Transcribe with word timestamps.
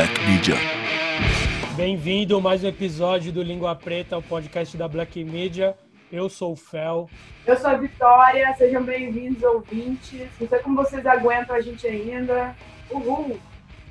Black 0.00 0.18
Media. 0.24 0.54
Bem-vindo 1.76 2.34
a 2.34 2.40
mais 2.40 2.64
um 2.64 2.68
episódio 2.68 3.30
do 3.30 3.42
Língua 3.42 3.76
Preta, 3.76 4.16
o 4.16 4.22
podcast 4.22 4.74
da 4.74 4.88
Black 4.88 5.22
Media. 5.22 5.76
Eu 6.10 6.30
sou 6.30 6.54
o 6.54 6.56
Fel. 6.56 7.06
Eu 7.46 7.54
sou 7.58 7.68
a 7.68 7.74
Vitória, 7.74 8.54
sejam 8.56 8.82
bem-vindos, 8.82 9.42
ouvintes. 9.42 10.26
Não 10.40 10.48
sei 10.48 10.58
como 10.60 10.76
vocês 10.76 11.04
aguentam 11.04 11.54
a 11.54 11.60
gente 11.60 11.86
ainda. 11.86 12.56
Uhul! 12.90 13.38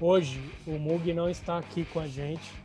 Hoje, 0.02 0.42
o 0.66 0.80
Mug 0.80 1.14
não 1.14 1.30
está 1.30 1.60
aqui 1.60 1.86
com 1.86 2.00
a 2.00 2.08
gente. 2.08 2.56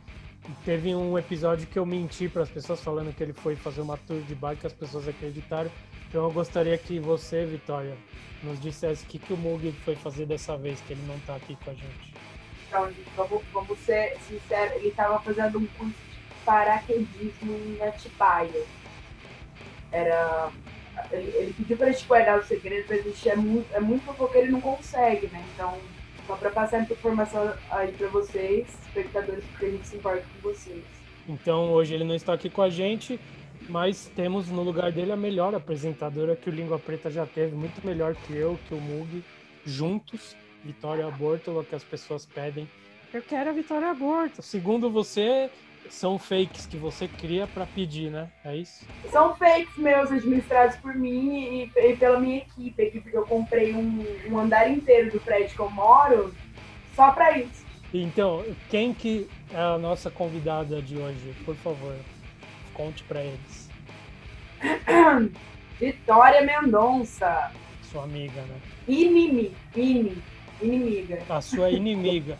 Teve 0.63 0.95
um 0.95 1.15
episódio 1.15 1.67
que 1.67 1.77
eu 1.77 1.85
menti 1.85 2.27
para 2.27 2.41
as 2.41 2.49
pessoas 2.49 2.81
falando 2.81 3.15
que 3.15 3.21
ele 3.21 3.33
foi 3.33 3.55
fazer 3.55 3.81
uma 3.81 3.95
tour 3.95 4.21
de 4.21 4.33
bike, 4.33 4.65
as 4.65 4.73
pessoas 4.73 5.07
acreditaram. 5.07 5.69
Então 6.09 6.23
eu 6.23 6.31
gostaria 6.31 6.75
que 6.79 6.99
você, 6.99 7.45
Vitória, 7.45 7.95
nos 8.41 8.59
dissesse 8.59 9.05
o 9.05 9.07
que, 9.07 9.19
que 9.19 9.33
o 9.33 9.37
Mug 9.37 9.71
foi 9.83 9.95
fazer 9.95 10.25
dessa 10.25 10.57
vez, 10.57 10.81
que 10.81 10.93
ele 10.93 11.03
não 11.07 11.17
está 11.17 11.35
aqui 11.35 11.55
com 11.63 11.69
a 11.69 11.73
gente. 11.75 12.15
Então, 12.75 12.91
gente, 12.91 13.09
vamos, 13.15 13.41
vamos 13.53 13.79
ser 13.79 14.17
sinceros, 14.27 14.75
ele 14.75 14.89
estava 14.89 15.17
fazendo 15.21 15.59
um 15.59 15.65
curso 15.77 15.93
de 15.93 16.45
paraquedismo 16.45 17.55
em 17.55 17.81
Atibaia. 17.81 18.65
Era. 19.93 20.51
Ele, 21.11 21.31
ele 21.35 21.53
pediu 21.53 21.77
para 21.77 21.91
gente 21.91 22.05
guardar 22.05 22.39
o 22.39 22.43
segredo, 22.43 22.85
mas 22.89 22.99
a 22.99 23.03
gente 23.03 23.29
é 23.29 23.35
muito, 23.35 23.73
é 23.73 23.79
muito 23.79 24.03
fofoqueiro, 24.05 24.47
ele 24.47 24.51
não 24.51 24.61
consegue, 24.61 25.27
né? 25.27 25.43
Então, 25.53 25.77
só 26.27 26.35
para 26.35 26.49
passar 26.49 26.81
essa 26.81 26.91
informação 26.91 27.53
aí 27.71 27.91
para 27.93 28.07
vocês, 28.07 28.67
espectadores, 28.87 29.43
porque 29.45 29.65
a 29.65 29.69
gente 29.71 29.87
se 29.87 29.95
importa 29.95 30.23
com 30.33 30.49
vocês. 30.49 30.83
Então 31.27 31.71
hoje 31.71 31.93
ele 31.93 32.03
não 32.03 32.15
está 32.15 32.33
aqui 32.33 32.49
com 32.49 32.61
a 32.61 32.69
gente, 32.69 33.19
mas 33.69 34.11
temos 34.15 34.49
no 34.49 34.63
lugar 34.63 34.91
dele 34.91 35.11
a 35.11 35.17
melhor 35.17 35.55
apresentadora 35.55 36.35
que 36.35 36.49
o 36.49 36.53
Língua 36.53 36.79
Preta 36.79 37.09
já 37.09 37.25
teve, 37.25 37.55
muito 37.55 37.85
melhor 37.85 38.15
que 38.15 38.35
eu, 38.35 38.59
que 38.67 38.73
o 38.73 38.81
Mug, 38.81 39.23
juntos. 39.65 40.35
Vitória 40.65 41.07
Aborto, 41.07 41.65
que 41.69 41.75
as 41.75 41.83
pessoas 41.83 42.25
pedem. 42.25 42.67
Eu 43.13 43.21
quero 43.21 43.51
a 43.51 43.53
Vitória 43.53 43.89
Aborto. 43.89 44.41
Segundo 44.41 44.89
você, 44.89 45.49
são 45.89 46.17
fakes 46.17 46.65
que 46.65 46.75
você 46.75 47.07
cria 47.07 47.45
para 47.45 47.67
pedir, 47.67 48.09
né? 48.09 48.29
É 48.43 48.55
isso? 48.57 48.85
São 49.11 49.35
fakes 49.35 49.77
meus 49.77 50.11
administrados 50.11 50.75
por 50.77 50.95
mim 50.95 51.69
e, 51.75 51.79
e 51.79 51.95
pela 51.95 52.19
minha 52.19 52.39
equipe 52.39 52.81
aqui, 52.81 52.99
porque 52.99 53.15
eu 53.15 53.25
comprei 53.25 53.75
um, 53.75 54.03
um 54.27 54.39
andar 54.39 54.69
inteiro 54.69 55.11
do 55.11 55.19
prédio 55.19 55.55
que 55.55 55.59
eu 55.59 55.69
moro 55.69 56.33
só 56.95 57.11
para 57.11 57.37
isso. 57.37 57.63
Então, 57.93 58.43
quem 58.69 58.93
que 58.93 59.29
é 59.53 59.59
a 59.59 59.77
nossa 59.77 60.09
convidada 60.09 60.81
de 60.81 60.97
hoje? 60.97 61.33
Por 61.45 61.55
favor, 61.55 61.95
conte 62.73 63.03
para 63.03 63.21
eles. 63.21 63.69
Vitória 65.79 66.41
Mendonça. 66.41 67.51
Sua 67.83 68.03
amiga, 68.03 68.41
né? 68.41 68.57
Inimi, 68.87 69.55
ini, 69.75 70.21
inimiga. 70.61 71.19
A 71.29 71.41
sua 71.41 71.69
inimiga. 71.69 72.37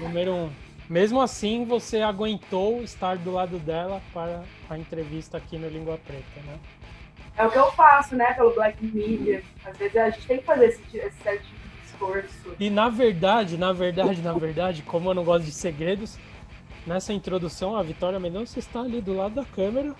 Número 0.00 0.32
um. 0.34 0.50
Mesmo 0.88 1.20
assim, 1.20 1.64
você 1.64 2.00
aguentou 2.00 2.82
estar 2.82 3.16
do 3.18 3.30
lado 3.32 3.58
dela 3.58 4.00
para 4.12 4.42
a 4.70 4.78
entrevista 4.78 5.36
aqui 5.36 5.58
no 5.58 5.68
Língua 5.68 5.98
Preta, 6.06 6.40
né? 6.46 6.58
É 7.36 7.46
o 7.46 7.50
que 7.50 7.58
eu 7.58 7.70
faço, 7.72 8.16
né, 8.16 8.32
pelo 8.32 8.52
Black 8.54 8.84
Media. 8.84 9.42
Às 9.64 9.76
vezes 9.76 9.96
a 9.96 10.10
gente 10.10 10.26
tem 10.26 10.38
que 10.38 10.44
fazer 10.44 10.66
esse, 10.68 10.96
esse 10.96 11.16
certo 11.22 11.42
tipo 11.44 11.68
de 11.68 11.86
esforço. 11.86 12.56
E 12.58 12.70
na 12.70 12.88
verdade, 12.88 13.56
na 13.58 13.72
verdade, 13.72 14.20
na 14.22 14.32
verdade, 14.32 14.82
como 14.82 15.10
eu 15.10 15.14
não 15.14 15.22
gosto 15.24 15.44
de 15.44 15.52
segredos, 15.52 16.18
nessa 16.86 17.12
introdução 17.12 17.76
a 17.76 17.82
Vitória 17.82 18.18
Mendonça 18.18 18.58
está 18.58 18.80
ali 18.80 19.00
do 19.00 19.14
lado 19.14 19.34
da 19.34 19.44
câmera, 19.44 19.94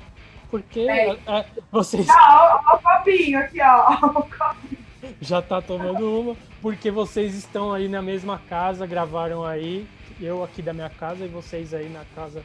porque 0.51 0.81
É. 0.81 1.11
é, 1.13 1.47
vocês 1.71 2.09
Ah, 2.09 2.63
ó, 2.67 2.73
ó 2.73 2.77
o 2.77 2.83
copinho 2.83 3.39
aqui, 3.39 3.61
ó. 3.63 3.87
ó 4.03 4.07
o 4.07 4.13
copinho. 4.25 4.88
Já 5.21 5.41
tá 5.41 5.61
tomando 5.61 6.21
uma, 6.21 6.37
porque 6.61 6.91
vocês 6.91 7.35
estão 7.35 7.73
aí 7.73 7.89
na 7.89 8.03
mesma 8.03 8.39
casa, 8.39 8.87
gravaram 8.87 9.45
aí, 9.45 9.87
eu 10.21 10.43
aqui 10.43 10.63
da 10.63 10.73
minha 10.73 10.91
casa 10.91 11.25
e 11.25 11.29
vocês 11.29 11.73
aí 11.73 11.89
na 11.89 12.05
casa 12.15 12.43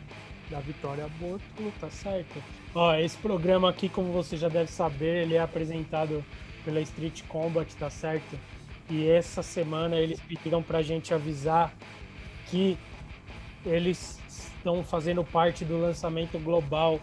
da 0.49 0.59
Vitória 0.59 1.07
Bótulo, 1.19 1.73
tá 1.79 1.89
certo? 1.89 2.41
Ó, 2.75 2.93
esse 2.95 3.17
programa 3.17 3.69
aqui, 3.69 3.89
como 3.89 4.11
você 4.11 4.37
já 4.37 4.49
deve 4.49 4.71
saber, 4.71 5.23
ele 5.23 5.35
é 5.35 5.41
apresentado 5.41 6.23
pela 6.63 6.79
Street 6.81 7.23
Combat, 7.27 7.75
tá 7.75 7.89
certo? 7.89 8.37
E 8.89 9.07
essa 9.07 9.41
semana 9.41 9.95
eles 9.95 10.19
pediram 10.19 10.61
pra 10.61 10.81
gente 10.81 11.13
avisar 11.13 11.73
que 12.47 12.77
eles 13.65 14.19
estão 14.27 14.83
fazendo 14.83 15.23
parte 15.23 15.65
do 15.65 15.79
lançamento 15.79 16.37
global 16.37 16.99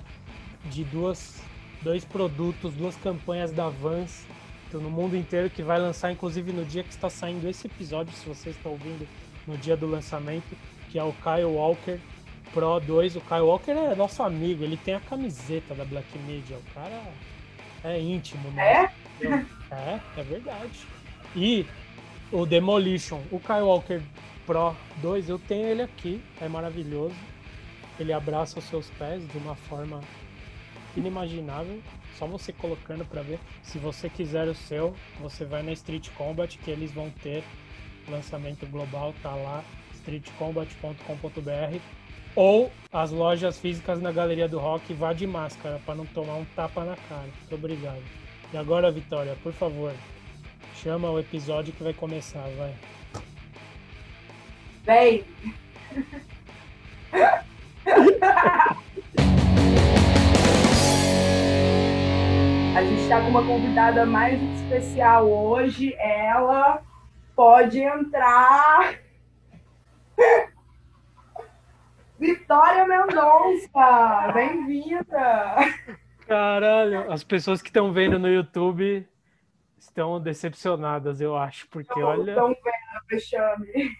de 0.66 0.84
duas, 0.84 1.42
dois 1.82 2.04
produtos, 2.04 2.74
duas 2.74 2.96
campanhas 2.96 3.50
da 3.50 3.68
Vans 3.68 4.26
no 4.78 4.90
mundo 4.90 5.16
inteiro 5.16 5.48
que 5.50 5.62
vai 5.62 5.78
lançar, 5.78 6.12
inclusive 6.12 6.52
no 6.52 6.64
dia 6.64 6.82
que 6.82 6.90
está 6.90 7.08
saindo 7.08 7.48
esse 7.48 7.66
episódio, 7.66 8.12
se 8.14 8.28
você 8.28 8.50
está 8.50 8.68
ouvindo 8.68 9.06
no 9.46 9.56
dia 9.56 9.76
do 9.76 9.86
lançamento, 9.86 10.56
que 10.90 10.98
é 10.98 11.02
o 11.02 11.12
Kyle 11.14 11.44
Walker 11.44 11.98
Pro 12.52 12.78
2. 12.80 13.16
O 13.16 13.20
Kyle 13.20 13.40
Walker 13.40 13.72
é 13.72 13.94
nosso 13.94 14.22
amigo, 14.22 14.62
ele 14.62 14.76
tem 14.76 14.94
a 14.94 15.00
camiseta 15.00 15.74
da 15.74 15.84
Black 15.84 16.06
Media, 16.20 16.56
o 16.56 16.74
cara 16.74 17.02
é 17.82 18.00
íntimo, 18.00 18.50
né? 18.50 18.90
É, 19.70 20.00
é 20.16 20.22
verdade. 20.22 20.86
E 21.34 21.66
o 22.32 22.44
Demolition, 22.44 23.20
o 23.30 23.38
Kyle 23.38 23.62
Walker 23.62 24.00
Pro 24.46 24.74
2, 24.96 25.28
eu 25.28 25.38
tenho 25.38 25.66
ele 25.66 25.82
aqui, 25.82 26.20
é 26.40 26.48
maravilhoso. 26.48 27.14
Ele 27.98 28.12
abraça 28.12 28.58
os 28.58 28.64
seus 28.64 28.88
pés 28.90 29.22
de 29.28 29.38
uma 29.38 29.54
forma 29.54 30.00
inimaginável. 30.96 31.80
Só 32.18 32.26
você 32.26 32.52
colocando 32.52 33.04
para 33.04 33.22
ver. 33.22 33.38
Se 33.62 33.78
você 33.78 34.08
quiser 34.08 34.48
o 34.48 34.54
seu, 34.54 34.94
você 35.20 35.44
vai 35.44 35.62
na 35.62 35.72
Street 35.72 36.08
Combat 36.10 36.58
que 36.58 36.70
eles 36.70 36.92
vão 36.92 37.10
ter 37.22 37.42
lançamento 38.08 38.66
global, 38.66 39.14
tá 39.22 39.34
lá 39.34 39.62
streetcombat.com.br 39.94 41.78
ou 42.34 42.70
as 42.92 43.10
lojas 43.10 43.58
físicas 43.58 44.00
na 44.00 44.12
Galeria 44.12 44.48
do 44.48 44.58
Rock, 44.58 44.94
vá 44.94 45.12
de 45.12 45.26
máscara 45.26 45.80
para 45.84 45.94
não 45.94 46.06
tomar 46.06 46.34
um 46.34 46.44
tapa 46.56 46.84
na 46.84 46.96
cara. 47.08 47.28
Muito 47.40 47.54
obrigado. 47.54 48.02
E 48.52 48.56
agora, 48.56 48.90
Vitória, 48.90 49.36
por 49.42 49.52
favor, 49.52 49.92
chama 50.82 51.10
o 51.10 51.18
episódio 51.18 51.72
que 51.72 51.82
vai 51.82 51.92
começar, 51.92 52.48
vai. 52.56 52.74
Véi. 54.84 55.24
A 62.72 62.82
gente 62.84 63.02
está 63.02 63.20
com 63.20 63.28
uma 63.28 63.44
convidada 63.44 64.06
mais 64.06 64.40
especial 64.40 65.28
hoje. 65.28 65.92
Ela 65.98 66.80
pode 67.34 67.80
entrar. 67.80 68.94
Vitória 72.18 72.86
Mendonça, 72.86 74.32
bem-vinda! 74.32 75.56
Caralho, 76.28 77.10
as 77.10 77.24
pessoas 77.24 77.60
que 77.60 77.70
estão 77.70 77.92
vendo 77.92 78.18
no 78.18 78.28
YouTube 78.28 79.08
estão 79.76 80.20
decepcionadas, 80.20 81.20
eu 81.20 81.36
acho, 81.36 81.66
porque 81.68 82.00
olha. 82.00 82.32
Então, 82.32 82.48
vendo, 82.48 83.06
vexame. 83.08 83.96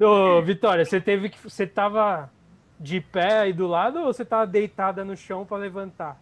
Ô, 0.00 0.40
Vitória, 0.40 0.86
você 0.86 1.00
teve 1.00 1.28
que. 1.28 1.38
Você 1.38 1.66
tava 1.66 2.30
de 2.78 3.00
pé 3.00 3.38
aí 3.40 3.52
do 3.52 3.66
lado 3.66 3.98
ou 4.00 4.06
você 4.06 4.24
tava 4.24 4.46
deitada 4.46 5.04
no 5.04 5.16
chão 5.16 5.44
para 5.46 5.56
levantar? 5.56 6.18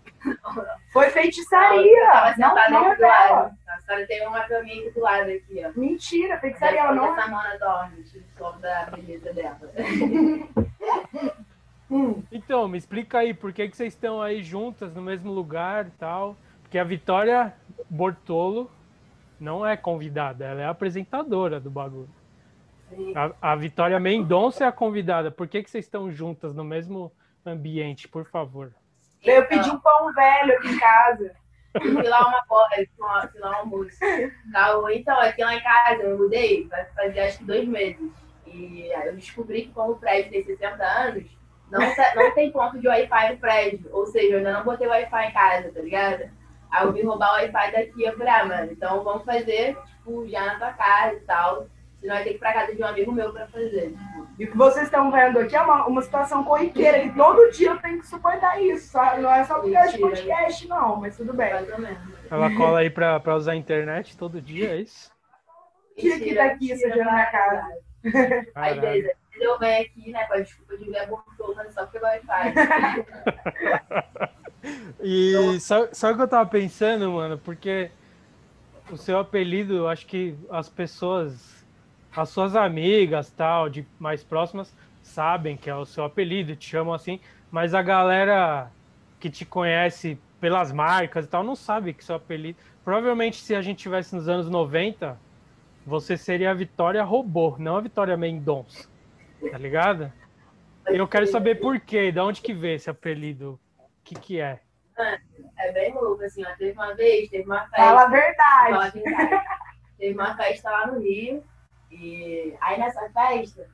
Foi 0.92 1.10
feitiçaria! 1.10 2.10
Tava 2.12 2.36
Não, 2.38 2.48
sentada 2.48 2.70
não 2.70 2.92
é 2.92 2.96
do 2.96 3.02
lado. 3.02 3.28
dela. 3.28 3.50
A 3.68 3.80
senhora 3.80 4.06
tem 4.06 4.26
uma 4.26 4.40
caminha 4.42 4.90
do 4.92 5.00
lado 5.00 5.30
aqui, 5.30 5.62
ó. 5.64 5.78
Mentira, 5.78 6.38
feitiçaria, 6.38 6.80
ela 6.80 6.94
não 6.94 7.14
é. 7.14 7.18
Essa 7.18 7.28
mona 7.28 7.58
dorme, 7.58 8.00
o 8.00 8.38
som 8.38 8.58
da 8.60 8.84
beleza 8.86 9.32
dela. 9.32 9.58
Hum. 11.90 12.22
Então, 12.32 12.66
me 12.66 12.78
explica 12.78 13.18
aí, 13.18 13.34
por 13.34 13.52
que, 13.52 13.68
que 13.68 13.76
vocês 13.76 13.92
estão 13.92 14.20
aí 14.20 14.42
juntas 14.42 14.92
no 14.94 15.02
mesmo 15.02 15.30
lugar 15.30 15.86
e 15.86 15.90
tal? 15.90 16.36
Porque 16.62 16.78
a 16.78 16.82
Vitória 16.82 17.54
Bortolo 17.88 18.70
não 19.38 19.64
é 19.64 19.76
convidada, 19.76 20.44
ela 20.44 20.62
é 20.62 20.66
apresentadora 20.66 21.60
do 21.60 21.70
bagulho. 21.70 22.08
A, 23.14 23.52
a 23.52 23.56
Vitória 23.56 23.98
Mendonça 24.00 24.64
é 24.64 24.66
a 24.66 24.72
convidada. 24.72 25.30
Por 25.30 25.48
que, 25.48 25.62
que 25.62 25.70
vocês 25.70 25.84
estão 25.84 26.10
juntas 26.10 26.54
no 26.54 26.64
mesmo 26.64 27.12
ambiente, 27.44 28.08
por 28.08 28.24
favor? 28.26 28.72
Eu 29.22 29.46
pedi 29.46 29.70
um 29.70 29.78
pão 29.78 30.12
velho 30.12 30.54
aqui 30.58 30.68
em 30.68 30.78
casa. 30.78 31.34
Fui 31.80 32.08
lá 32.08 32.20
uma 32.28 32.44
fui 32.46 33.40
lá 33.40 33.50
um 33.50 33.54
almoço. 33.56 33.98
Tá, 34.52 34.70
Então, 34.92 35.18
aqui 35.20 35.42
lá 35.42 35.54
em 35.56 35.62
casa, 35.62 36.02
eu 36.02 36.18
mudei, 36.18 36.68
vai 36.68 36.84
fazer 36.86 37.20
acho 37.20 37.38
que 37.38 37.44
dois 37.44 37.66
meses. 37.66 38.12
E 38.46 38.92
aí 38.92 39.08
eu 39.08 39.16
descobri 39.16 39.62
que 39.62 39.72
como 39.72 39.92
o 39.92 39.96
prédio 39.96 40.30
tem 40.30 40.44
60 40.44 40.84
anos, 40.84 41.24
não, 41.70 41.80
tá- 41.96 42.12
não 42.14 42.32
tem 42.34 42.52
ponto 42.52 42.78
de 42.78 42.86
Wi-Fi 42.86 43.32
no 43.32 43.38
prédio. 43.38 43.88
Ou 43.90 44.06
seja, 44.06 44.34
eu 44.34 44.38
ainda 44.38 44.52
não 44.52 44.64
botei 44.64 44.86
Wi-Fi 44.86 45.26
em 45.28 45.32
casa, 45.32 45.72
tá 45.72 45.80
ligado? 45.80 46.30
Aí 46.70 46.84
eu 46.84 46.92
vim 46.92 47.02
roubar 47.02 47.30
o 47.32 47.34
Wi-Fi 47.36 47.72
daqui, 47.72 48.02
eu 48.04 48.16
falei, 48.16 48.32
ah, 48.32 48.44
mano, 48.44 48.72
então 48.72 49.02
vamos 49.02 49.24
fazer, 49.24 49.76
tipo, 49.86 50.28
já 50.28 50.44
na 50.46 50.54
tua 50.58 50.72
casa 50.72 51.14
e 51.14 51.20
tal. 51.20 51.66
Senão 52.04 52.16
vai 52.16 52.24
ter 52.24 52.30
que 52.32 52.36
ir 52.36 52.38
pra 52.38 52.52
casa 52.52 52.74
de 52.74 52.82
um 52.82 52.86
amigo 52.86 53.10
meu 53.12 53.32
pra 53.32 53.46
fazer. 53.46 53.92
Tipo, 53.92 54.28
E 54.38 54.44
o 54.44 54.50
que 54.50 54.56
vocês 54.58 54.84
estão 54.84 55.10
vendo 55.10 55.38
aqui 55.38 55.56
é 55.56 55.62
uma, 55.62 55.86
uma 55.86 56.02
situação 56.02 56.44
corriqueira, 56.44 57.00
que 57.00 57.16
todo 57.16 57.50
dia 57.50 57.70
eu 57.70 57.78
tenho 57.78 57.98
que 57.98 58.06
suportar 58.06 58.62
isso. 58.62 58.92
só- 58.92 59.16
Não 59.16 59.32
é 59.32 59.42
só 59.44 59.54
porque 59.58 59.74
é 59.74 59.90
podcast, 59.96 60.68
não, 60.68 60.96
mas 60.96 61.16
tudo 61.16 61.32
bem. 61.32 61.54
mais 61.54 61.72
ou 61.72 61.78
menos. 61.78 61.98
Ela 62.30 62.54
cola 62.54 62.80
aí 62.80 62.90
pra, 62.90 63.18
pra 63.20 63.36
usar 63.36 63.52
a 63.52 63.56
internet 63.56 64.18
todo 64.18 64.38
dia, 64.38 64.72
é 64.72 64.76
isso? 64.82 65.10
Tira 65.96 66.16
aqui 66.16 66.34
daqui, 66.34 66.76
suja 66.76 67.04
na 67.04 67.12
minha 67.12 67.26
casa. 67.30 67.68
Caralho. 68.52 68.80
vezes, 68.82 69.10
eu 69.40 69.58
venho 69.58 69.82
aqui, 69.86 70.10
né, 70.10 70.24
com 70.24 70.34
a 70.34 70.40
desculpa 70.40 70.76
de 70.76 70.90
ver 70.90 71.08
mas 71.56 71.72
só 71.72 71.84
porque 71.84 71.98
vai 72.00 72.20
faz. 72.20 72.54
e 75.02 75.58
sabe, 75.60 75.88
sabe 75.92 76.12
o 76.12 76.16
que 76.16 76.22
eu 76.22 76.28
tava 76.28 76.50
pensando, 76.50 77.10
mano? 77.12 77.38
Porque 77.38 77.90
o 78.90 78.96
seu 78.98 79.18
apelido, 79.18 79.74
eu 79.74 79.88
acho 79.88 80.04
que 80.06 80.34
as 80.50 80.68
pessoas, 80.68 81.53
as 82.16 82.28
suas 82.28 82.54
amigas, 82.54 83.30
tal, 83.30 83.68
de 83.68 83.86
mais 83.98 84.22
próximas, 84.22 84.74
sabem 85.02 85.56
que 85.56 85.68
é 85.68 85.74
o 85.74 85.84
seu 85.84 86.04
apelido, 86.04 86.56
te 86.56 86.68
chamam 86.68 86.94
assim, 86.94 87.20
mas 87.50 87.74
a 87.74 87.82
galera 87.82 88.70
que 89.20 89.30
te 89.30 89.44
conhece 89.44 90.18
pelas 90.40 90.72
marcas 90.72 91.24
e 91.24 91.28
tal 91.28 91.42
não 91.42 91.56
sabe 91.56 91.92
que 91.92 92.04
seu 92.04 92.16
apelido. 92.16 92.58
Provavelmente, 92.84 93.36
se 93.36 93.54
a 93.54 93.62
gente 93.62 93.78
tivesse 93.78 94.14
nos 94.14 94.28
anos 94.28 94.48
90, 94.48 95.18
você 95.86 96.16
seria 96.16 96.50
a 96.50 96.54
Vitória 96.54 97.02
Robô, 97.02 97.56
não 97.58 97.76
a 97.76 97.80
Vitória 97.80 98.16
Mendonça. 98.16 98.88
Tá 99.50 99.58
ligado? 99.58 100.12
Eu 100.86 101.08
quero 101.08 101.26
saber 101.26 101.56
por 101.56 101.80
quê, 101.80 102.12
de 102.12 102.20
onde 102.20 102.40
que 102.42 102.52
veio 102.52 102.76
esse 102.76 102.90
apelido? 102.90 103.58
O 103.78 104.04
que 104.04 104.14
que 104.14 104.40
é? 104.40 104.60
É 105.58 105.72
bem 105.72 105.94
louco, 105.94 106.22
assim, 106.22 106.44
ó. 106.44 106.54
Teve 106.56 106.72
uma 106.72 106.94
vez, 106.94 107.28
teve 107.30 107.44
uma 107.44 107.60
festa. 107.60 107.76
Fala 107.76 108.02
a 108.02 108.08
verdade. 108.08 108.70
Fala 108.70 108.86
a 108.86 108.90
verdade. 108.90 109.44
teve 109.98 110.14
uma 110.14 110.36
festa 110.36 110.70
lá 110.70 110.86
no 110.86 111.00
Rio. 111.00 111.42
E 111.94 112.54
aí 112.60 112.78
nessa 112.78 113.08
festa, 113.10 113.66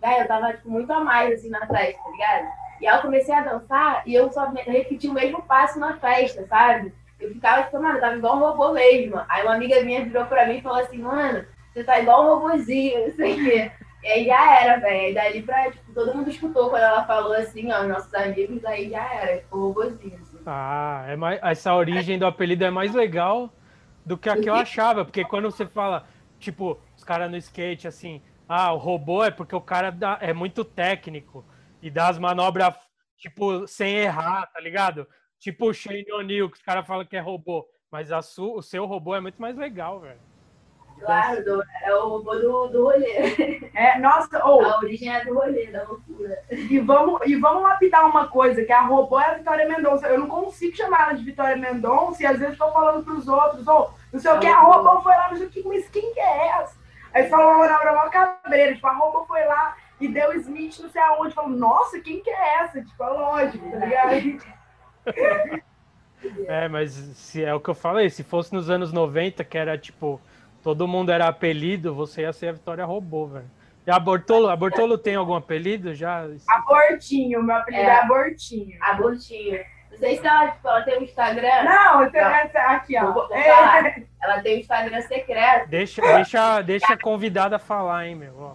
velho, 0.00 0.22
eu 0.22 0.28
tava 0.28 0.52
tipo, 0.54 0.70
muito 0.70 0.92
a 0.92 1.00
mais 1.00 1.32
assim 1.32 1.50
na 1.50 1.66
festa, 1.66 2.02
tá 2.02 2.10
ligado? 2.10 2.48
E 2.80 2.86
aí 2.86 2.96
eu 2.96 3.02
comecei 3.02 3.34
a 3.34 3.42
dançar 3.42 4.02
e 4.06 4.14
eu 4.14 4.30
só 4.30 4.46
repeti 4.50 5.08
o 5.08 5.14
mesmo 5.14 5.42
passo 5.42 5.78
na 5.78 5.96
festa, 5.96 6.46
sabe? 6.46 6.92
Eu 7.18 7.32
ficava 7.32 7.62
tipo, 7.62 7.80
mano, 7.80 7.96
eu 7.96 8.00
tava 8.00 8.16
igual 8.16 8.36
um 8.36 8.40
robô 8.40 8.72
mesmo. 8.72 9.20
Aí 9.28 9.42
uma 9.42 9.54
amiga 9.54 9.82
minha 9.82 10.04
virou 10.04 10.26
pra 10.26 10.46
mim 10.46 10.58
e 10.58 10.62
falou 10.62 10.78
assim, 10.78 10.98
mano, 10.98 11.44
você 11.72 11.82
tá 11.82 11.98
igual 11.98 12.24
um 12.24 12.38
robôzinho, 12.38 13.04
não 13.08 13.14
sei 13.14 13.32
o 13.32 13.44
quê. 13.44 13.72
E 14.02 14.06
aí 14.06 14.26
já 14.26 14.60
era, 14.60 14.80
velho. 14.80 15.10
E 15.10 15.14
dali 15.14 15.42
pra, 15.42 15.70
tipo, 15.70 15.92
todo 15.92 16.14
mundo 16.14 16.28
escutou 16.28 16.68
quando 16.70 16.82
ela 16.82 17.04
falou 17.04 17.32
assim, 17.32 17.72
ó, 17.72 17.82
nossos 17.84 18.12
amigos, 18.14 18.64
aí 18.64 18.90
já 18.90 19.14
era, 19.14 19.38
tipo, 19.38 19.58
robôzinho. 19.58 20.18
Assim. 20.22 20.38
Ah, 20.44 21.04
é 21.08 21.16
mais, 21.16 21.40
essa 21.42 21.74
origem 21.74 22.18
do 22.18 22.26
apelido 22.26 22.64
é 22.64 22.70
mais 22.70 22.92
legal 22.92 23.50
do 24.04 24.16
que 24.16 24.28
a 24.28 24.36
que 24.36 24.48
eu 24.48 24.54
achava, 24.54 25.04
porque 25.04 25.24
quando 25.24 25.50
você 25.50 25.66
fala, 25.66 26.04
tipo, 26.38 26.78
caras 27.06 27.30
no 27.30 27.36
skate, 27.36 27.88
assim, 27.88 28.20
ah, 28.48 28.72
o 28.72 28.78
robô 28.78 29.24
é 29.24 29.30
porque 29.30 29.54
o 29.54 29.60
cara 29.60 29.90
dá, 29.90 30.18
é 30.20 30.32
muito 30.32 30.64
técnico 30.64 31.44
e 31.80 31.90
dá 31.90 32.08
as 32.08 32.18
manobras, 32.18 32.74
tipo, 33.16 33.66
sem 33.66 33.96
errar, 33.96 34.46
tá 34.52 34.60
ligado? 34.60 35.06
Tipo 35.38 35.70
o 35.70 35.74
Shane 35.74 36.12
O'Neill, 36.12 36.50
que 36.50 36.56
os 36.56 36.62
caras 36.62 36.86
falam 36.86 37.06
que 37.06 37.16
é 37.16 37.20
robô, 37.20 37.66
mas 37.90 38.10
a 38.10 38.20
su, 38.22 38.54
o 38.54 38.62
seu 38.62 38.84
robô 38.86 39.14
é 39.14 39.20
muito 39.20 39.40
mais 39.40 39.56
legal, 39.56 40.00
velho. 40.00 40.20
Claro, 41.00 41.44
do, 41.44 41.62
é 41.84 41.94
o 41.94 42.08
robô 42.08 42.34
do, 42.36 42.68
do 42.68 42.84
rolê. 42.84 43.60
É, 43.74 43.98
nossa, 43.98 44.42
ou. 44.46 44.64
A 44.64 44.78
origem 44.78 45.14
é 45.14 45.24
do 45.24 45.34
rolê, 45.34 45.66
da 45.66 45.84
loucura. 45.84 46.42
E 46.50 46.78
vamos, 46.78 47.20
e 47.26 47.36
vamos 47.36 47.62
lapidar 47.62 48.08
uma 48.08 48.28
coisa, 48.28 48.64
que 48.64 48.72
a 48.72 48.80
robô 48.80 49.20
é 49.20 49.26
a 49.26 49.34
Vitória 49.34 49.68
Mendonça. 49.68 50.08
Eu 50.08 50.18
não 50.18 50.28
consigo 50.28 50.74
chamar 50.74 51.08
ela 51.08 51.12
de 51.12 51.22
Vitória 51.24 51.56
Mendonça 51.56 52.22
e 52.22 52.26
às 52.26 52.38
vezes 52.38 52.54
estou 52.54 52.72
falando 52.72 53.04
pros 53.04 53.28
outros, 53.28 53.66
ou 53.68 53.92
não 54.10 54.18
sei 54.18 54.32
o 54.32 54.40
que, 54.40 54.46
a 54.46 54.60
robô 54.60 55.02
foi 55.02 55.12
lá, 55.12 55.28
não 55.28 55.36
sei 55.36 55.46
o 55.46 55.50
que, 55.50 55.62
mas 55.68 55.88
quem 55.90 56.14
que 56.14 56.20
é 56.20 56.48
essa? 56.60 56.75
Aí 57.16 57.30
falou 57.30 57.46
uma 57.46 57.66
manobra 57.66 57.94
mal 57.94 58.10
cabreira, 58.10 58.74
tipo, 58.74 58.86
a 58.86 58.92
robô 58.92 59.24
foi 59.24 59.42
lá 59.46 59.74
e 59.98 60.06
deu 60.06 60.34
Smith 60.34 60.78
não 60.80 60.90
sei 60.90 61.00
aonde. 61.00 61.34
Falou, 61.34 61.50
nossa, 61.50 61.98
quem 61.98 62.22
que 62.22 62.28
é 62.28 62.58
essa? 62.62 62.84
Tipo, 62.84 63.04
é 63.04 63.08
lógico, 63.08 63.70
tá 63.70 63.78
ligado? 63.78 65.66
É, 66.48 66.66
mas 66.66 66.92
se 66.92 67.44
é 67.44 67.54
o 67.54 67.60
que 67.60 67.68
eu 67.68 67.74
falei, 67.74 68.08
se 68.08 68.24
fosse 68.24 68.52
nos 68.52 68.68
anos 68.70 68.90
90, 68.90 69.44
que 69.44 69.56
era 69.56 69.78
tipo 69.78 70.20
todo 70.62 70.88
mundo 70.88 71.12
era 71.12 71.28
apelido, 71.28 71.94
você 71.94 72.22
ia 72.22 72.32
ser 72.32 72.48
a 72.48 72.52
Vitória 72.52 72.84
Robô, 72.84 73.26
velho. 73.26 73.48
E 73.86 73.90
a 73.90 73.98
Bortolo, 73.98 74.48
a 74.48 74.56
Bortolo 74.56 74.98
tem 74.98 75.14
algum 75.14 75.34
apelido 75.34 75.94
já? 75.94 76.26
Abortinho, 76.48 77.42
meu 77.42 77.54
apelido 77.54 77.82
é, 77.82 77.86
é 77.86 78.00
Abortinho. 78.00 78.78
Abortinho. 78.80 79.60
Não 79.96 80.00
sei 80.00 80.18
se 80.18 80.26
ela, 80.26 80.48
tipo, 80.50 80.68
ela 80.68 80.82
tem 80.82 80.98
um 80.98 81.02
Instagram. 81.02 81.62
Não, 81.64 82.02
eu 82.02 82.10
tenho 82.10 82.26
essa 82.26 82.58
aqui, 82.58 82.98
ó. 82.98 83.12
Vou, 83.12 83.26
vou 83.28 83.36
é. 83.36 84.04
Ela 84.22 84.42
tem 84.42 84.56
um 84.56 84.60
Instagram 84.60 85.00
secreto. 85.02 85.68
Deixa, 85.68 86.02
deixa, 86.02 86.62
deixa 86.62 86.92
a 86.92 86.98
convidada 86.98 87.58
falar, 87.58 88.06
hein, 88.06 88.14
meu. 88.14 88.34
Ó. 88.38 88.54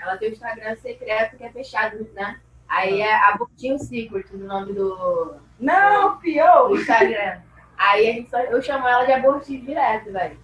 Ela 0.00 0.16
tem 0.16 0.30
um 0.30 0.32
Instagram 0.32 0.76
secreto 0.76 1.36
que 1.36 1.44
é 1.44 1.50
fechado, 1.50 2.08
né? 2.14 2.40
Aí 2.66 3.00
é 3.00 3.14
Abortinho 3.30 3.78
Secret, 3.78 4.24
o 4.32 4.38
nome 4.38 4.72
do. 4.72 5.34
Não, 5.58 6.16
pior! 6.18 6.68
Do 6.68 6.76
Instagram. 6.76 7.40
Aí 7.76 8.08
a 8.08 8.12
gente 8.12 8.30
só, 8.30 8.38
eu 8.38 8.62
chamo 8.62 8.88
ela 8.88 9.04
de 9.04 9.12
Abortinho 9.12 9.60
direto, 9.62 10.12
velho. 10.12 10.38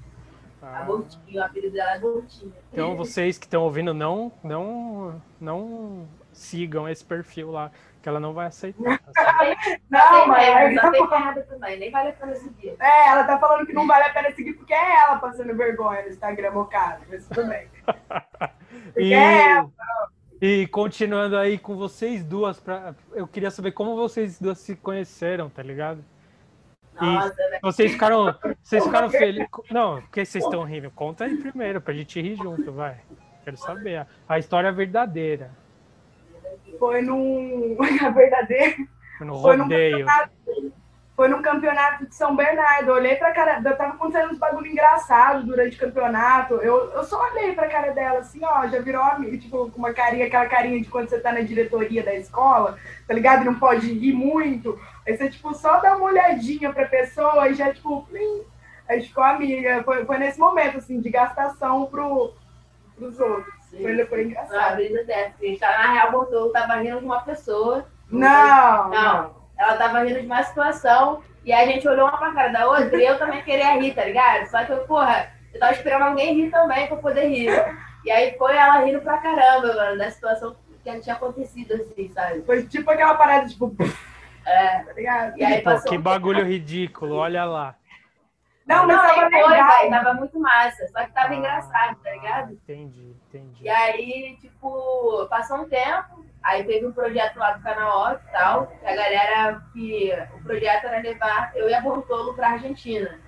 Ah. 0.60 0.80
A 0.80 0.82
Boltinho, 0.82 1.40
o 1.40 1.44
apelido 1.44 1.74
dela 1.74 1.94
é 1.94 1.98
Boltinho. 1.98 2.52
Então 2.72 2.96
vocês 2.96 3.38
que 3.38 3.46
estão 3.46 3.62
ouvindo, 3.62 3.94
não, 3.94 4.32
não, 4.42 5.22
não 5.40 6.08
sigam 6.32 6.88
esse 6.88 7.04
perfil 7.04 7.50
lá, 7.50 7.70
que 8.06 8.08
ela 8.08 8.20
não 8.20 8.32
vai 8.32 8.46
aceitar. 8.46 9.00
Assim. 9.16 9.76
não, 9.90 10.28
mas 10.28 10.74
não 10.76 10.92
tem 10.92 11.02
errado 11.02 11.42
também, 11.48 11.76
nem 11.76 11.90
vale 11.90 12.10
a 12.10 12.12
pena 12.12 12.36
seguir. 12.36 12.76
É, 12.78 13.08
ela 13.08 13.24
tá 13.24 13.36
falando 13.36 13.66
que 13.66 13.72
não 13.72 13.84
vale 13.84 14.04
a 14.04 14.12
pena 14.12 14.30
seguir 14.30 14.52
porque 14.52 14.72
é 14.72 15.02
ela 15.02 15.16
passando 15.16 15.52
vergonha 15.56 16.02
no 16.02 16.08
Instagram 16.10 16.52
mocado, 16.52 17.04
mas 17.08 17.26
tudo 17.26 17.48
bem. 17.48 17.68
E... 18.96 19.12
é 19.12 19.50
ela. 19.50 19.70
E 20.40 20.68
continuando 20.68 21.36
aí 21.36 21.58
com 21.58 21.76
vocês 21.76 22.22
duas, 22.22 22.60
pra... 22.60 22.94
eu 23.12 23.26
queria 23.26 23.50
saber 23.50 23.72
como 23.72 23.96
vocês 23.96 24.38
duas 24.38 24.58
se 24.58 24.76
conheceram, 24.76 25.50
tá 25.50 25.62
ligado? 25.62 26.04
Nossa, 26.94 27.34
e 27.34 27.60
vocês 27.60 27.92
ficaram, 27.92 28.36
vocês 28.62 28.84
ficaram 28.84 29.10
felizes. 29.10 29.48
Não, 29.70 30.00
porque 30.02 30.24
vocês 30.24 30.44
estão 30.44 30.62
rindo? 30.62 30.90
Conta 30.92 31.24
aí 31.24 31.36
primeiro, 31.36 31.80
pra 31.80 31.92
gente 31.92 32.20
rir 32.20 32.36
junto, 32.36 32.70
vai. 32.70 33.00
Quero 33.42 33.56
saber. 33.56 34.06
A 34.28 34.38
história 34.38 34.70
verdadeira. 34.70 35.50
Foi 36.78 37.02
num. 37.02 37.76
A 38.04 38.10
verdadeira? 38.10 38.76
Foi 39.18 39.26
no 39.26 39.34
rodeio. 39.36 40.06
Foi 40.44 40.72
foi 41.16 41.28
no 41.28 41.40
campeonato 41.40 42.04
de 42.06 42.14
São 42.14 42.36
Bernardo. 42.36 42.90
Eu 42.90 42.94
olhei 42.96 43.16
pra 43.16 43.32
cara. 43.32 43.62
Eu 43.64 43.76
tava 43.76 43.94
acontecendo 43.94 44.32
uns 44.32 44.38
bagulho 44.38 44.66
engraçado 44.66 45.46
durante 45.46 45.76
o 45.76 45.80
campeonato. 45.80 46.54
Eu, 46.56 46.90
eu 46.92 47.02
só 47.04 47.18
olhei 47.30 47.54
pra 47.54 47.70
cara 47.70 47.92
dela 47.92 48.18
assim, 48.18 48.44
ó, 48.44 48.66
já 48.66 48.78
virou 48.80 49.02
amigo, 49.02 49.38
tipo, 49.38 49.70
com 49.70 49.78
uma 49.78 49.94
carinha, 49.94 50.26
aquela 50.26 50.44
carinha 50.46 50.78
de 50.78 50.88
quando 50.88 51.08
você 51.08 51.18
tá 51.18 51.32
na 51.32 51.40
diretoria 51.40 52.02
da 52.02 52.14
escola, 52.14 52.78
tá 53.08 53.14
ligado? 53.14 53.46
Não 53.46 53.54
pode 53.58 53.90
rir 53.90 54.12
muito. 54.12 54.78
Aí 55.06 55.16
você, 55.16 55.30
tipo, 55.30 55.54
só 55.54 55.80
dá 55.80 55.96
uma 55.96 56.04
olhadinha 56.04 56.70
pra 56.70 56.84
pessoa 56.84 57.48
e 57.48 57.54
já, 57.54 57.72
tipo, 57.72 58.04
plim, 58.04 58.42
aí 58.86 59.00
ficou 59.00 59.24
amiga. 59.24 59.82
Foi, 59.84 60.04
foi 60.04 60.18
nesse 60.18 60.38
momento, 60.38 60.76
assim, 60.76 61.00
de 61.00 61.08
gastação 61.08 61.86
pro, 61.86 62.34
pros 62.94 63.18
outros. 63.18 63.54
Foi, 63.82 64.06
foi 64.06 64.24
engraçado. 64.24 64.54
Uma 64.54 64.76
brisa 64.76 65.04
dessa. 65.04 65.34
A 65.40 65.44
gente 65.44 65.60
tá, 65.60 65.68
na 65.68 65.92
real, 65.92 66.12
botou, 66.12 66.50
tava 66.50 66.76
rindo 66.76 66.98
de 66.98 67.04
uma 67.04 67.20
pessoa. 67.20 67.86
Não, 68.10 68.90
não. 68.90 68.90
não. 68.90 69.36
Ela 69.58 69.76
tava 69.76 70.00
rindo 70.00 70.20
de 70.20 70.26
uma 70.26 70.42
situação 70.42 71.22
e 71.44 71.52
a 71.52 71.64
gente 71.66 71.86
olhou 71.88 72.08
uma 72.08 72.18
pra 72.18 72.32
cara 72.32 72.48
da 72.48 72.66
outra 72.66 72.96
e 72.96 73.06
eu 73.06 73.18
também 73.18 73.42
queria 73.42 73.78
rir, 73.78 73.94
tá 73.94 74.04
ligado? 74.04 74.46
Só 74.46 74.64
que 74.64 74.72
eu, 74.72 74.78
porra, 74.78 75.32
eu 75.52 75.60
tava 75.60 75.72
esperando 75.72 76.02
alguém 76.02 76.34
rir 76.34 76.50
também 76.50 76.86
pra 76.86 76.96
poder 76.96 77.28
rir. 77.28 77.50
E 78.04 78.10
aí 78.10 78.36
foi 78.36 78.56
ela 78.56 78.84
rindo 78.84 79.00
pra 79.00 79.18
caramba, 79.18 79.74
mano, 79.74 79.98
da 79.98 80.10
situação 80.10 80.56
que 80.84 81.00
tinha 81.00 81.14
acontecido, 81.14 81.74
assim, 81.74 82.08
sabe? 82.10 82.42
Foi 82.42 82.64
tipo 82.64 82.90
aquela 82.90 83.14
parada, 83.14 83.48
tipo. 83.48 83.74
É, 84.44 84.78
tá 84.78 84.92
ligado? 84.92 85.36
E 85.36 85.44
aí 85.44 85.60
passou 85.60 85.90
que 85.90 85.98
bagulho 85.98 86.44
ridículo, 86.44 87.16
olha 87.16 87.44
lá. 87.44 87.74
Não, 88.66 88.86
não, 88.86 88.96
tava 88.96 89.30
foi, 89.30 89.48
legal. 89.48 89.90
tava 89.90 90.14
muito 90.14 90.40
massa, 90.40 90.88
só 90.88 91.04
que 91.04 91.12
tava 91.12 91.32
ah, 91.32 91.36
engraçado, 91.36 91.96
tá 92.02 92.10
ligado? 92.10 92.52
Entendi, 92.52 93.14
entendi. 93.28 93.64
E 93.64 93.68
aí, 93.68 94.36
tipo, 94.40 95.26
passou 95.28 95.58
um 95.58 95.68
tempo, 95.68 96.26
Aí 96.46 96.62
teve 96.62 96.86
um 96.86 96.92
projeto 96.92 97.36
lá 97.40 97.54
do 97.54 97.62
canal 97.62 98.12
Off 98.12 98.24
e 98.24 98.30
tal, 98.30 98.68
que 98.68 98.86
a 98.86 98.94
galera 98.94 99.62
que 99.72 100.12
o 100.32 100.44
projeto 100.44 100.84
era 100.84 101.00
levar 101.00 101.50
eu 101.56 101.68
e 101.68 101.74
a 101.74 101.80
Bortolo 101.80 102.34
pra 102.34 102.50
Argentina. 102.50 103.18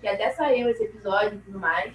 Que 0.00 0.08
até 0.08 0.30
saiu 0.30 0.68
esse 0.68 0.82
episódio 0.82 1.34
e 1.34 1.40
tudo 1.42 1.60
mais. 1.60 1.94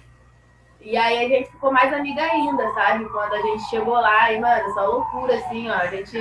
E 0.80 0.96
aí 0.96 1.22
a 1.22 1.28
gente 1.28 1.50
ficou 1.50 1.70
mais 1.70 1.92
amiga 1.92 2.22
ainda, 2.22 2.66
sabe? 2.72 3.04
Quando 3.10 3.34
a 3.34 3.42
gente 3.42 3.62
chegou 3.68 3.92
lá, 3.92 4.32
e, 4.32 4.40
mano, 4.40 4.70
essa 4.70 4.80
loucura, 4.80 5.34
assim, 5.34 5.68
ó, 5.68 5.74
a 5.74 5.86
gente 5.88 6.18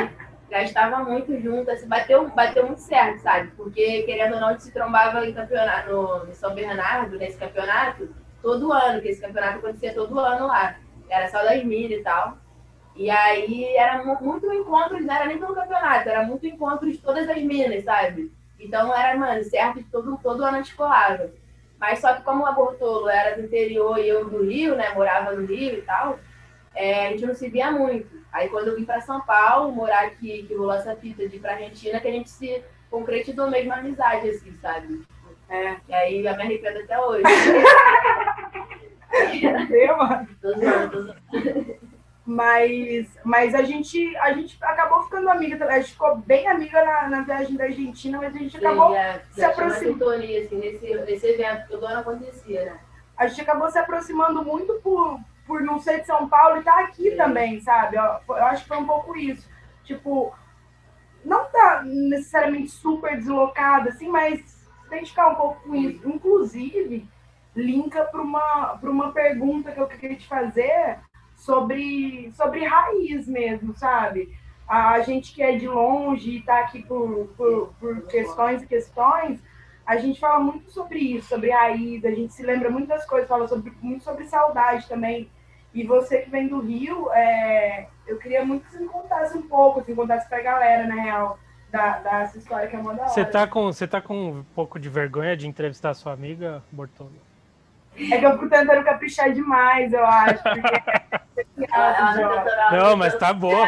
gastava 0.50 1.04
muito 1.04 1.40
junto, 1.40 1.70
assim, 1.70 1.88
bateu, 1.88 2.28
bateu 2.30 2.66
muito 2.66 2.82
certo, 2.82 3.20
sabe? 3.20 3.52
Porque, 3.56 4.04
querendo 4.04 4.36
ou 4.36 4.42
não, 4.42 4.48
a 4.50 4.52
gente 4.52 4.64
se 4.64 4.74
trombava 4.74 5.26
em 5.26 5.34
campeonato, 5.34 5.92
no, 5.92 6.28
em 6.28 6.34
São 6.34 6.54
Bernardo, 6.54 7.18
nesse 7.18 7.38
campeonato, 7.38 8.10
todo 8.42 8.74
ano, 8.74 9.02
que 9.02 9.10
esse 9.10 9.22
campeonato 9.22 9.60
acontecia 9.60 9.94
todo 9.94 10.20
ano 10.20 10.48
lá. 10.48 10.76
Era 11.10 11.30
só 11.30 11.44
das 11.44 11.64
milhas 11.64 12.02
e 12.02 12.04
tal. 12.04 12.38
E 12.96 13.10
aí 13.10 13.76
era 13.76 14.04
muito 14.04 14.52
encontro, 14.52 15.00
não 15.00 15.16
era 15.16 15.26
nem 15.26 15.38
pelo 15.38 15.56
campeonato, 15.56 16.10
era 16.10 16.24
muito 16.24 16.46
encontro 16.46 16.92
de 16.92 16.98
todas 16.98 17.30
as 17.30 17.42
minas, 17.42 17.84
sabe? 17.84 18.32
Então 18.60 18.94
era, 18.94 19.18
mano, 19.18 19.42
certo, 19.44 19.84
todo, 19.90 20.20
todo 20.22 20.44
ano 20.44 20.58
a 20.58 20.62
gente 20.62 20.76
colava. 20.76 21.32
Mas 21.80 22.00
só 22.00 22.14
que 22.14 22.24
como 22.24 22.46
a 22.46 22.52
Bortolo 22.52 23.08
era 23.08 23.38
do 23.38 23.46
interior 23.46 23.98
e 23.98 24.10
eu 24.10 24.30
do 24.30 24.44
Rio, 24.44 24.76
né, 24.76 24.90
morava 24.94 25.32
no 25.32 25.46
Rio 25.46 25.76
e 25.76 25.82
tal, 25.82 26.20
é, 26.76 27.08
a 27.08 27.12
gente 27.12 27.26
não 27.26 27.34
se 27.34 27.48
via 27.50 27.72
muito. 27.72 28.19
Aí 28.32 28.50
quando 28.50 28.68
eu 28.68 28.76
vim 28.76 28.86
para 28.86 29.02
São 29.02 29.22
Paulo, 29.22 29.72
morar 29.72 30.06
aqui, 30.06 30.44
que 30.44 30.54
rolou 30.54 30.74
essa 30.74 30.96
fita 30.96 31.28
de 31.28 31.38
ir 31.38 31.40
pra 31.40 31.54
Argentina, 31.54 32.00
que 32.00 32.08
a 32.08 32.12
gente 32.12 32.30
se 32.30 32.64
concretizou 32.90 33.50
mesmo 33.50 33.74
a 33.74 33.78
amizade, 33.78 34.30
assim, 34.30 34.56
sabe? 34.62 35.02
É. 35.50 35.76
E 35.88 35.94
aí 35.94 36.26
eu 36.26 36.36
me 36.36 36.44
arrependo 36.44 36.80
até 36.80 37.00
hoje. 37.00 37.24
Eu, 39.72 39.98
mano. 39.98 40.28
Tô 40.42 40.54
zoando, 40.54 40.92
tô 40.92 41.02
zoando. 41.02 41.80
Mas, 42.30 43.08
mas 43.24 43.56
a, 43.56 43.64
gente, 43.64 44.16
a 44.18 44.32
gente 44.34 44.56
acabou 44.62 45.02
ficando 45.02 45.28
amiga, 45.30 45.66
a 45.66 45.80
gente 45.80 45.94
ficou 45.94 46.16
bem 46.18 46.48
amiga 46.48 46.86
na, 46.86 47.10
na 47.10 47.22
viagem 47.22 47.56
da 47.56 47.64
Argentina, 47.64 48.20
mas 48.20 48.36
a 48.36 48.38
gente 48.38 48.56
acabou 48.56 48.94
já, 48.94 49.20
se 49.32 49.42
já 49.42 49.48
aproximando. 49.48 50.10
Assim, 50.12 50.58
nesse, 50.58 50.94
nesse 50.94 51.28
evento 51.28 51.68
que 51.68 51.76
o 51.76 51.84
ano 51.84 52.02
acontecia, 52.02 52.66
né? 52.66 52.80
A 53.18 53.26
gente 53.26 53.42
acabou 53.42 53.72
se 53.72 53.80
aproximando 53.80 54.46
muito 54.46 54.76
por, 54.76 55.20
por 55.50 55.64
não 55.64 55.80
ser 55.80 56.02
de 56.02 56.06
São 56.06 56.30
Paulo 56.30 56.62
e 56.62 56.64
tá 56.64 56.82
aqui 56.82 57.10
Sim. 57.10 57.18
também, 57.18 57.60
sabe? 57.60 57.98
Eu, 57.98 58.04
eu 58.04 58.46
acho 58.46 58.62
que 58.62 58.68
foi 58.68 58.78
um 58.78 58.86
pouco 58.86 59.18
isso. 59.18 59.50
Tipo, 59.84 60.32
não 61.26 61.46
tá 61.46 61.82
necessariamente 61.84 62.70
super 62.70 63.18
deslocada, 63.18 63.90
assim, 63.90 64.08
mas 64.08 64.40
identificar 64.86 65.30
um 65.30 65.36
pouco 65.36 65.64
com 65.64 65.74
isso. 65.74 66.08
Inclusive, 66.08 67.10
linka 67.56 68.06
para 68.06 68.22
uma, 68.22 68.74
uma 68.84 69.12
pergunta 69.12 69.72
que 69.72 69.80
eu 69.80 69.88
queria 69.88 70.18
te 70.18 70.28
fazer 70.28 71.00
sobre, 71.36 72.32
sobre 72.34 72.64
raiz 72.64 73.28
mesmo, 73.28 73.74
sabe? 73.74 74.32
A 74.68 75.00
gente 75.00 75.34
que 75.34 75.42
é 75.42 75.58
de 75.58 75.68
longe 75.68 76.30
e 76.30 76.40
está 76.42 76.60
aqui 76.60 76.84
por, 76.84 77.28
por, 77.36 77.74
por 77.80 78.04
questões 78.04 78.62
e 78.62 78.68
questões, 78.68 79.42
a 79.84 79.98
gente 79.98 80.20
fala 80.20 80.40
muito 80.40 80.70
sobre 80.70 81.00
isso, 81.00 81.30
sobre 81.30 81.50
raiz, 81.50 82.06
a 82.06 82.12
gente 82.12 82.36
se 82.36 82.44
lembra 82.44 82.70
muitas 82.70 83.04
coisas, 83.08 83.28
fala 83.28 83.48
sobre, 83.48 83.74
muito 83.82 84.04
sobre 84.04 84.26
saudade 84.26 84.88
também. 84.88 85.28
E 85.74 85.84
você 85.84 86.20
que 86.20 86.30
vem 86.30 86.48
do 86.48 86.60
Rio, 86.60 87.12
é, 87.12 87.88
eu 88.08 88.18
queria 88.18 88.44
muito 88.44 88.66
que 88.66 88.72
você 88.72 88.80
me 88.80 88.90
contasse 88.90 89.38
um 89.38 89.44
pouco, 89.44 89.80
assim, 89.80 89.94
contasse 89.94 90.28
pra 90.28 90.42
galera, 90.42 90.88
na 90.88 90.96
real, 90.96 91.40
da, 91.72 92.00
dessa 92.00 92.38
história 92.38 92.68
que 92.68 92.76
é 92.76 92.80
uma 92.80 92.96
da 92.96 93.04
hora. 93.04 93.12
Você 93.12 93.24
tá, 93.24 93.48
com, 93.48 93.66
você 93.66 93.88
tá 93.88 94.02
com 94.02 94.30
um 94.30 94.44
pouco 94.56 94.80
de 94.80 94.90
vergonha 94.90 95.38
de 95.38 95.48
entrevistar 95.48 95.94
sua 95.94 96.14
amiga, 96.14 96.64
Bortolo? 96.72 97.12
É 97.96 98.18
que 98.18 98.26
eu 98.26 98.32
fico 98.34 98.50
tentando 98.50 98.84
caprichar 98.84 99.32
demais, 99.32 99.92
eu 99.94 100.06
acho. 100.06 100.42
Porque... 100.42 100.62
não, 102.72 102.96
mas 102.96 103.16
tá 103.16 103.34
boa. 103.34 103.68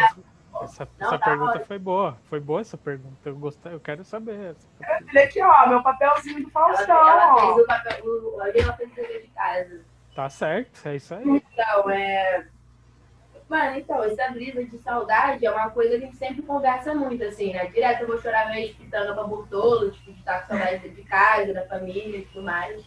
Essa, 0.64 0.88
não, 1.00 1.08
essa 1.08 1.20
tá 1.20 1.26
pergunta 1.26 1.60
foi 1.60 1.80
boa. 1.80 2.18
Foi 2.30 2.40
boa 2.40 2.62
essa 2.62 2.78
pergunta. 2.78 3.18
Eu 3.26 3.36
gostei, 3.36 3.74
eu 3.74 3.80
quero 3.80 4.04
saber. 4.04 4.56
Olha 4.82 5.24
aqui, 5.24 5.42
ó, 5.42 5.68
meu 5.68 5.84
papelzinho 5.84 6.44
do 6.44 6.50
Faustão. 6.50 6.96
Ela, 6.96 7.24
ela 7.24 7.42
fez 7.42 7.58
o 7.58 7.68
papel, 7.68 8.06
o, 8.06 8.42
ela 8.42 8.74
fez 8.74 8.92
o 8.92 8.96
de 8.96 9.32
casa. 9.36 9.91
Tá 10.16 10.30
certo, 10.30 10.88
é 10.88 10.96
isso 10.96 11.16
aí. 11.16 11.24
Então, 11.26 11.90
é. 11.90 12.46
Mano, 13.50 13.78
então, 13.78 14.04
essa 14.04 14.30
brisa 14.30 14.64
de 14.64 14.78
saudade 14.78 15.46
é 15.46 15.52
uma 15.52 15.70
coisa 15.70 15.98
que 15.98 16.04
a 16.04 16.08
gente 16.08 16.16
sempre 16.16 16.42
conversa 16.42 16.94
muito, 16.94 17.24
assim, 17.24 17.52
né? 17.52 17.66
Direto 17.66 18.02
eu 18.02 18.08
vou 18.08 18.22
chorar 18.22 18.50
meio 18.50 18.72
escutando 18.72 19.14
pra 19.14 19.24
Bortolo, 19.24 19.92
tipo, 19.92 20.14
de 20.14 20.20
estar 20.20 20.42
com 20.42 20.56
saudade 20.56 20.90
de 20.90 21.04
casa, 21.04 21.54
da 21.54 21.66
família 21.66 22.20
e 22.20 22.26
tudo 22.26 22.44
mais. 22.44 22.82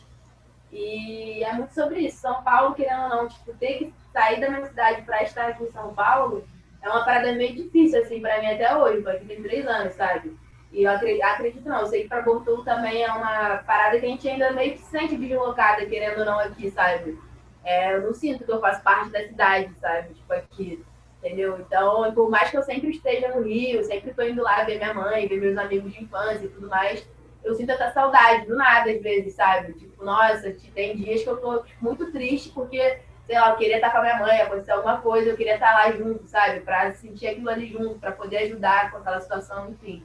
E 0.73 1.45
é 1.45 1.53
muito 1.53 1.75
sobre 1.75 2.01
isso. 2.01 2.19
São 2.19 2.43
Paulo, 2.43 2.75
querendo 2.75 3.03
ou 3.03 3.09
não, 3.11 3.29
tipo, 3.29 3.53
ter 3.55 3.79
que 3.79 3.95
sair 4.13 4.41
da 4.41 4.49
minha 4.49 4.65
cidade 4.67 5.03
pra 5.03 5.23
estar 5.23 5.49
aqui 5.49 5.65
em 5.65 5.71
São 5.71 5.95
Paulo 5.95 6.47
é 6.85 6.89
uma 6.89 7.05
parada 7.05 7.33
meio 7.33 7.55
difícil, 7.55 8.03
assim, 8.03 8.21
pra 8.21 8.41
mim 8.41 8.47
até 8.47 8.77
hoje, 8.77 9.03
porque 9.03 9.25
tem 9.25 9.43
três 9.43 9.67
anos, 9.67 9.95
sabe? 9.95 10.37
E 10.75 10.83
eu 10.83 10.91
acredito, 10.91 11.23
acredito 11.23 11.69
não, 11.69 11.83
eu 11.83 11.87
sei 11.87 12.03
que 12.03 12.09
para 12.09 12.23
Bortolo 12.23 12.65
também 12.65 13.05
é 13.05 13.13
uma 13.13 13.59
parada 13.59 13.97
que 14.01 14.05
a 14.05 14.09
gente 14.09 14.29
ainda 14.29 14.51
meio 14.51 14.73
que 14.73 14.79
se 14.79 14.91
sente 14.91 15.17
deslocada, 15.17 15.87
querendo 15.87 16.19
ou 16.19 16.25
não, 16.25 16.41
aqui, 16.41 16.69
sabe? 16.69 17.17
É, 17.63 17.95
eu 17.95 18.03
não 18.03 18.13
sinto 18.13 18.45
que 18.45 18.51
eu 18.51 18.61
faço 18.61 18.83
parte 18.83 19.09
da 19.11 19.21
cidade, 19.21 19.73
sabe? 19.79 20.15
Tipo, 20.15 20.33
aqui, 20.33 20.85
entendeu? 21.19 21.61
Então, 21.61 22.13
por 22.13 22.29
mais 22.29 22.51
que 22.51 22.57
eu 22.57 22.63
sempre 22.65 22.91
esteja 22.91 23.29
no 23.29 23.43
Rio, 23.43 23.85
sempre 23.85 24.13
tô 24.13 24.23
indo 24.23 24.43
lá 24.43 24.65
ver 24.65 24.79
minha 24.79 24.93
mãe, 24.93 25.29
ver 25.29 25.41
meus 25.41 25.57
amigos 25.57 25.93
de 25.93 26.03
infância 26.03 26.45
e 26.45 26.49
tudo 26.49 26.69
mais, 26.69 27.07
eu 27.45 27.55
sinto 27.55 27.71
essa 27.71 27.93
saudade 27.93 28.47
do 28.47 28.57
nada, 28.57 28.91
às 28.91 29.01
vezes, 29.01 29.35
sabe? 29.35 29.75
Tipo, 29.75 30.05
nossa, 30.05 30.53
tem 30.75 30.97
dias 30.97 31.23
que 31.23 31.29
eu 31.29 31.37
tô 31.37 31.59
tipo, 31.63 31.85
muito 31.85 32.11
triste 32.11 32.51
porque, 32.51 32.99
sei 33.29 33.39
lá, 33.39 33.51
eu 33.51 33.57
queria 33.57 33.77
estar 33.77 33.93
com 33.93 33.99
a 33.99 34.03
minha 34.03 34.19
mãe, 34.19 34.41
acontecer 34.41 34.73
alguma 34.73 35.01
coisa, 35.01 35.31
eu 35.31 35.37
queria 35.37 35.55
estar 35.55 35.73
lá 35.73 35.93
junto, 35.93 36.27
sabe? 36.27 36.61
Pra 36.63 36.93
sentir 36.95 37.29
aquilo 37.29 37.49
ali 37.49 37.69
junto, 37.69 38.01
pra 38.01 38.11
poder 38.11 38.39
ajudar 38.39 38.91
com 38.91 38.99
aquela 38.99 39.21
situação, 39.21 39.71
enfim. 39.71 40.05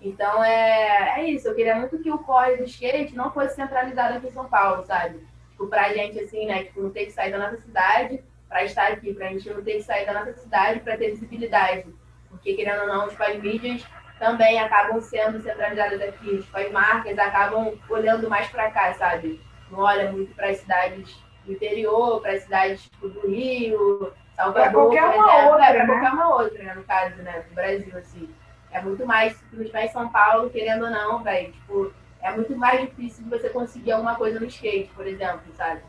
Então 0.00 0.44
é, 0.44 1.20
é 1.20 1.24
isso, 1.30 1.48
eu 1.48 1.54
queria 1.54 1.74
muito 1.74 1.98
que 1.98 2.10
o 2.10 2.18
corre 2.18 2.56
do 2.56 2.64
skate 2.64 3.16
não 3.16 3.32
fosse 3.32 3.54
centralizado 3.54 4.18
aqui 4.18 4.26
em 4.26 4.32
São 4.32 4.46
Paulo, 4.48 4.84
sabe? 4.84 5.26
Tipo, 5.50 5.66
pra 5.68 5.92
gente, 5.92 6.20
assim, 6.20 6.46
né, 6.46 6.64
tipo, 6.64 6.82
não 6.82 6.90
ter 6.90 7.06
que 7.06 7.12
sair 7.12 7.32
da 7.32 7.38
nossa 7.38 7.56
cidade 7.56 8.22
pra 8.48 8.62
estar 8.64 8.88
aqui, 8.88 9.14
pra 9.14 9.28
gente 9.28 9.48
não 9.48 9.62
ter 9.62 9.74
que 9.74 9.82
sair 9.82 10.04
da 10.04 10.12
nossa 10.12 10.34
cidade 10.34 10.80
pra 10.80 10.96
ter 10.96 11.10
visibilidade. 11.10 11.86
Porque, 12.28 12.54
querendo 12.54 12.82
ou 12.82 12.88
não, 12.88 13.08
tipo, 13.08 13.22
as 13.22 13.36
mídias 13.36 13.86
também 14.18 14.60
acabam 14.60 15.00
sendo 15.00 15.40
centralizadas 15.40 16.00
aqui. 16.00 16.42
Tipo, 16.42 16.58
as 16.58 16.70
marcas 16.70 17.18
acabam 17.18 17.72
olhando 17.88 18.28
mais 18.28 18.46
pra 18.48 18.70
cá, 18.70 18.92
sabe? 18.94 19.40
Não 19.70 19.80
olha 19.80 20.12
muito 20.12 20.34
para 20.34 20.48
as 20.48 20.58
cidades 20.58 21.16
do 21.44 21.52
interior, 21.52 22.20
para 22.20 22.32
as 22.32 22.42
cidades 22.42 22.82
tipo, 22.82 23.08
do 23.08 23.26
Rio, 23.28 24.12
Salvador, 24.34 24.72
qualquer 24.72 25.04
uma 25.04 25.46
outra, 25.48 25.64
é, 25.64 25.72
pra 25.72 25.86
né? 25.86 25.86
qualquer 25.86 26.12
uma 26.12 26.34
outra, 26.36 26.62
né, 26.62 26.74
no 26.74 26.84
caso, 26.84 27.16
né, 27.22 27.44
do 27.48 27.54
Brasil, 27.54 27.96
assim. 27.96 28.28
É 28.76 28.82
muito 28.82 29.06
mais, 29.06 29.34
se 29.34 29.44
tu 29.46 29.62
em 29.62 29.88
São 29.88 30.06
Paulo, 30.10 30.50
querendo 30.50 30.84
ou 30.84 30.90
não, 30.90 31.22
velho, 31.22 31.50
tipo, 31.50 31.90
é 32.20 32.30
muito 32.30 32.54
mais 32.54 32.82
difícil 32.82 33.24
de 33.24 33.30
você 33.30 33.48
conseguir 33.48 33.92
alguma 33.92 34.16
coisa 34.16 34.38
no 34.38 34.44
skate, 34.44 34.90
por 34.94 35.06
exemplo, 35.06 35.50
sabe? 35.54 35.80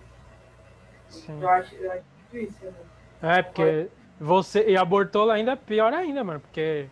Sim. 1.10 1.38
Eu 1.41 1.50
acho, 1.50 1.75
eu 1.75 1.91
acho 1.91 2.03
difícil, 2.32 2.72
né? 2.72 3.39
É, 3.39 3.41
porque 3.41 3.89
você. 4.17 4.70
E 4.70 4.77
a 4.77 4.86
Bortola 4.86 5.34
ainda 5.34 5.51
é 5.51 5.56
pior 5.58 5.94
ainda, 5.94 6.24
mano, 6.24 6.39
porque 6.39 6.88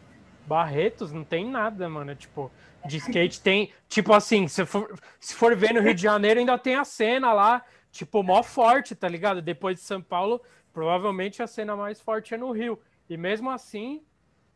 Barretos 0.45 1.13
não 1.13 1.23
tem 1.23 1.49
nada, 1.49 1.87
mano. 1.87 2.11
É, 2.11 2.15
tipo, 2.15 2.51
de 2.85 2.97
skate 2.97 3.39
tem. 3.39 3.71
Tipo 3.87 4.11
assim, 4.11 4.49
se 4.49 4.65
for, 4.65 4.99
se 5.17 5.33
for 5.33 5.55
ver 5.55 5.73
no 5.73 5.79
Rio 5.79 5.93
de 5.93 6.01
Janeiro, 6.01 6.41
ainda 6.41 6.57
tem 6.57 6.75
a 6.75 6.83
cena 6.83 7.31
lá, 7.31 7.63
tipo, 7.89 8.21
mó 8.21 8.43
forte, 8.43 8.93
tá 8.93 9.07
ligado? 9.07 9.41
Depois 9.41 9.77
de 9.77 9.83
São 9.83 10.01
Paulo, 10.01 10.41
provavelmente 10.73 11.41
a 11.41 11.47
cena 11.47 11.73
mais 11.73 12.01
forte 12.01 12.33
é 12.33 12.37
no 12.37 12.51
Rio. 12.51 12.77
E 13.09 13.15
mesmo 13.15 13.49
assim, 13.49 14.01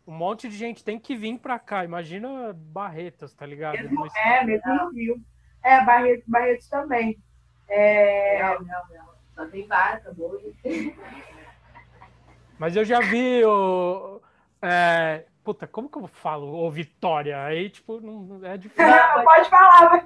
um 0.09 0.11
monte 0.11 0.49
de 0.49 0.57
gente 0.57 0.83
tem 0.83 0.99
que 0.99 1.15
vir 1.15 1.37
para 1.37 1.59
cá. 1.59 1.85
Imagina 1.85 2.51
Barretos, 2.51 3.31
tá 3.35 3.45
ligado? 3.45 3.73
Mesmo, 3.73 4.07
é, 4.17 4.43
mesmo 4.43 4.75
no 4.75 4.89
Rio. 4.89 5.21
É, 5.63 5.85
Barretos, 5.85 6.25
Barretos 6.27 6.67
também. 6.67 7.19
É... 7.67 8.41
Não, 8.41 8.53
não, 8.61 8.83
não. 8.89 9.09
Só 9.35 9.45
tem 9.45 9.67
vaca, 9.67 10.11
boi. 10.11 10.55
Mas 12.57 12.75
eu 12.75 12.83
já 12.83 12.99
vi 13.01 13.45
o. 13.45 14.19
É, 14.63 15.25
puta, 15.43 15.67
como 15.67 15.87
que 15.87 15.99
eu 15.99 16.07
falo? 16.07 16.47
Ou 16.47 16.71
Vitória? 16.71 17.43
Aí, 17.43 17.69
tipo, 17.69 18.01
não 18.01 18.43
é 18.43 18.57
difícil. 18.57 18.87
Não, 18.87 19.23
pode 19.23 19.47
falar, 19.47 19.89
mas... 19.91 20.03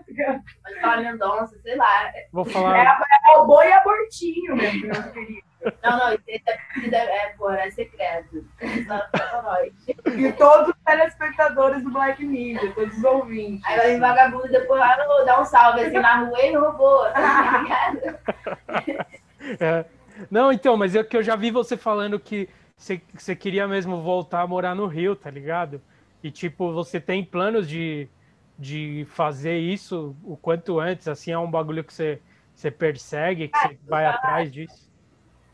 Pode 0.62 0.82
falar 0.82 0.98
Mendonça, 0.98 1.58
sei 1.62 1.78
lá. 1.78 2.12
Vou 2.34 2.44
falar. 2.44 2.78
É, 2.78 3.34
é 3.34 3.38
o 3.38 3.46
boi 3.46 3.72
abortinho, 3.72 4.54
meu 4.58 4.70
querido. 5.14 5.53
Não, 5.84 5.98
não, 5.98 6.14
esse 6.28 6.44
é, 6.96 6.98
é, 6.98 7.34
pô, 7.38 7.50
é 7.52 7.72
secreto. 7.72 8.46
E 10.18 10.32
todos 10.34 10.70
os 10.70 10.76
telespectadores 10.86 11.84
do 11.84 11.92
Black 11.92 12.24
Media, 12.26 12.74
todos 12.74 12.98
os 12.98 13.04
ouvintes. 13.04 13.64
Aí 13.66 13.78
vai 13.78 13.94
vir 13.94 14.00
vagabundo 14.00 14.48
depois 14.50 14.80
lá 14.80 14.98
no, 14.98 15.26
dar 15.26 15.42
um 15.42 15.46
salve 15.46 15.82
assim 15.82 16.00
na 16.00 16.26
rua 16.26 16.42
e 16.42 16.56
roubou, 16.56 17.06
tá 17.12 17.64
é. 19.60 19.86
Não, 20.30 20.52
então, 20.52 20.78
mas 20.78 20.96
é 20.96 21.04
que 21.04 21.18
eu 21.18 21.24
já 21.24 21.36
vi 21.36 21.52
você 21.52 21.76
falando 21.76 22.20
que 22.20 22.48
você, 22.78 23.02
você 23.14 23.36
queria 23.36 23.68
mesmo 23.68 24.02
voltar 24.02 24.42
a 24.42 24.48
morar 24.48 24.76
no 24.76 24.86
Rio, 24.88 25.16
tá 25.16 25.30
ligado? 25.30 25.82
E 26.22 26.32
tipo, 26.32 26.72
você 26.72 27.00
tem 27.00 27.24
planos 27.24 27.68
de, 27.68 28.08
de 28.58 29.06
fazer 29.10 29.58
isso 29.58 30.16
o 30.24 30.38
quanto 30.38 30.80
antes, 30.80 31.08
assim, 31.08 31.32
é 31.32 31.38
um 31.38 31.50
bagulho 31.50 31.84
que 31.84 31.94
você, 31.94 32.22
você 32.54 32.70
persegue, 32.70 33.48
que 33.48 33.58
você 33.58 33.78
vai 33.88 34.06
atrás 34.06 34.52
disso? 34.52 34.93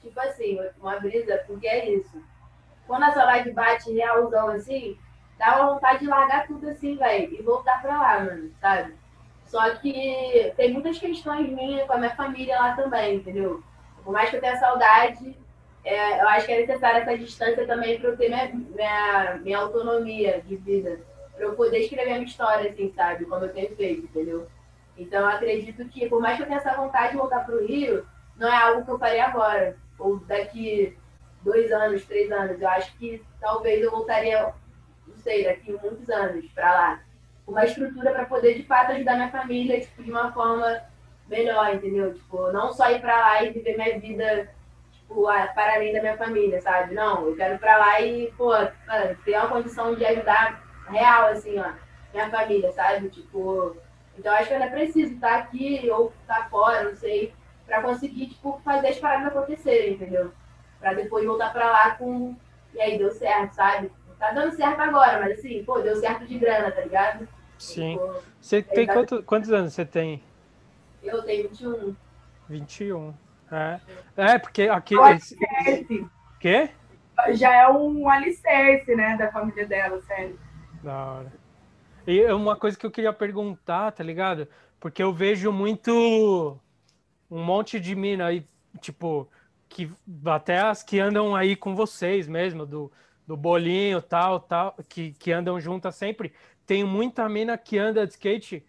Tipo 0.01 0.20
assim, 0.20 0.60
uma 0.79 1.00
brisa, 1.00 1.44
porque 1.48 1.68
é 1.68 1.89
isso. 1.89 2.22
Quando 2.88 3.03
a 3.03 3.12
saudade 3.12 3.51
bate 3.51 3.94
realzão 3.94 4.50
assim, 4.50 4.98
dá 5.38 5.56
uma 5.56 5.74
vontade 5.74 6.00
de 6.00 6.08
largar 6.08 6.48
tudo 6.48 6.70
assim, 6.70 6.96
velho, 6.96 7.34
e 7.34 7.41
voltar 7.41 7.82
pra 7.82 7.98
lá, 8.00 8.20
mano, 8.20 8.51
sabe? 8.60 8.94
Só 9.46 9.75
que 9.75 10.53
tem 10.56 10.74
muitas 10.74 11.00
questões 11.00 11.50
minhas 11.50 11.88
com 11.88 11.94
a 11.94 11.98
minha 11.98 12.15
família 12.15 12.60
lá 12.60 12.75
também, 12.75 13.15
entendeu? 13.15 13.63
Por 14.03 14.13
mais 14.13 14.29
que 14.29 14.36
eu 14.36 14.41
tenha 14.41 14.58
saudade, 14.58 15.36
é, 15.84 16.22
eu 16.22 16.27
acho 16.29 16.46
que 16.46 16.51
é 16.51 16.60
necessária 16.60 17.00
essa 17.00 17.18
distância 17.18 17.65
também 17.65 18.00
para 18.00 18.10
eu 18.10 18.18
ter 18.18 18.29
minha, 18.29 18.48
minha, 18.53 19.39
minha 19.41 19.58
autonomia 19.58 20.41
de 20.41 20.56
vida. 20.56 21.00
Para 21.36 21.46
eu 21.46 21.53
poder 21.53 21.79
escrever 21.79 22.12
a 22.12 22.15
minha 22.15 22.25
história, 22.25 22.70
assim, 22.70 22.91
sabe? 22.96 23.25
Como 23.25 23.46
eu 23.46 23.53
tenho 23.53 23.75
feito, 23.75 24.03
entendeu? 24.03 24.48
Então, 24.98 25.22
eu 25.22 25.27
acredito 25.27 25.86
que, 25.86 26.10
por 26.10 26.22
mais 26.22 26.38
que 26.38 26.44
eu 26.44 26.48
tenha 26.48 26.60
essa 26.60 26.75
vontade 26.75 27.12
de 27.12 27.18
voltar 27.18 27.46
para 27.46 27.56
o 27.56 27.65
Rio, 27.65 28.06
não 28.36 28.48
é 28.48 28.56
algo 28.56 28.84
que 28.84 28.91
eu 28.91 29.00
farei 29.00 29.20
agora 29.20 29.77
ou 30.00 30.20
daqui 30.20 30.98
dois 31.41 31.72
anos, 31.72 32.06
três 32.06 32.32
anos. 32.32 32.62
Eu 32.62 32.70
acho 32.70 32.96
que 32.98 33.24
talvez 33.39 33.82
eu 33.84 33.91
voltaria, 33.91 34.53
não 35.08 35.18
sei, 35.18 35.46
daqui 35.46 35.72
muitos 35.72 36.10
anos 36.10 36.46
para 36.53 36.72
lá. 36.72 37.00
Uma 37.48 37.65
estrutura 37.65 38.12
para 38.12 38.25
poder, 38.25 38.56
de 38.56 38.63
fato, 38.63 38.91
ajudar 38.91 39.15
minha 39.15 39.32
família 39.32 39.79
tipo, 39.82 40.03
de 40.03 40.12
uma 40.12 40.32
forma 40.32 40.82
melhor, 41.27 41.74
entendeu? 41.74 42.13
Tipo, 42.13 42.51
não 42.51 42.72
só 42.72 42.89
ir 42.91 43.01
para 43.01 43.18
lá 43.18 43.44
e 43.44 43.51
viver 43.51 43.75
minha 43.75 44.00
vida 44.00 44.50
tipo, 44.91 45.24
para 45.53 45.75
além 45.75 45.94
da 45.94 46.01
minha 46.01 46.18
família, 46.18 46.62
sabe? 46.62 46.94
Não, 46.94 47.27
eu 47.27 47.36
quero 47.36 47.56
ir 47.56 47.60
para 47.60 47.77
lá 47.77 48.01
e, 48.01 48.32
pô, 48.38 48.51
ter 49.25 49.38
uma 49.38 49.50
condição 49.50 49.96
de 49.96 50.06
ajudar 50.06 50.63
real, 50.88 51.27
assim, 51.27 51.58
ó, 51.60 51.72
minha 52.13 52.29
família, 52.29 52.72
sabe? 52.72 53.10
Tipo, 53.10 53.75
então 54.18 54.34
acho 54.34 54.48
que 54.48 54.53
eu 54.53 54.62
ainda 54.62 54.72
preciso 54.72 55.13
estar 55.13 55.39
aqui 55.39 55.89
ou 55.89 56.13
estar 56.22 56.50
fora, 56.50 56.84
não 56.84 56.96
sei, 56.96 57.34
para 57.69 57.81
conseguir, 57.83 58.27
tipo, 58.27 58.59
fazer 58.65 58.88
as 58.88 58.97
paradas 58.97 59.27
acontecerem, 59.27 59.93
entendeu? 59.93 60.31
pra 60.79 60.93
depois 60.93 61.25
voltar 61.25 61.51
pra 61.51 61.69
lá 61.69 61.91
com. 61.95 62.35
E 62.73 62.79
aí 62.81 62.97
deu 62.97 63.11
certo, 63.11 63.53
sabe? 63.53 63.91
Tá 64.17 64.31
dando 64.31 64.55
certo 64.55 64.79
agora, 64.79 65.19
mas 65.19 65.38
assim, 65.38 65.63
pô, 65.63 65.79
deu 65.79 65.95
certo 65.97 66.25
de 66.25 66.38
grana, 66.39 66.71
tá 66.71 66.81
ligado? 66.81 67.27
Sim. 67.57 67.97
Pô, 67.97 68.15
Você 68.39 68.61
tem 68.63 68.83
Exato. 68.85 68.99
quanto- 68.99 69.23
quantos 69.23 69.51
anos 69.51 69.73
você 69.73 69.85
tem? 69.85 70.23
eu 71.03 71.21
tenho 71.23 71.49
21. 71.49 71.95
21. 72.47 73.13
É, 73.51 73.79
é 74.15 74.38
porque 74.39 74.63
aqui. 74.63 74.95
Esse 74.95 75.38
quê? 76.39 76.69
já 77.31 77.53
é 77.53 77.67
um 77.67 78.07
alicerce, 78.09 78.95
né, 78.95 79.17
da 79.17 79.29
família 79.31 79.65
dela, 79.65 80.01
sério. 80.03 80.39
Da 80.81 81.05
hora. 81.05 81.33
E 82.07 82.21
é 82.21 82.33
uma 82.33 82.55
coisa 82.55 82.77
que 82.77 82.85
eu 82.85 82.91
queria 82.91 83.11
perguntar, 83.11 83.91
tá 83.91 84.03
ligado? 84.03 84.47
Porque 84.79 85.03
eu 85.03 85.11
vejo 85.11 85.51
muito 85.51 86.57
um 87.29 87.43
monte 87.43 87.79
de 87.79 87.95
mina 87.95 88.27
aí, 88.27 88.45
tipo, 88.81 89.29
que 89.67 89.91
até 90.25 90.59
as 90.59 90.81
que 90.81 91.00
andam 91.00 91.36
aí 91.36 91.55
com 91.55 91.75
vocês 91.75 92.27
mesmo, 92.27 92.65
do, 92.65 92.91
do 93.27 93.38
bolinho 93.38 94.01
tal, 94.01 94.39
tal, 94.39 94.75
que, 94.88 95.12
que 95.13 95.31
andam 95.31 95.59
juntas 95.59 95.95
sempre. 95.95 96.33
Tem 96.65 96.83
muita 96.83 97.29
mina 97.29 97.57
que 97.57 97.77
anda 97.77 98.05
de 98.05 98.13
skate 98.13 98.65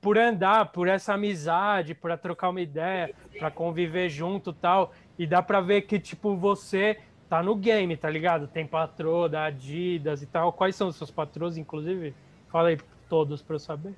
por 0.00 0.18
andar, 0.18 0.70
por 0.70 0.86
essa 0.86 1.14
amizade, 1.14 1.94
para 1.94 2.18
trocar 2.18 2.50
uma 2.50 2.60
ideia, 2.60 3.14
para 3.38 3.50
conviver 3.50 4.10
junto 4.10 4.52
tal. 4.52 4.92
E 5.18 5.26
dá 5.26 5.42
pra 5.42 5.62
ver 5.62 5.82
que, 5.82 5.98
tipo, 5.98 6.36
você 6.36 6.98
tá 7.28 7.42
no 7.42 7.56
game, 7.56 7.96
tá 7.96 8.10
ligado? 8.10 8.46
Tem 8.46 8.66
patroa 8.66 9.30
da 9.30 9.46
Adidas 9.46 10.20
e 10.20 10.26
tal. 10.26 10.52
Quais 10.52 10.76
são 10.76 10.88
os 10.88 10.96
seus 10.96 11.10
patrões, 11.10 11.56
inclusive? 11.56 12.14
Fala 12.48 12.68
aí 12.68 12.78
todos 13.08 13.40
pra 13.40 13.56
eu 13.56 13.60
saber. 13.60 13.94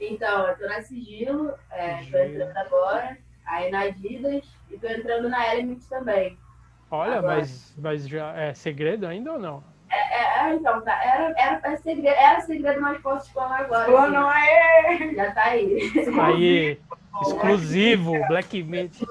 Então, 0.00 0.48
eu 0.48 0.56
tô 0.56 0.66
na 0.66 0.82
Sigilo, 0.82 1.52
é, 1.70 1.96
tô 2.04 2.18
entrando 2.18 2.56
agora, 2.56 3.18
aí 3.46 3.70
na 3.70 3.80
Adidas 3.80 4.44
e 4.70 4.78
tô 4.78 4.86
entrando 4.86 5.28
na 5.28 5.54
Element 5.54 5.80
também. 5.88 6.38
Olha, 6.90 7.18
Agora. 7.18 7.36
mas, 7.36 7.74
mas 7.78 8.08
já 8.08 8.32
é 8.36 8.54
segredo 8.54 9.06
ainda 9.06 9.32
ou 9.32 9.38
não? 9.38 9.64
É, 9.88 10.48
é, 10.48 10.54
então, 10.54 10.80
tá, 10.82 10.92
era, 11.04 11.34
era, 11.38 11.60
era 11.62 11.76
segredo, 11.78 12.16
era 12.16 12.40
segredo, 12.40 12.80
mas 12.80 13.00
posso 13.00 13.26
explanar 13.26 13.60
agora. 13.62 13.84
Falou, 13.84 14.00
assim. 14.00 14.12
não 14.12 14.30
é. 14.30 15.14
Já 15.14 15.30
tá 15.32 15.44
aí. 15.44 15.92
Aí, 16.20 16.80
exclusivo, 17.22 18.12
Black 18.28 18.62
Meat. 18.62 19.04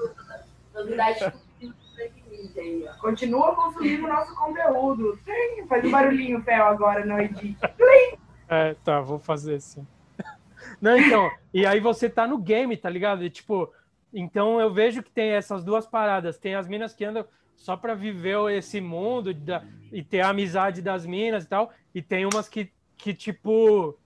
Novidade 0.74 1.18
exclusiva 1.18 1.74
do 1.74 1.96
Black 1.96 2.22
Media 2.30 2.62
aí, 2.62 2.88
ó. 2.88 3.00
Continua 3.00 3.54
consumindo 3.54 4.06
nosso 4.06 4.34
conteúdo. 4.34 5.18
Sim, 5.24 5.66
Faz 5.66 5.84
um 5.84 5.90
barulhinho, 5.90 6.42
Fel, 6.42 6.66
agora 6.66 7.04
no 7.04 7.18
edit. 7.20 7.56
É, 8.48 8.74
tá, 8.84 9.00
vou 9.00 9.18
fazer 9.18 9.56
assim. 9.56 9.86
Não, 10.80 10.96
então, 10.96 11.30
e 11.54 11.64
aí 11.64 11.80
você 11.80 12.08
tá 12.08 12.26
no 12.26 12.38
game, 12.38 12.76
tá 12.76 12.90
ligado? 12.90 13.24
E, 13.24 13.30
tipo, 13.30 13.72
então 14.12 14.60
eu 14.60 14.72
vejo 14.72 15.02
que 15.02 15.10
tem 15.10 15.30
essas 15.30 15.64
duas 15.64 15.86
paradas. 15.86 16.38
Tem 16.38 16.54
as 16.54 16.66
minas 16.68 16.94
que 16.94 17.04
andam 17.04 17.26
só 17.56 17.76
pra 17.76 17.94
viver 17.94 18.38
esse 18.52 18.80
mundo 18.80 19.32
da- 19.32 19.64
e 19.90 20.02
ter 20.02 20.20
a 20.20 20.28
amizade 20.30 20.82
das 20.82 21.06
minas 21.06 21.44
e 21.44 21.48
tal. 21.48 21.72
E 21.94 22.02
tem 22.02 22.24
umas 22.24 22.48
que, 22.48 22.70
que 22.96 23.14
tipo, 23.14 23.98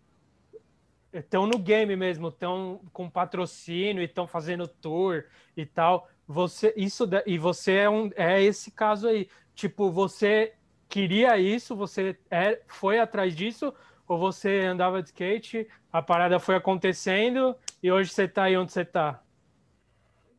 estão 1.13 1.47
no 1.47 1.59
game 1.59 1.95
mesmo, 1.97 2.29
estão 2.29 2.81
com 2.93 3.11
patrocínio 3.11 4.03
e 4.03 4.07
estão 4.07 4.27
fazendo 4.27 4.69
tour 4.69 5.25
e 5.57 5.67
tal. 5.67 6.09
Você, 6.27 6.73
isso, 6.77 7.09
e 7.27 7.39
você 7.39 7.73
é, 7.73 7.91
um, 7.91 8.11
é 8.15 8.43
esse 8.43 8.71
caso 8.71 9.09
aí. 9.09 9.29
Tipo, 9.55 9.91
você 9.91 10.55
queria 10.89 11.37
isso, 11.39 11.75
você 11.77 12.17
é, 12.31 12.61
foi 12.67 12.99
atrás 12.99 13.35
disso, 13.35 13.75
ou 14.07 14.19
você 14.19 14.61
andava 14.61 15.03
de 15.03 15.09
skate, 15.09 15.69
a 15.93 16.01
parada 16.01 16.39
foi 16.39 16.57
acontecendo 16.57 17.55
e 17.83 17.91
hoje 17.91 18.11
você 18.11 18.27
tá 18.27 18.45
aí 18.45 18.57
onde 18.57 18.73
você 18.73 18.85
tá? 18.85 19.23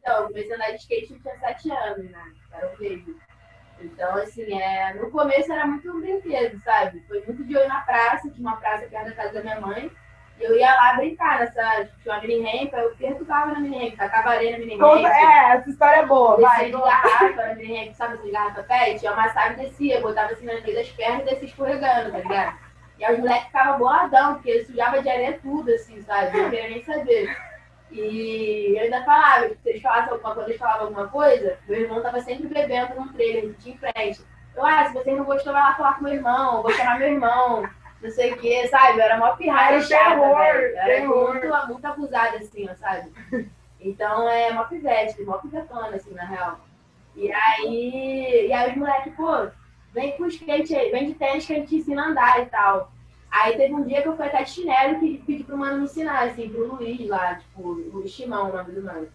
Então, 0.02 0.22
eu 0.22 0.28
comecei 0.28 0.52
a 0.52 0.56
andar 0.56 0.72
de 0.72 0.78
skate 0.78 1.14
eu 1.14 1.20
tinha 1.22 1.38
7 1.40 1.72
anos, 1.72 2.10
né? 2.12 2.24
Era 2.54 2.68
um 2.68 2.72
baby. 2.72 3.16
Então, 3.80 4.16
assim, 4.16 4.60
é, 4.62 4.94
no 4.96 5.10
começo 5.12 5.52
era 5.52 5.66
muito 5.66 5.90
um 5.92 6.02
brinquedo, 6.02 6.60
sabe? 6.64 7.04
Foi 7.08 7.24
muito 7.26 7.44
de 7.44 7.54
eu 7.54 7.64
ir 7.64 7.68
na 7.68 7.82
praça, 7.82 8.30
tinha 8.30 8.48
uma 8.48 8.58
praça 8.58 8.86
perto 8.88 9.06
da 9.06 9.12
casa 9.16 9.34
da 9.34 9.42
minha 9.42 9.60
mãe. 9.62 9.92
E 10.40 10.44
eu 10.44 10.56
ia 10.56 10.74
lá 10.74 10.94
brincar 10.96 11.40
nessa, 11.40 11.88
tinha 12.02 12.16
uma 12.16 12.22
mini 12.22 12.42
ramp, 12.42 12.74
aí 12.74 12.84
eu 12.84 12.96
perturbava 12.96 13.52
na 13.54 13.60
mini 13.60 13.86
ramp, 13.90 13.96
tacava 13.98 14.30
areia 14.32 14.52
na 14.54 14.58
mini 14.60 14.78
Conta- 14.78 15.08
ramp. 15.08 15.16
É, 15.16 15.56
essa 15.56 15.70
história 15.70 15.98
é 15.98 16.06
boa, 16.06 16.36
Descia 16.38 16.50
vai. 16.50 16.66
de 16.66 16.72
garrafa, 16.72 17.46
na 17.48 17.56
mini 17.56 17.86
ramp, 17.86 17.94
sabe, 17.96 18.18
de 18.18 18.32
garrafa 18.32 18.64
pet? 18.64 19.06
Eu 19.06 19.14
amassava 19.14 19.54
e 19.54 19.66
descia, 19.66 20.02
botava 20.02 20.32
assim 20.32 20.46
na 20.46 20.54
meio 20.62 20.76
das 20.76 20.90
pernas 20.90 21.22
e 21.22 21.26
descia 21.26 21.48
escorregando, 21.48 22.12
tá 22.12 22.18
ligado? 22.20 22.58
E 22.98 23.06
aí 23.06 23.14
os 23.14 23.20
moleques 23.20 23.46
ficavam 23.48 23.80
boladão, 23.80 24.34
porque 24.36 24.64
sujava 24.66 25.02
de 25.02 25.10
areia 25.10 25.40
tudo, 25.42 25.72
assim, 25.72 26.02
sabe? 26.04 26.38
Eu 26.38 26.44
não 26.44 26.50
queria 26.52 26.70
nem 26.70 26.84
saber. 26.84 27.51
E 27.92 28.74
eu 28.78 28.84
ainda 28.84 29.04
falava, 29.04 29.50
se 29.50 29.70
eles 29.70 29.82
falassem 29.82 30.14
alguma 30.14 30.34
coisa, 30.34 30.50
eles 30.50 30.60
falavam 30.60 30.88
alguma 30.88 31.08
coisa, 31.08 31.58
meu 31.68 31.82
irmão 31.82 32.02
tava 32.02 32.22
sempre 32.22 32.48
bebendo 32.48 32.96
num 32.96 33.10
trailer 33.10 33.54
em 33.66 33.78
frente. 33.78 34.22
Eu, 34.56 34.66
ah, 34.66 34.86
se 34.86 34.94
vocês 34.94 35.18
não 35.18 35.26
gostou, 35.26 35.54
vai 35.54 35.62
lá 35.62 35.76
falar 35.76 35.94
com 35.96 36.04
meu 36.04 36.14
irmão, 36.14 36.62
vou 36.62 36.72
chamar 36.72 37.00
meu 37.00 37.10
irmão, 37.10 37.70
não 38.02 38.10
sei 38.10 38.34
o 38.34 38.38
que, 38.38 38.68
sabe? 38.68 39.00
Eu 39.00 39.04
era 39.04 39.18
mó 39.18 39.36
pirralha 39.36 39.76
Era 39.76 39.82
chata, 39.82 40.10
terror, 40.10 40.38
velho. 40.38 40.78
Era 40.78 40.86
terror. 40.88 41.34
muito, 41.34 41.68
muito 41.68 41.86
abusada, 41.86 42.38
assim, 42.38 42.70
ó, 42.70 42.76
sabe? 42.76 43.12
Então 43.84 44.30
é 44.30 44.52
mó 44.54 44.66
pivete, 44.66 45.24
mó 45.24 45.38
pivetona, 45.38 45.96
assim, 45.96 46.14
na 46.14 46.24
real. 46.24 46.60
E 47.16 47.32
aí, 47.32 48.48
e 48.48 48.54
aí 48.54 48.72
os 48.72 48.78
moleques, 48.78 49.14
pô, 49.16 49.48
vem 49.92 50.16
com 50.18 50.28
skate 50.28 50.76
aí, 50.76 50.92
vem 50.92 51.08
de 51.08 51.16
tênis 51.16 51.46
que 51.46 51.54
a 51.54 51.56
gente 51.58 51.76
ensina 51.76 52.04
a 52.04 52.08
andar 52.08 52.42
e 52.42 52.46
tal. 52.46 52.92
Aí 53.32 53.56
teve 53.56 53.74
um 53.74 53.86
dia 53.86 54.02
que 54.02 54.10
eu 54.10 54.18
fui 54.18 54.26
até 54.26 54.44
de 54.44 54.50
chinelo 54.50 55.00
que 55.00 55.24
pedi 55.26 55.44
pro 55.44 55.58
mano 55.58 55.78
me 55.78 55.86
ensinar, 55.86 56.24
assim, 56.24 56.50
pro 56.50 56.76
Luiz 56.76 57.08
lá, 57.08 57.36
tipo, 57.36 57.62
o 57.62 57.90
Luiz 57.94 58.12
Chimão, 58.12 58.50
o 58.50 58.54
nome 58.54 58.74
do 58.74 58.84
mano. 58.84 59.08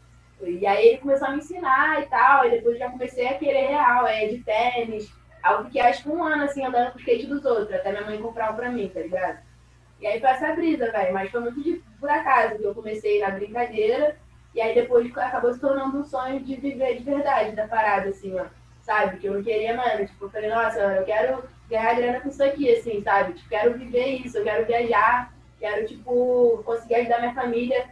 E 0.43 0.67
aí 0.67 0.89
ele 0.89 0.99
começou 0.99 1.29
a 1.29 1.33
me 1.33 1.39
ensinar 1.39 2.03
e 2.03 2.07
tal, 2.07 2.47
e 2.47 2.51
depois 2.51 2.79
já 2.79 2.91
comecei 2.91 3.29
a 3.29 3.39
querer 3.39 3.69
real, 3.69 4.07
é, 4.07 4.27
de 4.27 4.39
tênis. 4.43 5.13
Aí 5.43 5.55
eu 5.55 5.65
fiquei 5.67 5.83
acho 5.83 6.03
que 6.03 6.09
um 6.09 6.25
ano, 6.25 6.45
assim, 6.45 6.65
andando 6.65 6.93
com 6.93 6.99
skate 6.99 7.27
dos 7.27 7.45
outros, 7.45 7.73
até 7.73 7.91
minha 7.91 8.05
mãe 8.05 8.21
comprar 8.21 8.53
um 8.53 8.57
pra 8.57 8.71
mim, 8.71 8.89
tá 8.89 9.01
ligado? 9.01 9.39
E 10.01 10.07
aí 10.07 10.19
foi 10.19 10.31
essa 10.31 10.53
brisa, 10.55 10.91
velho, 10.91 11.15
mas 11.15 11.31
foi 11.31 11.41
muito 11.41 11.63
de 11.63 11.83
por 12.01 12.09
acaso, 12.09 12.59
que 12.59 12.65
eu 12.65 12.75
comecei 12.75 13.21
na 13.21 13.31
brincadeira, 13.31 14.17
e 14.55 14.61
aí 14.61 14.75
depois 14.75 15.11
acabou 15.17 15.53
se 15.53 15.61
tornando 15.61 15.99
um 15.99 16.05
sonho 16.05 16.41
de 16.41 16.57
viver 16.57 16.97
de 16.97 17.05
verdade 17.05 17.55
da 17.55 17.69
parada, 17.69 18.09
assim, 18.09 18.39
ó. 18.39 18.47
Sabe? 18.83 19.19
Que 19.19 19.27
eu 19.27 19.35
não 19.35 19.43
queria, 19.43 19.77
mano. 19.77 20.07
Tipo, 20.07 20.27
eu 20.27 20.31
falei, 20.31 20.49
nossa, 20.49 20.79
eu 20.79 21.05
quero 21.05 21.45
ganhar 21.69 21.95
grana 21.95 22.21
com 22.21 22.29
isso 22.29 22.43
aqui, 22.43 22.73
assim, 22.73 23.03
sabe? 23.03 23.35
Tipo, 23.35 23.49
quero 23.49 23.79
viver 23.79 24.07
isso, 24.25 24.39
eu 24.39 24.45
quero 24.45 24.67
viajar, 24.67 25.33
quero, 25.59 25.87
tipo, 25.87 26.63
conseguir 26.65 26.97
ajudar 26.97 27.21
minha 27.21 27.35
família 27.35 27.87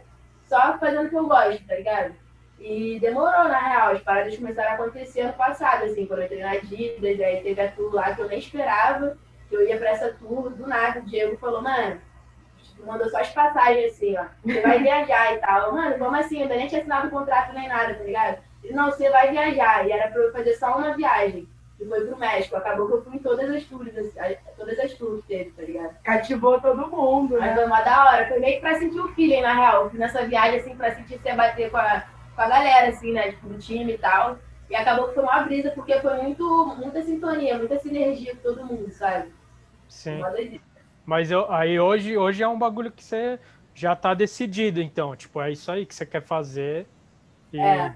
só 0.45 0.77
fazendo 0.77 1.07
o 1.07 1.09
que 1.09 1.15
eu 1.15 1.27
gosto, 1.27 1.65
tá 1.67 1.75
ligado? 1.75 2.15
E 2.59 2.99
demorou, 2.99 3.45
na 3.45 3.59
real, 3.59 3.91
as 3.91 4.01
paradas 4.01 4.37
começaram 4.37 4.71
a 4.71 4.73
acontecer 4.75 5.21
ano 5.21 5.33
passado, 5.33 5.83
assim, 5.83 6.05
quando 6.05 6.19
eu 6.19 6.25
entrei 6.25 6.41
na 6.41 6.51
Adidas, 6.51 7.19
aí 7.19 7.41
teve 7.41 7.61
a 7.61 7.71
tour 7.71 7.93
lá 7.93 8.15
que 8.15 8.21
eu 8.21 8.27
nem 8.27 8.39
esperava, 8.39 9.17
que 9.49 9.55
eu 9.55 9.67
ia 9.67 9.77
pra 9.77 9.89
essa 9.89 10.13
tour, 10.13 10.49
do 10.49 10.65
nada, 10.65 10.99
o 10.99 11.05
Diego 11.05 11.37
falou, 11.37 11.61
mano, 11.61 11.99
mandou 12.85 13.09
só 13.09 13.19
as 13.19 13.29
passagens, 13.29 13.93
assim, 13.93 14.17
ó, 14.17 14.25
você 14.43 14.61
vai 14.61 14.79
viajar 14.79 15.33
e 15.33 15.37
tal. 15.37 15.73
Mano, 15.73 15.97
como 15.97 16.15
assim? 16.15 16.37
Eu 16.37 16.43
ainda 16.43 16.55
nem 16.55 16.67
tinha 16.67 16.81
assinado 16.81 17.09
contrato 17.09 17.53
nem 17.53 17.67
nada, 17.67 17.95
tá 17.95 18.03
ligado? 18.03 18.37
Ele, 18.63 18.73
não, 18.73 18.85
você 18.85 19.09
vai 19.09 19.31
viajar, 19.31 19.85
e 19.85 19.91
era 19.91 20.09
pra 20.09 20.21
eu 20.21 20.31
fazer 20.31 20.53
só 20.53 20.77
uma 20.77 20.95
viagem, 20.95 21.47
que 21.77 21.85
foi 21.85 22.05
pro 22.05 22.17
México, 22.17 22.55
acabou 22.55 22.87
que 22.87 22.93
eu 22.93 23.03
fui 23.03 23.15
em 23.15 23.19
todas 23.19 23.49
as 23.49 23.63
tours, 23.65 23.97
assim, 23.97 24.35
todas 24.57 24.79
as 24.79 24.93
tours 24.93 25.21
que 25.21 25.27
teve, 25.27 25.51
tá 25.51 25.61
ligado? 25.63 25.95
Cativou 26.03 26.59
todo 26.61 26.87
mundo, 26.87 27.33
Mas 27.37 27.41
né? 27.49 27.55
foi 27.55 27.65
uma 27.65 27.81
da 27.81 28.05
hora. 28.05 28.27
Foi 28.27 28.39
meio 28.39 28.55
que 28.55 28.61
pra 28.61 28.79
sentir 28.79 28.99
o 28.99 29.09
feeling, 29.13 29.41
na 29.41 29.53
real. 29.53 29.91
Nessa 29.93 30.25
viagem, 30.25 30.59
assim, 30.59 30.75
pra 30.75 30.95
sentir 30.95 31.19
você 31.19 31.33
bater 31.33 31.69
com 31.69 31.77
a, 31.77 32.03
com 32.35 32.41
a 32.41 32.47
galera, 32.47 32.89
assim, 32.89 33.11
né? 33.11 33.31
Tipo, 33.31 33.49
do 33.49 33.57
time 33.59 33.93
e 33.93 33.97
tal. 33.97 34.37
E 34.69 34.75
acabou 34.75 35.09
que 35.09 35.15
foi 35.15 35.23
uma 35.23 35.41
brisa, 35.43 35.71
porque 35.71 35.99
foi 35.99 36.15
muito, 36.21 36.75
muita 36.77 37.03
sintonia, 37.03 37.57
muita 37.57 37.77
sinergia 37.79 38.33
com 38.35 38.41
todo 38.41 38.65
mundo, 38.65 38.89
sabe? 38.91 39.31
Sim. 39.89 40.21
Mas 41.05 41.29
eu, 41.29 41.51
aí 41.51 41.79
hoje, 41.79 42.17
hoje 42.17 42.41
é 42.41 42.47
um 42.47 42.57
bagulho 42.57 42.91
que 42.91 43.03
você 43.03 43.39
já 43.75 43.95
tá 43.95 44.13
decidido, 44.13 44.81
então. 44.81 45.15
Tipo, 45.15 45.41
é 45.41 45.51
isso 45.51 45.71
aí 45.71 45.85
que 45.85 45.93
você 45.93 46.05
quer 46.05 46.21
fazer. 46.21 46.87
E, 47.53 47.59
É. 47.59 47.95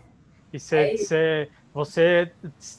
e 0.54 0.60
você, 0.60 0.78
É 0.78 0.98
você, 0.98 1.50
você, 1.74 2.32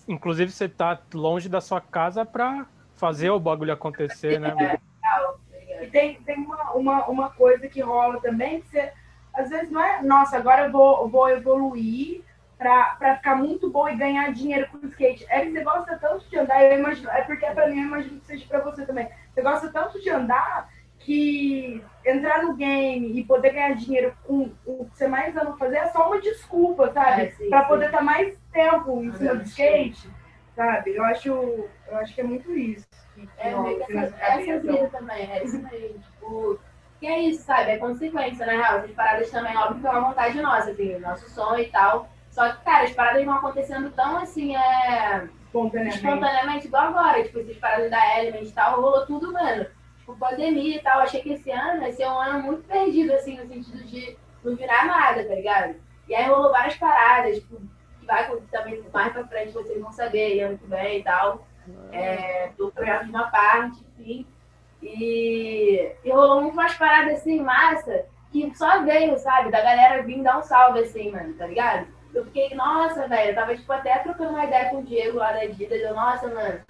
inclusive, 0.09 0.51
você 0.51 0.69
tá 0.69 0.99
longe 1.15 1.49
da 1.49 1.61
sua 1.61 1.81
casa 1.81 2.25
pra 2.25 2.67
fazer 2.97 3.31
o 3.31 3.41
bagulho 3.41 3.73
acontecer, 3.73 4.39
né? 4.39 4.51
tá 4.51 4.55
ligado? 4.55 5.41
E 5.83 5.87
tem, 5.87 6.21
tem 6.23 6.37
uma, 6.37 6.73
uma, 6.73 7.07
uma 7.07 7.31
coisa 7.31 7.67
que 7.69 7.81
rola 7.81 8.21
também, 8.21 8.61
que 8.61 8.69
você, 8.69 8.93
às 9.33 9.49
vezes 9.49 9.71
não 9.71 9.83
é, 9.83 10.03
nossa, 10.03 10.37
agora 10.37 10.67
eu 10.67 10.73
vou, 10.73 11.03
eu 11.03 11.09
vou 11.09 11.29
evoluir 11.31 12.23
pra, 12.59 12.97
pra 12.97 13.17
ficar 13.17 13.37
muito 13.37 13.71
bom 13.71 13.89
e 13.89 13.97
ganhar 13.97 14.33
dinheiro 14.33 14.69
com 14.71 14.87
skate. 14.89 15.25
É 15.31 15.41
que 15.41 15.53
você 15.53 15.65
gosta 15.65 15.97
tanto 15.97 16.29
de 16.29 16.39
andar, 16.39 16.63
eu 16.63 16.79
imagino, 16.79 17.11
é 17.11 17.23
porque 17.23 17.47
é 17.47 17.55
pra 17.55 17.69
mim, 17.69 17.81
eu 17.81 17.87
imagino 17.87 18.21
que 18.21 18.27
seja 18.27 18.47
pra 18.47 18.61
você 18.61 18.85
também. 18.85 19.09
Você 19.33 19.41
gosta 19.41 19.73
tanto 19.73 19.99
de 20.01 20.11
andar 20.11 20.69
que 20.99 21.83
entrar 22.05 22.43
no 22.43 22.55
game 22.55 23.19
e 23.19 23.25
poder 23.25 23.53
ganhar 23.53 23.75
dinheiro 23.75 24.15
com 24.27 24.51
o 24.67 24.85
que 24.85 24.99
você 24.99 25.09
mais 25.09 25.35
ama 25.37 25.57
fazer 25.57 25.77
é 25.77 25.89
só 25.89 26.07
uma 26.07 26.21
desculpa, 26.21 26.93
sabe? 26.93 27.23
É, 27.23 27.31
sim. 27.31 27.51
poder 27.67 27.87
estar 27.87 28.03
mais 28.03 28.37
tempo 28.53 29.03
em 29.03 29.13
cima 29.13 29.35
do 29.37 29.43
skate, 29.43 30.09
sabe? 30.55 30.95
Eu 30.97 31.05
acho, 31.05 31.29
eu 31.29 31.97
acho 31.99 32.15
que 32.15 32.21
é 32.21 32.25
muito 32.25 32.53
isso. 32.57 32.87
que- 33.15 33.27
que 33.27 33.29
É, 33.39 33.51
rola, 33.51 33.69
meio 33.69 33.87
que 33.87 33.97
essa, 33.97 34.17
essa 34.17 34.59
brisa 34.61 34.89
também, 34.89 35.31
é 35.31 35.45
isso 35.45 35.63
mesmo. 35.63 35.99
Tipo, 35.99 36.59
que 36.99 37.07
é 37.07 37.19
isso, 37.21 37.43
sabe? 37.45 37.71
É 37.73 37.77
consequência, 37.79 38.47
real. 38.47 38.79
Essas 38.79 38.91
paradas 38.93 39.31
também, 39.31 39.57
óbvio 39.57 39.81
que 39.81 39.87
é 39.87 39.91
uma 39.91 40.09
vontade 40.09 40.41
nossa, 40.41 40.71
assim, 40.71 40.99
nosso 40.99 41.29
sonho 41.31 41.61
e 41.61 41.67
tal. 41.71 42.09
Só 42.31 42.49
que, 42.53 42.65
cara, 42.65 42.85
as 42.85 42.93
paradas 42.93 43.25
vão 43.25 43.35
acontecendo 43.35 43.91
tão 43.91 44.19
assim, 44.19 44.55
é. 44.57 45.29
Espontaneamente. 45.47 45.97
Espontaneamente, 45.97 46.67
igual 46.69 46.85
agora. 46.85 47.23
Tipo, 47.25 47.41
essas 47.41 47.57
paradas 47.57 47.91
da 47.91 48.19
Element 48.21 48.45
e 48.49 48.53
tal, 48.53 48.81
rolou 48.81 49.05
tudo, 49.07 49.33
mano. 49.33 49.67
Tipo, 49.99 50.17
pandemia 50.17 50.77
e 50.77 50.81
tal. 50.81 51.01
Achei 51.01 51.21
que 51.21 51.33
esse 51.33 51.51
ano 51.51 51.83
ia 51.83 51.93
ser 51.93 52.07
um 52.07 52.19
ano 52.21 52.43
muito 52.45 52.63
perdido, 52.69 53.13
assim, 53.13 53.37
no 53.37 53.49
sentido 53.49 53.85
de 53.85 54.17
não 54.45 54.55
virar 54.55 54.87
nada, 54.87 55.25
tá 55.27 55.35
ligado? 55.35 55.75
E 56.09 56.15
aí 56.15 56.29
rolou 56.29 56.53
várias 56.53 56.77
paradas, 56.77 57.37
tipo, 57.41 57.61
vai 58.07 58.31
também 58.51 58.83
mais 58.93 59.13
pra 59.13 59.27
frente, 59.27 59.53
vocês 59.53 59.81
vão 59.81 59.93
saber, 59.93 60.41
ano 60.41 60.59
que 60.59 60.67
vem 60.67 60.99
e 60.99 61.05
tal. 61.05 61.47
É, 61.93 62.51
do 62.57 62.71
projeto 62.73 63.05
de 63.05 63.11
uma 63.11 63.31
parte, 63.31 63.79
enfim. 63.99 64.27
E, 64.83 65.93
e 66.05 66.11
rolou 66.11 66.41
muito 66.41 66.55
umas 66.55 66.75
paradas 66.75 67.21
assim, 67.21 67.41
massa, 67.41 68.07
que 68.33 68.53
só 68.57 68.83
veio, 68.83 69.19
sabe? 69.19 69.51
Da 69.51 69.61
galera 69.61 70.03
vir 70.03 70.23
dar 70.23 70.39
um 70.39 70.43
salve 70.43 70.81
assim, 70.81 71.11
mano, 71.11 71.35
tá 71.35 71.47
ligado? 71.47 71.87
Eu 72.15 72.25
fiquei, 72.25 72.55
nossa, 72.55 73.07
velho, 73.07 73.31
eu 73.31 73.35
tava 73.35 73.55
tipo 73.55 73.73
até 73.73 73.99
trocando 73.99 74.31
uma 74.31 74.45
ideia 74.45 74.71
com 74.71 74.79
o 74.79 74.83
Diego 74.83 75.19
lá 75.19 75.33
da 75.33 75.43
Adidas, 75.43 75.81
eu, 75.81 75.95
nossa, 75.95 76.27
mano, 76.29 76.61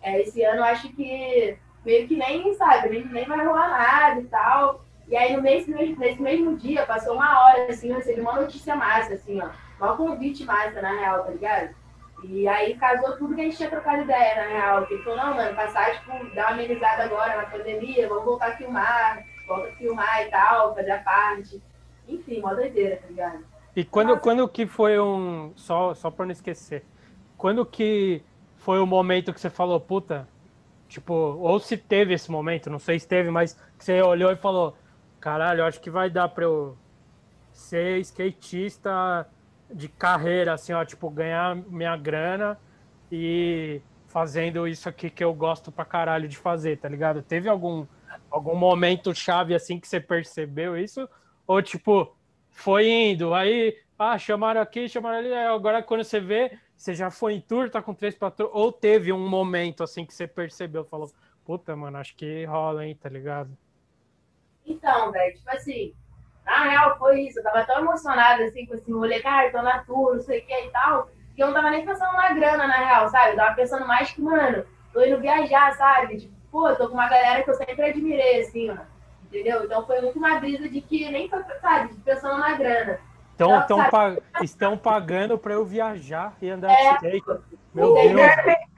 é, 0.00 0.20
esse 0.22 0.42
ano 0.42 0.58
eu 0.58 0.64
acho 0.64 0.88
que 0.90 1.58
meio 1.84 2.08
que 2.08 2.16
nem, 2.16 2.54
sabe, 2.54 2.88
nem, 2.88 3.04
nem 3.04 3.24
vai 3.24 3.44
rolar 3.44 3.68
nada 3.68 4.20
e 4.20 4.24
tal. 4.24 4.84
E 5.08 5.16
aí 5.16 5.36
no 5.36 5.42
mês, 5.42 5.66
nesse 5.68 6.20
mesmo 6.20 6.56
dia, 6.56 6.84
passou 6.84 7.14
uma 7.14 7.44
hora, 7.44 7.66
assim, 7.66 7.90
eu 7.90 7.96
recebi 7.96 8.20
uma 8.20 8.40
notícia 8.40 8.74
massa, 8.74 9.14
assim, 9.14 9.40
ó. 9.40 9.48
Uma 9.78 9.96
convite 9.96 10.44
massa, 10.44 10.80
na 10.80 10.92
real, 10.92 11.24
tá 11.24 11.30
ligado? 11.30 11.74
E 12.24 12.48
aí 12.48 12.76
casou 12.76 13.16
tudo 13.16 13.34
que 13.34 13.40
a 13.42 13.44
gente 13.44 13.56
tinha 13.56 13.70
trocado 13.70 14.02
ideia, 14.02 14.36
na 14.36 14.48
real. 14.48 14.86
Que 14.86 14.94
ele 14.94 15.02
falou, 15.02 15.18
não, 15.18 15.34
mano, 15.34 15.54
passar, 15.54 15.92
tipo, 15.92 16.12
dar 16.34 16.46
uma 16.46 16.54
amenizada 16.54 17.04
agora 17.04 17.36
na 17.36 17.46
pandemia, 17.46 18.08
vamos 18.08 18.24
voltar 18.24 18.48
a 18.48 18.56
filmar, 18.56 19.24
volta 19.46 19.68
a 19.68 19.72
filmar 19.72 20.22
e 20.22 20.30
tal, 20.30 20.74
fazer 20.74 20.90
a 20.90 20.98
parte. 20.98 21.62
Enfim, 22.08 22.40
mó 22.40 22.54
doideira, 22.54 22.96
tá 22.96 23.06
ligado? 23.08 23.44
E 23.74 23.84
quando, 23.84 24.18
quando 24.18 24.48
que 24.48 24.66
foi 24.66 24.98
um. 24.98 25.52
Só, 25.56 25.94
só 25.94 26.10
pra 26.10 26.24
não 26.24 26.32
esquecer. 26.32 26.84
Quando 27.36 27.66
que 27.66 28.22
foi 28.56 28.80
o 28.80 28.86
momento 28.86 29.34
que 29.34 29.40
você 29.40 29.50
falou, 29.50 29.78
puta, 29.78 30.26
tipo, 30.88 31.12
ou 31.12 31.60
se 31.60 31.76
teve 31.76 32.14
esse 32.14 32.30
momento, 32.30 32.70
não 32.70 32.78
sei 32.78 32.98
se 32.98 33.06
teve, 33.06 33.30
mas 33.30 33.52
que 33.78 33.84
você 33.84 34.00
olhou 34.00 34.32
e 34.32 34.36
falou, 34.36 34.74
caralho, 35.20 35.64
acho 35.64 35.80
que 35.80 35.90
vai 35.90 36.08
dar 36.08 36.28
pra 36.30 36.44
eu 36.44 36.76
ser 37.52 37.98
skatista 38.00 39.28
de 39.72 39.88
carreira, 39.88 40.54
assim, 40.54 40.72
ó, 40.72 40.84
tipo, 40.84 41.10
ganhar 41.10 41.56
minha 41.56 41.96
grana 41.96 42.58
e 43.10 43.80
fazendo 44.06 44.66
isso 44.66 44.88
aqui 44.88 45.10
que 45.10 45.22
eu 45.22 45.34
gosto 45.34 45.70
pra 45.70 45.84
caralho 45.84 46.28
de 46.28 46.36
fazer, 46.36 46.78
tá 46.78 46.88
ligado? 46.88 47.22
Teve 47.22 47.48
algum, 47.48 47.86
algum 48.30 48.54
momento 48.54 49.14
chave 49.14 49.54
assim 49.54 49.78
que 49.78 49.86
você 49.86 50.00
percebeu 50.00 50.76
isso? 50.76 51.08
Ou 51.46 51.60
tipo, 51.60 52.16
foi 52.50 52.88
indo, 52.88 53.34
aí, 53.34 53.76
ah, 53.98 54.16
chamaram 54.16 54.60
aqui, 54.60 54.88
chamaram 54.88 55.18
ali, 55.18 55.34
agora 55.34 55.82
quando 55.82 56.02
você 56.02 56.20
vê, 56.20 56.58
você 56.76 56.94
já 56.94 57.10
foi 57.10 57.34
em 57.34 57.40
tour, 57.40 57.68
tá 57.68 57.82
com 57.82 57.94
três 57.94 58.14
patrões, 58.14 58.50
ou 58.52 58.72
teve 58.72 59.12
um 59.12 59.28
momento 59.28 59.82
assim 59.82 60.04
que 60.04 60.14
você 60.14 60.26
percebeu, 60.26 60.84
falou, 60.84 61.10
puta, 61.44 61.76
mano, 61.76 61.98
acho 61.98 62.16
que 62.16 62.44
rola, 62.44 62.86
hein, 62.86 62.94
tá 62.94 63.08
ligado? 63.08 63.56
Então, 64.64 65.12
velho, 65.12 65.36
tipo 65.36 65.50
assim, 65.50 65.94
na 66.46 66.62
real 66.70 66.96
foi 66.98 67.20
isso, 67.22 67.38
eu 67.40 67.42
tava 67.42 67.64
tão 67.64 67.80
emocionada 67.80 68.44
assim 68.44 68.64
com 68.66 68.74
esse 68.74 68.90
rolê, 68.90 69.20
cara, 69.20 69.50
tô 69.50 69.60
na 69.62 69.78
tour, 69.80 70.14
não 70.14 70.20
sei 70.22 70.38
o 70.40 70.46
que 70.46 70.54
e 70.66 70.70
tal, 70.70 71.08
que 71.34 71.42
eu 71.42 71.48
não 71.48 71.54
tava 71.54 71.70
nem 71.70 71.84
pensando 71.84 72.12
na 72.14 72.32
grana, 72.32 72.66
na 72.66 72.76
real, 72.76 73.08
sabe? 73.08 73.32
Eu 73.32 73.36
tava 73.36 73.54
pensando 73.54 73.86
mais 73.86 74.10
que, 74.12 74.22
mano, 74.22 74.64
tô 74.92 75.04
indo 75.04 75.20
viajar, 75.20 75.72
sabe? 75.74 76.18
Tipo, 76.18 76.34
pô, 76.50 76.74
tô 76.76 76.88
com 76.88 76.94
uma 76.94 77.08
galera 77.08 77.42
que 77.42 77.50
eu 77.50 77.54
sempre 77.54 77.82
admirei, 77.90 78.40
assim, 78.40 78.70
ó. 78.70 78.76
Entendeu? 79.24 79.64
Então 79.64 79.84
foi 79.84 80.00
muito 80.00 80.18
uma 80.18 80.38
brisa 80.38 80.68
de 80.68 80.80
que 80.80 81.10
nem 81.10 81.28
foi, 81.28 81.42
sabe, 81.60 81.92
pensando 82.04 82.38
na 82.38 82.54
grana. 82.54 83.00
Então, 83.34 83.50
Então, 83.56 83.66
tão 83.66 83.76
sabe? 83.78 83.90
pa- 83.90 84.16
estão 84.42 84.78
pagando 84.78 85.36
pra 85.36 85.52
eu 85.52 85.64
viajar 85.64 86.34
e 86.40 86.48
andar 86.48 86.70
É. 86.72 86.76
de 86.76 86.94
skate. 87.18 87.40
Meu? 87.76 87.92
Deus. 87.94 88.20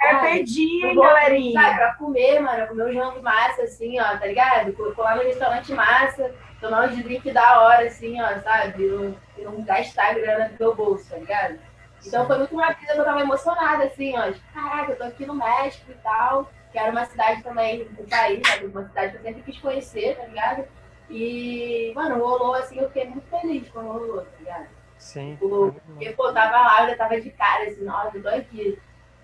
É 0.01 0.15
pedir, 0.21 0.85
hein, 0.85 0.89
Eu 0.91 0.95
vou, 0.95 1.05
galerinha? 1.05 1.61
Sabe, 1.61 1.77
pra 1.77 1.95
comer, 1.95 2.41
mano, 2.41 2.67
comer 2.69 2.85
um 2.85 2.93
jango 2.93 3.23
massa, 3.23 3.63
assim, 3.63 4.01
ó, 4.01 4.17
tá 4.17 4.27
ligado? 4.27 4.73
Colar 4.95 5.17
no 5.17 5.23
restaurante 5.23 5.73
massa, 5.73 6.35
tomar 6.61 6.89
um 6.89 6.89
de 6.89 7.03
drink 7.03 7.31
da 7.33 7.61
hora, 7.63 7.87
assim, 7.87 8.21
ó, 8.21 8.39
sabe? 8.41 8.85
E 8.85 8.89
não, 8.89 9.17
não 9.39 9.63
gastar 9.63 10.15
grana 10.15 10.49
do 10.49 10.57
meu 10.59 10.75
bolso, 10.75 11.11
tá 11.11 11.17
ligado? 11.17 11.59
Então 12.05 12.27
foi 12.27 12.39
muito 12.39 12.55
uma 12.55 12.73
vida 12.73 12.93
que 12.93 12.99
eu 12.99 13.05
tava 13.05 13.21
emocionada, 13.21 13.85
assim, 13.85 14.17
ó. 14.17 14.31
Tipo, 14.33 14.53
caraca, 14.55 14.93
eu 14.93 14.97
tô 14.97 15.05
aqui 15.05 15.27
no 15.27 15.35
México 15.35 15.91
e 15.91 15.95
tal, 15.95 16.51
que 16.73 16.79
era 16.79 16.91
uma 16.91 17.05
cidade 17.05 17.43
também 17.43 17.85
do 17.85 18.05
país, 18.09 18.47
sabe? 18.47 18.67
Uma 18.67 18.85
cidade 18.85 19.13
que 19.13 19.19
eu 19.19 19.23
sempre 19.23 19.43
quis 19.43 19.59
conhecer, 19.61 20.17
tá 20.17 20.27
ligado? 20.27 20.65
E, 21.11 21.93
mano, 21.95 22.19
rolou 22.19 22.55
assim, 22.55 22.79
eu 22.79 22.89
fiquei 22.89 23.07
muito 23.07 23.27
feliz 23.29 23.69
quando 23.71 23.93
rolou, 23.93 24.23
tá 24.23 24.31
ligado? 24.39 24.67
Sim. 24.97 25.37
Porque, 25.39 26.11
pô, 26.11 26.33
tava 26.33 26.57
lá, 26.57 26.83
eu 26.83 26.91
já 26.91 26.97
tava 26.97 27.21
de 27.21 27.31
cara, 27.31 27.65
assim, 27.65 27.85
nossa, 27.85 28.17
eu 28.17 28.23
tô 28.23 28.29
aqui. 28.29 28.79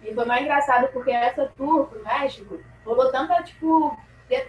E 0.04 0.14
foi 0.14 0.24
mais 0.24 0.42
engraçado 0.42 0.88
porque 0.92 1.10
essa 1.10 1.46
tour 1.56 1.86
pro 1.86 2.02
México 2.04 2.60
rolou 2.84 3.10
tanta, 3.10 3.42
tipo, 3.42 3.96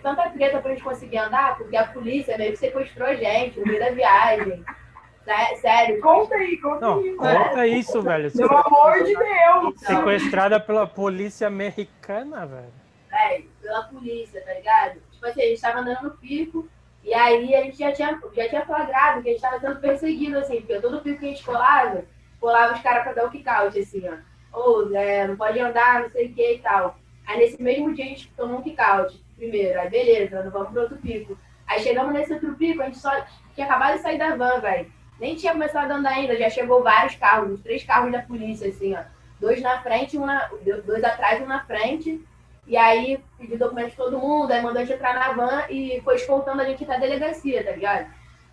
tanta 0.01 0.29
treta 0.29 0.59
pra 0.59 0.71
gente 0.71 0.83
conseguir 0.83 1.17
andar, 1.17 1.57
porque 1.57 1.77
a 1.77 1.87
polícia 1.87 2.37
meio 2.37 2.51
que 2.51 2.57
sequestrou 2.57 3.07
a 3.07 3.15
gente 3.15 3.59
no 3.59 3.65
meio 3.65 3.79
da 3.79 3.91
viagem. 3.91 4.63
Sé- 5.25 5.55
Sério. 5.55 5.99
Conta 6.01 6.35
aí, 6.35 6.57
conta 6.57 6.81
Não, 6.81 6.99
aí. 6.99 7.15
conta 7.15 7.65
isso, 7.67 7.99
velho. 8.01 8.31
Pelo 8.31 8.57
amor 8.57 9.03
de 9.03 9.15
Deus. 9.15 9.79
Sequestrada 9.79 10.59
pela 10.59 10.85
polícia 10.85 11.47
americana, 11.47 12.45
velho. 12.45 12.71
velho, 13.09 13.49
pela 13.61 13.83
polícia, 13.85 14.39
tá 14.45 14.53
ligado? 14.53 14.99
Tipo 15.11 15.25
assim, 15.25 15.41
a 15.41 15.45
gente 15.45 15.61
tava 15.61 15.79
andando 15.79 16.03
no 16.03 16.11
pico, 16.11 16.67
e 17.03 17.11
aí 17.13 17.55
a 17.55 17.63
gente 17.63 17.77
já 17.79 17.91
tinha, 17.91 18.19
já 18.35 18.49
tinha 18.49 18.65
flagrado 18.67 19.23
que 19.23 19.29
a 19.29 19.31
gente 19.31 19.41
tava 19.41 19.59
sendo 19.59 19.79
perseguido, 19.79 20.37
assim, 20.37 20.57
porque 20.57 20.79
todo 20.79 21.01
pico 21.01 21.19
que 21.19 21.25
a 21.25 21.29
gente 21.29 21.43
colava, 21.43 22.03
colava 22.39 22.73
os 22.73 22.81
caras 22.81 23.03
pra 23.03 23.13
dar 23.13 23.25
o 23.25 23.31
kick-out, 23.31 23.79
assim, 23.79 24.07
ó. 24.07 24.13
Ou, 24.55 24.95
é, 24.95 25.27
não 25.27 25.35
pode 25.35 25.59
andar, 25.59 26.01
não 26.01 26.09
sei 26.09 26.27
o 26.27 26.33
que 26.33 26.53
e 26.53 26.59
tal. 26.59 26.97
Aí 27.27 27.39
nesse 27.39 27.61
mesmo 27.61 27.93
dia 27.93 28.05
a 28.05 28.07
gente 28.07 28.31
tomou 28.37 28.59
um 28.59 28.61
kick-out, 28.61 29.19
primeiro, 29.35 29.79
aí 29.79 29.89
beleza, 29.89 30.43
não 30.43 30.51
vamos 30.51 30.69
pro 30.69 30.81
outro 30.81 30.97
pico. 30.97 31.37
Aí 31.67 31.79
chegamos 31.79 32.13
nesse 32.13 32.33
outro 32.33 32.53
pico, 32.55 32.81
a 32.81 32.85
gente 32.85 32.99
só 32.99 33.11
tinha 33.53 33.65
acabado 33.65 33.95
de 33.95 34.01
sair 34.01 34.17
da 34.17 34.35
van, 34.35 34.59
velho. 34.59 34.91
Nem 35.19 35.35
tinha 35.35 35.53
começado 35.53 35.91
a 35.91 35.95
andar 35.95 36.11
ainda, 36.11 36.37
já 36.37 36.49
chegou 36.49 36.83
vários 36.83 37.15
carros, 37.15 37.51
uns 37.51 37.61
três 37.61 37.83
carros 37.83 38.11
da 38.11 38.21
polícia, 38.21 38.67
assim, 38.67 38.93
ó. 38.95 38.99
Dois 39.39 39.61
na 39.61 39.81
frente, 39.81 40.17
um 40.17 40.25
na, 40.25 40.49
dois 40.85 41.03
atrás, 41.03 41.41
um 41.41 41.47
na 41.47 41.65
frente. 41.65 42.23
E 42.67 42.75
aí 42.77 43.19
pediu 43.37 43.57
documento 43.57 43.91
de 43.91 43.95
todo 43.95 44.19
mundo, 44.19 44.51
aí 44.51 44.61
mandou 44.61 44.81
a 44.81 44.85
gente 44.85 44.95
entrar 44.95 45.13
na 45.13 45.31
van 45.33 45.63
e 45.69 46.01
foi 46.03 46.15
escoltando 46.15 46.61
a 46.61 46.65
gente 46.65 46.83
até 46.83 46.99
delegacia, 46.99 47.63
tá 47.63 47.71
ligado? 47.71 48.07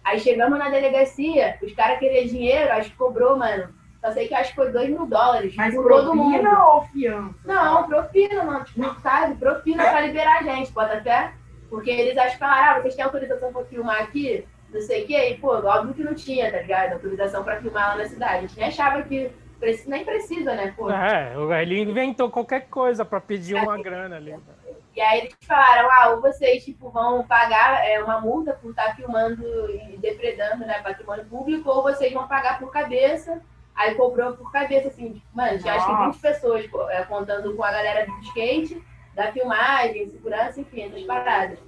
Aí 0.05 0.19
chegamos 0.21 0.59
na 0.59 0.69
delegacia, 0.69 1.59
os 1.63 1.73
caras 1.73 1.99
queriam 1.99 2.27
dinheiro, 2.27 2.73
acho 2.73 2.91
que 2.91 2.97
cobrou, 2.97 3.37
mano. 3.37 3.73
Só 4.03 4.11
sei 4.11 4.27
que 4.27 4.35
acho 4.35 4.51
que 4.51 4.57
foi 4.57 4.73
dois 4.73 4.89
mil 4.91 5.07
dólares 5.07 5.55
Mas 5.55 5.75
por 5.75 5.87
todo 5.89 6.13
mundo. 6.15 6.49
ou 6.49 6.83
fiança? 6.87 7.35
Não, 7.45 7.87
propina, 7.87 8.43
mano. 8.43 8.65
Tipo, 8.65 9.01
sabe? 9.01 9.37
Propina 9.37 9.85
pra 9.85 10.01
liberar 10.01 10.41
a 10.41 10.43
gente, 10.43 10.73
pode 10.73 10.93
até. 10.93 11.33
Porque 11.71 11.91
eles 11.91 12.19
acham 12.19 12.33
que 12.33 12.39
falaram, 12.39 12.79
ah, 12.79 12.81
vocês 12.83 12.97
têm 12.97 13.05
autorização 13.05 13.53
pra 13.53 13.65
filmar 13.65 14.03
aqui? 14.03 14.45
Não 14.75 14.81
sei 14.81 15.05
o 15.05 15.07
quê. 15.07 15.29
E, 15.31 15.35
pô, 15.39 15.53
óbvio 15.55 15.95
que 15.95 16.03
não 16.03 16.15
tinha, 16.15 16.51
tá 16.51 16.59
ligado? 16.59 16.95
Autorização 16.95 17.45
pra 17.45 17.61
filmar 17.61 17.91
lá 17.91 17.97
na 18.03 18.09
cidade. 18.09 18.35
A 18.35 18.41
gente 18.41 18.57
nem 18.59 18.67
achava 18.69 19.03
que 19.05 19.31
preci- 19.61 19.89
nem 19.89 20.05
precisa, 20.05 20.53
né, 20.55 20.75
pô? 20.77 20.91
É, 20.91 21.33
ele 21.63 21.81
inventou 21.81 22.29
qualquer 22.29 22.67
coisa 22.69 23.05
pra 23.05 23.21
pedir 23.21 23.55
uma 23.55 23.81
grana 23.81 24.17
ali. 24.17 24.35
E 24.95 25.01
aí 25.01 25.21
eles 25.21 25.35
falaram, 25.47 25.89
ah, 25.91 26.09
ou 26.11 26.21
vocês, 26.21 26.65
tipo, 26.65 26.91
vão 26.91 27.25
pagar 27.25 27.87
é, 27.89 28.03
uma 28.03 28.21
multa 28.21 28.53
por 28.61 28.71
estar 28.71 28.95
filmando 28.97 29.43
e 29.71 29.97
depredando, 29.97 30.67
né, 30.67 30.81
patrimônio 30.83 31.25
público, 31.25 31.71
ou 31.71 31.83
vocês 31.83 32.13
vão 32.13 32.27
pagar 32.29 32.59
por 32.59 32.71
cabeça. 32.71 33.41
Aí 33.75 33.95
cobrou 33.95 34.35
por 34.35 34.53
cabeça, 34.53 34.89
assim, 34.89 35.15
tipo, 35.15 35.27
mano, 35.33 35.59
tinha 35.59 35.75
acho 35.75 35.87
que 35.87 36.07
20 36.07 36.19
pessoas 36.21 36.71
é, 36.91 37.03
contando 37.05 37.55
com 37.55 37.65
a 37.65 37.73
galera 37.73 38.07
do 38.07 38.19
skate, 38.21 38.83
da 39.15 39.33
filmagem, 39.33 40.09
segurança, 40.11 40.61
enfim, 40.61 40.83
essas 40.83 41.03
paradas. 41.03 41.59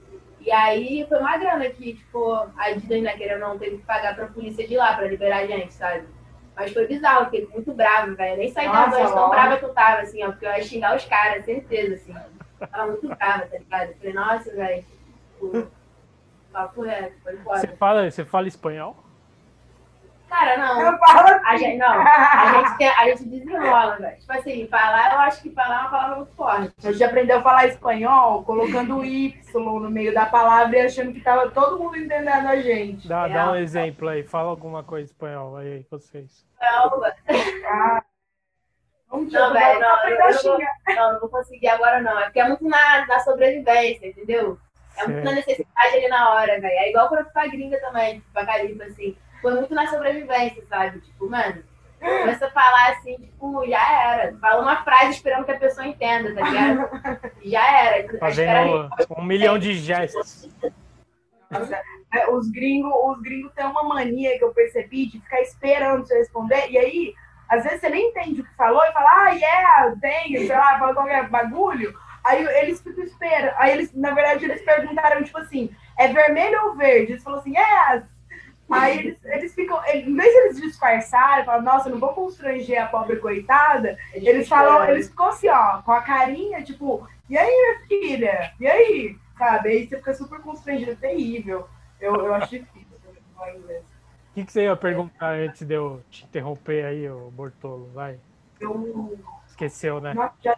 E 0.40 0.51
aí 0.53 1.07
foi 1.09 1.19
uma 1.19 1.38
grana 1.38 1.69
que, 1.71 1.95
tipo, 1.95 2.33
a 2.33 2.53
Adidas, 2.59 3.03
né, 3.03 3.17
querendo 3.17 3.40
não, 3.40 3.59
teve 3.59 3.79
que 3.79 3.85
pagar 3.85 4.14
pra 4.14 4.27
polícia 4.27 4.67
de 4.69 4.77
lá 4.77 4.95
pra 4.95 5.09
liberar 5.09 5.38
a 5.38 5.47
gente, 5.47 5.73
sabe? 5.73 6.07
Mas 6.55 6.73
foi 6.73 6.87
bizarro, 6.87 7.25
fiquei 7.25 7.47
muito 7.47 7.73
brava, 7.73 8.14
velho. 8.14 8.37
Nem 8.37 8.51
saí 8.51 8.67
da 8.67 8.87
Nossa, 8.87 8.99
van, 8.99 9.07
de 9.07 9.12
tão 9.12 9.31
brava 9.31 9.57
que 9.57 9.64
eu 9.64 9.73
tava, 9.75 10.03
assim, 10.03 10.23
ó, 10.23 10.31
porque 10.31 10.47
eu 10.47 10.51
ia 10.51 10.62
xingar 10.62 10.95
os 10.97 11.05
caras, 11.07 11.45
certeza, 11.45 11.95
assim. 11.95 12.14
Tava 12.71 12.87
muito 12.88 13.09
brava, 13.09 13.47
tá 13.47 13.59
ligado? 13.59 13.88
Eu 13.88 13.97
falei, 13.97 14.12
nossa, 14.12 14.55
velho, 14.55 14.85
tipo, 15.33 15.67
papo 16.53 16.83
reto, 16.83 17.14
foi 17.23 17.37
Você 17.37 17.43
foda. 17.43 17.77
fala, 17.77 18.11
você 18.11 18.25
fala 18.25 18.47
espanhol? 18.47 19.04
Cara, 20.35 20.57
não. 20.57 20.81
Eu 20.83 20.99
falo 20.99 21.29
assim. 21.29 21.40
A 21.47 21.57
gente, 21.57 21.77
não, 21.77 22.01
a 22.01 22.53
gente, 22.57 22.77
tem- 22.79 22.88
a 22.88 23.05
gente 23.09 23.25
desenrola, 23.25 23.97
velho. 23.97 24.18
Tipo 24.18 24.33
assim, 24.33 24.66
falar, 24.68 25.12
eu 25.12 25.18
acho 25.20 25.42
que 25.42 25.51
falar 25.51 25.77
é 25.77 25.81
uma 25.83 25.90
palavra 25.90 26.16
muito 26.16 26.35
forte. 26.35 26.75
A 26.85 26.90
gente 26.92 27.05
aprendeu 27.05 27.38
a 27.38 27.42
falar 27.42 27.66
espanhol 27.66 28.42
colocando 28.42 28.97
o 28.99 29.05
Y 29.05 29.35
no 29.81 29.90
meio 29.90 30.12
da 30.12 30.27
palavra 30.27 30.77
e 30.77 30.81
achando 30.87 31.12
que 31.12 31.20
tava 31.20 31.51
todo 31.51 31.79
mundo 31.79 31.97
entendendo 31.97 32.49
a 32.49 32.57
gente. 32.61 33.07
Dá, 33.07 33.29
É. 33.29 33.33
dá 33.33 33.53
um 33.53 33.57
exemplo 33.57 34.09
aí, 34.09 34.25
fala 34.25 34.51
alguma 34.51 34.83
coisa 34.83 35.05
em 35.09 35.12
espanhol 35.12 35.57
aí, 35.57 35.87
vocês. 35.90 36.44
Não, 36.61 37.01
Não, 39.12 39.53
velho, 39.53 39.81
não, 39.81 40.05
eu- 40.09 40.16
eu 40.16 40.23
vou- 40.23 40.33
xingar. 40.33 40.73
Não, 40.97 41.12
não 41.12 41.20
vou 41.20 41.29
conseguir 41.29 41.68
agora, 41.68 42.01
não. 42.03 42.18
É 42.18 42.25
porque 42.25 42.40
é 42.40 42.49
muito 42.49 42.64
na, 42.68 43.07
na 43.07 43.20
sobrevivência, 43.20 44.09
entendeu? 44.09 44.59
É 44.97 45.05
muito 45.07 45.14
Certo. 45.14 45.25
na 45.25 45.33
necessidade 45.33 45.97
ali 45.97 46.09
na 46.09 46.31
hora, 46.35 46.61
velho. 46.61 46.66
É 46.79 46.90
igual 46.90 47.09
quando 47.09 47.20
eu 47.20 47.25
fui 47.25 47.33
pra 47.33 47.47
gringa 47.47 47.81
também, 47.81 48.14
tipo, 48.20 48.33
pra 48.33 48.47
Califa, 48.47 48.85
assim. 48.85 49.16
Foi 49.44 49.54
muito 49.54 49.74
na 49.74 49.87
sobrevivência, 49.87 50.64
sabe? 50.68 51.00
Tipo, 51.00 51.28
mano, 51.28 51.62
Começa 52.04 52.46
a 52.46 52.50
falar 52.50 52.90
assim, 52.90 53.16
tipo, 53.16 53.66
já 53.66 53.92
era. 54.02 54.37
Fala 54.37 54.62
uma 54.62 54.85
frase 54.85 55.12
esperando 55.12 55.44
que 55.46 55.52
a 55.52 55.59
pessoa 55.59 55.87
entenda, 55.87 56.35
tá 56.35 56.42
ligado? 56.42 57.30
Já 57.42 57.66
era. 57.66 58.18
Fazendo 58.18 58.90
um 59.16 59.24
milhão 59.24 59.59
de 59.59 59.74
gestos. 59.74 60.50
Nossa, 61.50 61.80
é, 62.12 62.30
os 62.30 62.50
gringos 62.50 62.92
os 63.07 63.22
gringos 63.22 63.52
têm 63.54 63.64
uma 63.64 63.85
mania 63.85 64.37
que 64.37 64.44
eu 64.44 64.52
percebi 64.52 65.07
de 65.07 65.20
ficar 65.20 65.40
esperando 65.40 66.07
você 66.07 66.18
responder, 66.18 66.70
e 66.70 66.78
aí, 66.78 67.14
às 67.48 67.64
vezes 67.64 67.80
você 67.80 67.88
nem 67.88 68.09
entende 68.09 68.40
o 68.40 68.44
que 68.44 68.54
falou 68.54 68.83
e 68.85 68.92
fala, 68.92 69.11
ah, 69.11 69.30
yeah, 69.30 69.96
tem, 70.00 70.37
sei 70.37 70.57
lá, 70.57 70.78
fala 70.78 70.94
qualquer 70.94 71.28
bagulho. 71.28 71.94
Aí 72.24 72.44
eles 72.59 72.80
ficam 72.80 73.04
esperando. 73.04 73.54
Aí 73.57 73.72
eles, 73.72 73.94
na 73.94 74.11
verdade, 74.12 74.44
eles 74.44 74.62
perguntaram, 74.62 75.22
tipo 75.22 75.38
assim, 75.38 75.70
é 75.98 76.09
vermelho 76.09 76.66
ou 76.66 76.74
verde? 76.74 77.12
Eles 77.12 77.22
falaram 77.22 77.40
assim, 77.42 77.54
yes! 77.57 78.13
Aí 78.70 78.98
eles, 78.98 79.24
eles 79.24 79.55
ficam, 79.55 79.79
em 79.87 80.14
vez 80.14 80.33
de 80.33 80.38
eles 80.38 80.61
disfarçarem, 80.61 81.44
falam, 81.44 81.62
nossa, 81.62 81.90
não 81.90 81.98
vou 81.98 82.14
constranger 82.14 82.83
a 82.83 82.87
pobre 82.87 83.16
coitada, 83.16 83.98
eles, 84.14 84.48
falam, 84.48 84.88
eles 84.88 85.09
ficam 85.09 85.29
assim, 85.29 85.48
ó, 85.48 85.83
com 85.83 85.92
a 85.92 86.00
carinha, 86.00 86.62
tipo, 86.62 87.07
e 87.29 87.38
aí, 87.38 87.46
minha 87.46 87.87
filha? 87.88 88.53
E 88.61 88.66
aí? 88.66 89.16
Sabe? 89.38 89.68
Aí 89.70 89.87
você 89.87 89.96
fica 89.96 90.14
super 90.14 90.40
constrangido, 90.40 90.92
é 90.92 90.94
terrível. 90.94 91.66
Eu, 92.00 92.14
eu 92.16 92.35
acho 92.35 92.50
difícil 92.50 92.98
falar 93.35 93.57
inglês. 93.57 93.83
O 93.83 94.35
que, 94.35 94.44
que, 94.44 94.53
você 94.53 94.64
ia 94.64 94.77
perguntar 94.77 95.31
antes 95.31 95.62
de 95.62 95.74
eu 95.74 96.03
te 96.11 96.24
interromper 96.24 96.85
aí, 96.85 97.09
ô 97.09 97.31
Bortolo? 97.31 97.90
Vai. 97.94 98.18
Eu... 98.61 99.18
Esqueceu, 99.46 100.00
né? 100.00 100.12
Não, 100.12 100.31
já... 100.42 100.57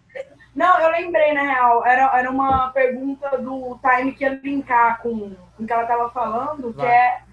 Não, 0.55 0.81
eu 0.81 0.91
lembrei, 0.91 1.35
na 1.35 1.43
real. 1.43 1.85
Era, 1.85 2.19
era 2.19 2.31
uma 2.31 2.71
pergunta 2.73 3.37
do 3.39 3.79
Time 3.79 4.13
que 4.13 4.25
ia 4.25 4.41
linkar 4.43 5.03
com, 5.03 5.35
com 5.57 5.63
o 5.63 5.67
que 5.67 5.73
ela 5.73 5.87
tava 5.87 6.11
falando, 6.11 6.73
Vai. 6.73 6.87
que 6.87 6.93
é 6.93 7.26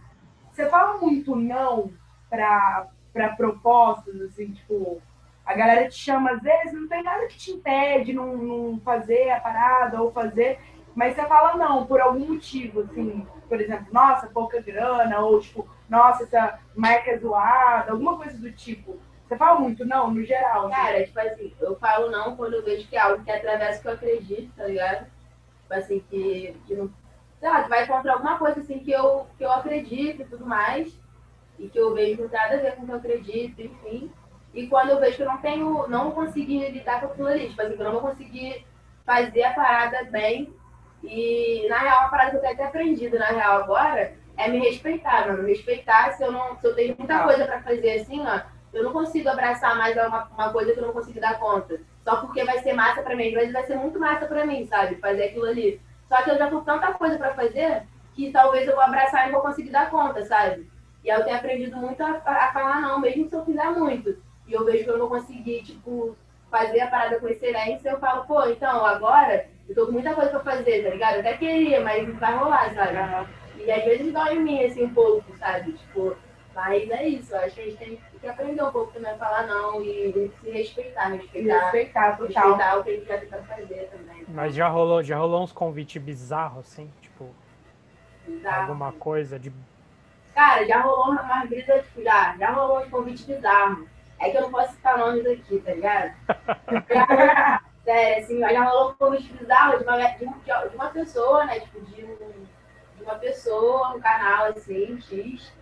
você 0.53 0.69
fala 0.69 0.99
muito 0.99 1.35
não 1.35 1.91
para 2.29 2.89
propostas, 3.35 4.21
assim, 4.21 4.51
tipo, 4.51 5.01
a 5.45 5.53
galera 5.53 5.89
te 5.89 5.95
chama, 5.95 6.31
às 6.31 6.41
vezes 6.41 6.73
não 6.73 6.87
tem 6.87 7.03
nada 7.03 7.27
que 7.27 7.37
te 7.37 7.51
impede 7.51 8.13
não, 8.13 8.37
não 8.37 8.79
fazer 8.79 9.31
a 9.31 9.39
parada 9.39 10.01
ou 10.01 10.11
fazer, 10.11 10.59
mas 10.95 11.15
você 11.15 11.25
fala 11.25 11.57
não 11.57 11.85
por 11.85 11.99
algum 11.99 12.33
motivo, 12.33 12.81
assim, 12.81 13.25
por 13.49 13.59
exemplo, 13.59 13.87
nossa, 13.91 14.27
pouca 14.27 14.61
grana, 14.61 15.19
ou 15.19 15.39
tipo, 15.39 15.67
nossa, 15.89 16.23
essa 16.23 16.59
marca 16.75 17.11
é 17.11 17.17
zoada, 17.17 17.91
alguma 17.91 18.17
coisa 18.17 18.37
do 18.37 18.51
tipo. 18.51 18.97
Você 19.27 19.35
fala 19.37 19.59
muito 19.59 19.85
não, 19.85 20.11
no 20.11 20.23
geral. 20.23 20.67
Assim. 20.67 20.75
Cara, 20.75 21.03
tipo 21.03 21.19
assim, 21.19 21.53
eu 21.59 21.75
falo 21.77 22.11
não 22.11 22.35
quando 22.35 22.53
eu 22.53 22.63
vejo 22.63 22.87
que 22.87 22.95
é 22.95 22.99
algo 22.99 23.23
que 23.23 23.31
atravessa 23.31 23.79
o 23.79 23.81
que 23.81 23.87
eu 23.87 23.93
acredito, 23.93 24.55
tá 24.55 24.67
ligado? 24.67 25.05
Tipo 25.61 25.73
assim, 25.73 25.99
que, 26.09 26.55
que 26.67 26.75
não 26.75 26.89
sei 27.43 27.51
lá, 27.51 27.61
vai 27.63 27.85
contra 27.85 28.13
alguma 28.13 28.37
coisa 28.37 28.61
assim 28.61 28.79
que 28.79 28.89
eu, 28.89 29.27
que 29.37 29.43
eu 29.43 29.51
acredito 29.51 30.21
e 30.21 30.25
tudo 30.25 30.45
mais, 30.45 30.97
e 31.59 31.67
que 31.67 31.77
eu 31.77 31.93
vejo 31.93 32.15
que 32.15 32.21
não 32.21 32.29
tem 32.29 32.39
nada 32.39 32.55
a 32.55 32.59
ver 32.61 32.75
com 32.77 32.83
o 32.83 32.85
que 32.85 32.91
eu 32.93 32.95
acredito, 32.95 33.61
enfim. 33.61 34.09
E 34.53 34.65
quando 34.67 34.91
eu 34.91 34.99
vejo 35.01 35.17
que 35.17 35.23
eu 35.23 35.27
não 35.27 35.37
tenho, 35.39 35.87
não 35.89 36.11
consegui 36.11 36.69
lidar 36.69 37.01
com 37.01 37.07
aquilo 37.07 37.27
ali, 37.27 37.49
tipo 37.49 37.61
assim, 37.61 37.75
que 37.75 37.81
eu 37.81 37.83
não 37.83 37.99
vou 37.99 38.11
conseguir 38.11 38.65
fazer 39.05 39.43
a 39.43 39.53
parada 39.53 40.05
bem. 40.09 40.53
E 41.03 41.67
na 41.67 41.79
real, 41.79 42.05
a 42.05 42.07
parada 42.07 42.29
que 42.31 42.37
eu 42.37 42.41
tenho 42.41 42.53
até 42.53 42.63
aprendido, 42.63 43.19
na 43.19 43.25
real, 43.25 43.61
agora, 43.61 44.13
é 44.37 44.47
me 44.47 44.59
respeitar, 44.59 45.27
mano. 45.27 45.45
Respeitar 45.45 46.13
se 46.13 46.23
eu 46.23 46.31
não. 46.31 46.57
Se 46.61 46.65
eu 46.65 46.73
tenho 46.73 46.95
muita 46.97 47.23
coisa 47.23 47.43
pra 47.45 47.61
fazer 47.61 47.99
assim, 47.99 48.25
ó, 48.25 48.39
eu 48.71 48.85
não 48.85 48.93
consigo 48.93 49.27
abraçar 49.27 49.77
mais 49.77 49.97
uma, 49.97 50.29
uma 50.33 50.49
coisa 50.53 50.71
que 50.71 50.79
eu 50.79 50.85
não 50.87 50.93
consigo 50.93 51.19
dar 51.19 51.37
conta. 51.37 51.77
Só 52.05 52.21
porque 52.21 52.45
vai 52.45 52.59
ser 52.59 52.71
massa 52.71 53.01
pra 53.01 53.17
mim. 53.17 53.33
Vezes 53.33 53.51
vai 53.51 53.65
ser 53.65 53.75
muito 53.75 53.99
massa 53.99 54.27
pra 54.27 54.45
mim, 54.45 54.65
sabe? 54.65 54.95
Fazer 54.95 55.25
aquilo 55.25 55.45
ali. 55.45 55.81
Só 56.13 56.21
que 56.21 56.29
eu 56.29 56.37
já 56.37 56.47
tô 56.47 56.61
tanta 56.61 56.93
coisa 56.93 57.17
para 57.17 57.33
fazer 57.33 57.81
que 58.13 58.31
talvez 58.31 58.67
eu 58.67 58.75
vou 58.75 58.83
abraçar 58.83 59.23
e 59.23 59.31
não 59.31 59.41
vou 59.41 59.49
conseguir 59.49 59.71
dar 59.71 59.89
conta, 59.89 60.23
sabe? 60.23 60.69
E 61.03 61.09
aí 61.09 61.19
eu 61.19 61.23
tenho 61.25 61.37
aprendido 61.37 61.75
muito 61.75 62.03
a, 62.03 62.21
a 62.23 62.51
falar 62.53 62.81
não, 62.81 62.99
mesmo 62.99 63.27
se 63.27 63.35
eu 63.35 63.43
fizer 63.43 63.71
muito. 63.71 64.21
E 64.47 64.53
eu 64.53 64.63
vejo 64.63 64.83
que 64.83 64.91
eu 64.91 64.99
não 64.99 65.09
consegui, 65.09 65.63
tipo, 65.63 66.15
fazer 66.51 66.81
a 66.81 66.87
parada 66.87 67.19
com 67.19 67.27
excelência, 67.27 67.89
eu 67.89 67.97
falo, 67.97 68.25
pô, 68.25 68.45
então, 68.45 68.85
agora 68.85 69.47
eu 69.67 69.73
tô 69.73 69.87
com 69.87 69.93
muita 69.93 70.13
coisa 70.13 70.29
pra 70.29 70.51
fazer, 70.53 70.83
tá 70.83 70.91
ligado? 70.91 71.15
Eu 71.15 71.19
até 71.21 71.33
queria, 71.35 71.81
mas 71.81 72.07
não 72.07 72.15
vai 72.19 72.37
rolar, 72.37 72.71
sabe? 72.75 73.27
E 73.57 73.71
às 73.71 73.83
vezes 73.83 74.13
dói 74.13 74.35
em 74.35 74.39
mim, 74.39 74.63
assim, 74.63 74.83
um 74.83 74.93
pouco, 74.93 75.35
sabe? 75.39 75.71
Tipo, 75.71 76.15
mas 76.53 76.91
é 76.91 77.07
isso, 77.07 77.35
acho 77.35 77.55
que 77.55 77.61
a 77.61 77.65
gente 77.65 77.77
tem 77.77 77.99
que 78.21 78.27
aprender 78.27 78.61
um 78.61 78.71
pouco 78.71 78.93
também 78.93 79.11
a 79.11 79.17
falar 79.17 79.47
não 79.47 79.81
e, 79.83 80.31
se 80.39 80.51
respeitar, 80.51 81.07
respeitar. 81.07 81.59
Respeitar, 81.71 82.17
total. 82.17 82.27
Respeitar 82.27 82.77
o 82.77 82.83
que 82.83 82.89
a 82.91 82.93
gente 82.93 83.07
já 83.07 83.17
tentando 83.17 83.47
fazer 83.47 83.89
também. 83.91 84.22
Mas 84.33 84.55
já 84.55 84.67
rolou, 84.67 85.03
já 85.03 85.15
rolou 85.15 85.43
uns 85.43 85.51
convites 85.51 86.01
bizarros, 86.01 86.65
assim, 86.65 86.91
tipo. 86.99 87.29
Bizarro. 88.25 88.61
Alguma 88.61 88.91
coisa 88.91 89.37
de. 89.37 89.53
Cara, 90.33 90.65
já 90.65 90.81
rolou 90.81 91.11
uma 91.11 91.45
brisa, 91.45 91.79
tipo, 91.83 92.01
já, 92.01 92.35
já 92.37 92.49
rolou 92.49 92.79
uns 92.79 92.89
convites 92.89 93.25
bizarros. 93.25 93.87
É 94.19 94.31
que 94.31 94.37
eu 94.37 94.41
não 94.41 94.51
posso 94.51 94.73
citar 94.73 94.97
nomes 94.97 95.23
aqui, 95.27 95.59
tá 95.59 95.73
ligado? 95.73 96.13
Sério, 97.85 98.23
assim, 98.23 98.39
já 98.39 98.63
rolou 98.63 98.91
um 98.91 98.95
convite 98.95 99.33
bizarro 99.33 99.77
de 99.77 99.83
uma, 99.83 99.97
de, 99.97 100.25
de 100.69 100.75
uma 100.75 100.89
pessoa, 100.89 101.45
né? 101.45 101.59
Tipo, 101.59 101.81
de, 101.81 101.95
de 102.01 103.03
uma 103.03 103.15
pessoa, 103.15 103.95
um 103.95 103.99
canal 103.99 104.45
assim, 104.45 104.99
X 104.99 105.53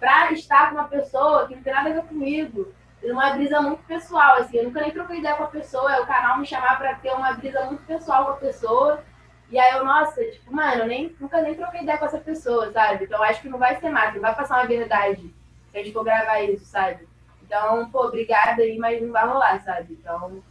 pra 0.00 0.32
estar 0.32 0.70
com 0.70 0.76
uma 0.76 0.88
pessoa 0.88 1.46
que 1.46 1.54
não 1.54 1.62
tem 1.62 1.72
nada 1.72 1.90
a 1.90 1.92
ver 1.92 2.04
comigo. 2.04 2.72
Uma 3.02 3.30
brisa 3.34 3.60
muito 3.60 3.82
pessoal, 3.84 4.36
assim. 4.36 4.58
Eu 4.58 4.64
nunca 4.64 4.80
nem 4.80 4.90
troquei 4.90 5.18
ideia 5.18 5.36
com 5.36 5.44
a 5.44 5.48
pessoa. 5.48 5.94
É 5.94 6.00
o 6.00 6.06
canal 6.06 6.38
me 6.38 6.46
chamar 6.46 6.78
pra 6.78 6.94
ter 6.94 7.12
uma 7.12 7.32
brisa 7.32 7.64
muito 7.66 7.84
pessoal 7.84 8.24
com 8.24 8.30
a 8.32 8.36
pessoa. 8.36 9.04
E 9.48 9.58
aí 9.58 9.76
eu, 9.76 9.84
nossa, 9.84 10.24
tipo, 10.24 10.52
mano, 10.52 10.82
eu 10.82 10.86
nem, 10.86 11.14
nunca 11.20 11.40
nem 11.40 11.54
troquei 11.54 11.82
ideia 11.82 11.98
com 11.98 12.06
essa 12.06 12.18
pessoa, 12.18 12.72
sabe? 12.72 13.04
Então 13.04 13.22
acho 13.22 13.40
que 13.40 13.48
não 13.48 13.58
vai 13.58 13.78
ser 13.78 13.90
massa, 13.90 14.14
não 14.14 14.20
vai 14.20 14.34
passar 14.34 14.56
uma 14.58 14.66
verdade 14.66 15.32
se 15.70 15.78
a 15.78 15.82
gente 15.82 15.92
for 15.92 16.02
gravar 16.02 16.40
isso, 16.40 16.64
sabe? 16.64 17.06
Então, 17.42 17.88
pô, 17.90 18.06
obrigada 18.06 18.62
aí, 18.62 18.76
mas 18.76 19.00
não 19.00 19.12
vai 19.12 19.24
rolar, 19.24 19.62
sabe? 19.62 19.92
Então, 19.92 20.42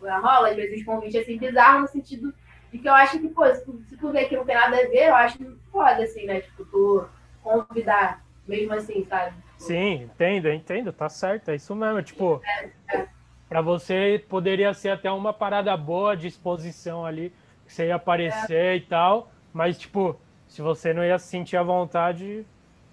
rola, 0.00 0.48
às 0.48 0.56
vezes, 0.56 0.84
convite 0.84 1.18
assim, 1.18 1.38
bizarro 1.38 1.80
no 1.80 1.88
sentido 1.88 2.34
de 2.72 2.78
que 2.78 2.88
eu 2.88 2.94
acho 2.94 3.20
que, 3.20 3.28
pô, 3.28 3.46
se 3.54 3.64
tu, 3.64 3.80
se 3.88 3.96
tu 3.96 4.10
vê 4.10 4.24
que 4.24 4.36
não 4.36 4.44
tem 4.44 4.56
nada 4.56 4.76
a 4.76 4.88
ver, 4.88 5.08
eu 5.08 5.14
acho 5.14 5.38
foda, 5.70 6.02
assim, 6.02 6.26
né? 6.26 6.40
Tipo, 6.40 6.64
tu 6.64 7.08
convidar 7.42 8.24
mesmo 8.46 8.72
assim, 8.74 9.06
sabe? 9.08 9.36
Sim, 9.66 10.04
entendo, 10.04 10.48
entendo, 10.48 10.92
tá 10.92 11.08
certo, 11.08 11.50
é 11.50 11.56
isso 11.56 11.74
mesmo. 11.74 12.02
Tipo, 12.02 12.40
para 13.48 13.60
você 13.60 14.24
poderia 14.28 14.72
ser 14.74 14.90
até 14.90 15.10
uma 15.10 15.32
parada 15.32 15.76
boa 15.76 16.16
de 16.16 16.28
exposição 16.28 17.04
ali, 17.04 17.32
que 17.66 17.72
você 17.72 17.86
ia 17.86 17.96
aparecer 17.96 18.56
é. 18.56 18.76
e 18.76 18.80
tal, 18.80 19.30
mas 19.52 19.78
tipo, 19.78 20.18
se 20.46 20.62
você 20.62 20.92
não 20.92 21.04
ia 21.04 21.18
sentir 21.18 21.56
a 21.56 21.62
vontade, 21.62 22.46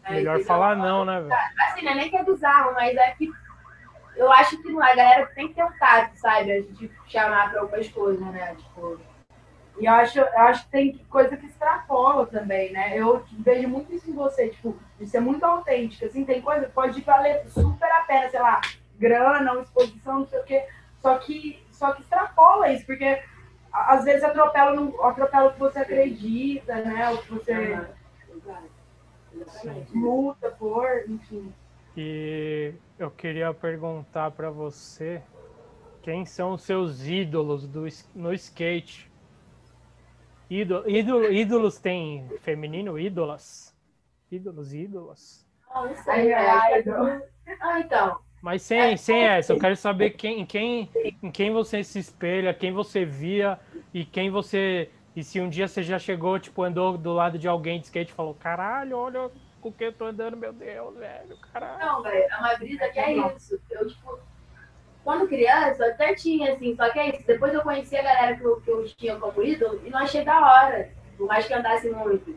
é, 0.04 0.14
melhor 0.14 0.40
falar 0.42 0.76
não, 0.76 1.06
né, 1.06 1.22
velho? 1.22 1.34
Assim, 1.68 1.86
não 1.86 1.92
é 1.92 1.96
nem 1.96 2.10
que 2.10 2.18
é 2.18 2.24
bizarro, 2.24 2.74
mas 2.74 2.96
é 2.96 3.12
que 3.12 3.30
eu 4.16 4.32
acho 4.32 4.62
que 4.62 4.70
a 4.70 4.96
galera 4.96 5.26
tem 5.28 5.48
que 5.48 5.56
ter 5.56 5.64
um 5.64 5.72
tato, 5.78 6.16
sabe? 6.18 6.52
A 6.52 6.62
gente 6.62 6.92
chamar 7.08 7.52
para 7.52 7.62
outras 7.62 7.88
coisas, 7.90 8.26
né? 8.28 8.56
Tipo, 8.56 9.00
e 9.80 9.88
acho, 9.88 10.22
acho 10.22 10.66
que 10.66 10.72
tem 10.72 10.98
coisa 11.10 11.36
que 11.36 11.46
extrapola 11.46 12.26
também, 12.28 12.72
né? 12.72 12.98
Eu 12.98 13.24
vejo 13.40 13.68
muito 13.68 13.94
isso 13.94 14.10
em 14.10 14.14
você, 14.14 14.50
tipo, 14.50 14.78
de 15.00 15.08
ser 15.08 15.20
muito 15.20 15.44
autêntica. 15.44 16.06
Assim, 16.06 16.24
tem 16.24 16.42
coisa 16.42 16.66
que 16.66 16.72
pode 16.72 17.02
valer 17.02 17.44
super 17.50 17.92
a 17.92 18.02
pena, 18.02 18.30
sei 18.30 18.40
lá, 18.40 18.62
grana, 18.98 19.62
exposição, 19.62 20.20
não 20.20 20.28
sei 20.28 20.40
o 20.40 20.44
quê. 20.44 20.66
Só 21.02 21.18
que, 21.18 21.62
só 21.72 21.92
que 21.92 22.02
extrapola 22.02 22.72
isso, 22.72 22.86
porque 22.86 23.22
às 23.72 24.06
vezes 24.06 24.24
atropela, 24.24 24.76
no, 24.76 25.02
atropela 25.04 25.50
o 25.50 25.54
que 25.54 25.60
você 25.60 25.80
acredita, 25.80 26.76
né? 26.76 27.10
O 27.10 27.18
que 27.18 27.32
você 27.32 27.82
luta 29.94 30.52
por, 30.52 31.04
enfim. 31.10 31.52
E 31.98 32.74
eu 32.98 33.10
queria 33.10 33.54
perguntar 33.54 34.32
para 34.32 34.50
você 34.50 35.22
quem 36.02 36.26
são 36.26 36.54
os 36.54 36.64
seus 36.64 37.06
ídolos 37.08 37.68
do, 37.68 37.86
no 38.14 38.34
skate? 38.34 39.12
Ídolo, 40.54 40.88
ídolo, 40.88 41.34
ídolos 41.34 41.80
tem 41.80 42.30
feminino? 42.42 43.00
Ídolas? 43.00 43.76
Ídolos, 44.32 44.72
ídolas? 44.72 45.48
Não, 45.74 45.92
isso 45.92 46.12
aí 46.12 46.32
é 46.32 46.80
ídolo. 46.80 47.24
Ah, 47.60 47.80
então. 47.80 48.20
Mas 48.40 48.62
sem, 48.62 48.80
é, 48.80 48.96
sem 48.96 49.24
essa, 49.24 49.52
eu 49.52 49.60
quero 49.60 49.76
saber 49.76 50.12
quem, 50.12 50.42
em, 50.42 50.46
quem, 50.46 50.92
em 51.24 51.32
quem 51.32 51.52
você 51.52 51.84
se 51.84 51.98
espelha, 51.98 52.54
quem 52.54 52.72
você 52.72 53.04
via 53.04 53.60
e 53.92 54.06
quem 54.06 54.30
você. 54.30 54.92
E 55.16 55.24
se 55.24 55.42
um 55.42 55.50
dia 55.50 55.68
você 55.68 55.82
já 55.82 55.98
chegou, 55.98 56.38
tipo, 56.38 56.62
andou 56.62 57.00
do 57.00 57.14
lado 57.14 57.40
de 57.40 57.48
alguém 57.48 57.80
de 57.80 57.86
skate 57.86 58.12
e 58.12 58.16
falou: 58.16 58.36
caralho, 58.36 58.96
olha 58.96 59.32
com 59.60 59.72
que 59.72 59.86
eu 59.86 59.94
tô 59.94 60.06
andando, 60.06 60.38
meu 60.38 60.54
Deus, 60.54 60.96
velho, 60.96 61.36
caralho. 61.52 61.80
Não, 61.80 62.04
velho, 62.04 62.28
é 62.30 62.38
uma 62.38 62.56
brisa 62.58 62.90
que 62.90 63.00
é 63.00 63.14
isso. 63.36 63.60
Eu, 63.72 63.88
tipo, 63.88 64.20
quando 65.04 65.28
criança, 65.28 65.86
até 65.86 66.14
tinha, 66.16 66.54
assim, 66.54 66.76
só 66.76 66.90
que 66.90 67.00
é 67.00 67.10
isso. 67.10 67.28
Depois 67.28 67.54
eu 67.54 67.62
conheci 67.62 67.96
a 67.96 68.04
galera 68.04 68.36
que 68.36 68.44
eu, 68.44 68.62
que 68.62 68.70
eu 68.70 68.86
tinha 68.86 69.16
como 69.18 69.44
ídolo 69.44 69.82
e 69.86 69.90
não 69.90 70.00
achei 70.00 70.24
da 70.24 70.40
hora, 70.40 70.90
por 71.18 71.28
mais 71.28 71.46
que 71.46 71.54
andasse 71.54 71.90
muito. 71.90 72.36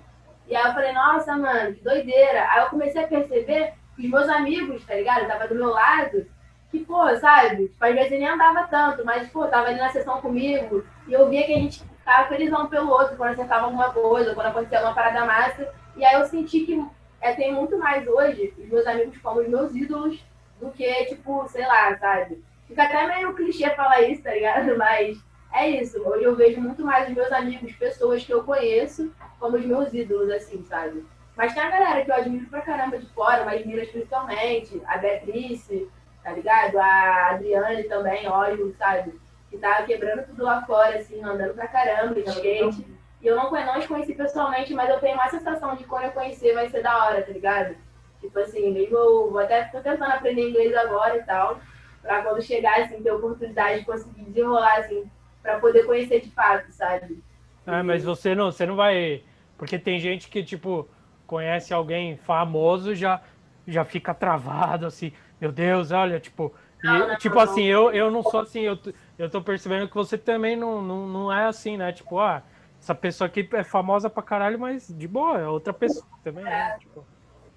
E 0.48 0.55
aí 0.55 0.66
eu 0.66 0.74
falei, 0.74 0.92
nossa, 0.92 1.37
mano, 1.37 1.74
que 1.74 1.83
doideira. 1.83 2.48
Aí 2.50 2.61
eu 2.61 2.70
comecei 2.70 3.05
a 3.05 3.09
perceber 3.09 3.74
que 3.94 4.05
os 4.05 4.11
meus 4.11 4.29
amigos, 4.29 4.85
tá 4.85 4.94
ligado? 4.94 5.26
Tava 5.26 5.48
do 5.48 5.55
meu 5.55 5.70
lado, 5.70 6.26
que, 6.70 6.85
pô, 6.85 7.16
sabe? 7.16 7.68
Tipo, 7.68 7.85
às 7.85 7.94
vezes 7.94 8.11
nem 8.11 8.29
andava 8.29 8.66
tanto, 8.68 9.05
mas, 9.05 9.29
pô, 9.31 9.46
tava 9.46 9.68
ali 9.68 9.79
na 9.79 9.90
sessão 9.90 10.20
comigo 10.20 10.85
e 11.07 11.12
eu 11.12 11.29
via 11.29 11.46
que 11.46 11.52
a 11.52 11.59
gente 11.59 11.85
tava 12.05 12.29
felizão 12.29 12.66
pelo 12.68 12.90
outro 12.90 13.16
quando 13.16 13.31
acertava 13.33 13.66
alguma 13.66 13.90
coisa, 13.92 14.35
quando 14.35 14.46
acontecia 14.46 14.81
uma 14.81 14.94
parada 14.94 15.24
massa. 15.24 15.72
E 15.96 16.05
aí 16.05 16.14
eu 16.20 16.26
senti 16.26 16.61
que 16.61 16.85
é, 17.20 17.33
tem 17.33 17.52
muito 17.52 17.79
mais 17.79 18.07
hoje 18.07 18.52
os 18.59 18.68
meus 18.68 18.87
amigos 18.87 19.18
como 19.18 19.40
os 19.40 19.48
meus 19.48 19.74
ídolos 19.74 20.24
do 20.61 20.70
que, 20.70 21.07
tipo, 21.07 21.46
sei 21.48 21.66
lá, 21.66 21.96
sabe? 21.98 22.42
Fica 22.66 22.83
até 22.83 23.07
meio 23.07 23.35
clichê 23.35 23.70
falar 23.70 24.02
isso, 24.02 24.22
tá 24.22 24.33
ligado? 24.33 24.76
Mas 24.79 25.18
é 25.52 25.68
isso. 25.68 26.02
Hoje 26.02 26.24
eu 26.24 26.35
vejo 26.35 26.61
muito 26.61 26.85
mais 26.85 27.09
os 27.09 27.14
meus 27.14 27.33
amigos, 27.33 27.72
pessoas 27.72 28.24
que 28.24 28.33
eu 28.33 28.44
conheço, 28.44 29.12
como 29.38 29.57
os 29.57 29.64
meus 29.64 29.92
ídolos, 29.92 30.31
assim, 30.31 30.64
sabe? 30.64 31.05
Mas 31.37 31.52
tem 31.52 31.62
a 31.62 31.70
galera 31.70 32.05
que 32.05 32.11
eu 32.11 32.14
admiro 32.14 32.46
pra 32.46 32.62
caramba 32.62 32.98
de 32.98 33.07
fora, 33.11 33.44
mas 33.44 33.64
Minas 33.64 33.88
principalmente, 33.88 34.83
a 34.87 34.96
Beatrice, 34.96 35.88
tá 36.24 36.33
ligado? 36.33 36.79
A 36.79 37.31
Adriane 37.31 37.85
também, 37.85 38.26
óleo, 38.26 38.74
sabe? 38.79 39.20
Que 39.50 39.59
tava 39.59 39.85
quebrando 39.85 40.26
tudo 40.26 40.42
lá 40.44 40.62
fora, 40.64 40.96
assim, 40.96 41.22
andando 41.22 41.55
pra 41.55 41.68
caramba, 41.68 42.18
skate. 42.20 42.87
E 43.20 43.26
eu 43.26 43.37
não, 43.37 43.50
não 43.50 43.79
os 43.79 43.87
conheci 43.87 44.14
pessoalmente, 44.14 44.72
mas 44.72 44.88
eu 44.88 44.98
tenho 44.98 45.14
uma 45.14 45.29
sensação 45.29 45.76
de 45.76 45.85
quando 45.85 46.05
eu 46.05 46.12
conhecer 46.12 46.55
vai 46.55 46.68
ser 46.68 46.83
da 46.83 47.05
hora, 47.05 47.22
tá 47.22 47.33
ligado? 47.33 47.76
Tipo 48.20 48.38
assim, 48.38 48.72
mesmo 48.72 48.96
eu 48.96 49.31
vou 49.31 49.38
até 49.38 49.64
tô 49.64 49.81
tentando 49.81 50.12
aprender 50.12 50.48
inglês 50.48 50.74
agora 50.74 51.16
e 51.16 51.22
tal, 51.22 51.61
pra 52.07 52.23
quando 52.23 52.40
chegar, 52.42 52.81
assim, 52.81 53.03
ter 53.03 53.11
oportunidade 53.11 53.81
de 53.81 53.85
conseguir 53.85 54.23
desenrolar, 54.23 54.79
assim, 54.79 55.05
pra 55.42 55.59
poder 55.59 55.85
conhecer 55.85 56.21
de 56.21 56.31
fato, 56.31 56.71
sabe? 56.71 57.23
É, 57.66 57.83
mas 57.83 58.05
você 58.05 58.35
não, 58.35 58.51
você 58.51 58.64
não 58.64 58.77
vai. 58.77 59.23
Porque 59.59 59.79
tem 59.79 59.99
gente 59.99 60.29
que, 60.29 60.42
tipo, 60.42 60.88
conhece 61.27 61.75
alguém 61.75 62.16
famoso 62.16 62.95
já 62.95 63.21
já 63.66 63.85
fica 63.85 64.14
travado, 64.14 64.87
assim, 64.87 65.12
meu 65.40 65.51
Deus, 65.51 65.90
olha, 65.90 66.21
tipo. 66.21 66.55
E, 66.85 66.87
não, 66.87 67.09
não, 67.09 67.16
tipo 67.16 67.35
não, 67.35 67.42
assim, 67.42 67.64
eu, 67.64 67.90
eu 67.90 68.11
não 68.11 68.23
sou 68.23 68.40
assim, 68.40 68.61
eu, 68.61 68.79
eu 69.19 69.29
tô 69.29 69.42
percebendo 69.42 69.88
que 69.88 69.95
você 69.95 70.16
também 70.16 70.55
não, 70.55 70.81
não, 70.81 71.09
não 71.09 71.33
é 71.33 71.47
assim, 71.47 71.77
né? 71.77 71.90
Tipo, 71.92 72.21
ah, 72.21 72.45
essa 72.81 72.95
pessoa 72.95 73.27
aqui 73.27 73.49
é 73.55 73.64
famosa 73.64 74.09
pra 74.09 74.23
caralho, 74.23 74.59
mas 74.59 74.87
de 74.87 75.09
boa, 75.09 75.40
é 75.40 75.49
outra 75.49 75.73
pessoa 75.73 76.07
também, 76.23 76.45
né? 76.45 76.51
é. 76.53 76.55
né? 76.55 76.79
Tipo, 76.79 77.05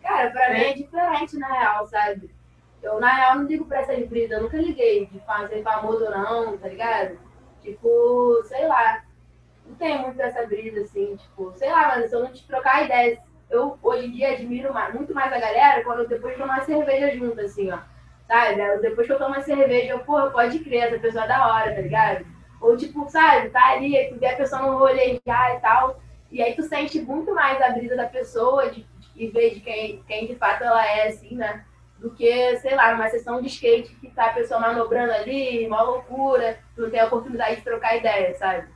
Cara, 0.02 0.32
pra 0.32 0.50
mim 0.52 0.60
é 0.60 0.74
diferente, 0.74 1.38
na 1.38 1.48
real, 1.48 1.86
sabe? 1.86 2.32
Eu, 2.82 3.00
na 3.00 3.13
real, 3.13 3.36
não 3.36 3.46
ligo 3.46 3.65
pra 3.65 3.80
essas 3.80 4.08
brisas, 4.08 4.32
eu 4.32 4.44
nunca 4.44 4.58
liguei 4.58 5.06
de 5.08 5.20
fazer 5.22 5.62
famoso 5.63 6.06
ou 6.06 6.12
não, 6.12 6.58
tá 6.58 6.68
ligado? 6.68 7.18
Tipo, 7.62 8.42
sei 8.46 8.68
lá. 8.68 9.04
Não 9.65 9.76
tem 9.76 10.00
muito 10.02 10.20
essa 10.20 10.46
brisa, 10.48 10.82
assim, 10.82 11.15
tipo, 11.15 11.54
sei 11.56 11.70
lá, 11.72 11.89
mano, 11.89 12.08
se 12.08 12.15
eu 12.15 12.22
não 12.22 12.32
te 12.32 12.48
trocar 12.48 12.86
ideias, 12.86 13.20
eu 13.50 13.78
hoje 13.84 14.08
em 14.08 14.12
dia 14.12 14.32
admiro 14.32 14.74
muito 14.94 15.13
mais 15.13 15.32
a 15.32 15.39
galera 15.39 15.84
quando 15.84 16.00
eu 16.00 16.08
depois 16.08 16.36
tomo 16.36 16.46
uma 16.46 16.62
cerveja 16.62 17.15
junto, 17.15 17.39
assim, 17.42 17.72
ó. 17.72 17.80
Sabe? 18.28 18.80
Depois 18.80 19.06
que 19.06 19.13
eu 19.13 19.18
tomo 19.18 19.36
uma 19.36 19.42
cerveja, 19.42 19.92
eu, 19.92 20.00
pô, 20.00 20.30
pode 20.32 20.60
crer, 20.60 20.86
essa 20.86 21.00
pessoa 21.00 21.26
é 21.26 21.28
da 21.28 21.48
hora, 21.48 21.76
tá 21.76 21.82
ligado? 21.82 22.26
Ou 22.62 22.76
tipo, 22.78 23.08
sabe, 23.10 23.50
tá 23.50 23.74
ali, 23.74 24.10
tu 24.10 24.20
vê 24.20 24.28
a 24.28 24.36
pessoa 24.38 24.62
no 24.62 24.78
rolê 24.78 25.20
já 25.26 25.56
e 25.56 25.60
tal. 25.60 26.00
E 26.32 26.42
aí 26.42 26.56
tu 26.56 26.63
sente 26.63 27.02
muito 27.02 27.34
mais 27.34 27.62
a 27.62 27.70
brisa 27.70 27.96
da 27.96 28.06
pessoa, 28.06 28.70
de 28.70 28.86
e 29.20 29.28
ver 29.28 29.54
de 29.54 29.60
quem, 29.60 30.02
quem 30.08 30.28
de 30.28 30.36
fato 30.36 30.63
ela 30.63 30.86
é, 30.86 31.10
assim, 31.10 31.36
né? 31.36 31.65
Do 32.00 32.12
que, 32.12 32.58
sei 32.60 32.76
lá, 32.76 32.94
numa 32.94 33.10
sessão 33.10 33.42
de 33.42 33.48
skate 33.48 33.94
que 33.96 34.10
tá 34.12 34.28
a 34.28 34.34
pessoa 34.34 34.60
manobrando 34.60 35.12
ali, 35.12 35.68
uma 35.68 35.82
loucura, 35.82 36.58
não 36.78 36.90
tem 36.90 37.02
a 37.02 37.06
oportunidade 37.06 37.58
de 37.58 37.62
trocar 37.62 37.98
ideia, 37.98 38.34
sabe? 38.36 38.70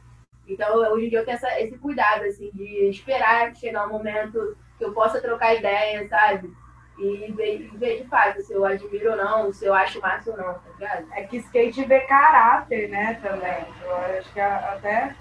Então, 0.45 0.75
hoje 0.75 1.05
em 1.05 1.09
dia 1.09 1.19
eu 1.19 1.25
tenho 1.25 1.35
essa, 1.35 1.61
esse 1.61 1.77
cuidado, 1.77 2.25
assim, 2.25 2.51
de 2.53 2.89
esperar 2.89 3.55
chegar 3.55 3.87
um 3.87 3.93
momento 3.93 4.57
que 4.77 4.83
eu 4.83 4.91
possa 4.91 5.21
trocar 5.21 5.55
ideia, 5.55 6.05
sabe? 6.09 6.51
E 6.99 7.31
ver, 7.31 7.71
ver 7.75 8.03
de 8.03 8.09
fato 8.09 8.41
se 8.41 8.53
eu 8.53 8.65
admiro 8.65 9.11
ou 9.11 9.15
não, 9.15 9.53
se 9.53 9.65
eu 9.65 9.73
acho 9.73 10.01
massa 10.01 10.29
ou 10.29 10.37
não, 10.37 10.53
tá 10.55 10.69
ligado? 10.77 11.07
É 11.13 11.23
que 11.23 11.37
skate 11.37 11.85
vê 11.85 12.01
caráter, 12.01 12.89
né, 12.89 13.19
também. 13.23 13.65
Eu 13.83 13.95
acho 13.95 14.33
que 14.33 14.39
até, 14.41 15.15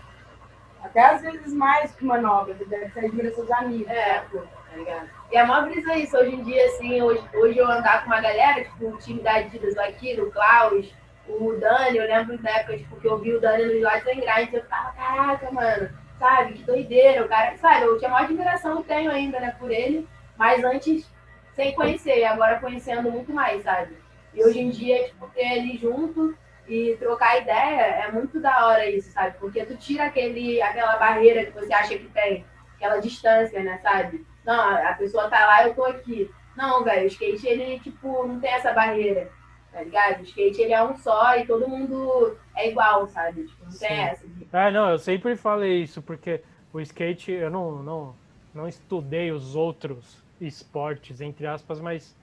até 0.82 1.04
às 1.04 1.22
vezes 1.22 1.54
mais 1.54 1.94
que 1.94 2.04
manobra, 2.04 2.52
deve 2.54 2.90
ser 2.90 3.06
admira 3.06 3.32
seus 3.32 3.50
amigos. 3.52 3.88
É, 3.88 4.24
pô 4.30 4.40
tá 4.72 4.78
ligado? 4.78 5.10
E 5.30 5.36
é 5.36 5.44
uma 5.44 5.60
brisa 5.62 5.94
isso, 5.94 6.16
hoje 6.16 6.34
em 6.34 6.42
dia, 6.42 6.64
assim, 6.66 7.00
hoje, 7.02 7.22
hoje 7.34 7.58
eu 7.58 7.70
andar 7.70 8.00
com 8.02 8.06
uma 8.06 8.20
galera, 8.20 8.64
tipo, 8.64 8.88
o 8.88 8.98
time 8.98 9.20
da 9.20 9.36
Adidas 9.36 9.76
aqui, 9.76 10.18
o 10.20 10.30
Klaus, 10.30 10.92
o 11.28 11.52
Dani, 11.60 11.98
eu 11.98 12.06
lembro 12.06 12.38
da 12.38 12.50
época, 12.50 12.78
tipo, 12.78 12.96
que 12.96 13.06
eu 13.06 13.18
vi 13.18 13.34
o 13.34 13.40
Dani 13.40 13.64
no 13.64 13.72
Slide 13.72 14.04
Sem 14.04 14.20
Grind, 14.20 14.52
eu 14.52 14.62
ficava, 14.62 14.92
caraca, 14.92 15.50
mano, 15.50 15.90
sabe, 16.18 16.54
que 16.54 16.62
doideira, 16.64 17.24
o 17.24 17.28
cara, 17.28 17.56
sabe, 17.58 17.84
eu 17.84 17.98
tinha 17.98 18.10
maior 18.10 18.24
admiração, 18.24 18.76
eu 18.76 18.82
tenho 18.82 19.10
ainda, 19.10 19.38
né, 19.38 19.54
por 19.58 19.70
ele, 19.70 20.08
mas 20.36 20.64
antes, 20.64 21.06
sem 21.54 21.74
conhecer, 21.74 22.24
agora 22.24 22.58
conhecendo 22.58 23.10
muito 23.10 23.32
mais, 23.32 23.62
sabe? 23.62 23.96
E 24.34 24.42
hoje 24.42 24.60
em 24.60 24.70
dia, 24.70 25.04
tipo, 25.04 25.28
ter 25.28 25.58
ele 25.58 25.76
junto 25.76 26.34
e 26.66 26.96
trocar 26.98 27.38
ideia 27.38 28.04
é 28.06 28.10
muito 28.10 28.40
da 28.40 28.66
hora 28.66 28.88
isso, 28.88 29.12
sabe? 29.12 29.36
Porque 29.38 29.64
tu 29.64 29.76
tira 29.76 30.04
aquele, 30.04 30.62
aquela 30.62 30.96
barreira 30.96 31.44
que 31.44 31.52
você 31.52 31.72
acha 31.72 31.98
que 31.98 32.08
tem, 32.08 32.46
aquela 32.76 32.98
distância, 32.98 33.62
né, 33.62 33.78
sabe? 33.82 34.24
Não, 34.44 34.88
a 34.88 34.92
pessoa 34.94 35.28
tá 35.28 35.46
lá, 35.46 35.66
eu 35.66 35.74
tô 35.74 35.84
aqui. 35.84 36.30
Não, 36.56 36.84
velho, 36.84 37.04
o 37.04 37.06
skate, 37.06 37.46
ele, 37.46 37.80
tipo, 37.80 38.26
não 38.26 38.38
tem 38.38 38.50
essa 38.50 38.72
barreira, 38.72 39.30
tá 39.72 39.82
ligado? 39.82 40.20
O 40.20 40.22
skate, 40.24 40.60
ele 40.60 40.72
é 40.72 40.82
um 40.82 40.96
só 40.96 41.36
e 41.36 41.46
todo 41.46 41.68
mundo 41.68 42.36
é 42.54 42.68
igual, 42.68 43.06
sabe? 43.08 43.44
Tipo, 43.44 43.64
não 43.64 43.70
Sim. 43.70 43.86
tem 43.86 44.00
essa. 44.00 44.26
É, 44.52 44.70
não, 44.70 44.90
eu 44.90 44.98
sempre 44.98 45.36
falei 45.36 45.82
isso, 45.82 46.02
porque 46.02 46.42
o 46.72 46.80
skate, 46.80 47.32
eu 47.32 47.50
não, 47.50 47.82
não, 47.82 48.14
não 48.54 48.68
estudei 48.68 49.30
os 49.32 49.54
outros 49.54 50.22
esportes, 50.40 51.20
entre 51.20 51.46
aspas, 51.46 51.80
mas 51.80 52.16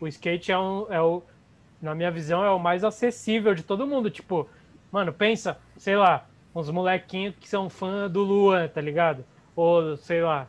o 0.00 0.06
skate 0.06 0.52
é, 0.52 0.58
um, 0.58 0.86
é 0.90 1.00
o, 1.00 1.22
na 1.80 1.94
minha 1.94 2.10
visão, 2.10 2.44
é 2.44 2.50
o 2.50 2.58
mais 2.58 2.84
acessível 2.84 3.54
de 3.54 3.62
todo 3.62 3.86
mundo. 3.86 4.10
Tipo, 4.10 4.48
mano, 4.90 5.12
pensa, 5.12 5.58
sei 5.76 5.96
lá, 5.96 6.26
uns 6.54 6.70
molequinhos 6.70 7.34
que 7.36 7.48
são 7.48 7.70
fã 7.70 8.08
do 8.08 8.22
Luan, 8.22 8.68
tá 8.68 8.80
ligado? 8.80 9.24
Ou, 9.56 9.96
sei 9.96 10.22
lá, 10.22 10.48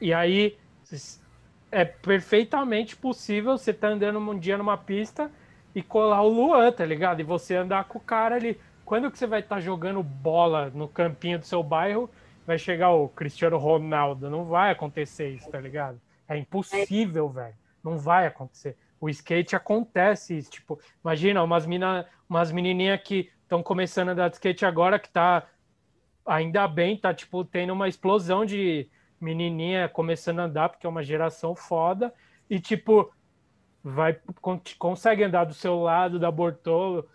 e 0.00 0.12
aí 0.12 0.56
é 1.70 1.84
perfeitamente 1.84 2.96
possível 2.96 3.56
você 3.56 3.72
tá 3.72 3.88
andando 3.88 4.18
um 4.18 4.38
dia 4.38 4.56
numa 4.56 4.76
pista 4.76 5.30
e 5.74 5.82
colar 5.82 6.22
o 6.22 6.28
Luan, 6.28 6.72
tá 6.72 6.84
ligado? 6.84 7.20
E 7.20 7.24
você 7.24 7.56
andar 7.56 7.84
com 7.84 7.98
o 7.98 8.00
cara 8.00 8.36
ali. 8.36 8.58
Quando 8.84 9.10
que 9.10 9.18
você 9.18 9.26
vai 9.26 9.40
estar 9.40 9.56
tá 9.56 9.60
jogando 9.60 10.02
bola 10.02 10.70
no 10.70 10.88
campinho 10.88 11.38
do 11.38 11.44
seu 11.44 11.62
bairro, 11.62 12.08
vai 12.46 12.58
chegar 12.58 12.92
o 12.92 13.08
Cristiano 13.08 13.58
Ronaldo? 13.58 14.30
Não 14.30 14.44
vai 14.44 14.70
acontecer 14.70 15.30
isso, 15.30 15.50
tá 15.50 15.60
ligado? 15.60 16.00
É 16.28 16.36
impossível, 16.36 17.28
velho. 17.28 17.54
Não 17.82 17.98
vai 17.98 18.26
acontecer. 18.26 18.76
O 19.00 19.08
skate 19.08 19.54
acontece 19.54 20.38
isso. 20.38 20.50
Tipo, 20.50 20.80
imagina 21.04 21.42
umas, 21.42 21.66
mina, 21.66 22.06
umas 22.28 22.50
menininhas 22.50 23.00
que 23.02 23.30
estão 23.42 23.62
começando 23.62 24.10
a 24.10 24.12
andar 24.12 24.28
de 24.28 24.36
skate 24.36 24.64
agora, 24.64 24.98
que 24.98 25.10
tá 25.10 25.46
ainda 26.24 26.66
bem, 26.66 26.96
tá 26.96 27.12
tipo 27.12 27.44
tendo 27.44 27.72
uma 27.72 27.88
explosão 27.88 28.44
de, 28.44 28.88
menininha 29.20 29.88
começando 29.88 30.40
a 30.40 30.44
andar, 30.44 30.68
porque 30.68 30.86
é 30.86 30.90
uma 30.90 31.02
geração 31.02 31.54
foda, 31.54 32.12
e 32.48 32.60
tipo, 32.60 33.12
vai 33.82 34.18
consegue 34.78 35.22
andar 35.22 35.44
do 35.44 35.54
seu 35.54 35.80
lado, 35.80 36.18
da 36.18 36.30
Bortolo, 36.30 37.08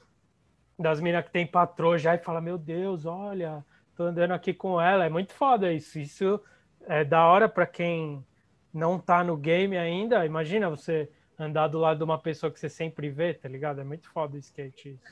das 0.80 1.00
meninas 1.00 1.26
que 1.26 1.32
tem 1.32 1.46
patroa 1.46 1.98
já 1.98 2.16
e 2.16 2.20
fala: 2.20 2.42
Meu 2.42 2.58
Deus, 2.58 3.06
olha, 3.06 3.64
tô 3.96 4.04
andando 4.04 4.32
aqui 4.32 4.54
com 4.54 4.80
ela. 4.80 5.06
É 5.06 5.10
muito 5.10 5.34
foda 5.34 5.72
isso. 5.72 6.00
Isso 6.00 6.42
é 6.88 7.04
da 7.04 7.26
hora 7.26 7.48
para 7.48 7.66
quem 7.66 8.26
não 8.74 9.00
tá 9.00 9.24
no 9.24 9.38
game 9.38 9.78
ainda. 9.78 10.26
Imagina 10.26 10.70
você 10.70 11.10
andar 11.38 11.68
do 11.68 11.80
lado 11.80 11.98
de 11.98 12.04
uma 12.04 12.18
pessoa 12.18 12.52
que 12.52 12.60
você 12.60 12.70
sempre 12.70 13.10
vê, 13.10 13.34
tá 13.34 13.50
ligado? 13.50 13.82
É 13.82 13.84
muito 13.84 14.10
foda 14.10 14.36
o 14.36 14.40
skate 14.40 14.90
isso. 14.90 15.04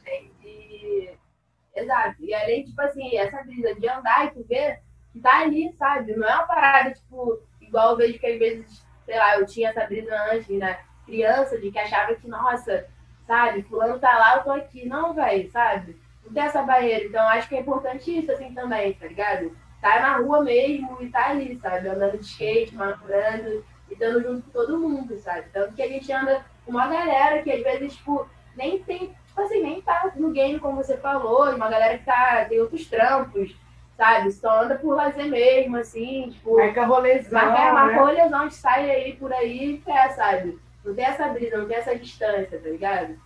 Exato. 1.75 2.23
E 2.23 2.34
além, 2.34 2.65
tipo 2.65 2.82
assim, 2.82 3.15
essa 3.15 3.41
brisa 3.43 3.73
de 3.75 3.88
andar 3.88 4.28
e 4.28 4.32
tu 4.32 4.43
ver 4.43 4.82
tá 5.19 5.41
ali, 5.41 5.74
sabe? 5.78 6.15
Não 6.15 6.28
é 6.28 6.36
uma 6.36 6.43
parada, 6.48 6.91
tipo, 6.91 7.39
igual 7.62 7.91
eu 7.91 7.98
vejo 7.98 8.19
que 8.19 8.26
às 8.28 8.38
vezes, 8.38 8.86
sei 9.06 9.17
lá, 9.17 9.38
eu 9.38 9.45
tinha 9.45 9.69
essa 9.69 9.86
brisa 9.86 10.15
antes, 10.32 10.50
né? 10.50 10.80
Criança, 11.06 11.58
de 11.58 11.72
que 11.72 11.80
achava 11.80 12.13
que, 12.15 12.28
nossa, 12.28 12.86
sabe, 13.26 13.63
fulano 13.63 14.00
tá 14.00 14.17
lá, 14.17 14.36
eu 14.38 14.43
tô 14.43 14.52
aqui. 14.52 14.88
Não, 14.88 15.13
velho, 15.13 15.50
sabe? 15.52 16.00
Não 16.26 16.34
tem 16.34 16.43
essa 16.43 16.62
barreira. 16.62 17.06
Então, 17.06 17.22
acho 17.30 17.48
que 17.48 17.56
é 17.56 17.62
importante 17.62 18.19
isso, 18.19 18.32
assim, 18.32 18.54
também, 18.54 18.93
tá 18.93 19.08
ligado? 19.08 19.56
Tá 19.82 20.00
na 20.00 20.17
rua 20.17 20.43
mesmo 20.43 20.98
e 21.02 21.10
tá 21.10 21.30
ali, 21.30 21.58
sabe? 21.60 21.88
Andando 21.88 22.17
de 22.17 22.26
skate, 22.26 22.76
manobrando 22.76 23.66
e 23.89 23.95
dando 23.95 24.22
junto 24.22 24.43
com 24.43 24.51
todo 24.51 24.80
mundo, 24.80 25.18
sabe? 25.18 25.47
Tanto 25.51 25.74
que 25.74 25.82
a 25.82 25.88
gente 25.88 26.12
anda 26.12 26.45
com 26.66 26.72
uma 26.72 26.88
galera 26.88 27.41
que 27.41 27.51
às 27.51 27.64
vezes, 27.64 27.95
tipo, 27.95 28.28
nem 28.55 28.84
tem, 28.84 29.16
tipo 29.26 29.41
assim, 29.41 29.62
nem 29.62 29.82
tá 29.82 30.12
no 30.16 30.32
game 30.32 30.60
como 30.60 30.76
você 30.76 30.97
falou, 30.97 31.49
uma 31.55 31.70
galera 31.70 31.97
que 31.97 32.05
tá, 32.05 32.45
tem 32.45 32.60
outros 32.60 32.88
trampos, 32.88 33.55
sabe? 34.00 34.32
Só 34.32 34.64
anda 34.64 34.76
por 34.76 34.95
lazer 34.95 35.26
mesmo, 35.26 35.76
assim, 35.76 36.30
tipo. 36.30 36.56
Marca 36.56 36.86
rolezão. 36.86 37.34
Marca, 37.34 37.74
marca 37.74 37.95
né? 37.95 38.00
rolezão, 38.00 38.50
sai 38.50 38.89
aí 38.89 39.14
por 39.18 39.34
aí 39.34 39.74
e 39.74 39.78
quer, 39.80 40.12
sabe? 40.14 40.58
Não 40.86 40.95
tem 40.95 41.04
essa 41.04 41.28
brisa, 41.28 41.58
não 41.58 41.68
tem 41.68 41.76
essa 41.76 41.93
distância, 41.93 42.58
tá 42.58 42.70
ligado? 42.70 43.20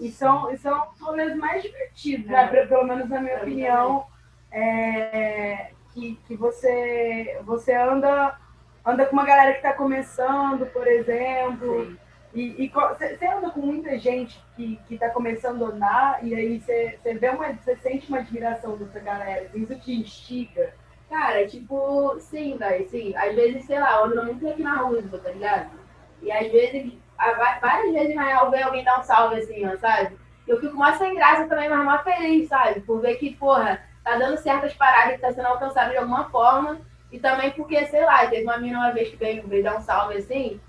E 0.00 0.10
são, 0.10 0.52
e 0.52 0.56
são 0.56 0.88
os 0.92 1.00
rolês 1.00 1.36
mais 1.36 1.62
divertidos, 1.62 2.26
né? 2.26 2.44
É. 2.44 2.66
Pelo 2.66 2.84
menos 2.84 3.08
na 3.08 3.20
minha 3.20 3.34
é 3.34 3.42
opinião. 3.42 4.06
É, 4.52 5.70
que, 5.92 6.18
que 6.26 6.36
você, 6.36 7.40
você 7.44 7.74
anda, 7.74 8.38
anda 8.86 9.04
com 9.04 9.14
uma 9.14 9.26
galera 9.26 9.52
que 9.52 9.58
está 9.58 9.72
começando, 9.72 10.64
por 10.66 10.86
exemplo. 10.86 11.86
Sim 11.86 12.07
e 12.34 12.68
você 12.68 13.26
anda 13.26 13.50
com 13.50 13.60
muita 13.60 13.98
gente 13.98 14.42
que, 14.54 14.78
que 14.86 14.98
tá 14.98 15.08
começando 15.10 15.64
a 15.64 15.68
andar, 15.68 16.24
e 16.24 16.34
aí 16.34 16.60
você 16.60 16.98
vê 17.18 17.30
uma. 17.30 17.52
Você 17.54 17.76
sente 17.76 18.08
uma 18.08 18.18
admiração 18.18 18.76
dessa 18.76 19.00
galera, 19.00 19.50
isso 19.54 19.74
te 19.80 19.94
instiga. 19.94 20.74
Cara, 21.08 21.46
tipo, 21.46 22.18
sim, 22.20 22.56
velho, 22.58 22.86
sim. 22.88 23.16
Às 23.16 23.34
vezes, 23.34 23.64
sei 23.64 23.80
lá, 23.80 23.96
eu 23.96 24.04
ando 24.04 24.24
muito 24.24 24.46
aqui 24.46 24.62
na 24.62 24.76
rua, 24.76 25.02
tá 25.02 25.30
ligado? 25.30 25.70
E 26.20 26.30
às 26.30 26.52
vezes 26.52 26.92
várias 27.60 27.92
vezes, 27.92 28.14
na 28.14 28.24
real, 28.24 28.50
ver 28.50 28.62
alguém 28.62 28.84
dar 28.84 29.00
um 29.00 29.02
salve 29.02 29.36
assim, 29.36 29.66
ó, 29.66 29.76
sabe? 29.78 30.16
Eu 30.46 30.60
fico 30.60 30.76
mais 30.76 30.96
sem 30.98 31.14
graça 31.14 31.46
também, 31.46 31.68
mas 31.68 31.84
mais 31.84 32.02
feliz, 32.02 32.48
sabe? 32.48 32.80
Por 32.80 33.00
ver 33.00 33.16
que, 33.16 33.34
porra, 33.34 33.82
tá 34.04 34.16
dando 34.16 34.36
certas 34.38 34.72
paradas 34.74 35.16
que 35.16 35.20
tá 35.20 35.32
sendo 35.32 35.46
alcançado 35.46 35.90
de 35.90 35.96
alguma 35.96 36.28
forma. 36.30 36.80
E 37.10 37.18
também 37.18 37.50
porque, 37.52 37.86
sei 37.86 38.04
lá, 38.04 38.26
teve 38.26 38.44
uma 38.44 38.58
menina 38.58 38.78
uma 38.78 38.92
vez 38.92 39.08
que 39.08 39.16
veio, 39.16 39.46
veio 39.46 39.64
dar 39.64 39.78
um 39.78 39.82
salve 39.82 40.16
assim. 40.18 40.60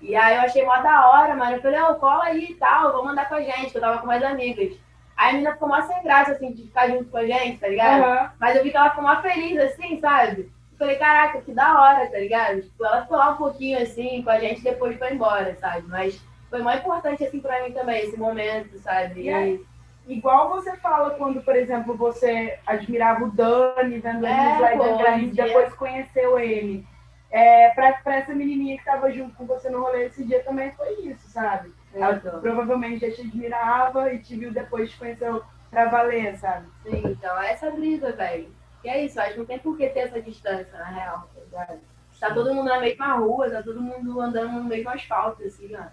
E 0.00 0.16
aí 0.16 0.36
eu 0.36 0.42
achei 0.42 0.64
mó 0.64 0.76
da 0.78 1.08
hora, 1.10 1.34
mano. 1.34 1.56
Eu 1.56 1.62
falei, 1.62 1.80
ô, 1.80 1.90
oh, 1.90 1.94
cola 1.96 2.24
aí 2.24 2.46
e 2.50 2.54
tal, 2.54 2.92
vou 2.92 3.04
mandar 3.04 3.28
com 3.28 3.34
a 3.34 3.42
gente, 3.42 3.70
que 3.70 3.76
eu 3.76 3.80
tava 3.80 3.98
com 3.98 4.06
mais 4.06 4.22
amigas. 4.22 4.76
Aí 5.16 5.30
a 5.30 5.32
menina 5.32 5.52
ficou 5.52 5.68
mó 5.68 5.80
sem 5.82 6.02
graça, 6.02 6.32
assim, 6.32 6.52
de 6.52 6.62
ficar 6.62 6.88
junto 6.88 7.10
com 7.10 7.18
a 7.18 7.26
gente, 7.26 7.58
tá 7.58 7.68
ligado? 7.68 8.02
Uhum. 8.02 8.28
Mas 8.38 8.56
eu 8.56 8.62
vi 8.62 8.70
que 8.70 8.76
ela 8.76 8.90
ficou 8.90 9.04
mó 9.04 9.20
feliz, 9.20 9.58
assim, 9.58 10.00
sabe? 10.00 10.50
Falei, 10.78 10.96
caraca, 10.96 11.42
que 11.42 11.52
da 11.52 11.78
hora, 11.78 12.06
tá 12.06 12.18
ligado? 12.18 12.62
Tipo, 12.62 12.86
ela 12.86 13.02
ficou 13.02 13.18
lá 13.18 13.30
um 13.32 13.36
pouquinho, 13.36 13.82
assim, 13.82 14.22
com 14.22 14.30
a 14.30 14.38
gente, 14.38 14.62
depois 14.62 14.98
foi 14.98 15.12
embora, 15.12 15.54
sabe? 15.60 15.86
Mas 15.88 16.18
foi 16.48 16.62
mais 16.62 16.80
importante, 16.80 17.22
assim, 17.22 17.38
pra 17.38 17.62
mim 17.62 17.72
também, 17.72 18.02
esse 18.02 18.18
momento, 18.18 18.78
sabe? 18.78 19.28
E 19.28 19.60
Igual 20.08 20.48
você 20.48 20.76
fala 20.78 21.10
quando, 21.10 21.40
por 21.42 21.54
exemplo, 21.54 21.96
você 21.96 22.58
admirava 22.66 23.24
o 23.24 23.30
Dani, 23.30 24.00
vendo 24.00 24.26
é, 24.26 24.74
ele 25.14 25.26
e 25.26 25.30
depois 25.30 25.72
conheceu 25.74 26.38
ele. 26.38 26.84
É, 27.30 27.70
pra, 27.70 27.92
pra 27.94 28.16
essa 28.16 28.34
menininha 28.34 28.76
que 28.76 28.84
tava 28.84 29.10
junto 29.12 29.36
com 29.36 29.46
você 29.46 29.70
no 29.70 29.80
rolê 29.80 30.06
esse 30.06 30.24
dia 30.24 30.42
também 30.42 30.72
foi 30.72 30.94
isso, 31.02 31.28
sabe? 31.28 31.72
Ela 31.94 32.16
provavelmente 32.18 33.06
já 33.06 33.14
te 33.14 33.20
admirava 33.20 34.12
e 34.12 34.18
te 34.18 34.36
viu 34.36 34.52
depois 34.52 34.90
te 34.90 34.98
conheceu 34.98 35.42
pra 35.70 35.88
valer, 35.88 36.36
sabe? 36.36 36.66
Sim, 36.82 37.02
então 37.06 37.40
é 37.40 37.52
essa 37.52 37.70
brisa, 37.70 38.10
velho. 38.12 38.52
E 38.82 38.88
é 38.88 39.04
isso, 39.04 39.20
acho 39.20 39.32
que 39.32 39.38
não 39.38 39.46
tem 39.46 39.58
por 39.58 39.76
que 39.76 39.88
ter 39.90 40.00
essa 40.00 40.20
distância, 40.20 40.76
na 40.76 40.86
real, 40.86 41.30
tá 41.34 41.40
ligado? 41.40 41.80
Tá 42.18 42.34
todo 42.34 42.54
mundo 42.54 42.68
na 42.68 42.80
mesma 42.80 43.14
rua, 43.14 43.50
tá 43.50 43.62
todo 43.62 43.80
mundo 43.80 44.20
andando 44.20 44.52
no 44.52 44.64
mesmo 44.64 44.90
asfalto, 44.90 45.42
assim, 45.44 45.74
ó. 45.74 45.84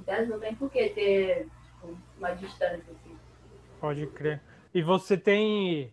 Então 0.00 0.26
não 0.26 0.38
tem 0.38 0.54
por 0.54 0.70
que 0.70 0.88
ter 0.90 1.48
tipo, 1.64 1.96
uma 2.18 2.30
distância, 2.32 2.84
assim. 2.92 3.16
Pode 3.80 4.06
crer. 4.08 4.40
E 4.72 4.82
você 4.82 5.16
tem 5.16 5.92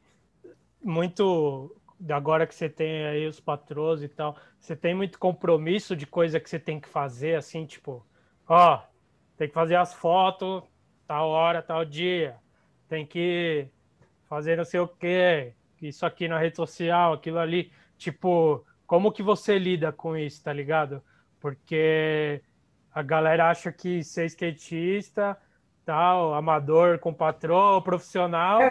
muito 0.81 1.75
agora 2.09 2.45
que 2.45 2.53
você 2.53 2.69
tem 2.69 3.05
aí 3.05 3.27
os 3.27 3.39
patrões 3.39 4.01
e 4.03 4.07
tal, 4.07 4.37
você 4.63 4.77
tem 4.77 4.95
muito 4.95 5.19
compromisso 5.19 5.93
de 5.93 6.07
coisa 6.07 6.39
que 6.39 6.49
você 6.49 6.57
tem 6.57 6.79
que 6.79 6.87
fazer, 6.87 7.35
assim, 7.35 7.65
tipo, 7.65 8.01
ó, 8.47 8.79
tem 9.35 9.49
que 9.49 9.53
fazer 9.53 9.75
as 9.75 9.93
fotos, 9.93 10.63
tal 11.05 11.27
hora, 11.27 11.61
tal 11.61 11.83
dia, 11.83 12.37
tem 12.87 13.05
que 13.05 13.67
fazer 14.29 14.55
não 14.55 14.63
sei 14.63 14.79
o 14.79 14.87
quê, 14.87 15.53
isso 15.81 16.05
aqui 16.05 16.29
na 16.29 16.39
rede 16.39 16.55
social, 16.55 17.11
aquilo 17.11 17.39
ali, 17.39 17.73
tipo, 17.97 18.65
como 18.87 19.11
que 19.11 19.21
você 19.21 19.59
lida 19.59 19.91
com 19.91 20.15
isso, 20.15 20.41
tá 20.41 20.53
ligado? 20.53 21.03
Porque 21.41 22.41
a 22.93 23.01
galera 23.01 23.49
acha 23.49 23.69
que 23.69 24.01
ser 24.01 24.27
skatista 24.27 25.37
tal, 25.85 26.33
amador 26.33 26.99
com 26.99 27.13
patrão, 27.13 27.81
profissional, 27.81 28.61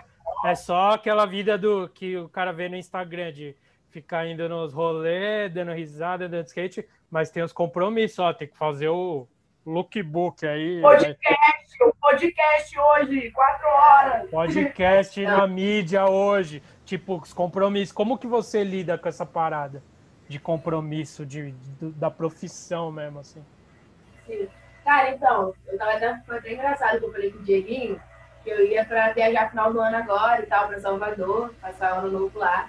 é 0.47 0.55
só 0.55 0.93
aquela 0.93 1.27
vida 1.27 1.59
do 1.59 1.87
que 1.87 2.17
o 2.17 2.31
cara 2.31 2.51
vê 2.51 2.71
no 2.71 2.77
Instagram 2.77 3.31
de 3.31 3.55
ficar 3.93 4.27
indo 4.27 4.49
nos 4.49 4.73
rolês, 4.73 5.53
dando 5.53 5.73
risada, 5.73 6.29
dando 6.29 6.47
skate, 6.47 6.89
mas 7.11 7.31
tem 7.31 7.43
os 7.43 7.53
compromissos, 7.53 8.19
ó, 8.19 8.33
tem 8.33 8.49
que 8.49 8.57
fazer 8.57 8.89
o 8.89 9.29
lookbook 9.65 10.47
aí. 10.47 10.81
Podcast, 10.81 11.79
né? 11.79 11.87
o 11.87 11.95
podcast 12.01 12.79
hoje, 12.79 13.31
quatro 13.31 13.69
horas. 13.69 14.31
Podcast 14.31 15.21
na 15.25 15.47
mídia 15.47 16.07
hoje, 16.07 16.63
tipo, 16.85 17.17
os 17.17 17.33
compromissos. 17.33 17.93
Como 17.93 18.19
que 18.19 18.27
você 18.27 18.65
lida 18.65 18.97
com 18.97 19.09
essa 19.09 19.27
parada 19.27 19.83
de 20.27 20.41
compromisso, 20.41 21.27
de, 21.27 21.53
de 21.53 21.91
da 21.91 22.11
profissão 22.11 22.91
mesmo, 22.91 23.21
assim? 23.21 23.45
Sim. 24.27 24.49
Cara, 24.83 25.11
então, 25.11 25.55
eu 25.69 25.79
tava 25.79 25.93
até, 25.93 26.19
foi 26.27 26.39
até 26.39 26.55
engraçado 26.55 26.99
que 26.99 27.05
eu 27.05 27.13
falei 27.13 27.31
com 27.31 27.39
o 27.39 27.43
Dieguinho 27.43 28.01
que 28.43 28.51
eu 28.51 28.67
ia 28.67 28.85
pra 28.85 29.13
viajar 29.13 29.51
final 29.51 29.73
do 29.73 29.81
ano 29.81 29.97
agora 29.97 30.43
e 30.43 30.47
tal, 30.47 30.67
pra 30.67 30.81
Salvador, 30.81 31.55
passar 31.61 31.95
o 31.95 31.99
ano 32.01 32.19
novo 32.19 32.39
lá. 32.39 32.69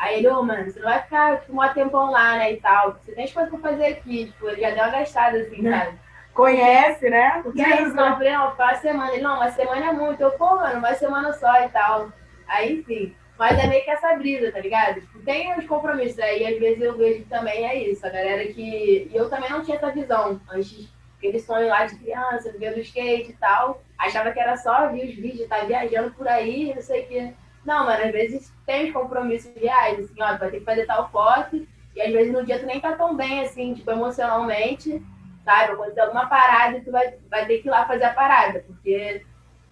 Aí 0.00 0.16
ele, 0.16 0.28
ô, 0.28 0.38
oh, 0.38 0.42
mano, 0.42 0.64
você 0.64 0.80
não 0.80 0.88
vai 0.88 1.02
ficar 1.02 1.40
tipo, 1.40 1.62
um 1.62 1.68
tempão 1.74 2.10
lá, 2.10 2.38
né, 2.38 2.52
e 2.54 2.56
tal. 2.56 2.92
Você 2.94 3.12
tem 3.12 3.24
as 3.24 3.32
coisas 3.32 3.50
pra 3.50 3.70
fazer 3.70 3.84
aqui, 3.84 4.26
tipo, 4.26 4.48
ele 4.48 4.62
já 4.62 4.70
deu 4.70 4.82
uma 4.82 4.90
gastada, 4.90 5.38
assim, 5.38 5.60
né? 5.60 5.84
sabe? 5.84 5.98
Conhece, 6.32 7.10
né? 7.10 7.40
Porque 7.42 7.60
isso, 7.60 7.94
não, 7.94 8.06
eu 8.06 8.12
falei, 8.14 8.32
não, 8.32 8.56
faz 8.56 8.78
semana. 8.78 9.12
Ele, 9.12 9.22
não, 9.22 9.36
uma 9.36 9.50
semana 9.50 9.90
é 9.90 9.92
muito. 9.92 10.22
Eu, 10.22 10.30
pô, 10.32 10.56
mano, 10.56 10.78
uma 10.78 10.94
semana 10.94 11.34
só 11.34 11.62
e 11.62 11.68
tal. 11.68 12.10
Aí, 12.48 12.78
enfim. 12.78 13.14
Mas 13.38 13.58
é 13.58 13.66
meio 13.66 13.84
que 13.84 13.90
essa 13.90 14.14
brisa, 14.14 14.50
tá 14.50 14.60
ligado? 14.60 15.00
Tipo, 15.02 15.18
tem 15.20 15.54
uns 15.54 15.66
compromissos 15.66 16.18
aí, 16.18 16.46
às 16.46 16.58
vezes 16.58 16.80
eu 16.82 16.96
vejo 16.96 17.24
também 17.26 17.66
é 17.66 17.90
isso. 17.90 18.06
A 18.06 18.10
galera 18.10 18.44
que. 18.46 19.10
E 19.10 19.14
eu 19.14 19.28
também 19.28 19.50
não 19.50 19.62
tinha 19.62 19.76
essa 19.76 19.90
visão 19.90 20.40
antes 20.50 20.88
aquele 21.18 21.38
sonho 21.38 21.68
lá 21.68 21.84
de 21.84 21.96
criança, 21.96 22.50
do 22.50 22.80
skate 22.80 23.30
e 23.30 23.36
tal. 23.36 23.82
Achava 23.98 24.32
que 24.32 24.40
era 24.40 24.56
só 24.56 24.88
ver 24.88 25.10
os 25.10 25.14
vídeos, 25.14 25.48
tá 25.48 25.58
viajando 25.64 26.10
por 26.12 26.26
aí, 26.26 26.72
não 26.74 26.80
sei 26.80 27.02
o 27.02 27.08
quê. 27.08 27.34
Não, 27.64 27.84
mano, 27.84 28.04
às 28.04 28.12
vezes 28.12 28.52
tem 28.64 28.86
os 28.86 28.92
compromissos 28.92 29.54
reais, 29.54 29.98
assim, 29.98 30.22
ó, 30.22 30.36
vai 30.36 30.50
ter 30.50 30.60
que 30.60 30.64
fazer 30.64 30.86
tal 30.86 31.10
foto, 31.10 31.66
e 31.94 32.00
às 32.00 32.12
vezes 32.12 32.32
no 32.32 32.44
dia 32.44 32.58
tu 32.58 32.66
nem 32.66 32.80
tá 32.80 32.96
tão 32.96 33.14
bem, 33.14 33.40
assim, 33.40 33.74
tipo, 33.74 33.90
emocionalmente, 33.90 35.02
sabe? 35.44 35.72
Acontecer 35.72 36.00
alguma 36.00 36.26
parada 36.26 36.80
tu 36.80 36.90
vai, 36.90 37.14
vai 37.28 37.46
ter 37.46 37.58
que 37.58 37.68
ir 37.68 37.70
lá 37.70 37.86
fazer 37.86 38.04
a 38.04 38.14
parada, 38.14 38.64
porque 38.66 39.24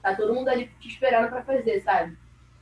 tá 0.02 0.14
todo 0.14 0.34
mundo 0.34 0.48
ali 0.48 0.66
te 0.80 0.88
esperando 0.88 1.28
pra 1.28 1.42
fazer, 1.42 1.80
sabe? 1.80 2.16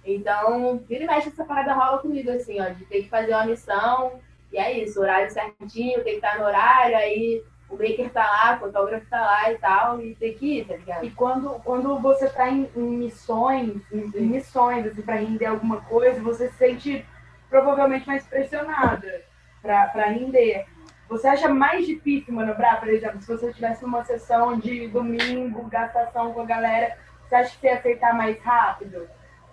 Então, 0.05 0.79
vira 0.89 1.05
e 1.05 1.07
mexe 1.07 1.29
essa 1.29 1.45
parada 1.45 1.75
rola 1.75 1.99
comigo, 1.99 2.31
assim, 2.31 2.61
ó, 2.61 2.69
de 2.69 2.85
ter 2.85 3.03
que 3.03 3.09
fazer 3.09 3.33
uma 3.33 3.47
missão, 3.47 4.21
e 4.53 4.59
é 4.59 4.73
isso, 4.79 5.01
horário 5.01 5.31
certinho, 5.31 6.05
tem 6.05 6.21
que 6.21 6.25
estar 6.25 6.39
no 6.39 6.45
horário, 6.45 6.97
aí 6.97 7.43
o 7.69 7.75
maker 7.77 8.11
tá 8.13 8.25
lá, 8.25 8.57
o 8.57 8.61
fotógrafo 8.61 9.07
tá 9.11 9.21
lá 9.21 9.51
e 9.51 9.59
tal, 9.59 10.01
e 10.01 10.15
tem 10.15 10.35
que 10.35 10.61
ir, 10.61 10.65
tá 10.67 10.77
ligado? 10.77 11.05
E 11.05 11.11
quando, 11.11 11.51
quando 11.65 11.99
você 11.99 12.29
tá 12.29 12.49
em, 12.49 12.71
em 12.77 12.81
missões, 12.81 13.83
em, 13.93 14.11
em, 14.15 14.27
missões, 14.27 14.87
assim, 14.87 15.03
pra 15.03 15.17
render 15.17 15.47
alguma 15.47 15.81
coisa, 15.83 16.21
você 16.23 16.49
se 16.49 16.57
sente 16.57 17.07
provavelmente 17.51 18.07
mais 18.07 18.25
pressionada 18.27 19.23
pra, 19.61 19.89
pra 19.89 20.07
render. 20.07 20.67
Você 21.09 21.29
acha 21.29 21.49
mais 21.49 21.87
difícil 21.87 22.35
manobrar, 22.35 22.81
por 22.81 22.89
exemplo, 22.89 23.21
se 23.21 23.29
você 23.29 23.53
tivesse 23.53 23.85
uma 23.85 24.05
sessão 24.05 24.59
de 24.59 24.89
domingo, 24.89 25.69
gastação 25.69 26.33
com 26.33 26.41
a 26.41 26.47
galera, 26.47 26.97
você 27.23 27.35
acha 27.35 27.51
que 27.51 27.61
você 27.61 27.67
ia 27.69 27.75
aceitar 27.75 28.15
mais 28.15 28.41
rápido? 28.41 29.09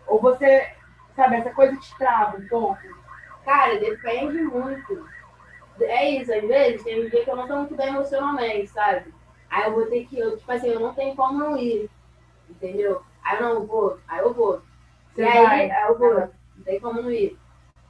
Ou 0.07 0.19
você, 0.19 0.67
sabe, 1.15 1.37
essa 1.37 1.51
coisa 1.51 1.75
te 1.77 1.97
trava 1.97 2.37
um 2.37 2.47
pouco? 2.47 2.81
Cara, 3.45 3.79
depende 3.79 4.41
muito 4.41 5.05
é 5.81 6.09
isso, 6.11 6.33
às 6.33 6.41
vezes 6.41 6.83
tem 6.83 7.05
um 7.05 7.09
dia 7.09 7.23
que 7.23 7.29
eu 7.29 7.35
não 7.35 7.47
tô 7.47 7.55
muito 7.57 7.75
bem 7.75 7.87
emocionalmente, 7.87 8.67
sabe? 8.67 9.13
Aí 9.49 9.65
eu 9.65 9.73
vou 9.73 9.85
ter 9.87 10.05
que, 10.05 10.19
eu, 10.19 10.37
tipo 10.37 10.51
assim, 10.51 10.69
eu 10.69 10.79
não 10.79 10.93
tenho 10.93 11.15
como 11.15 11.37
não 11.37 11.57
ir, 11.57 11.89
entendeu? 12.49 13.01
Aí 13.23 13.37
eu 13.37 13.43
não 13.43 13.65
vou, 13.65 13.99
aí 14.07 14.19
eu 14.19 14.33
vou. 14.33 14.61
Você 15.13 15.21
e 15.21 15.25
aí, 15.25 15.43
vai. 15.43 15.71
aí 15.71 15.87
eu 15.87 15.97
vou, 15.97 16.13
não 16.13 16.63
tem 16.63 16.79
como 16.79 17.01
não 17.01 17.11
ir. 17.11 17.37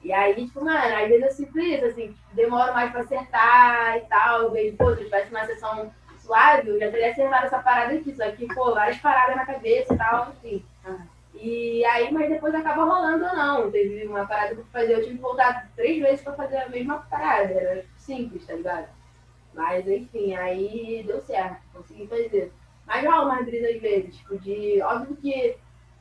E 0.03 0.11
aí, 0.11 0.35
tipo, 0.35 0.63
mano, 0.63 0.95
às 0.95 1.07
vezes 1.07 1.23
eu 1.23 1.31
sinto 1.31 1.59
isso, 1.59 1.85
assim, 1.85 2.11
tipo, 2.11 2.35
demoro 2.35 2.73
mais 2.73 2.91
pra 2.91 3.01
acertar 3.01 3.97
e 3.97 4.01
tal. 4.01 4.43
Eu 4.43 4.51
vejo, 4.51 4.75
pô, 4.75 4.93
se 4.93 5.05
tivesse 5.05 5.29
uma 5.29 5.45
sessão 5.45 5.93
suave, 6.19 6.69
eu 6.69 6.79
já 6.79 6.91
teria 6.91 7.11
acertado 7.11 7.45
essa 7.45 7.59
parada 7.59 7.93
aqui, 7.93 8.13
só 8.13 8.29
que, 8.31 8.45
pô, 8.53 8.73
várias 8.73 8.97
paradas 8.97 9.35
na 9.35 9.45
cabeça 9.45 9.93
e 9.93 9.97
tal, 9.97 10.33
enfim. 10.43 10.65
E 11.43 11.83
aí, 11.83 12.09
mas 12.09 12.29
depois 12.29 12.55
acaba 12.55 12.85
rolando 12.85 13.25
ou 13.25 13.35
não. 13.35 13.69
Teve 13.69 14.07
uma 14.07 14.25
parada 14.25 14.55
pra 14.55 14.63
fazer, 14.71 14.93
eu 14.93 15.03
tive 15.03 15.15
que 15.15 15.21
voltar 15.21 15.69
três 15.75 16.01
vezes 16.01 16.21
pra 16.21 16.31
fazer 16.31 16.55
a 16.55 16.69
mesma 16.69 16.99
parada. 16.99 17.53
Era 17.53 17.85
simples, 17.97 18.45
tá 18.45 18.53
ligado? 18.53 18.87
Mas 19.53 19.85
enfim, 19.85 20.33
aí 20.35 21.03
deu 21.05 21.19
certo, 21.19 21.61
consegui 21.73 22.07
fazer. 22.07 22.53
Mas 22.85 23.05
rola 23.05 23.25
mais 23.25 23.45
brisa 23.45 23.67
às 23.67 23.81
vezes, 23.81 24.15
tipo, 24.15 24.39
de. 24.39 24.81
Óbvio 24.83 25.17
que 25.17 25.57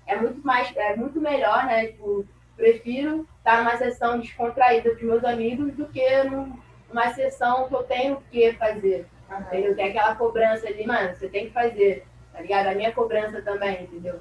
é 0.07 0.15
muito 0.15 0.47
mais, 0.47 0.73
é 0.77 0.95
muito 0.95 1.21
melhor, 1.21 1.67
né? 1.67 1.89
Tipo, 1.89 2.25
prefiro 2.57 3.27
estar 3.39 3.65
numa 3.65 3.77
sessão 3.77 4.21
descontraída 4.21 4.95
com 4.95 5.07
meus 5.07 5.25
amigos 5.25 5.75
do 5.75 5.87
que 5.87 6.23
numa 6.23 7.13
sessão 7.15 7.67
que 7.67 7.75
eu 7.75 7.83
tenho 7.83 8.23
que 8.31 8.53
fazer. 8.53 9.09
Uhum. 9.29 9.41
Entendeu? 9.41 9.75
Tem 9.75 9.89
aquela 9.89 10.15
cobrança 10.15 10.69
ali, 10.69 10.87
mano, 10.87 11.17
você 11.17 11.29
tem 11.29 11.47
que 11.47 11.53
fazer, 11.53 12.07
tá 12.33 12.41
ligado? 12.41 12.69
A 12.69 12.75
minha 12.77 12.93
cobrança 12.93 13.43
também, 13.43 13.83
entendeu? 13.83 14.21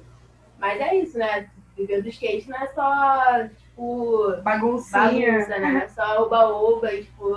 Mas 0.62 0.80
é 0.80 0.94
isso, 0.94 1.18
né? 1.18 1.50
Viver 1.76 2.02
do 2.02 2.08
skate 2.08 2.48
não 2.48 2.56
é 2.56 2.66
só, 2.68 3.48
tipo. 3.58 4.36
Baguncinha. 4.44 5.32
Bagunça, 5.32 5.58
né? 5.58 5.72
Não 5.72 5.80
é 5.80 5.88
só 5.88 6.22
oba-oba 6.22 6.88
tipo, 6.90 7.36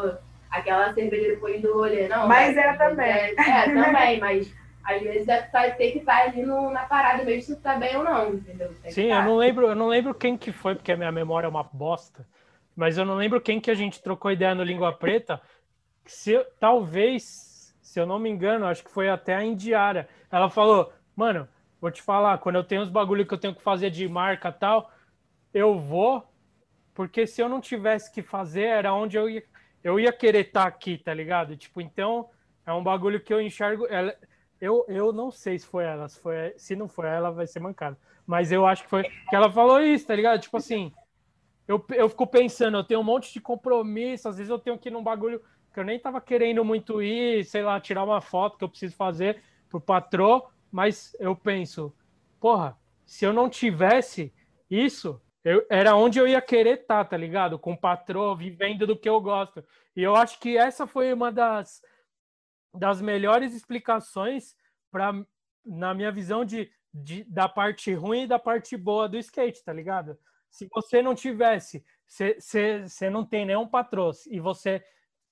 aquela 0.52 0.94
cerveja 0.94 1.30
depois 1.30 1.60
do 1.60 1.74
rolê, 1.74 2.08
não. 2.08 2.28
Mas 2.28 2.56
é 2.56 2.74
também. 2.74 3.10
É, 3.10 3.34
é 3.34 3.64
também, 3.74 4.20
mas 4.20 4.54
às 4.84 5.02
vezes 5.02 5.26
deve 5.26 5.48
tá, 5.48 5.68
ter 5.72 5.94
que 5.94 5.98
estar 5.98 6.18
tá 6.18 6.24
ali 6.26 6.44
no, 6.44 6.70
na 6.70 6.86
parada 6.86 7.24
mesmo 7.24 7.56
se 7.56 7.62
tá 7.62 7.76
bem 7.78 7.96
ou 7.96 8.04
não, 8.04 8.36
entendeu? 8.36 8.72
Sim, 8.90 9.06
eu 9.06 9.18
tá. 9.18 9.26
não 9.26 9.38
lembro, 9.38 9.68
eu 9.70 9.76
não 9.76 9.88
lembro 9.88 10.14
quem 10.14 10.38
que 10.38 10.52
foi, 10.52 10.76
porque 10.76 10.92
a 10.92 10.98
minha 10.98 11.12
memória 11.12 11.48
é 11.48 11.50
uma 11.50 11.64
bosta. 11.64 12.28
Mas 12.76 12.96
eu 12.96 13.06
não 13.06 13.16
lembro 13.16 13.42
quem 13.42 13.60
que 13.60 13.72
a 13.72 13.76
gente 13.76 14.04
trocou 14.04 14.32
ideia 14.32 14.54
no 14.54 14.64
Língua 14.64 14.94
Preta. 14.94 15.42
Se, 16.06 16.46
talvez, 16.60 17.74
se 17.82 18.00
eu 18.00 18.06
não 18.06 18.20
me 18.20 18.30
engano, 18.30 18.68
acho 18.68 18.84
que 18.84 18.92
foi 18.92 19.10
até 19.10 19.34
a 19.34 19.44
Indiara. 19.44 20.08
Ela 20.32 20.48
falou, 20.48 20.94
mano, 21.16 21.48
Vou 21.80 21.92
te 21.92 22.02
falar, 22.02 22.38
quando 22.40 22.56
eu 22.56 22.64
tenho 22.64 22.82
uns 22.82 22.90
bagulho 22.90 23.26
que 23.26 23.34
eu 23.34 23.38
tenho 23.38 23.56
que 23.56 23.62
fazer 23.62 23.90
de 23.90 24.08
marca 24.08 24.52
tal, 24.52 24.92
eu 25.54 25.80
vou, 25.80 26.24
porque 26.94 27.28
se 27.28 27.42
eu 27.42 27.50
não 27.50 27.62
tivesse 27.62 28.12
que 28.12 28.22
fazer, 28.22 28.64
era 28.64 28.94
onde 28.94 29.18
eu 29.18 29.30
ia, 29.30 29.44
eu 29.84 30.00
ia 30.00 30.12
querer 30.12 30.48
estar 30.48 30.64
tá 30.64 30.68
aqui, 30.68 30.98
tá 30.98 31.14
ligado? 31.14 31.56
Tipo, 31.56 31.82
então 31.82 32.30
é 32.66 32.74
um 32.74 32.84
bagulho 32.84 33.22
que 33.22 33.34
eu 33.34 33.42
enxergo. 33.42 33.86
Ela, 33.88 34.16
eu, 34.60 34.86
eu 34.88 35.12
não 35.12 35.30
sei 35.30 35.60
se 35.60 35.66
foi 35.68 35.84
ela, 35.84 36.08
se, 36.08 36.20
foi, 36.20 36.54
se 36.58 36.76
não 36.76 36.88
foi 36.88 37.08
ela, 37.08 37.32
vai 37.32 37.46
ser 37.46 37.60
mancada. 37.60 37.98
Mas 38.26 38.52
eu 38.52 38.66
acho 38.66 38.84
que 38.84 38.90
foi 38.90 39.04
que 39.04 39.36
ela 39.36 39.52
falou 39.52 39.80
isso, 39.82 40.08
tá 40.08 40.16
ligado? 40.16 40.42
Tipo 40.42 40.58
assim, 40.58 40.92
eu, 41.68 41.84
eu 41.94 42.10
fico 42.10 42.26
pensando, 42.26 42.78
eu 42.78 42.84
tenho 42.84 43.00
um 43.00 43.04
monte 43.04 43.32
de 43.32 43.40
compromisso, 43.40 44.28
às 44.28 44.38
vezes 44.38 44.50
eu 44.50 44.60
tenho 44.60 44.78
que 44.78 44.90
ir 44.90 44.92
num 44.92 45.04
bagulho 45.04 45.42
que 45.74 45.80
eu 45.80 45.84
nem 45.84 46.00
tava 46.00 46.22
querendo 46.22 46.64
muito 46.64 47.02
ir, 47.02 47.44
sei 47.44 47.62
lá, 47.62 47.80
tirar 47.80 48.04
uma 48.04 48.22
foto 48.22 48.58
que 48.58 48.64
eu 48.64 48.70
preciso 48.70 48.96
fazer 48.96 49.42
pro 49.70 49.82
patrão, 49.82 50.46
mas 50.76 51.16
eu 51.22 51.34
penso, 51.34 51.96
porra, 52.38 52.78
se 53.06 53.24
eu 53.24 53.32
não 53.32 53.50
tivesse 53.50 54.34
isso, 54.70 55.22
eu, 55.42 55.66
era 55.70 55.96
onde 55.96 56.20
eu 56.20 56.28
ia 56.28 56.42
querer 56.42 56.82
estar, 56.82 57.06
tá, 57.06 57.12
tá 57.12 57.18
ligado? 57.18 57.58
Com 57.58 57.72
o 57.72 57.80
patrão, 57.80 58.36
vivendo 58.36 58.86
do 58.86 59.00
que 59.00 59.08
eu 59.08 59.22
gosto. 59.22 59.64
E 59.96 60.04
eu 60.04 60.18
acho 60.18 60.38
que 60.38 60.58
essa 60.58 60.86
foi 60.86 61.14
uma 61.14 61.32
das, 61.32 61.82
das 62.74 63.00
melhores 63.00 63.54
explicações 63.54 64.54
para 64.92 65.14
na 65.66 65.94
minha 65.94 66.12
visão 66.12 66.44
de, 66.44 66.70
de, 66.94 67.24
da 67.24 67.48
parte 67.48 67.94
ruim 67.94 68.24
e 68.24 68.28
da 68.28 68.38
parte 68.38 68.76
boa 68.76 69.08
do 69.08 69.18
skate, 69.18 69.64
tá 69.64 69.72
ligado? 69.72 70.20
Se 70.52 70.68
você 70.68 71.02
não 71.02 71.16
tivesse, 71.16 71.86
você 72.06 73.10
não 73.10 73.26
tem 73.26 73.46
nenhum 73.46 73.66
patrão 73.66 74.12
e 74.30 74.42
você 74.42 74.84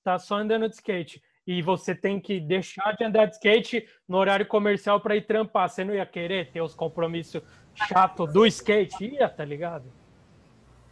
tá 0.02 0.18
só 0.18 0.36
andando 0.36 0.70
de 0.70 0.76
skate 0.76 1.22
e 1.46 1.60
você 1.60 1.94
tem 1.94 2.20
que 2.20 2.40
deixar 2.40 2.92
de 2.92 3.04
andar 3.04 3.26
de 3.26 3.34
skate 3.34 3.86
no 4.08 4.16
horário 4.16 4.46
comercial 4.46 5.00
para 5.00 5.16
ir 5.16 5.26
trampar, 5.26 5.68
você 5.68 5.84
não 5.84 5.94
ia 5.94 6.06
querer 6.06 6.50
ter 6.50 6.60
os 6.60 6.74
compromissos 6.74 7.42
chato 7.74 8.26
do 8.26 8.46
skate? 8.46 9.04
Ia, 9.04 9.28
tá 9.28 9.44
ligado? 9.44 9.92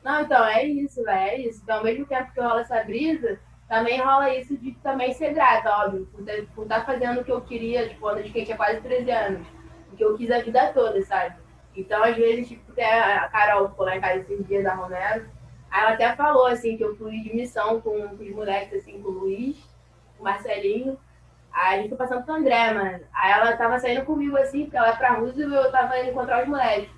Não, 0.05 0.21
então, 0.21 0.45
é 0.45 0.65
isso, 0.65 1.09
é 1.09 1.39
isso. 1.39 1.61
Então, 1.63 1.79
ao 1.79 1.85
mesmo 1.85 2.05
tempo 2.07 2.33
que 2.33 2.41
rola 2.41 2.61
essa 2.61 2.83
brisa, 2.83 3.39
também 3.69 4.01
rola 4.01 4.35
isso 4.35 4.57
de 4.59 4.73
também 4.83 5.15
ser 5.15 5.33
grata, 5.33 5.71
óbvio, 5.71 6.07
por 6.55 6.65
estar 6.65 6.81
tá 6.81 6.85
fazendo 6.85 7.21
o 7.21 7.25
que 7.25 7.33
eu 7.33 7.41
queria, 7.41 7.89
tipo, 7.89 8.07
ando 8.07 8.23
de 8.23 8.29
skate 8.29 8.53
há 8.53 8.57
quase 8.57 8.81
13 8.81 9.11
anos, 9.11 9.47
o 9.93 9.97
que 9.97 10.05
eu 10.05 10.17
quis 10.17 10.31
a 10.31 10.41
vida 10.41 10.73
toda, 10.75 11.01
sabe? 11.03 11.37
Então, 11.75 12.03
às 12.03 12.17
vezes, 12.17 12.49
tipo, 12.49 12.73
a 12.79 13.29
Carol 13.29 13.71
ficou 13.71 13.87
lá 13.87 13.97
em 13.97 14.01
casa 14.01 14.21
esses 14.21 14.47
dias 14.47 14.65
da 14.65 14.75
Romero, 14.75 15.31
ela 15.73 15.91
até 15.93 16.15
falou, 16.15 16.47
assim, 16.47 16.77
que 16.77 16.85
eu 16.85 16.95
fui 16.97 17.21
de 17.21 17.35
missão 17.35 17.81
com, 17.81 18.09
com 18.09 18.23
os 18.23 18.31
moleques, 18.31 18.81
assim, 18.81 19.01
com 19.01 19.09
o 19.09 19.13
Luiz, 19.21 19.72
o 20.23 20.25
Marcelinho, 20.25 20.99
aí 21.53 21.75
a 21.75 21.83
gente 21.83 21.89
foi 21.91 21.99
passando 21.99 22.25
pro 22.25 22.35
André, 22.35 22.73
mano. 22.73 23.01
Aí 23.13 23.33
ela 23.33 23.57
tava 23.57 23.79
saindo 23.79 24.07
comigo, 24.07 24.37
assim, 24.39 24.63
porque 24.63 24.77
ela 24.77 24.89
é 24.89 24.97
pra 24.97 25.15
Roosevelt 25.15 25.53
e 25.53 25.67
eu 25.67 25.73
tava 25.73 25.99
indo 25.99 26.11
encontrar 26.11 26.43
os 26.43 26.49
moleques. 26.49 26.91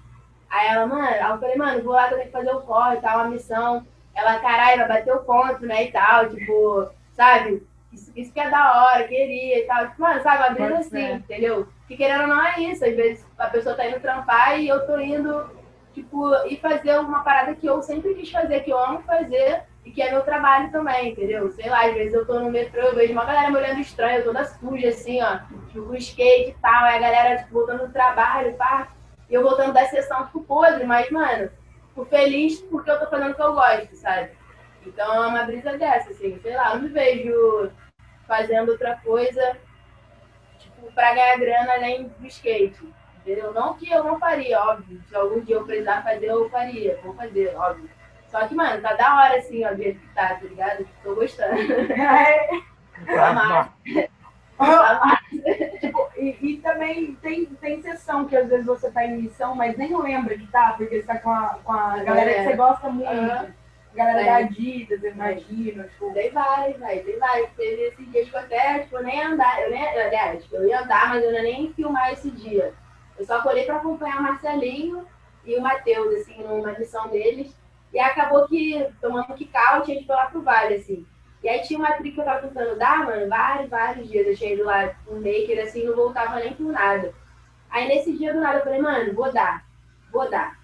Aí 0.49 0.69
ela, 0.69 0.87
mano, 0.87 1.03
aí 1.03 1.21
eu 1.21 1.39
falei, 1.39 1.57
mano, 1.57 1.83
vou 1.83 1.95
lá 1.95 2.07
que 2.07 2.15
eu 2.15 2.19
tenho 2.19 2.31
que 2.31 2.37
fazer 2.37 2.55
o 2.55 2.61
corre, 2.61 2.99
tá, 2.99 3.17
uma 3.17 3.29
missão. 3.29 3.85
Ela, 4.15 4.39
caralho, 4.39 4.79
vai 4.79 4.89
bater 4.89 5.15
o 5.15 5.25
ponto, 5.25 5.67
né, 5.67 5.85
e 5.85 5.91
tal, 5.93 6.29
tipo, 6.29 6.89
sabe? 7.13 7.67
Isso, 7.93 8.13
isso 8.15 8.33
que 8.33 8.41
é 8.41 8.51
da 8.51 8.85
hora, 8.85 9.09
queria 9.09 9.59
e 9.59 9.67
tal. 9.67 9.89
Tipo, 9.89 10.03
mano, 10.03 10.23
sabe, 10.23 10.55
brisa 10.55 10.79
assim, 10.79 11.13
entendeu? 11.13 11.69
Que 11.89 11.97
querendo 11.97 12.23
ou 12.23 12.29
não 12.29 12.45
é 12.47 12.61
isso. 12.61 12.85
Às 12.85 12.95
vezes 12.95 13.27
a 13.39 13.47
pessoa 13.47 13.75
tá 13.75 13.89
indo 13.89 14.01
trampar 14.01 14.61
e 14.61 14.69
eu 14.69 14.87
tô 14.87 14.99
indo, 14.99 15.51
tipo, 15.93 16.33
ir 16.47 16.61
fazer 16.61 16.99
uma 16.99 17.25
parada 17.25 17.55
que 17.55 17.67
eu 17.67 17.83
sempre 17.83 18.15
quis 18.15 18.31
fazer, 18.31 18.61
que 18.61 18.71
eu 18.71 18.79
amo 18.79 19.03
fazer 19.03 19.63
e 19.85 19.91
que 19.91 20.01
é 20.01 20.11
meu 20.11 20.23
trabalho 20.23 20.71
também, 20.71 21.11
entendeu? 21.11 21.51
Sei 21.53 21.69
lá, 21.69 21.87
às 21.87 21.95
vezes 21.95 22.15
eu 22.15 22.25
tô 22.25 22.41
no 22.41 22.51
metrô, 22.51 22.81
eu 22.81 22.95
vejo 22.95 23.13
uma 23.13 23.25
galera 23.25 23.51
me 23.51 23.59
olhando 23.59 23.81
estranho, 23.81 24.25
toda 24.25 24.45
suja, 24.45 24.89
assim, 24.89 25.23
ó, 25.23 25.39
tipo, 25.69 25.87
com 25.87 25.95
skate 25.95 26.51
e 26.51 26.55
tal, 26.55 26.85
aí 26.85 26.97
a 26.97 27.01
galera, 27.01 27.39
tipo, 27.39 27.53
voltando 27.53 27.87
do 27.87 27.93
trabalho, 27.93 28.55
pá, 28.55 28.89
e 29.29 29.35
eu 29.35 29.43
voltando 29.43 29.75
da 29.75 29.85
sessão, 29.87 30.25
tipo, 30.27 30.43
podre, 30.43 30.85
mas, 30.85 31.11
mano, 31.11 31.51
fico 31.89 32.05
feliz 32.07 32.61
porque 32.63 32.91
eu 32.91 32.99
tô 32.99 33.07
fazendo 33.09 33.33
o 33.33 33.35
que 33.35 33.43
eu 33.43 33.55
gosto, 33.55 33.95
sabe? 33.97 34.31
Então 34.87 35.23
é 35.23 35.27
uma 35.27 35.43
brisa 35.45 35.77
dessa, 35.77 36.11
assim, 36.11 36.39
sei 36.41 36.57
lá, 36.57 36.71
eu 36.71 36.77
não 36.77 36.83
me 36.83 36.89
vejo 36.89 37.71
fazendo 38.27 38.71
outra 38.71 38.97
coisa, 39.05 39.57
tipo, 40.59 40.91
pra 40.93 41.15
ganhar 41.15 41.39
grana 41.39 41.75
além 41.75 42.09
do 42.09 42.27
skate, 42.27 42.83
entendeu? 43.19 43.53
Não 43.53 43.75
que 43.75 43.91
eu 43.91 44.03
não 44.03 44.19
faria, 44.19 44.61
óbvio, 44.61 45.03
se 45.07 45.15
algum 45.15 45.41
dia 45.41 45.57
eu 45.57 45.65
precisar 45.65 46.03
fazer, 46.03 46.27
eu 46.27 46.49
faria, 46.49 46.99
vou 47.03 47.15
fazer, 47.15 47.55
óbvio. 47.55 47.94
Só 48.35 48.49
que, 48.49 48.55
mano, 48.57 48.83
tá 48.83 48.95
da 48.95 49.17
hora, 49.17 49.37
assim, 49.37 49.65
ó, 49.65 49.71
do 49.71 49.77
jeito 49.77 50.01
que 50.01 50.09
tá, 50.09 50.35
tá 50.35 50.41
ligado? 50.43 50.85
Tô 51.05 51.15
gostando. 51.15 51.55
É. 51.93 52.49
Tá 53.07 53.33
massa. 53.33 53.73
Tá 54.59 55.21
tipo, 55.81 56.09
e, 56.17 56.37
e, 56.41 56.57
também 56.59 57.15
tem, 57.23 57.47
tem 57.47 57.81
sessão 57.81 58.27
que 58.27 58.37
às 58.37 58.49
vezes 58.49 58.67
você 58.67 58.91
tá 58.91 59.05
em 59.05 59.23
missão, 59.23 59.55
mas 59.55 59.77
nem 59.77 59.97
lembra 59.97 60.37
que 60.37 60.47
tá, 60.49 60.75
porque 60.77 61.01
você 61.01 61.07
tá 61.07 61.19
com 61.19 61.31
a, 61.31 61.59
com 61.63 61.73
a 61.73 62.03
galera 62.03 62.31
é. 62.31 62.35
que 62.35 62.45
você 62.45 62.57
gosta 62.57 62.89
muito. 62.89 63.09
Uhum. 63.09 63.53
Galera 63.95 64.23
é. 64.23 64.25
da 64.25 64.37
Adidas, 64.37 65.05
eu 65.05 65.13
imagino. 65.13 65.85
Tipo... 65.85 66.13
Tem 66.13 66.31
vários, 66.33 66.77
velho. 66.77 67.05
Tem 67.05 67.19
vários. 67.21 67.51
Teve 67.51 67.83
esses 67.83 68.13
dias 68.13 68.31
que 68.31 68.37
até, 68.37 68.79
tipo, 68.81 68.99
nem 68.99 69.23
andar. 69.23 69.63
Eu 69.63 69.71
nem, 69.71 69.87
aliás, 69.87 70.45
eu 70.53 70.67
ia 70.67 70.81
andar, 70.81 71.09
mas 71.11 71.23
eu 71.23 71.31
não 71.31 71.39
ia 71.39 71.43
nem 71.45 71.73
filmar 71.73 72.13
esse 72.13 72.33
dia. 72.33 72.75
Eu 73.17 73.25
só 73.25 73.43
colhei 73.43 73.65
pra 73.65 73.77
acompanhar 73.77 74.19
o 74.19 74.23
Marcelinho 74.25 75.07
e 75.45 75.57
o 75.57 75.63
Matheus, 75.63 76.15
assim, 76.17 76.43
numa 76.43 76.73
missão 76.73 77.09
deles. 77.09 77.64
E 77.95 78.01
acabou 78.01 78.49
que, 78.49 78.85
tomando 79.01 79.33
kick-out, 79.35 79.89
a 79.89 79.95
gente 79.95 80.05
foi 80.05 80.17
lá 80.17 80.27
pro 80.27 80.43
vale, 80.43 80.75
assim. 80.75 81.07
E 81.45 81.49
aí 81.49 81.63
tinha 81.63 81.79
uma 81.79 81.93
trick 81.93 82.13
que 82.13 82.21
eu 82.21 82.25
tava 82.25 82.41
tentando 82.41 82.77
dar, 82.77 83.05
mano, 83.05 83.29
vários, 83.29 83.71
vários 83.71 84.11
dias. 84.11 84.27
Eu 84.27 84.37
tinha 84.37 84.55
ido 84.55 84.65
lá 84.65 84.91
um 85.07 85.17
maker, 85.17 85.63
assim, 85.63 85.85
não 85.85 85.95
voltava 85.95 86.41
nem 86.41 86.53
por 86.55 86.73
nada. 86.73 87.15
Aí 87.71 87.87
nesse 87.87 88.17
dia 88.17 88.33
do 88.33 88.41
nada 88.41 88.59
eu 88.59 88.65
falei, 88.65 88.83
mano, 88.83 89.15
vou 89.15 89.33
dar, 89.33 89.65
vou 90.13 90.29
dar. 90.29 90.57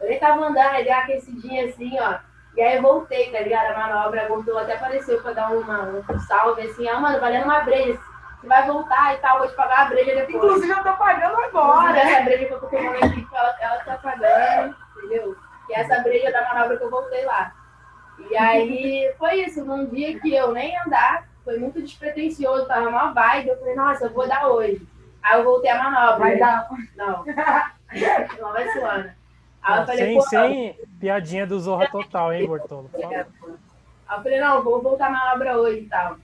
Eu 0.00 0.08
nem 0.08 0.18
tava 0.18 0.44
andando, 0.44 0.74
aí 0.74 0.82
dei 0.82 0.92
uma 0.92 1.02
aquecidinha 1.02 1.66
assim, 1.66 1.96
ó. 2.00 2.18
E 2.56 2.60
aí 2.60 2.76
eu 2.76 2.82
voltei, 2.82 3.30
tá 3.30 3.40
ligado? 3.40 3.72
A 3.72 3.78
manobra 3.78 4.26
voltou, 4.26 4.58
até 4.58 4.74
apareceu 4.74 5.22
pra 5.22 5.32
dar 5.32 5.52
uma, 5.52 5.82
um 5.82 6.18
salve, 6.20 6.62
assim, 6.62 6.88
ah, 6.88 6.98
mano, 6.98 7.20
valendo 7.20 7.44
uma 7.44 7.60
breja. 7.60 8.00
Você 8.40 8.48
vai 8.48 8.66
voltar 8.66 9.14
e 9.14 9.18
tal, 9.18 9.38
vou 9.38 9.48
te 9.48 9.54
pagar 9.54 9.82
a 9.82 9.88
breja 9.90 10.14
depois. 10.14 10.34
Inclusive 10.34 10.72
eu 10.72 10.82
tô 10.82 10.92
pagando 10.94 11.36
agora. 11.36 11.98
Essa 11.98 12.24
breja 12.24 12.46
que 12.46 12.52
eu 12.52 12.60
tô 12.60 12.66
tomando 12.66 12.96
aqui, 12.96 13.26
ela, 13.32 13.56
ela 13.60 13.76
tá 13.84 13.98
pagando, 13.98 14.76
entendeu? 14.96 15.36
E 15.68 15.74
essa 15.74 16.00
breja 16.00 16.30
da 16.30 16.42
manobra 16.52 16.76
que 16.76 16.84
eu 16.84 16.90
voltei 16.90 17.24
lá. 17.24 17.54
E 18.30 18.36
aí 18.36 19.12
foi 19.18 19.42
isso, 19.42 19.64
num 19.64 19.86
dia 19.86 20.18
que 20.20 20.34
eu 20.34 20.52
nem 20.52 20.78
andar, 20.80 21.28
foi 21.44 21.58
muito 21.58 21.82
despretensioso, 21.82 22.66
tava 22.66 22.88
uma 22.88 23.12
vibe, 23.12 23.48
eu 23.48 23.58
falei, 23.58 23.74
nossa, 23.74 24.04
eu 24.04 24.12
vou 24.12 24.26
dar 24.28 24.48
hoje. 24.48 24.86
Aí 25.22 25.38
eu 25.38 25.44
voltei 25.44 25.70
a 25.70 25.82
manobra. 25.82 26.18
Vai 26.18 26.38
dar. 26.38 26.68
Não. 26.96 27.24
Não 28.40 28.52
vai 28.52 28.68
suando. 28.72 29.10
Aí 29.62 29.80
eu 29.80 29.86
falei, 29.86 30.20
sem, 30.20 30.20
sem 30.20 30.78
piadinha 31.00 31.46
do 31.46 31.58
Zorra 31.58 31.88
Total, 31.88 32.32
hein, 32.32 32.46
Bortolo? 32.46 32.90
É, 32.94 33.20
aí 33.20 34.18
eu 34.18 34.22
falei, 34.22 34.38
não, 34.38 34.62
vou 34.62 34.82
voltar 34.82 35.06
a 35.06 35.10
manobra 35.10 35.56
hoje 35.56 35.80
e 35.80 35.88
tal. 35.88 36.18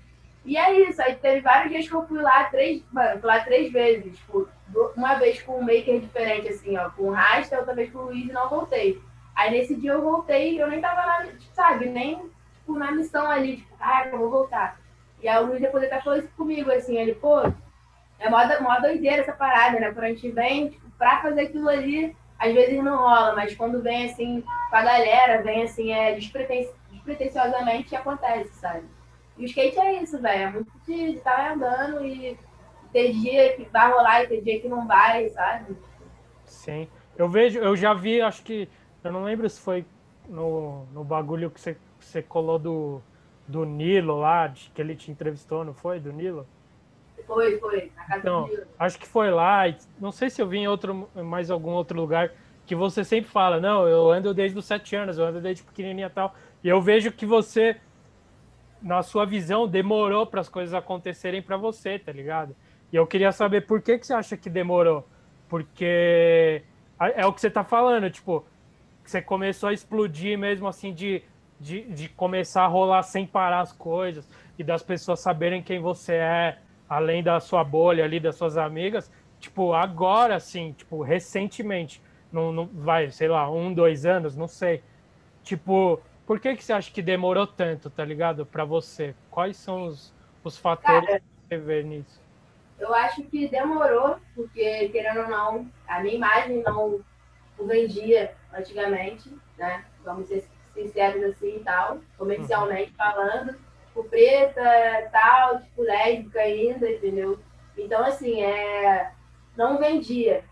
E 0.45 0.57
é 0.57 0.89
isso, 0.89 1.01
aí 1.01 1.15
teve 1.15 1.41
vários 1.41 1.71
dias 1.71 1.89
que 1.89 1.95
eu 1.95 2.07
fui 2.07 2.21
lá 2.21 2.45
três, 2.45 2.83
mano, 2.93 3.19
fui 3.19 3.27
lá 3.27 3.41
três 3.41 3.73
vezes. 3.73 4.19
Tipo, 4.19 4.49
uma 4.95 5.15
vez 5.15 5.41
com 5.43 5.59
um 5.59 5.63
maker 5.63 6.01
diferente, 6.01 6.49
assim, 6.49 6.77
ó, 6.77 6.91
com 6.91 7.05
o 7.05 7.13
Rasta, 7.13 7.59
outra 7.59 7.75
vez 7.75 7.91
com 7.91 8.01
o 8.01 8.05
Luiz 8.07 8.29
e 8.29 8.33
não 8.33 8.49
voltei. 8.49 9.01
Aí 9.41 9.53
nesse 9.53 9.75
dia 9.75 9.93
eu 9.93 10.03
voltei, 10.03 10.61
eu 10.61 10.69
nem 10.69 10.83
tava 10.83 11.01
lá, 11.01 11.27
sabe, 11.55 11.87
nem 11.87 12.17
tipo, 12.59 12.79
na 12.79 12.93
missão 12.93 13.27
ali, 13.27 13.57
tipo, 13.57 13.75
ah, 13.81 14.07
eu 14.07 14.19
vou 14.19 14.31
voltar. 14.31 14.79
E 15.23 15.27
aí 15.27 15.43
o 15.43 15.47
Luiz 15.47 15.63
depois 15.63 15.83
até 15.83 15.99
falou 15.99 16.19
isso 16.19 16.29
comigo, 16.37 16.71
assim, 16.71 16.99
ele, 16.99 17.15
pô, 17.15 17.41
é 18.19 18.29
mó, 18.29 18.39
mó 18.61 18.79
doideira 18.81 19.23
essa 19.23 19.33
parada, 19.33 19.81
né? 19.81 19.93
Quando 19.93 20.05
a 20.05 20.09
gente 20.09 20.31
vem, 20.31 20.69
tipo, 20.69 20.91
pra 20.99 21.23
fazer 21.23 21.41
aquilo 21.41 21.71
ali, 21.71 22.15
às 22.39 22.53
vezes 22.53 22.85
não 22.85 22.99
rola, 22.99 23.35
mas 23.35 23.55
quando 23.55 23.81
vem 23.81 24.11
assim, 24.11 24.45
com 24.69 24.77
a 24.77 24.83
galera, 24.83 25.43
vem 25.43 25.63
assim, 25.63 25.91
é 25.91 26.15
despreten 26.15 26.69
despretensiosamente 26.91 27.97
acontece, 27.97 28.53
sabe? 28.57 28.85
E 29.39 29.45
o 29.45 29.47
skate 29.47 29.79
é 29.79 30.03
isso, 30.03 30.21
velho. 30.21 30.43
É 30.43 30.51
muito 30.51 30.71
de 30.87 31.17
estar 31.17 31.35
tá 31.35 31.53
andando 31.55 32.05
e 32.05 32.39
ter 32.93 33.15
dia 33.15 33.57
que 33.57 33.65
vai 33.73 33.91
rolar 33.91 34.23
e 34.23 34.27
ter 34.27 34.43
dia 34.43 34.61
que 34.61 34.69
não 34.69 34.87
vai, 34.87 35.31
sabe? 35.31 35.79
Sim. 36.45 36.87
Eu 37.17 37.27
vejo, 37.27 37.59
eu 37.59 37.75
já 37.75 37.95
vi, 37.95 38.21
acho 38.21 38.43
que 38.43 38.69
eu 39.03 39.13
não 39.13 39.25
lembro 39.25 39.49
se 39.49 39.61
foi 39.61 39.85
no, 40.29 40.87
no 40.93 41.05
bagulho 41.05 41.51
que 41.51 41.61
você, 41.61 41.77
você 41.99 42.23
colou 42.23 42.59
do, 42.59 43.03
do 43.47 43.65
Nilo 43.65 44.19
lá, 44.19 44.47
de, 44.47 44.71
que 44.71 44.81
ele 44.81 44.95
te 44.95 45.11
entrevistou, 45.11 45.65
não 45.65 45.75
foi? 45.75 45.99
Do 45.99 46.13
Nilo? 46.13 46.47
Foi, 47.27 47.59
foi. 47.59 47.93
Na 47.97 48.05
casa 48.05 48.21
então, 48.21 48.43
do 48.45 48.49
Nilo. 48.49 48.67
Acho 48.79 48.99
que 48.99 49.07
foi 49.07 49.31
lá. 49.31 49.63
Não 49.99 50.13
sei 50.13 50.31
se 50.31 50.41
eu 50.41 50.47
vi 50.47 50.59
em 50.59 50.69
outro, 50.69 51.09
mais 51.15 51.51
algum 51.51 51.71
outro 51.71 51.99
lugar 51.99 52.33
que 52.67 52.75
você 52.75 53.03
sempre 53.03 53.29
fala, 53.29 53.59
não, 53.59 53.89
eu 53.89 54.13
ando 54.13 54.33
desde 54.33 54.57
os 54.57 54.65
sete 54.65 54.95
anos, 54.95 55.19
eu 55.19 55.25
ando 55.25 55.41
desde 55.41 55.65
pequenininha 55.65 56.07
e 56.07 56.11
tal. 56.11 56.35
E 56.63 56.69
eu 56.69 56.81
vejo 56.81 57.11
que 57.11 57.27
você, 57.27 57.77
na 58.81 59.03
sua 59.03 59.25
visão, 59.27 59.67
demorou 59.67 60.25
para 60.25 60.41
as 60.41 60.49
coisas 60.49 60.73
acontecerem 60.73 61.43
para 61.43 61.57
você, 61.57 61.99
tá 61.99 62.13
ligado? 62.13 62.55
E 62.93 62.97
eu 62.97 63.07
queria 63.07 63.33
saber 63.33 63.63
por 63.63 63.83
que, 63.83 63.99
que 63.99 64.07
você 64.07 64.15
acha 64.15 64.37
que 64.37 64.49
demorou. 64.49 65.05
Porque 65.49 66.63
é 67.01 67.27
o 67.27 67.33
que 67.33 67.41
você 67.41 67.51
tá 67.51 67.65
falando, 67.65 68.09
tipo, 68.09 68.45
você 69.05 69.23
começou 69.23 69.69
a 69.69 69.73
explodir 69.73 70.39
mesmo 70.39 70.69
assim 70.69 70.93
de, 70.93 71.23
de, 71.59 71.83
de 71.83 72.09
começar 72.09 72.65
a 72.65 72.67
rolar 72.67 73.03
sem 73.03 73.27
parar 73.27 73.61
as 73.61 73.73
coisas 73.73 74.29
e 74.59 74.65
das 74.65 74.83
pessoas 74.83 75.21
saberem 75.21 75.63
quem 75.63 75.81
você 75.81 76.15
é, 76.15 76.59
além 76.89 77.23
da 77.23 77.41
sua 77.41 77.65
bolha 77.65 78.05
ali, 78.05 78.21
das 78.21 78.37
suas 78.37 78.57
amigas, 78.57 79.11
tipo, 79.39 79.73
agora 79.73 80.37
assim, 80.37 80.73
tipo, 80.73 81.03
recentemente, 81.03 82.03
não, 82.33 82.53
não 82.53 82.67
vai, 82.67 83.11
sei 83.11 83.29
lá, 83.29 83.51
um, 83.51 83.73
dois 83.73 84.05
anos, 84.07 84.37
não 84.37 84.47
sei. 84.47 84.83
Tipo, 85.43 86.01
por 86.27 86.39
que 86.39 86.55
que 86.55 86.63
você 86.63 86.73
acha 86.73 86.93
que 86.93 87.03
demorou 87.03 87.47
tanto, 87.47 87.91
tá 87.91 88.05
ligado? 88.05 88.47
Para 88.47 88.65
você? 88.65 89.15
Quais 89.31 89.57
são 89.57 89.87
os, 89.87 90.15
os 90.45 90.57
fatores? 90.57 91.09
Cara, 91.09 91.23
você 91.49 91.59
vê 91.59 91.83
nisso? 91.83 92.21
Eu 92.79 92.95
acho 92.95 93.23
que 93.25 93.49
demorou, 93.49 94.17
porque, 94.35 94.89
querendo 94.89 95.21
ou 95.21 95.29
não, 95.29 95.71
a 95.87 96.01
minha 96.01 96.15
imagem 96.15 96.63
não 96.63 97.01
vendia 97.59 98.35
antigamente, 98.53 99.33
né? 99.59 99.85
Vamos 100.05 100.29
ser 100.29 100.45
sinceros 100.73 101.23
assim 101.25 101.57
e 101.57 101.61
tal, 101.61 101.99
comercialmente 102.17 102.93
falando, 102.93 103.57
tipo, 103.87 104.05
preta, 104.05 104.63
tal, 105.13 105.61
tipo, 105.61 105.83
lésbica 105.83 106.41
ainda, 106.41 106.89
entendeu? 106.91 107.39
Então, 107.77 108.05
assim, 108.05 108.43
é... 108.43 109.11
não 109.57 109.79
vendia 109.79 110.45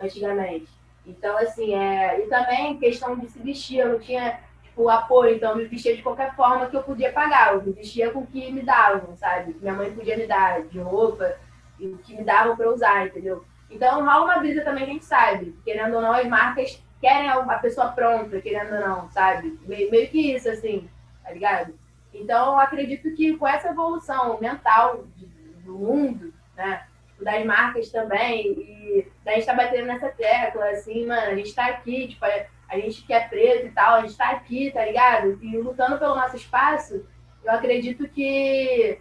antigamente. 0.00 0.70
Então, 1.06 1.36
assim, 1.38 1.74
é... 1.74 2.20
e 2.20 2.28
também 2.28 2.78
questão 2.78 3.16
de 3.18 3.28
se 3.28 3.38
vestir, 3.38 3.78
eu 3.78 3.92
não 3.92 3.98
tinha 3.98 4.40
tipo, 4.62 4.88
apoio, 4.88 5.36
então 5.36 5.50
eu 5.52 5.56
me 5.56 5.64
vestia 5.64 5.96
de 5.96 6.02
qualquer 6.02 6.34
forma 6.34 6.66
que 6.66 6.76
eu 6.76 6.82
podia 6.82 7.12
pagar, 7.12 7.54
eu 7.54 7.62
me 7.62 7.72
vestia 7.72 8.10
com 8.10 8.20
o 8.20 8.26
que 8.26 8.50
me 8.50 8.62
davam, 8.62 9.14
sabe? 9.16 9.56
Minha 9.60 9.74
mãe 9.74 9.92
podia 9.92 10.16
me 10.16 10.26
dar 10.26 10.62
de 10.62 10.78
roupa, 10.78 11.36
e 11.78 11.88
o 11.88 11.98
que 11.98 12.16
me 12.16 12.24
davam 12.24 12.56
para 12.56 12.70
usar, 12.70 13.06
entendeu? 13.06 13.44
Então 13.70 14.04
rola 14.04 14.24
uma 14.24 14.38
brisa 14.38 14.62
também 14.62 14.84
a 14.84 14.86
gente 14.86 15.04
sabe, 15.04 15.58
querendo 15.64 15.94
ou 15.96 16.02
não, 16.02 16.12
as 16.12 16.26
marcas 16.26 16.82
querem 17.02 17.28
a 17.28 17.58
pessoa 17.58 17.88
pronta, 17.88 18.40
querendo 18.40 18.76
ou 18.76 18.80
não, 18.80 19.10
sabe? 19.10 19.58
Meio, 19.66 19.90
meio 19.90 20.08
que 20.08 20.34
isso, 20.34 20.48
assim, 20.48 20.88
tá 21.24 21.32
ligado? 21.32 21.74
Então, 22.14 22.52
eu 22.52 22.60
acredito 22.60 23.12
que 23.16 23.36
com 23.36 23.46
essa 23.46 23.70
evolução 23.70 24.40
mental 24.40 25.04
do 25.64 25.72
mundo, 25.76 26.32
né? 26.56 26.84
Das 27.20 27.44
marcas 27.44 27.90
também, 27.90 28.52
e 28.52 29.08
da 29.24 29.32
gente 29.32 29.46
tá 29.46 29.54
batendo 29.54 29.86
nessa 29.86 30.10
tecla, 30.10 30.70
assim, 30.70 31.04
mano, 31.06 31.32
a 31.32 31.34
gente 31.34 31.54
tá 31.54 31.66
aqui, 31.66 32.08
tipo, 32.08 32.24
a 32.24 32.78
gente 32.78 33.04
que 33.04 33.12
é 33.12 33.20
preto 33.28 33.66
e 33.66 33.70
tal, 33.70 33.96
a 33.96 34.00
gente 34.02 34.16
tá 34.16 34.30
aqui, 34.30 34.70
tá 34.70 34.84
ligado? 34.84 35.38
E 35.42 35.56
lutando 35.58 35.98
pelo 35.98 36.14
nosso 36.14 36.36
espaço, 36.36 37.04
eu 37.44 37.52
acredito 37.52 38.08
que 38.08 38.98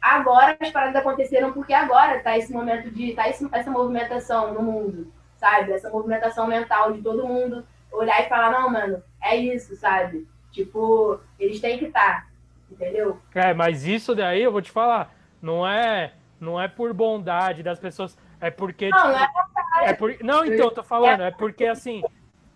agora 0.00 0.56
as 0.58 0.70
paradas 0.70 0.96
aconteceram 0.96 1.52
porque 1.52 1.74
agora 1.74 2.20
tá 2.20 2.36
esse 2.36 2.52
momento 2.52 2.90
de. 2.90 3.14
tá 3.14 3.28
essa 3.28 3.70
movimentação 3.70 4.54
no 4.54 4.62
mundo, 4.62 5.12
sabe? 5.42 5.72
Essa 5.72 5.90
movimentação 5.90 6.46
mental 6.46 6.92
de 6.92 7.02
todo 7.02 7.26
mundo 7.26 7.66
olhar 7.90 8.24
e 8.24 8.28
falar, 8.28 8.52
não, 8.52 8.70
mano, 8.70 9.02
é 9.20 9.34
isso, 9.34 9.74
sabe? 9.74 10.24
Tipo, 10.52 11.18
eles 11.36 11.60
têm 11.60 11.78
que 11.78 11.86
estar, 11.86 12.22
tá, 12.22 12.26
entendeu? 12.70 13.20
É, 13.34 13.52
mas 13.52 13.84
isso 13.84 14.14
daí 14.14 14.40
eu 14.40 14.52
vou 14.52 14.62
te 14.62 14.70
falar, 14.70 15.12
não 15.42 15.66
é, 15.66 16.12
não 16.40 16.60
é 16.60 16.68
por 16.68 16.94
bondade 16.94 17.60
das 17.60 17.80
pessoas, 17.80 18.16
é 18.40 18.52
porque. 18.52 18.88
Não, 18.88 18.98
tipo, 18.98 19.08
não 19.08 19.18
é 19.18 19.26
vontade. 19.26 19.90
É 19.90 19.92
por, 19.94 20.16
não, 20.22 20.44
então, 20.44 20.66
eu 20.66 20.70
tô 20.70 20.84
falando, 20.84 21.22
é 21.22 21.32
porque 21.32 21.66
assim, 21.66 22.04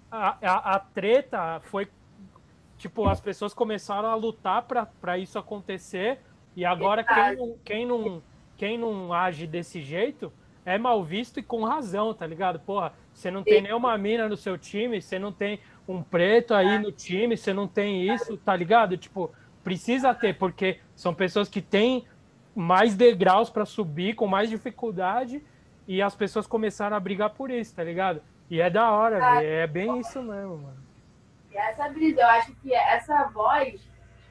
a, 0.09 0.37
a, 0.41 0.77
a 0.77 0.79
treta 0.79 1.61
foi. 1.65 1.89
Tipo, 2.79 3.09
as 3.09 3.21
pessoas 3.21 3.53
começaram 3.53 4.09
a 4.09 4.15
lutar 4.15 4.65
para 5.01 5.19
isso 5.19 5.39
acontecer 5.39 6.21
e 6.55 6.63
agora 6.65 7.03
quem 7.03 7.37
não, 7.37 7.59
quem, 7.65 7.87
não, 7.87 8.23
quem 8.57 8.79
não 8.79 9.13
age 9.15 9.47
desse 9.47 9.81
jeito 9.81 10.31
é 10.67 10.77
mal 10.77 11.03
visto 11.05 11.39
e 11.39 11.43
com 11.45 11.65
razão, 11.65 12.13
tá 12.13 12.27
ligado? 12.27 12.59
Porra, 12.59 12.93
você 13.15 13.31
não 13.31 13.45
tem 13.45 13.63
nenhuma 13.63 13.97
mina 13.97 14.29
no 14.29 14.37
seu 14.37 14.59
time, 14.59 15.01
você 15.01 15.17
não 15.17 15.33
tem 15.33 15.61
um 15.89 16.03
preto 16.03 16.53
aí 16.53 16.75
é. 16.75 16.79
no 16.81 16.91
time, 16.91 17.37
você 17.37 17.55
não 17.55 17.69
tem 17.69 18.13
isso, 18.13 18.37
tá 18.39 18.55
ligado? 18.55 18.97
Tipo, 18.97 19.33
precisa 19.63 20.13
ter, 20.13 20.37
porque 20.37 20.81
são 20.97 21.15
pessoas 21.15 21.49
que 21.49 21.63
têm 21.63 22.05
mais 22.55 22.97
degraus 22.97 23.49
para 23.49 23.65
subir, 23.65 24.15
com 24.15 24.27
mais 24.27 24.51
dificuldade, 24.51 25.41
e 25.87 26.03
as 26.03 26.17
pessoas 26.17 26.49
começaram 26.49 26.97
a 26.97 27.01
brigar 27.01 27.31
por 27.31 27.49
isso, 27.49 27.73
tá 27.75 27.85
ligado? 27.85 28.21
E 28.51 28.61
é 28.61 28.69
da 28.69 28.91
hora, 28.91 29.43
é 29.45 29.67
bem 29.69 30.01
isso 30.01 30.21
mesmo, 30.21 30.59
mano. 30.59 30.87
E 31.53 31.57
essa 31.57 31.89
brisa, 31.89 32.21
eu 32.21 32.27
acho 32.27 32.53
que 32.57 32.75
essa 32.75 33.25
voz 33.29 33.81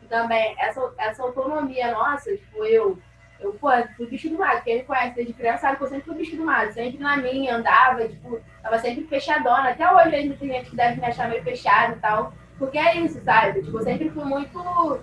também, 0.09 0.53
essa, 0.59 0.93
essa 0.97 1.23
autonomia 1.23 1.91
nossa, 1.91 2.35
tipo, 2.35 2.65
eu, 2.65 2.99
eu, 3.39 3.53
pô, 3.53 3.69
fui 3.95 4.07
bicho 4.07 4.29
do 4.29 4.37
mato. 4.37 4.63
Quem 4.63 4.77
me 4.77 4.83
conhece 4.83 5.15
desde 5.15 5.33
criança 5.33 5.59
sabe 5.59 5.77
que 5.77 5.83
eu 5.83 5.87
sempre 5.87 6.05
fui 6.05 6.15
bicho 6.15 6.35
do 6.35 6.45
mato. 6.45 6.73
Sempre 6.73 6.99
na 6.99 7.17
minha, 7.17 7.55
andava, 7.55 8.07
tipo, 8.07 8.39
tava 8.61 8.79
sempre 8.79 9.05
fechadona. 9.05 9.69
Até 9.69 9.91
hoje 9.91 10.15
ainda 10.15 10.35
tem 10.35 10.49
gente 10.49 10.69
que 10.69 10.75
deve 10.75 10.99
me 10.99 11.05
achar 11.05 11.29
meio 11.29 11.43
fechado 11.43 11.93
e 11.93 11.99
tal. 11.99 12.33
Porque 12.57 12.77
é 12.77 12.97
isso, 12.97 13.21
sabe? 13.23 13.61
Tipo, 13.61 13.79
eu 13.79 13.83
sempre 13.83 14.09
fui 14.09 14.23
muito. 14.23 14.99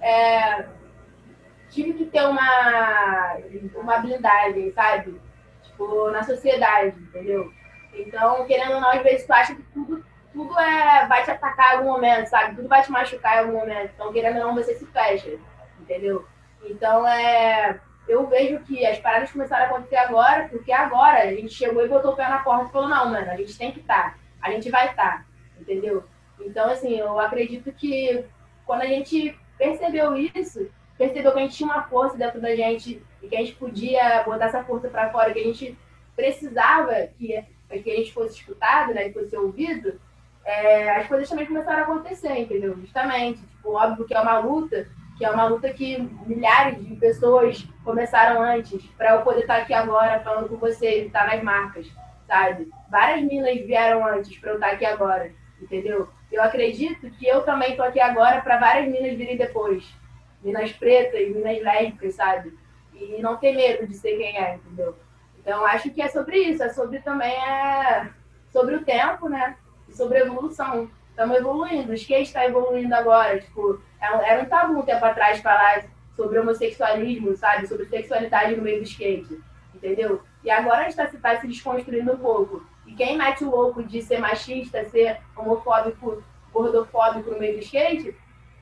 É, 0.00 0.66
tive 1.70 1.92
que 1.94 2.06
ter 2.06 2.24
uma, 2.26 3.36
uma 3.74 3.98
blindagem, 3.98 4.72
sabe? 4.72 5.20
Tipo, 5.62 6.10
na 6.10 6.22
sociedade, 6.22 6.96
entendeu? 6.98 7.52
Então, 7.92 8.46
querendo 8.46 8.74
ou 8.74 8.80
não, 8.80 8.90
às 8.90 9.02
vezes 9.02 9.26
tu 9.26 9.32
acha 9.32 9.54
que 9.54 9.62
tudo 9.74 10.04
tudo 10.34 10.58
é, 10.58 11.06
vai 11.06 11.22
te 11.22 11.30
atacar 11.30 11.74
em 11.74 11.76
algum 11.76 11.92
momento, 11.92 12.26
sabe? 12.26 12.56
Tudo 12.56 12.68
vai 12.68 12.82
te 12.82 12.90
machucar 12.90 13.36
em 13.36 13.38
algum 13.38 13.52
momento. 13.52 13.92
Então, 13.94 14.12
querendo 14.12 14.38
ou 14.38 14.46
não, 14.46 14.54
você 14.54 14.74
se 14.74 14.84
fecha, 14.86 15.38
entendeu? 15.80 16.26
Então, 16.64 17.06
é, 17.06 17.80
eu 18.08 18.26
vejo 18.26 18.60
que 18.60 18.84
as 18.86 18.98
paradas 18.98 19.30
começaram 19.32 19.64
a 19.64 19.68
acontecer 19.68 19.96
agora, 19.96 20.48
porque 20.48 20.72
agora 20.72 21.22
a 21.22 21.34
gente 21.34 21.52
chegou 21.52 21.84
e 21.84 21.88
botou 21.88 22.12
o 22.12 22.16
pé 22.16 22.28
na 22.28 22.38
porta 22.38 22.68
e 22.68 22.72
falou, 22.72 22.88
não, 22.88 23.10
mano, 23.10 23.30
a 23.30 23.36
gente 23.36 23.56
tem 23.56 23.72
que 23.72 23.80
estar, 23.80 24.12
tá, 24.12 24.18
a 24.40 24.50
gente 24.50 24.70
vai 24.70 24.90
estar, 24.90 25.18
tá, 25.18 25.24
entendeu? 25.60 26.04
Então, 26.40 26.70
assim, 26.70 26.98
eu 26.98 27.18
acredito 27.18 27.72
que 27.72 28.24
quando 28.66 28.82
a 28.82 28.86
gente 28.86 29.38
percebeu 29.56 30.16
isso, 30.16 30.68
percebeu 30.98 31.32
que 31.32 31.38
a 31.38 31.42
gente 31.42 31.56
tinha 31.56 31.68
uma 31.68 31.84
força 31.84 32.16
dentro 32.16 32.40
da 32.40 32.54
gente 32.54 33.02
e 33.22 33.28
que 33.28 33.36
a 33.36 33.40
gente 33.40 33.54
podia 33.54 34.22
botar 34.24 34.46
essa 34.46 34.64
força 34.64 34.88
para 34.88 35.10
fora, 35.10 35.32
que 35.32 35.38
a 35.38 35.44
gente 35.44 35.78
precisava 36.14 36.94
que, 37.18 37.42
que 37.82 37.90
a 37.90 37.96
gente 37.96 38.12
fosse 38.12 38.38
escutado, 38.38 38.92
né, 38.94 39.08
que 39.08 39.18
fosse 39.18 39.36
ouvido, 39.36 40.00
é, 40.44 40.90
as 40.96 41.06
coisas 41.06 41.28
também 41.28 41.46
começaram 41.46 41.78
a 41.78 41.82
acontecer, 41.82 42.38
entendeu? 42.38 42.76
Justamente. 42.78 43.40
Tipo, 43.40 43.72
óbvio 43.72 44.04
que 44.04 44.14
é 44.14 44.20
uma 44.20 44.38
luta, 44.38 44.86
que 45.16 45.24
é 45.24 45.30
uma 45.30 45.46
luta 45.46 45.72
que 45.72 45.98
milhares 46.26 46.84
de 46.84 46.96
pessoas 46.96 47.66
começaram 47.84 48.42
antes, 48.42 48.84
para 48.98 49.12
eu 49.12 49.22
poder 49.22 49.42
estar 49.42 49.58
aqui 49.58 49.72
agora 49.72 50.20
falando 50.20 50.48
com 50.48 50.56
você 50.56 51.02
e 51.02 51.06
estar 51.06 51.26
nas 51.26 51.42
marcas, 51.42 51.86
sabe? 52.26 52.68
Várias 52.90 53.22
minas 53.22 53.54
vieram 53.60 54.06
antes 54.06 54.36
para 54.38 54.50
eu 54.50 54.54
estar 54.54 54.70
aqui 54.72 54.84
agora, 54.84 55.32
entendeu? 55.60 56.08
Eu 56.32 56.42
acredito 56.42 57.10
que 57.10 57.26
eu 57.26 57.42
também 57.42 57.70
estou 57.70 57.84
aqui 57.84 58.00
agora 58.00 58.40
para 58.40 58.58
várias 58.58 58.88
minas 58.88 59.16
virem 59.16 59.36
depois. 59.36 59.84
Minas 60.42 60.72
pretas, 60.72 61.28
minas 61.28 61.62
lésbicas, 61.62 62.14
sabe? 62.14 62.52
E 62.92 63.20
não 63.22 63.36
ter 63.36 63.54
medo 63.54 63.86
de 63.86 63.94
ser 63.94 64.16
quem 64.16 64.36
é, 64.36 64.56
entendeu? 64.56 64.96
Então, 65.38 65.64
acho 65.64 65.90
que 65.90 66.02
é 66.02 66.08
sobre 66.08 66.38
isso, 66.38 66.62
é 66.62 66.70
sobre 66.70 67.00
também 67.00 67.32
é 67.32 68.08
sobre 68.50 68.76
o 68.76 68.84
tempo, 68.84 69.28
né? 69.28 69.56
sobre 69.94 70.18
evolução. 70.18 70.90
Estamos 71.14 71.36
evoluindo, 71.36 71.92
o 71.92 71.94
skate 71.94 72.22
está 72.22 72.44
evoluindo 72.44 72.92
agora. 72.92 73.38
Tipo, 73.38 73.80
é 74.00 74.32
era 74.32 74.42
um 74.42 74.46
tabu 74.46 74.80
um 74.80 74.82
tempo 74.82 75.04
atrás 75.04 75.40
falar 75.40 75.84
sobre 76.16 76.40
homossexualismo, 76.40 77.36
sabe? 77.36 77.68
Sobre 77.68 77.86
sexualidade 77.86 78.56
no 78.56 78.62
meio 78.62 78.78
do 78.78 78.84
skate, 78.84 79.40
entendeu? 79.72 80.20
E 80.42 80.50
agora 80.50 80.78
a 80.78 80.82
gente 80.82 80.90
está 80.90 81.06
se, 81.06 81.16
tá 81.18 81.40
se 81.40 81.46
desconstruindo 81.46 82.12
um 82.12 82.18
pouco. 82.18 82.66
E 82.84 82.94
quem 82.94 83.16
mete 83.16 83.44
o 83.44 83.50
louco 83.50 83.80
de 83.84 84.02
ser 84.02 84.18
machista, 84.18 84.84
ser 84.86 85.20
homofóbico, 85.36 86.20
gordofóbico 86.52 87.30
no 87.30 87.38
meio 87.38 87.54
do 87.54 87.60
skate, 87.60 88.12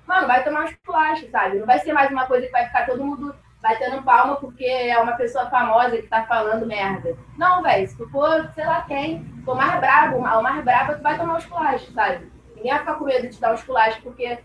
mano, 0.07 0.27
vai 0.27 0.45
tomar 0.45 0.65
uns 0.65 0.77
plásticos, 0.85 1.31
sabe? 1.31 1.59
Não 1.59 1.65
vai 1.65 1.79
ser 1.79 1.95
mais 1.95 2.11
uma 2.11 2.27
coisa 2.27 2.45
que 2.45 2.53
vai 2.53 2.67
ficar 2.67 2.85
todo 2.85 3.03
mundo 3.03 3.35
batendo 3.63 4.03
palma 4.03 4.37
porque 4.37 4.67
é 4.67 4.99
uma 4.99 5.17
pessoa 5.17 5.49
famosa 5.49 5.97
que 5.97 6.07
tá 6.07 6.25
falando 6.25 6.67
merda. 6.67 7.17
Não, 7.39 7.63
velho, 7.63 7.89
se 7.89 7.97
tu 7.97 8.07
for, 8.11 8.47
sei 8.55 8.67
lá 8.67 8.83
quem, 8.83 9.25
for 9.43 9.57
mais 9.57 9.81
brabo, 9.81 10.19
o 10.19 10.43
mais 10.43 10.63
brabo, 10.63 10.97
tu 10.97 11.03
vai 11.03 11.17
tomar 11.17 11.39
os 11.39 11.47
culachos, 11.47 11.95
sabe? 11.95 12.31
Ninguém 12.63 12.73
vai 12.73 12.79
ficar 12.79 12.95
com 12.95 13.05
medo 13.05 13.29
de 13.29 13.41
dar 13.41 13.55
os 13.55 13.63
culachos 13.65 14.01
porque 14.03 14.39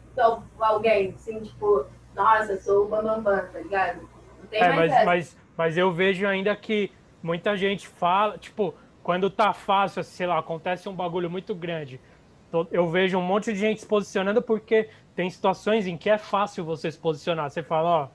alguém, 0.60 1.14
assim, 1.16 1.40
tipo, 1.40 1.86
nossa, 2.16 2.60
sou 2.60 2.86
o 2.86 2.88
bambambam, 2.88 3.22
bam, 3.22 3.36
bam, 3.36 3.48
tá 3.52 3.60
ligado? 3.60 4.02
Não 4.40 4.48
tem 4.50 4.60
é, 4.60 4.74
mais 4.74 4.92
mas, 4.92 5.06
mas, 5.06 5.38
mas 5.56 5.78
eu 5.78 5.92
vejo 5.92 6.26
ainda 6.26 6.56
que 6.56 6.92
muita 7.22 7.56
gente 7.56 7.88
fala, 7.88 8.38
tipo, 8.40 8.74
quando 9.04 9.30
tá 9.30 9.54
fácil, 9.54 10.04
sei 10.04 10.26
lá, 10.26 10.40
acontece 10.40 10.90
um 10.90 10.96
bagulho 10.96 11.30
muito 11.30 11.54
grande, 11.54 12.02
eu 12.72 12.90
vejo 12.90 13.20
um 13.20 13.22
monte 13.22 13.54
de 13.54 13.60
gente 13.60 13.82
se 13.82 13.86
posicionando 13.86 14.42
porque 14.42 14.90
tem 15.16 15.30
situações 15.30 15.86
em 15.86 15.96
que 15.96 16.10
é 16.10 16.18
fácil 16.18 16.64
você 16.64 16.92
se 16.92 16.98
posicionar. 16.98 17.52
Você 17.52 17.62
fala, 17.62 17.90
ó, 17.90 18.08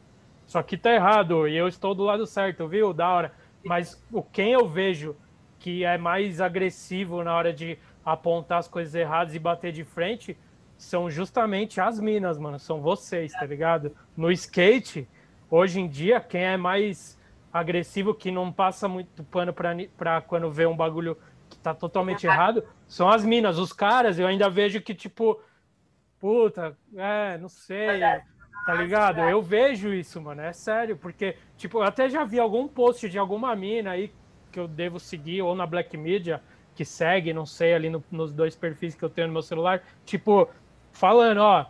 isso 0.46 0.58
aqui 0.58 0.76
tá 0.76 0.92
errado 0.92 1.46
e 1.46 1.56
eu 1.56 1.68
estou 1.68 1.94
do 1.94 2.02
lado 2.02 2.26
certo, 2.26 2.66
viu? 2.66 2.92
Da 2.92 3.08
hora. 3.08 3.32
Mas 3.64 4.02
o 4.10 4.22
quem 4.22 4.52
eu 4.52 4.66
vejo 4.66 5.14
que 5.58 5.84
é 5.84 5.96
mais 5.96 6.40
agressivo 6.40 7.22
na 7.22 7.36
hora 7.36 7.52
de 7.52 7.78
apontar 8.04 8.58
as 8.58 8.68
coisas 8.68 8.94
erradas 8.94 9.34
e 9.34 9.38
bater 9.38 9.72
de 9.72 9.84
frente 9.84 10.36
são 10.76 11.08
justamente 11.08 11.80
as 11.80 12.00
minas, 12.00 12.38
mano. 12.38 12.58
São 12.58 12.80
vocês, 12.80 13.32
tá 13.32 13.46
ligado? 13.46 13.96
No 14.16 14.30
skate, 14.32 15.08
hoje 15.50 15.80
em 15.80 15.88
dia, 15.88 16.20
quem 16.20 16.42
é 16.42 16.56
mais 16.56 17.20
agressivo, 17.52 18.14
que 18.14 18.30
não 18.30 18.50
passa 18.50 18.88
muito 18.88 19.22
pano 19.24 19.52
pra, 19.52 19.74
pra 19.96 20.20
quando 20.20 20.50
vê 20.50 20.66
um 20.66 20.76
bagulho 20.76 21.16
que 21.48 21.58
tá 21.58 21.74
totalmente 21.74 22.26
errado, 22.26 22.64
são 22.88 23.08
as 23.08 23.24
minas. 23.24 23.58
Os 23.58 23.72
caras, 23.72 24.18
eu 24.18 24.26
ainda 24.26 24.48
vejo 24.48 24.80
que, 24.80 24.94
tipo, 24.94 25.40
puta, 26.18 26.76
é, 26.96 27.38
não 27.38 27.48
sei. 27.48 28.00
Tá 28.64 28.74
ligado? 28.74 29.20
Eu 29.20 29.42
vejo 29.42 29.92
isso, 29.92 30.20
mano. 30.20 30.40
É 30.40 30.52
sério, 30.52 30.96
porque, 30.96 31.36
tipo, 31.56 31.78
eu 31.78 31.82
até 31.82 32.08
já 32.08 32.24
vi 32.24 32.38
algum 32.38 32.66
post 32.66 33.08
de 33.08 33.18
alguma 33.18 33.54
mina 33.54 33.90
aí 33.90 34.12
que 34.50 34.60
eu 34.60 34.68
devo 34.68 35.00
seguir, 35.00 35.42
ou 35.42 35.54
na 35.54 35.66
Black 35.66 35.96
Media, 35.96 36.42
que 36.82 36.84
segue, 36.84 37.32
não 37.32 37.46
sei, 37.46 37.74
ali 37.74 37.88
no, 37.88 38.02
nos 38.10 38.32
dois 38.32 38.56
perfis 38.56 38.96
que 38.96 39.04
eu 39.04 39.08
tenho 39.08 39.28
no 39.28 39.32
meu 39.32 39.42
celular, 39.42 39.84
tipo, 40.04 40.48
falando, 40.90 41.38
ó, 41.38 41.66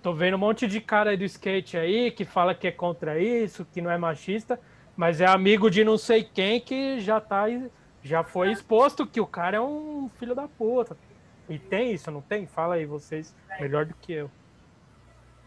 tô 0.00 0.12
vendo 0.12 0.34
um 0.34 0.38
monte 0.38 0.68
de 0.68 0.80
cara 0.80 1.10
aí 1.10 1.16
do 1.16 1.24
skate 1.24 1.76
aí 1.76 2.12
que 2.12 2.24
fala 2.24 2.54
que 2.54 2.68
é 2.68 2.70
contra 2.70 3.18
isso, 3.18 3.66
que 3.72 3.82
não 3.82 3.90
é 3.90 3.98
machista, 3.98 4.60
mas 4.96 5.20
é 5.20 5.26
amigo 5.26 5.68
de 5.68 5.82
não 5.82 5.98
sei 5.98 6.22
quem 6.22 6.60
que 6.60 7.00
já 7.00 7.20
tá 7.20 7.46
já 8.04 8.22
foi 8.22 8.52
exposto 8.52 9.04
que 9.04 9.20
o 9.20 9.26
cara 9.26 9.56
é 9.56 9.60
um 9.60 10.08
filho 10.16 10.34
da 10.34 10.46
puta. 10.46 10.96
E 11.48 11.58
tem 11.58 11.92
isso, 11.92 12.10
não 12.10 12.20
tem? 12.20 12.46
Fala 12.46 12.76
aí 12.76 12.86
vocês, 12.86 13.34
melhor 13.60 13.84
do 13.84 13.94
que 13.94 14.12
eu. 14.12 14.30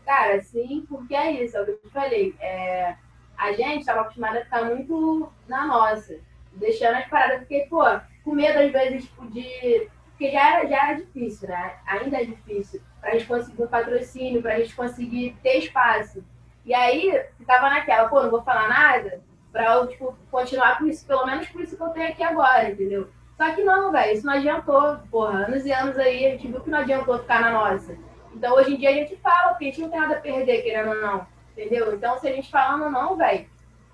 Cara, 0.05 0.41
sim, 0.43 0.85
porque 0.89 1.15
é 1.15 1.43
isso, 1.43 1.55
é 1.55 1.61
o 1.61 1.65
que 1.65 1.71
eu 1.71 1.79
te 1.79 1.89
falei. 1.89 2.35
É, 2.39 2.95
a 3.37 3.53
gente 3.53 3.79
estava 3.79 4.01
acostumado 4.01 4.37
a 4.37 4.43
ficar 4.43 4.65
muito 4.65 5.31
na 5.47 5.65
nossa, 5.67 6.19
deixando 6.53 6.95
as 6.95 7.07
paradas, 7.07 7.39
porque, 7.39 7.65
pô, 7.69 7.83
com 8.25 8.33
medo 8.33 8.59
às 8.59 8.71
vezes 8.71 9.05
tipo, 9.05 9.25
de. 9.27 9.87
Porque 10.09 10.31
já 10.31 10.57
era, 10.57 10.67
já 10.67 10.89
era 10.89 10.97
difícil, 10.97 11.47
né? 11.49 11.75
Ainda 11.85 12.21
é 12.21 12.25
difícil. 12.25 12.81
Pra 12.99 13.11
gente 13.11 13.25
conseguir 13.25 13.63
um 13.63 13.67
patrocínio, 13.67 14.41
pra 14.41 14.57
gente 14.59 14.75
conseguir 14.75 15.37
ter 15.43 15.59
espaço. 15.59 16.23
E 16.65 16.73
aí, 16.73 17.23
ficava 17.37 17.69
naquela, 17.69 18.09
pô, 18.09 18.23
não 18.23 18.31
vou 18.31 18.41
falar 18.41 18.67
nada, 18.67 19.21
pra 19.51 19.75
eu, 19.75 19.87
tipo, 19.87 20.17
continuar 20.31 20.79
com 20.79 20.87
isso, 20.87 21.05
pelo 21.05 21.25
menos 21.25 21.47
por 21.47 21.61
isso 21.61 21.77
que 21.77 21.83
eu 21.83 21.89
tenho 21.89 22.09
aqui 22.09 22.23
agora, 22.23 22.71
entendeu? 22.71 23.07
Só 23.37 23.53
que 23.53 23.63
não, 23.63 23.91
velho, 23.91 24.13
isso 24.13 24.25
não 24.25 24.33
adiantou, 24.33 24.97
porra, 25.11 25.45
anos 25.45 25.65
e 25.65 25.71
anos 25.71 25.97
aí, 25.97 26.25
a 26.25 26.31
gente 26.31 26.47
viu 26.47 26.61
que 26.61 26.69
não 26.69 26.79
adiantou 26.79 27.19
ficar 27.19 27.41
na 27.41 27.51
nossa. 27.51 27.95
Então, 28.33 28.55
hoje 28.55 28.73
em 28.73 28.77
dia, 28.77 28.89
a 28.89 28.93
gente 28.93 29.15
fala, 29.17 29.49
porque 29.49 29.65
a 29.65 29.67
gente 29.67 29.81
não 29.81 29.89
tem 29.89 29.99
nada 29.99 30.15
a 30.15 30.21
perder, 30.21 30.63
querendo 30.63 30.89
ou 30.89 31.01
não, 31.01 31.27
entendeu? 31.51 31.93
Então, 31.93 32.17
se 32.17 32.27
a 32.27 32.31
gente 32.31 32.49
falando 32.49 32.89
não, 32.89 33.15
velho, 33.15 33.47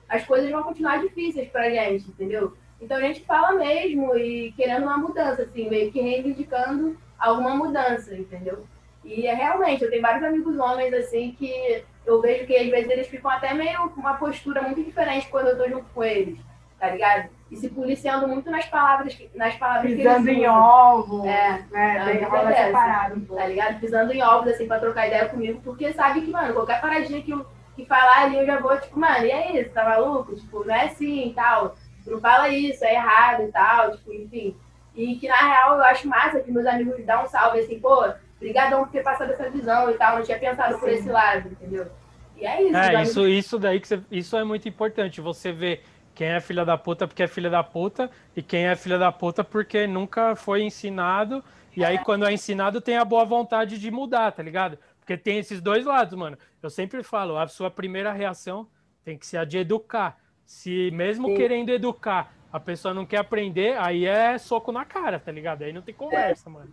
as 0.08 0.26
coisas 0.26 0.50
vão 0.50 0.64
continuar 0.64 1.02
difíceis 1.02 1.50
pra 1.50 1.70
gente, 1.70 2.08
entendeu? 2.10 2.56
Então, 2.82 2.98
a 2.98 3.02
gente 3.02 3.22
fala 3.26 3.54
mesmo 3.54 4.16
e 4.18 4.52
querendo 4.54 4.84
uma 4.84 4.98
mudança, 4.98 5.44
assim, 5.44 5.70
meio 5.70 5.92
que 5.92 6.02
reivindicando 6.02 6.98
alguma 7.20 7.56
mudança, 7.56 8.16
entendeu? 8.16 8.66
E 9.06 9.28
é 9.28 9.34
realmente, 9.34 9.84
eu 9.84 9.90
tenho 9.90 10.02
vários 10.02 10.24
amigos 10.24 10.58
homens, 10.58 10.94
assim, 10.94 11.36
que 11.38 11.84
eu 12.06 12.20
vejo 12.22 12.46
que 12.48 12.56
às 12.56 12.70
vezes 12.70 12.90
eles 12.90 13.08
ficam 13.08 13.30
até 13.32 13.54
meio 13.54 13.90
com 13.90 14.02
uma 14.02 14.16
postura 14.16 14.62
muito 14.62 14.84
diferente 14.84 15.28
quando 15.30 15.48
eu 15.48 15.58
tô 15.58 15.70
junto 15.70 15.86
com 15.94 16.04
eles, 16.04 16.40
tá 16.80 16.90
ligado? 16.90 17.30
E 17.52 17.56
se 17.58 17.70
policiando 17.70 18.28
muito 18.28 18.50
nas 18.50 18.66
palavras, 18.66 19.18
nas 19.36 19.56
palavras 19.56 19.92
Pisando 19.92 20.24
que 20.24 20.30
eles 20.30 20.44
em 20.44 20.48
ovos, 20.48 21.26
É, 21.26 21.66
né? 21.72 21.98
é, 21.98 22.06
Tem 22.06 22.24
rola 22.24 22.46
dessa, 22.50 22.66
separado 22.68 23.16
um 23.16 23.20
pouco. 23.22 23.42
Tá 23.42 23.48
ligado? 23.48 23.80
Pisando 23.80 24.14
em 24.14 24.24
ovos, 24.24 24.54
assim, 24.54 24.68
pra 24.68 24.80
trocar 24.80 25.08
ideia 25.08 25.30
comigo, 25.30 25.62
porque 25.64 25.94
sabe 25.94 26.22
que, 26.22 26.32
mano, 26.32 26.54
qualquer 26.54 26.80
paradinha 26.80 27.22
que, 27.22 27.32
eu, 27.32 27.46
que 27.76 27.86
falar 27.86 28.24
ali, 28.24 28.38
eu 28.38 28.46
já 28.46 28.60
vou, 28.60 28.80
tipo, 28.80 29.00
mano, 29.00 29.26
e 29.26 29.32
é 29.32 29.62
isso, 29.62 29.70
tá 29.72 29.84
maluco? 29.84 30.34
Tipo, 30.36 30.64
não 30.64 30.74
é 30.74 30.86
assim 30.86 31.28
e 31.30 31.34
tal. 31.34 31.76
Não 32.06 32.20
fala 32.20 32.50
isso, 32.50 32.84
é 32.84 32.96
errado 32.96 33.44
e 33.44 33.52
tal, 33.52 33.92
tipo, 33.92 34.14
enfim. 34.14 34.56
E 34.96 35.16
que, 35.16 35.28
na 35.28 35.36
real, 35.38 35.76
eu 35.78 35.84
acho 35.84 36.08
massa 36.08 36.40
que 36.40 36.52
meus 36.52 36.66
amigos 36.66 37.06
dão 37.06 37.24
um 37.24 37.28
salve, 37.28 37.60
assim, 37.60 37.80
pô, 37.80 38.12
brigadão 38.40 38.84
por 38.84 38.92
ter 38.92 39.04
passado 39.04 39.32
essa 39.32 39.50
visão 39.50 39.90
e 39.90 39.94
tal, 39.94 40.18
não 40.18 40.24
tinha 40.24 40.40
pensado 40.40 40.78
por 40.80 40.90
Sim. 40.90 40.96
esse 40.96 41.10
lado, 41.10 41.50
entendeu? 41.50 41.88
E 42.36 42.46
é 42.46 42.64
isso. 42.64 42.76
É, 42.76 42.88
amigos- 42.96 43.10
isso, 43.10 43.28
isso 43.28 43.60
daí 43.60 43.80
que 43.80 43.88
você, 43.88 44.02
isso 44.10 44.36
é 44.36 44.44
muito 44.44 44.68
importante. 44.68 45.22
Você 45.22 45.52
vê 45.52 45.82
quem 46.16 46.28
é 46.28 46.40
filha 46.42 46.66
da 46.66 46.78
puta 46.78 47.08
porque 47.08 47.24
é 47.24 47.28
filha 47.28 47.50
da 47.50 47.64
puta 47.64 48.10
e 48.36 48.42
quem 48.42 48.68
é 48.68 48.76
filha 48.76 48.98
da 48.98 49.12
puta 49.12 49.44
porque 49.44 49.86
nunca 49.88 50.36
foi 50.36 50.64
ensinado. 50.64 51.44
E 51.76 51.86
aí, 51.86 52.00
quando 52.00 52.26
é 52.26 52.34
ensinado, 52.34 52.82
tem 52.82 52.98
a 52.98 53.06
boa 53.06 53.24
vontade 53.24 53.78
de 53.80 53.90
mudar, 53.90 54.32
tá 54.34 54.44
ligado? 54.44 54.78
Porque 55.00 55.16
tem 55.16 55.38
esses 55.38 55.62
dois 55.62 55.86
lados, 55.86 56.18
mano. 56.18 56.38
Eu 56.62 56.70
sempre 56.70 57.02
falo, 57.02 57.38
a 57.38 57.48
sua 57.48 57.72
primeira 57.72 58.12
reação 58.12 58.68
tem 59.06 59.18
que 59.18 59.26
ser 59.26 59.38
a 59.38 59.46
de 59.46 59.58
educar. 59.60 60.18
Se 60.52 60.92
mesmo 60.92 61.30
Sim. 61.30 61.36
querendo 61.36 61.70
educar, 61.70 62.34
a 62.52 62.60
pessoa 62.60 62.94
não 62.94 63.06
quer 63.06 63.18
aprender, 63.18 63.76
aí 63.80 64.06
é 64.06 64.38
soco 64.38 64.72
na 64.72 64.84
cara, 64.84 65.18
tá 65.18 65.32
ligado? 65.32 65.64
Aí 65.64 65.72
não 65.72 65.82
tem 65.82 65.96
conversa, 65.96 66.50
mano. 66.50 66.72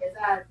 Exato. 0.00 0.46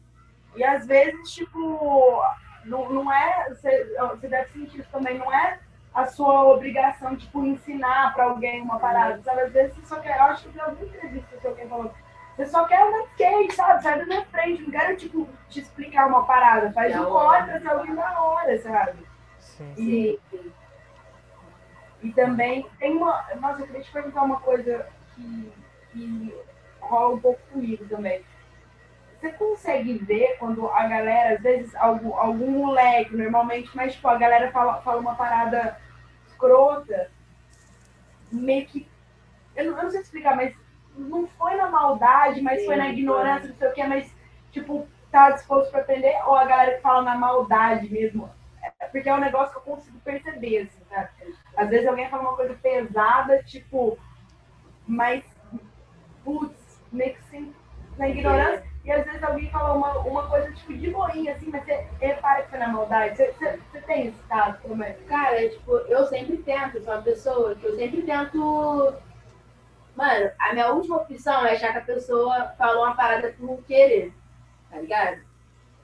E 0.56 0.64
às 0.64 0.86
vezes, 0.86 1.32
tipo, 1.32 2.22
não, 2.66 2.90
não 2.92 3.12
é. 3.12 3.50
Você, 3.50 3.96
você 3.98 4.28
deve 4.28 4.52
sentir 4.52 4.82
isso 4.82 4.90
também, 4.92 5.18
não 5.18 5.34
é 5.34 5.58
a 5.96 6.06
sua 6.06 6.44
obrigação, 6.44 7.16
tipo, 7.16 7.44
ensinar 7.44 8.14
pra 8.14 8.26
alguém 8.26 8.62
uma 8.62 8.78
parada. 8.78 9.20
Sabe? 9.24 9.42
Às 9.42 9.54
vezes 9.54 9.76
você 9.76 9.86
só 9.88 10.00
quer. 10.00 10.18
Eu 10.18 10.24
acho 10.24 10.48
que 10.50 10.60
eu 10.60 10.66
ouvi 10.66 10.86
entrevista 10.86 11.38
que 11.38 11.48
alguém 11.48 11.68
falou. 11.68 11.92
Você 12.36 12.46
só 12.48 12.66
quer 12.66 12.84
uma 12.84 13.04
skate, 13.06 13.56
sabe? 13.56 13.82
Sai 13.82 14.00
da 14.00 14.06
minha 14.06 14.26
frente, 14.26 14.62
não 14.64 14.70
quero, 14.70 14.98
tipo, 14.98 15.28
te 15.50 15.62
explicar 15.62 16.08
uma 16.08 16.26
parada. 16.26 16.72
Faz 16.74 16.94
um 16.94 17.06
se 17.06 17.68
alguém 17.68 17.96
da 17.96 18.22
hora, 18.22 18.62
sabe? 18.62 19.00
Sim. 19.40 19.74
E, 19.78 20.20
e 22.04 22.12
também 22.12 22.68
tem 22.78 22.98
uma. 22.98 23.26
Nossa, 23.40 23.62
eu 23.62 23.68
queria 23.68 23.82
te 23.82 23.92
perguntar 23.92 24.24
uma 24.24 24.40
coisa 24.42 24.86
que, 25.16 25.54
que 25.92 26.36
rola 26.82 27.16
um 27.16 27.20
pouco 27.20 27.40
comigo 27.52 27.86
também. 27.88 28.24
Você 29.20 29.32
consegue 29.32 29.98
ver 30.00 30.36
quando 30.38 30.68
a 30.68 30.86
galera, 30.86 31.36
às 31.36 31.42
vezes, 31.42 31.74
algum, 31.76 32.14
algum 32.14 32.52
moleque, 32.52 33.16
normalmente, 33.16 33.70
mas 33.74 33.94
tipo, 33.94 34.06
a 34.10 34.18
galera 34.18 34.52
fala, 34.52 34.82
fala 34.82 35.00
uma 35.00 35.16
parada 35.16 35.80
escrota, 36.28 37.10
meio 38.30 38.66
que. 38.66 38.86
Eu 39.56 39.72
não, 39.72 39.78
eu 39.78 39.84
não 39.84 39.92
sei 39.92 40.02
explicar, 40.02 40.36
mas 40.36 40.54
não 40.98 41.26
foi 41.26 41.56
na 41.56 41.70
maldade, 41.70 42.42
mas 42.42 42.66
foi 42.66 42.76
na 42.76 42.88
Sim, 42.88 42.94
ignorância, 42.98 43.48
não 43.48 43.56
sei 43.56 43.70
o 43.70 43.74
quê, 43.74 43.84
mas, 43.86 44.14
tipo, 44.52 44.86
tá 45.10 45.32
disposto 45.32 45.72
pra 45.72 45.82
aprender, 45.82 46.16
ou 46.26 46.36
a 46.36 46.44
galera 46.44 46.76
que 46.76 46.82
fala 46.82 47.02
na 47.04 47.16
maldade 47.16 47.90
mesmo. 47.90 48.30
É 48.80 48.86
porque 48.88 49.08
é 49.08 49.14
um 49.14 49.20
negócio 49.20 49.54
que 49.54 49.58
eu 49.70 49.76
consigo 49.76 50.00
perceber, 50.00 50.64
assim, 50.64 50.84
sabe? 50.90 51.10
Às 51.56 51.70
vezes 51.70 51.88
alguém 51.88 52.10
fala 52.10 52.24
uma 52.24 52.36
coisa 52.36 52.54
pesada, 52.56 53.44
tipo, 53.44 53.98
mas, 54.88 55.24
putz, 56.24 56.82
meio 56.92 57.14
que 57.16 57.24
sim, 57.26 57.54
na 57.98 58.10
ignorância. 58.10 58.74
E 58.84 58.92
às 58.92 59.06
vezes 59.06 59.24
alguém 59.24 59.50
fala 59.50 59.74
uma, 59.74 60.00
uma 60.00 60.28
coisa, 60.28 60.52
tipo, 60.52 60.74
de 60.74 60.90
boinha, 60.90 61.34
assim, 61.34 61.50
mas 61.50 61.64
você 61.64 61.88
repara 62.02 62.44
que 62.44 62.50
foi 62.50 62.60
na 62.60 62.68
maldade. 62.68 63.16
Você, 63.16 63.32
você, 63.72 63.82
tem 63.82 64.08
esse 64.08 64.24
caso 64.28 64.58
também? 64.62 64.94
Cara, 65.08 65.50
tipo, 65.50 65.72
eu 65.72 66.06
sempre 66.08 66.38
tento, 66.38 66.84
sou 66.84 66.94
uma 66.94 67.02
pessoa 67.02 67.56
que 67.56 67.66
eu 67.66 67.76
sempre 67.76 68.02
tento. 68.02 68.94
Mano, 69.96 70.32
a 70.40 70.54
minha 70.54 70.74
última 70.74 70.98
opção 70.98 71.46
é 71.46 71.54
achar 71.54 71.72
que 71.72 71.78
a 71.78 71.96
pessoa 71.96 72.54
falou 72.58 72.84
uma 72.84 72.96
parada 72.96 73.34
por 73.40 73.64
querer, 73.64 74.12
tá 74.70 74.80
ligado? 74.80 75.22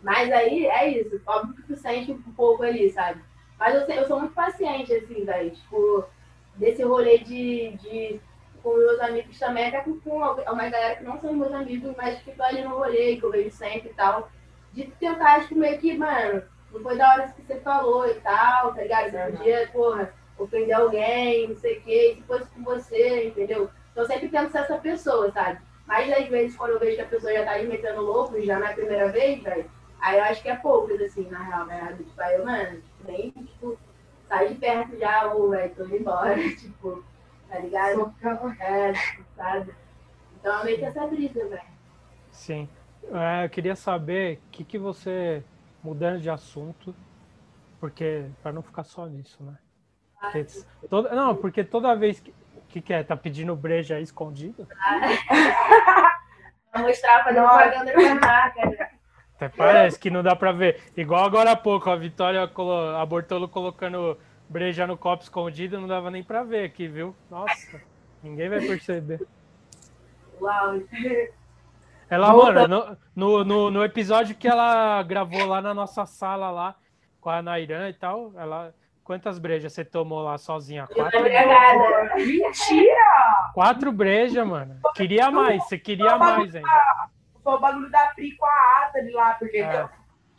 Mas 0.01 0.31
aí 0.31 0.65
é 0.65 0.87
isso, 0.89 1.21
óbvio 1.25 1.55
que 1.55 1.63
tu 1.63 1.75
sente 1.77 2.11
um 2.11 2.21
pouco 2.33 2.63
ali, 2.63 2.89
sabe? 2.89 3.21
Mas 3.59 3.75
eu, 3.75 3.81
eu 3.81 4.07
sou 4.07 4.19
muito 4.19 4.33
paciente, 4.33 4.93
assim, 4.93 5.25
velho. 5.25 5.51
Tipo, 5.51 6.05
desse 6.55 6.83
rolê 6.83 7.19
de, 7.19 7.71
de. 7.77 8.21
Com 8.63 8.75
meus 8.75 8.99
amigos 8.99 9.39
também, 9.39 9.67
até 9.67 9.79
com, 9.81 9.99
com 10.01 10.17
uma 10.17 10.69
galera 10.69 10.95
que 10.97 11.03
não 11.03 11.17
são 11.19 11.33
meus 11.33 11.53
amigos, 11.53 11.93
mas 11.95 12.17
que 12.19 12.31
ficam 12.31 12.45
ali 12.45 12.61
no 12.61 12.77
rolê, 12.77 13.15
que 13.15 13.23
eu 13.23 13.31
vejo 13.31 13.51
sempre 13.51 13.89
e 13.89 13.93
tal. 13.93 14.29
De 14.73 14.85
tentar, 14.99 15.41
tipo, 15.41 15.55
meio 15.55 15.79
que, 15.79 15.97
mano, 15.97 16.43
não 16.71 16.81
foi 16.81 16.97
da 16.97 17.13
hora 17.13 17.27
que 17.29 17.41
você 17.41 17.59
falou 17.61 18.07
e 18.09 18.15
tal, 18.15 18.73
tá 18.73 18.81
ligado? 18.81 19.11
Você 19.11 19.31
podia, 19.31 19.69
porra, 19.71 20.13
ofender 20.37 20.75
alguém, 20.75 21.47
não 21.47 21.55
sei 21.55 21.77
o 21.77 21.81
quê, 21.81 22.15
se 22.17 22.23
fosse 22.23 22.49
com 22.49 22.63
você, 22.63 23.27
entendeu? 23.27 23.69
Então 23.91 24.03
eu 24.03 24.07
sempre 24.07 24.29
tento 24.29 24.51
ser 24.51 24.59
essa 24.59 24.77
pessoa, 24.77 25.31
sabe? 25.31 25.59
Mas 25.85 26.11
às 26.11 26.27
vezes, 26.27 26.55
quando 26.55 26.71
eu 26.71 26.79
vejo 26.79 26.97
que 26.97 27.01
a 27.01 27.07
pessoa 27.07 27.33
já 27.33 27.43
tá 27.43 27.51
ali 27.51 27.67
metendo 27.67 28.01
louco, 28.01 28.39
já 28.41 28.59
na 28.59 28.73
primeira 28.73 29.11
vez, 29.11 29.41
velho, 29.41 29.69
aí 30.01 30.17
eu 30.17 30.23
acho 30.23 30.41
que 30.41 30.49
é 30.49 30.55
poucas, 30.55 31.01
assim, 31.01 31.29
na 31.29 31.43
real, 31.43 31.65
né? 31.65 31.95
Tipo, 31.97 32.21
aí 32.21 32.35
eu, 32.35 32.45
mano, 32.45 32.81
tipo, 32.81 33.11
nem, 33.11 33.31
tipo, 33.31 33.77
sai 34.27 34.49
de 34.49 34.55
perto 34.55 34.97
já, 34.97 35.33
ou, 35.33 35.49
velho, 35.49 35.75
tô 35.75 35.85
indo 35.85 35.97
embora, 35.97 36.35
tipo, 36.55 37.03
tá 37.49 37.59
ligado? 37.59 37.95
Socão. 37.95 38.55
É, 38.59 38.93
tipo, 38.93 39.25
sabe? 39.35 39.75
Então 40.39 40.59
é 40.59 40.63
meio 40.63 40.77
que 40.77 40.85
essa 40.85 41.07
brisa, 41.07 41.47
velho. 41.47 41.61
Sim. 42.31 42.69
É, 43.11 43.45
eu 43.45 43.49
queria 43.49 43.75
saber 43.75 44.37
o 44.37 44.49
que, 44.51 44.63
que 44.63 44.77
você, 44.77 45.43
mudando 45.83 46.21
de 46.21 46.29
assunto, 46.29 46.95
porque 47.79 48.25
para 48.43 48.51
não 48.51 48.61
ficar 48.61 48.83
só 48.83 49.05
nisso, 49.07 49.43
né? 49.43 49.57
Porque 50.19 50.45
toda, 50.89 51.15
não, 51.15 51.35
porque 51.35 51.63
toda 51.63 51.95
vez 51.95 52.19
que, 52.19 52.33
que, 52.67 52.81
que 52.81 52.93
é? 52.93 53.03
Tá 53.03 53.15
pedindo 53.15 53.55
breja 53.55 53.95
aí 53.95 54.03
escondido? 54.03 54.67
Pra 56.71 56.83
mostrar, 56.83 57.23
fazer 57.23 57.41
Nossa. 57.41 57.63
propaganda 57.63 57.93
da 57.93 58.15
marca, 58.15 58.69
né? 58.69 58.88
Até 59.39 59.47
parece 59.47 59.97
que 59.97 60.09
não 60.09 60.21
dá 60.21 60.35
pra 60.35 60.51
ver. 60.51 60.81
Igual 60.97 61.23
agora 61.23 61.51
há 61.51 61.55
pouco, 61.55 61.89
a 61.89 61.95
Vitória, 61.95 62.45
colo- 62.49 62.95
a 62.97 63.05
Bortolo 63.05 63.47
colocando 63.47 64.17
breja 64.49 64.85
no 64.85 64.97
copo 64.97 65.23
escondido, 65.23 65.79
não 65.79 65.87
dava 65.87 66.11
nem 66.11 66.21
pra 66.21 66.43
ver 66.43 66.65
aqui, 66.65 66.87
viu? 66.89 67.15
Nossa, 67.31 67.79
ninguém 68.21 68.49
vai 68.49 68.59
perceber. 68.59 69.25
Uau, 70.41 70.81
Ela, 72.09 72.31
Volta- 72.33 72.53
mano, 72.67 72.97
no, 73.15 73.43
no, 73.45 73.71
no 73.71 73.83
episódio 73.85 74.35
que 74.35 74.47
ela 74.47 75.01
gravou 75.03 75.45
lá 75.45 75.61
na 75.61 75.73
nossa 75.73 76.05
sala 76.05 76.51
lá, 76.51 76.75
com 77.21 77.29
a 77.29 77.41
Nairan 77.41 77.87
e 77.89 77.93
tal, 77.93 78.33
ela. 78.35 78.73
Quantas 79.05 79.39
brejas 79.39 79.73
você 79.73 79.83
tomou 79.83 80.21
lá 80.21 80.37
sozinha? 80.37 80.85
Quatro. 80.85 81.19
Mentira! 82.15 83.51
quatro 83.55 83.91
brejas, 83.91 84.45
mano. 84.45 84.75
Queria 84.93 85.31
mais, 85.31 85.63
você 85.63 85.79
queria 85.79 86.15
mais 86.17 86.55
ainda. 86.55 86.67
Foi 87.49 87.57
o 87.57 87.61
bagulho 87.61 87.89
da 87.89 88.07
Pri 88.07 88.35
com 88.35 88.45
a 88.45 88.83
ata 88.85 89.01
de 89.03 89.11
lá, 89.11 89.33
porque 89.33 89.57
É. 89.57 89.87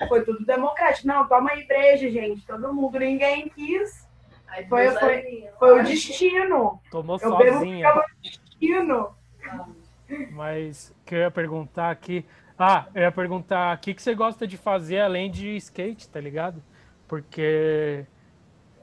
foi 0.08 0.24
tudo 0.24 0.44
democrático. 0.46 1.06
Não, 1.08 1.26
toma 1.26 1.50
aí 1.50 1.66
breja, 1.66 2.08
gente. 2.10 2.46
Todo 2.46 2.72
mundo, 2.72 2.98
ninguém 2.98 3.48
quis. 3.48 4.08
Aí 4.48 4.66
Foi- 4.68 4.90
foi-. 4.92 5.48
Foi 5.58 5.80
o 5.80 5.84
destino. 5.84 6.80
Tomou 6.90 7.18
Eu 7.20 7.36
bebo 7.36 7.58
sozinha. 7.58 7.92
porque 7.92 8.10
é 8.10 8.30
destino. 8.30 9.14
Mas 10.32 10.90
o 10.90 11.04
que 11.04 11.14
eu 11.14 11.18
ia 11.20 11.30
perguntar 11.30 11.90
aqui. 11.90 12.24
Ah, 12.58 12.86
eu 12.94 13.02
ia 13.02 13.12
perguntar 13.12 13.76
o 13.76 13.80
que, 13.80 13.94
que 13.94 14.02
você 14.02 14.14
gosta 14.14 14.46
de 14.46 14.56
fazer 14.56 15.00
além 15.00 15.30
de 15.30 15.56
skate, 15.56 16.08
tá 16.08 16.20
ligado? 16.20 16.62
Porque 17.08 18.04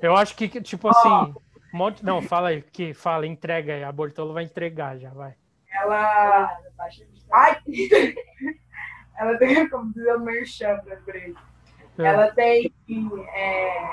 eu 0.02 0.16
acho 0.16 0.36
que, 0.36 0.48
tipo 0.62 0.88
assim, 0.90 1.34
Um 1.74 1.78
monte... 1.78 2.04
Não, 2.04 2.22
fala 2.22 2.50
aí, 2.50 2.62
que 2.62 2.94
fala, 2.94 3.28
entrega 3.28 3.74
aí. 3.74 3.84
A 3.84 3.92
Bortolo 3.92 4.34
vai 4.34 4.44
entregar 4.46 4.98
já, 4.98 5.10
vai. 5.12 5.36
Ela. 5.72 6.58
Ai! 7.32 7.58
ela 9.18 9.38
tem, 9.38 9.70
como 9.70 9.92
dizer, 9.94 10.16
o 10.16 10.20
merchan 10.20 10.78
pra 10.80 10.98
frente. 11.02 11.40
É. 11.98 12.04
Ela 12.04 12.32
tem 12.32 12.72
é, 13.34 13.90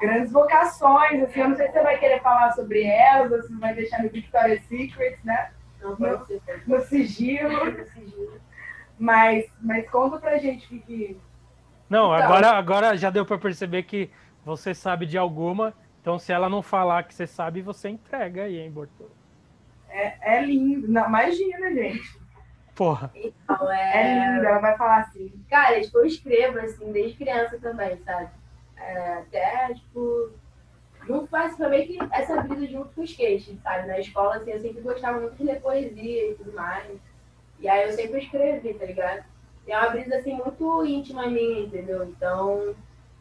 grandes 0.00 0.32
vocações, 0.32 1.22
assim, 1.22 1.40
eu 1.40 1.48
não 1.48 1.56
sei 1.56 1.66
se 1.66 1.72
você 1.72 1.82
vai 1.82 1.98
querer 1.98 2.20
falar 2.20 2.52
sobre 2.52 2.82
elas, 2.82 3.30
ou 3.30 3.42
se 3.42 3.48
você 3.48 3.60
vai 3.60 3.74
deixar 3.74 4.02
no 4.02 4.10
Victoria's 4.10 4.64
Secret, 4.64 5.18
né? 5.24 5.52
Pode 5.80 6.40
No 6.66 6.80
sigilo. 6.80 7.50
Mas, 8.98 9.46
mas 9.60 9.88
conta 9.90 10.18
pra 10.18 10.38
gente 10.38 10.64
o 10.74 10.80
que, 10.80 11.20
Não, 11.88 12.14
Então. 12.14 12.26
agora, 12.26 12.50
agora 12.52 12.96
já 12.96 13.10
deu 13.10 13.26
pra 13.26 13.38
perceber 13.38 13.82
que 13.82 14.10
você 14.44 14.74
sabe 14.74 15.06
de 15.06 15.18
alguma. 15.18 15.74
Então, 16.00 16.18
se 16.18 16.32
ela 16.32 16.48
não 16.48 16.62
falar 16.62 17.04
que 17.04 17.14
você 17.14 17.26
sabe, 17.26 17.62
você 17.62 17.88
entrega 17.88 18.44
aí, 18.44 18.58
hein, 18.58 18.70
Bortolo? 18.70 19.10
É, 19.94 20.38
é 20.38 20.42
lindo. 20.42 20.88
Não, 20.88 21.06
imagina, 21.06 21.72
gente. 21.72 22.18
Porra. 22.74 23.10
Então, 23.14 23.70
É 23.70 24.02
é. 24.02 24.32
lindo. 24.32 24.44
Ela 24.46 24.58
vai 24.58 24.76
falar 24.76 24.98
assim. 24.98 25.32
Cara, 25.48 25.80
tipo, 25.80 25.98
eu 25.98 26.04
escrevo, 26.06 26.58
assim, 26.58 26.90
desde 26.92 27.16
criança 27.16 27.58
também, 27.58 27.96
sabe? 28.04 28.30
É, 28.76 29.12
até, 29.18 29.74
tipo. 29.74 30.30
Junto 31.06 31.26
faz 31.26 31.54
também 31.56 31.86
que 31.86 31.98
essa 32.12 32.40
brisa 32.40 32.66
junto 32.66 32.88
com 32.94 33.02
o 33.02 33.04
skate, 33.04 33.60
sabe? 33.62 33.86
Na 33.86 33.98
escola, 34.00 34.36
assim, 34.36 34.50
eu 34.52 34.60
sempre 34.60 34.80
gostava 34.80 35.20
muito 35.20 35.36
de 35.36 35.44
ler 35.44 35.60
poesia 35.60 36.30
e 36.30 36.34
tudo 36.34 36.52
mais. 36.54 36.98
E 37.60 37.68
aí 37.68 37.88
eu 37.88 37.92
sempre 37.92 38.20
escrevi, 38.20 38.72
tá 38.74 38.86
ligado? 38.86 39.22
E 39.66 39.72
é 39.72 39.78
uma 39.78 39.90
brisa, 39.90 40.16
assim, 40.16 40.34
muito 40.34 40.84
íntima 40.86 41.26
minha, 41.26 41.60
entendeu? 41.60 42.04
Então, 42.04 42.74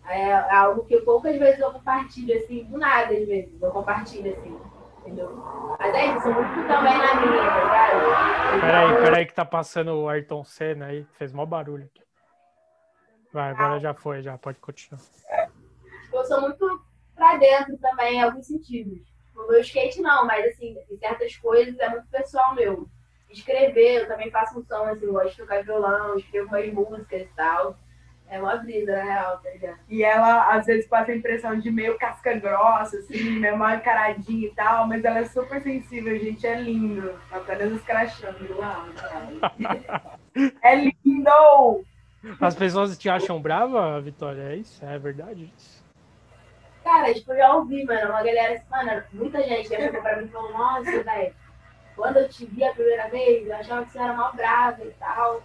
é, 0.07 0.29
é 0.29 0.55
algo 0.55 0.85
que 0.85 0.97
poucas 1.01 1.37
vezes 1.37 1.59
eu 1.59 1.71
compartilho, 1.71 2.37
assim, 2.37 2.63
do 2.63 2.77
nada, 2.77 3.13
às 3.13 3.27
vezes. 3.27 3.61
Eu 3.61 3.71
compartilho, 3.71 4.31
assim, 4.31 4.57
entendeu? 5.03 5.35
Mas 5.79 5.93
é 5.93 6.05
isso, 6.07 6.31
muito 6.31 6.67
também 6.67 6.97
na 6.97 7.15
minha, 7.21 7.43
tá? 7.43 8.59
Peraí, 8.59 9.03
peraí, 9.03 9.25
que 9.25 9.33
tá 9.33 9.45
passando 9.45 9.93
o 9.95 10.09
Ayrton 10.09 10.43
Senna 10.43 10.87
aí. 10.87 11.05
Fez 11.13 11.31
mó 11.33 11.45
barulho 11.45 11.85
aqui. 11.85 12.03
Vai, 13.31 13.51
agora 13.51 13.79
já 13.79 13.93
foi, 13.93 14.21
já 14.21 14.37
pode 14.37 14.59
continuar. 14.59 15.01
eu 16.13 16.25
sou 16.25 16.41
muito 16.41 16.85
pra 17.15 17.37
dentro 17.37 17.77
também, 17.77 18.15
em 18.15 18.21
alguns 18.21 18.47
sentidos. 18.47 19.01
No 19.35 19.47
meu 19.47 19.59
skate, 19.61 19.99
não, 20.01 20.25
mas 20.25 20.45
assim, 20.45 20.77
em 20.89 20.97
certas 20.97 21.35
coisas 21.37 21.77
é 21.79 21.89
muito 21.89 22.07
pessoal 22.07 22.53
meu. 22.53 22.87
Escrever, 23.29 24.01
eu 24.01 24.07
também 24.07 24.29
faço 24.29 24.59
um 24.59 24.63
som, 24.63 24.83
assim, 24.83 25.05
eu 25.05 25.13
gosto 25.13 25.31
de 25.31 25.37
tocar 25.37 25.63
violão, 25.63 26.15
escrevo 26.15 26.49
umas 26.49 26.71
músicas 26.71 27.21
e 27.21 27.29
tal. 27.35 27.75
É 28.33 28.39
uma 28.39 28.55
brisa, 28.55 28.91
na 28.95 29.03
real, 29.03 29.37
tá 29.37 29.49
ligado? 29.51 29.77
E 29.87 30.03
ela, 30.03 30.55
às 30.55 30.65
vezes, 30.65 30.87
passa 30.87 31.11
a 31.11 31.15
impressão 31.15 31.59
de 31.59 31.69
meio 31.69 31.95
casca 31.99 32.33
grossa, 32.33 32.97
assim, 32.97 33.39
meio 33.39 33.55
mal 33.55 33.75
encaradinha 33.75 34.47
e 34.47 34.55
tal, 34.55 34.87
mas 34.87 35.05
ela 35.05 35.19
é 35.19 35.25
super 35.25 35.61
sensível, 35.61 36.17
gente. 36.17 36.47
É 36.47 36.59
lindo. 36.59 37.13
Apenas 37.31 37.73
escrachando 37.73 38.57
lá. 38.57 38.87
É 40.63 40.73
lindo! 40.75 41.85
As 42.41 42.55
pessoas 42.55 42.97
te 42.97 43.07
acham 43.07 43.39
brava, 43.39 44.01
Vitória? 44.01 44.41
É 44.41 44.55
isso? 44.55 44.83
É 44.83 44.97
verdade 44.97 45.53
isso? 45.55 45.85
Cara, 46.83 47.13
tipo, 47.13 47.33
eu 47.33 47.37
já 47.37 47.55
ouvi, 47.55 47.85
mano, 47.85 48.09
uma 48.09 48.23
galera 48.23 48.55
assim, 48.55 48.65
mano, 48.71 49.03
muita 49.13 49.43
gente 49.43 49.69
já 49.69 49.75
chegou 49.75 50.01
pra 50.01 50.17
mim 50.17 50.25
e 50.25 50.29
falou, 50.29 50.51
nossa, 50.53 51.03
velho, 51.03 51.35
quando 51.95 52.17
eu 52.17 52.27
te 52.27 52.47
vi 52.47 52.63
a 52.63 52.73
primeira 52.73 53.07
vez, 53.09 53.45
eu 53.45 53.55
achava 53.55 53.85
que 53.85 53.91
você 53.91 53.99
era 53.99 54.13
mal 54.13 54.33
brava 54.33 54.83
e 54.83 54.91
tal. 54.93 55.43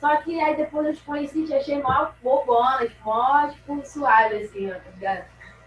Só 0.00 0.16
que 0.18 0.38
aí 0.40 0.56
depois 0.56 0.86
eu 0.86 0.94
te 0.94 1.02
conheci 1.02 1.44
te 1.44 1.54
achei 1.54 1.80
mó 1.82 2.08
bobona, 2.22 2.86
tipo, 2.86 3.04
mó, 3.04 3.48
tipo, 3.48 3.84
suave, 3.86 4.36
assim, 4.36 4.70
ó, 4.70 4.74
tá 4.74 4.90
ligado? 4.94 5.24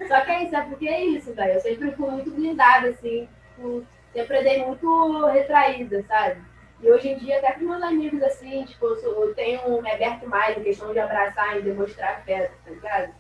Só 0.07 0.21
que 0.21 0.31
é 0.31 0.43
isso, 0.43 0.55
é 0.55 0.61
porque 0.61 0.87
é 0.87 1.03
isso, 1.03 1.33
velho. 1.33 1.53
Eu 1.53 1.59
sempre 1.59 1.91
fui 1.91 2.09
muito 2.09 2.31
blindada, 2.31 2.89
assim, 2.89 3.27
tipo, 3.55 3.83
sempre 4.13 4.37
andei 4.37 4.65
muito 4.65 5.25
retraída, 5.25 6.03
sabe? 6.03 6.41
E 6.81 6.89
hoje 6.89 7.09
em 7.09 7.17
dia, 7.17 7.37
até 7.39 7.51
com 7.53 7.65
meus 7.65 7.83
amigos, 7.83 8.21
assim, 8.23 8.63
tipo, 8.63 8.85
eu, 8.85 8.95
sou- 8.97 9.23
eu 9.25 9.35
tenho 9.35 9.81
me 9.81 9.91
aberto 9.91 10.25
mais 10.27 10.57
em 10.57 10.63
questão 10.63 10.93
de 10.93 10.99
abraçar 10.99 11.57
e 11.57 11.61
demonstrar 11.61 12.11
afeto, 12.19 12.53
tá 12.63 12.71
ligado? 12.71 13.13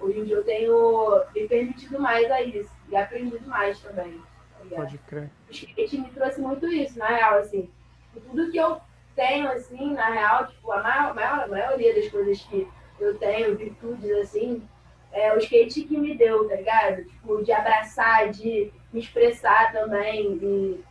Hoje 0.00 0.18
em 0.20 0.24
dia 0.24 0.36
eu 0.36 0.44
tenho 0.44 1.24
me 1.34 1.48
permitido 1.48 1.98
mais 2.00 2.30
a 2.30 2.42
isso. 2.42 2.70
E 2.88 2.96
aprendido 2.96 3.46
mais 3.48 3.80
também. 3.80 4.20
Tá? 4.70 4.76
Pode 4.76 4.98
crer. 4.98 5.30
O 5.48 5.50
skate 5.52 5.98
me 5.98 6.10
trouxe 6.10 6.40
muito 6.40 6.66
isso, 6.68 6.98
na 6.98 7.06
real, 7.06 7.38
assim. 7.38 7.70
Tudo 8.12 8.50
que 8.50 8.58
eu 8.58 8.80
tenho, 9.18 9.50
assim, 9.50 9.94
na 9.94 10.08
real, 10.10 10.46
tipo, 10.46 10.70
a 10.70 10.80
maior, 10.80 11.14
maior- 11.14 11.48
maioria 11.48 11.92
das 11.92 12.08
coisas 12.08 12.40
que 12.44 12.68
eu 13.00 13.18
tenho, 13.18 13.56
virtudes, 13.56 14.08
assim, 14.12 14.62
é 15.12 15.34
o 15.34 15.38
skate 15.38 15.82
que 15.82 15.98
me 15.98 16.16
deu, 16.16 16.48
tá 16.48 16.54
ligado? 16.54 17.04
Tipo, 17.04 17.42
de 17.42 17.50
abraçar, 17.50 18.30
de 18.30 18.72
me 18.92 19.00
expressar 19.00 19.72
também. 19.72 20.38
E 20.40 20.84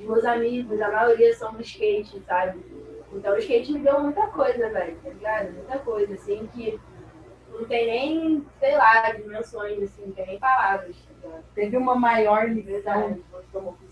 os 0.00 0.04
meus 0.04 0.24
amigos, 0.24 0.80
a 0.80 0.90
maioria 0.90 1.32
são 1.34 1.52
do 1.52 1.62
skate, 1.62 2.20
sabe? 2.26 2.58
Então 3.12 3.34
o 3.34 3.38
skate 3.38 3.72
me 3.72 3.78
deu 3.78 4.00
muita 4.00 4.26
coisa, 4.26 4.68
velho, 4.70 4.96
tá 5.02 5.10
ligado? 5.10 5.52
Muita 5.52 5.78
coisa, 5.78 6.14
assim, 6.14 6.48
que 6.52 6.80
não 7.52 7.64
tem 7.64 7.86
nem, 7.86 8.46
sei 8.58 8.76
lá, 8.76 9.12
dimensões, 9.12 9.82
assim, 9.82 10.06
não 10.06 10.12
tem 10.12 10.26
nem 10.26 10.38
palavras, 10.38 10.96
tá 10.96 11.12
ligado? 11.14 11.44
Teve 11.54 11.76
uma 11.76 11.94
maior 11.94 12.46
que 12.46 12.62
você 12.62 12.82
tomou 13.52 13.72
com, 13.72 13.87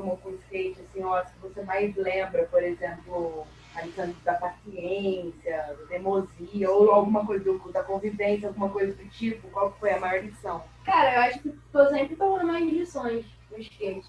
tomou 0.00 0.18
skate, 0.44 0.80
assim, 0.80 1.02
ó, 1.02 1.20
que 1.22 1.38
você 1.40 1.62
mais 1.62 1.94
lembra, 1.96 2.44
por 2.46 2.62
exemplo, 2.62 3.46
a 3.74 3.82
lição 3.82 4.14
da 4.24 4.34
paciência, 4.34 5.56
da 5.78 5.86
teimosia, 5.88 6.70
ou 6.70 6.90
alguma 6.90 7.26
coisa 7.26 7.44
do- 7.44 7.72
da 7.72 7.82
convivência, 7.82 8.48
alguma 8.48 8.70
coisa 8.70 8.94
do 8.94 9.08
tipo, 9.08 9.48
qual 9.48 9.72
foi 9.72 9.92
a 9.92 10.00
maior 10.00 10.22
lição? 10.22 10.62
Cara, 10.84 11.14
eu 11.14 11.20
acho 11.22 11.40
que 11.40 11.50
tô 11.72 11.86
sempre 11.88 12.16
tomando 12.16 12.46
mais 12.46 12.64
lições 12.64 13.26
no 13.50 13.58
skate, 13.58 14.08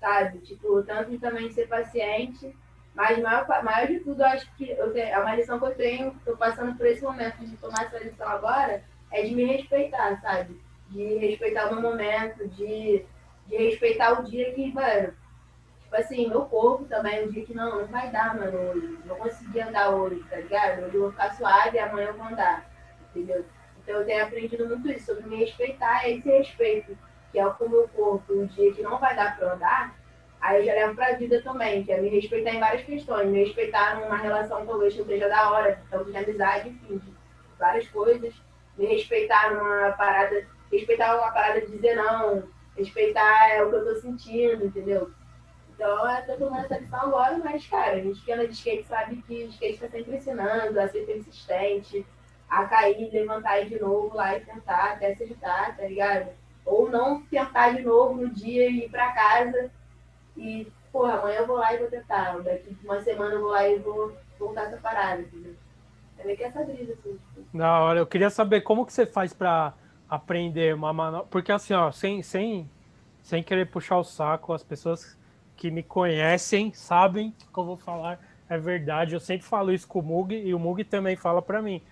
sabe? 0.00 0.38
Tipo, 0.38 0.82
tanto 0.82 1.10
de 1.10 1.18
também 1.18 1.50
ser 1.52 1.68
paciente, 1.68 2.54
mas 2.94 3.18
maior, 3.20 3.46
maior 3.62 3.86
de 3.86 4.00
tudo, 4.00 4.22
eu 4.22 4.26
acho 4.26 4.50
que 4.56 4.70
eu 4.70 4.92
tenho, 4.92 5.06
é 5.08 5.18
uma 5.18 5.34
lição 5.34 5.58
que 5.58 5.66
eu 5.66 5.74
tenho, 5.74 6.16
tô 6.24 6.36
passando 6.36 6.74
por 6.76 6.86
esse 6.86 7.02
momento 7.02 7.44
de 7.44 7.56
tomar 7.56 7.84
essa 7.84 7.98
lição 7.98 8.28
agora, 8.28 8.82
é 9.12 9.22
de 9.22 9.34
me 9.34 9.44
respeitar, 9.44 10.20
sabe? 10.20 10.60
De 10.88 11.18
respeitar 11.18 11.66
o 11.68 11.74
meu 11.74 11.82
momento, 11.82 12.48
de, 12.48 13.04
de 13.46 13.56
respeitar 13.56 14.20
o 14.20 14.24
dia 14.24 14.52
que, 14.52 14.72
mano, 14.72 15.14
tipo 15.82 15.96
assim, 15.96 16.28
meu 16.28 16.42
corpo 16.42 16.84
também, 16.84 17.24
o 17.24 17.32
dia 17.32 17.44
que 17.44 17.54
não, 17.54 17.80
não 17.80 17.86
vai 17.86 18.10
dar, 18.10 18.36
mano, 18.36 18.70
hoje, 18.70 18.98
não 19.04 19.16
consegui 19.16 19.60
andar 19.60 19.90
hoje, 19.90 20.22
tá 20.28 20.36
ligado? 20.36 20.84
Hoje 20.84 20.94
eu 20.94 21.02
vou 21.02 21.10
ficar 21.10 21.34
suave 21.34 21.76
e 21.76 21.80
amanhã 21.80 22.08
eu 22.08 22.14
vou 22.14 22.26
andar, 22.26 22.68
entendeu? 23.10 23.44
Então 23.82 23.96
eu 23.96 24.04
tenho 24.04 24.24
aprendido 24.24 24.66
muito 24.66 24.90
isso, 24.90 25.06
sobre 25.06 25.28
me 25.28 25.36
respeitar 25.36 26.08
esse 26.08 26.28
respeito, 26.28 26.98
que 27.30 27.38
é 27.38 27.46
o 27.46 27.54
com 27.54 27.66
o 27.66 27.70
meu 27.70 27.88
corpo, 27.88 28.32
o 28.32 28.46
dia 28.46 28.72
que 28.72 28.82
não 28.82 28.98
vai 28.98 29.14
dar 29.14 29.36
pra 29.36 29.54
andar, 29.54 29.94
aí 30.40 30.58
eu 30.58 30.64
já 30.64 30.72
levo 30.72 30.94
pra 30.96 31.12
vida 31.12 31.40
também, 31.42 31.84
que 31.84 31.92
é 31.92 32.00
me 32.00 32.08
respeitar 32.08 32.50
em 32.50 32.60
várias 32.60 32.82
questões, 32.82 33.28
me 33.28 33.44
respeitar 33.44 34.00
numa 34.00 34.16
relação 34.16 34.66
talvez 34.66 34.94
que 34.94 35.04
seja 35.04 35.28
da 35.28 35.50
hora, 35.50 35.80
tanto 35.90 36.10
de 36.10 36.16
amizade, 36.16 36.68
enfim, 36.68 36.98
de 36.98 37.12
várias 37.58 37.88
coisas, 37.88 38.34
me 38.76 38.86
respeitar 38.86 39.54
numa 39.54 39.92
parada, 39.92 40.46
respeitar 40.70 41.16
uma 41.16 41.30
parada 41.30 41.60
de 41.60 41.70
dizer 41.70 41.94
não, 41.94 42.42
respeitar 42.76 43.50
é 43.50 43.62
o 43.62 43.70
que 43.70 43.76
eu 43.76 43.84
tô 43.84 44.00
sentindo, 44.00 44.66
entendeu? 44.66 45.10
Então 45.74 46.10
eu 46.10 46.26
tô 46.26 46.44
tomando 46.44 46.64
essa 46.64 46.78
lição 46.78 47.00
agora, 47.00 47.38
mas, 47.38 47.66
cara, 47.66 47.96
a 47.96 48.00
gente 48.00 48.22
que 48.24 48.32
anda 48.32 48.46
de 48.46 48.54
skate 48.54 48.86
sabe 48.86 49.22
que 49.22 49.44
o 49.44 49.48
skate 49.48 49.78
tá 49.78 49.88
sempre 49.88 50.16
ensinando 50.16 50.80
a 50.80 50.88
ser 50.88 51.04
persistente, 51.04 52.06
a 52.48 52.64
cair, 52.64 53.10
levantar 53.12 53.64
de 53.64 53.78
novo 53.78 54.16
lá 54.16 54.36
e 54.36 54.40
tentar 54.40 54.92
até 54.92 55.12
acertar, 55.12 55.76
tá 55.76 55.86
ligado? 55.86 56.30
Ou 56.64 56.90
não 56.90 57.22
tentar 57.22 57.70
de 57.74 57.82
novo 57.82 58.14
no 58.14 58.30
dia 58.30 58.70
e 58.70 58.84
ir 58.84 58.90
pra 58.90 59.12
casa 59.12 59.70
e, 60.36 60.66
porra, 60.90 61.18
amanhã 61.18 61.40
eu 61.40 61.46
vou 61.46 61.56
lá 61.56 61.74
e 61.74 61.78
vou 61.78 61.88
tentar. 61.88 62.38
Daqui 62.38 62.76
uma 62.82 63.00
semana 63.00 63.34
eu 63.34 63.40
vou 63.40 63.50
lá 63.50 63.68
e 63.68 63.78
vou 63.78 64.16
voltar 64.38 64.64
essa 64.64 64.78
parada, 64.78 65.20
entendeu? 65.20 65.54
É 66.18 66.24
meio 66.24 66.36
que 66.38 66.44
essa 66.44 66.64
brisa, 66.64 66.92
assim, 66.94 67.12
tipo. 67.12 67.46
Na 67.52 67.80
hora, 67.80 67.98
eu 68.00 68.06
queria 68.06 68.30
saber 68.30 68.62
como 68.62 68.86
que 68.86 68.92
você 68.92 69.04
faz 69.04 69.32
pra 69.34 69.74
aprender 70.08 70.74
uma 70.74 70.92
manobra. 70.92 71.26
Porque 71.30 71.52
assim, 71.52 71.74
ó, 71.74 71.90
sem, 71.90 72.22
sem, 72.22 72.68
sem 73.22 73.42
querer 73.42 73.66
puxar 73.66 73.98
o 73.98 74.04
saco, 74.04 74.52
as 74.52 74.62
pessoas 74.62 75.16
que 75.56 75.70
me 75.70 75.82
conhecem 75.82 76.72
sabem 76.72 77.32
que 77.52 77.58
eu 77.58 77.64
vou 77.64 77.76
falar 77.76 78.20
é 78.48 78.58
verdade. 78.58 79.14
Eu 79.14 79.20
sempre 79.20 79.46
falo 79.46 79.72
isso 79.72 79.88
com 79.88 80.00
o 80.00 80.02
Mug 80.02 80.34
e 80.34 80.54
o 80.54 80.58
Mug 80.58 80.84
também 80.84 81.16
fala 81.16 81.42
pra 81.42 81.60
mim. 81.60 81.82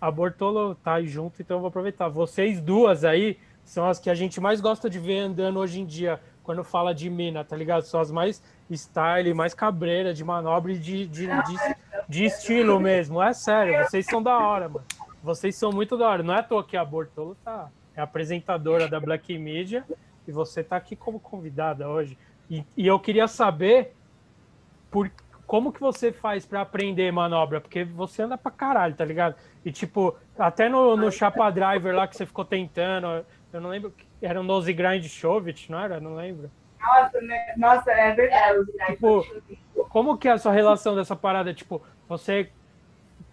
A 0.00 0.10
Bortolo 0.10 0.74
tá 0.76 0.94
aí 0.94 1.08
junto, 1.08 1.42
então 1.42 1.56
eu 1.56 1.60
vou 1.60 1.68
aproveitar. 1.68 2.08
Vocês 2.08 2.60
duas 2.60 3.04
aí 3.04 3.38
são 3.64 3.86
as 3.86 3.98
que 3.98 4.08
a 4.08 4.14
gente 4.14 4.40
mais 4.40 4.60
gosta 4.60 4.88
de 4.88 4.98
ver 4.98 5.18
andando 5.18 5.58
hoje 5.58 5.80
em 5.80 5.84
dia, 5.84 6.20
quando 6.42 6.64
fala 6.64 6.94
de 6.94 7.10
mina, 7.10 7.44
tá 7.44 7.54
ligado? 7.54 7.82
São 7.82 8.00
as 8.00 8.10
mais 8.10 8.42
style, 8.70 9.34
mais 9.34 9.52
cabreira 9.52 10.14
de 10.14 10.24
manobra 10.24 10.72
e 10.72 10.78
de, 10.78 11.06
de, 11.06 11.26
de, 11.26 11.76
de 12.08 12.24
estilo 12.24 12.80
mesmo. 12.80 13.20
É 13.20 13.34
sério, 13.34 13.84
vocês 13.84 14.06
são 14.06 14.22
da 14.22 14.38
hora, 14.38 14.68
mano. 14.68 14.86
Vocês 15.22 15.56
são 15.56 15.72
muito 15.72 15.96
da 15.96 16.08
hora. 16.08 16.22
Não 16.22 16.34
é 16.34 16.38
à 16.38 16.42
toa 16.42 16.64
que 16.64 16.76
a 16.76 16.84
Bortolo 16.84 17.36
tá, 17.44 17.70
é 17.94 18.00
apresentadora 18.00 18.88
da 18.88 19.00
Black 19.00 19.36
Media 19.38 19.84
e 20.26 20.32
você 20.32 20.62
tá 20.62 20.76
aqui 20.76 20.94
como 20.94 21.18
convidada 21.18 21.88
hoje. 21.88 22.16
E, 22.50 22.64
e 22.76 22.86
eu 22.86 22.98
queria 22.98 23.26
saber 23.28 23.94
por, 24.90 25.10
como 25.46 25.72
que 25.72 25.80
você 25.80 26.12
faz 26.12 26.46
pra 26.46 26.60
aprender 26.62 27.10
manobra, 27.12 27.60
porque 27.60 27.84
você 27.84 28.22
anda 28.22 28.38
pra 28.38 28.50
caralho, 28.50 28.94
tá 28.94 29.04
ligado? 29.04 29.34
E 29.64 29.72
tipo, 29.72 30.16
até 30.38 30.68
no, 30.68 30.96
no 30.96 31.10
Chapa 31.10 31.50
Driver 31.50 31.94
lá 31.94 32.06
que 32.06 32.16
você 32.16 32.24
ficou 32.24 32.44
tentando, 32.44 33.24
eu 33.52 33.60
não 33.60 33.70
lembro 33.70 33.92
era 34.20 34.40
um 34.40 34.44
nose 34.44 34.72
grind 34.72 35.04
Chauvet, 35.06 35.70
não 35.70 35.80
era? 35.80 36.00
Não 36.00 36.14
lembro. 36.14 36.50
Nossa, 36.80 37.20
né? 37.20 37.54
Nossa, 37.56 37.90
é 37.90 38.14
verdade. 38.14 38.58
Tipo, 38.86 39.24
como 39.88 40.16
que 40.16 40.28
é 40.28 40.32
a 40.32 40.38
sua 40.38 40.52
relação 40.52 40.94
dessa 40.94 41.16
parada? 41.16 41.52
Tipo, 41.54 41.82
você. 42.08 42.50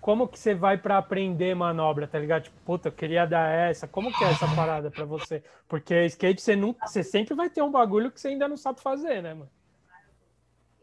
Como 0.06 0.28
que 0.28 0.38
você 0.38 0.54
vai 0.54 0.78
pra 0.78 1.00
aprender 1.00 1.56
manobra, 1.56 2.08
tá 2.08 2.20
ligado? 2.20 2.44
Tipo, 2.44 2.56
puta, 2.64 2.90
eu 2.90 2.92
queria 2.92 3.26
dar 3.26 3.50
essa. 3.50 3.88
Como 3.88 4.16
que 4.16 4.24
é 4.24 4.28
essa 4.30 4.48
parada 4.56 4.92
pra 4.92 5.04
você? 5.04 5.44
Porque 5.68 6.06
skate 6.06 6.40
você 6.44 6.56
nunca. 6.56 6.86
Você 6.86 7.02
sempre 7.02 7.34
vai 7.34 7.50
ter 7.50 7.64
um 7.64 7.72
bagulho 7.72 8.12
que 8.12 8.22
você 8.22 8.28
ainda 8.28 8.48
não 8.48 8.56
sabe 8.56 8.80
fazer, 8.82 9.24
né, 9.24 9.34
mano? 9.34 9.50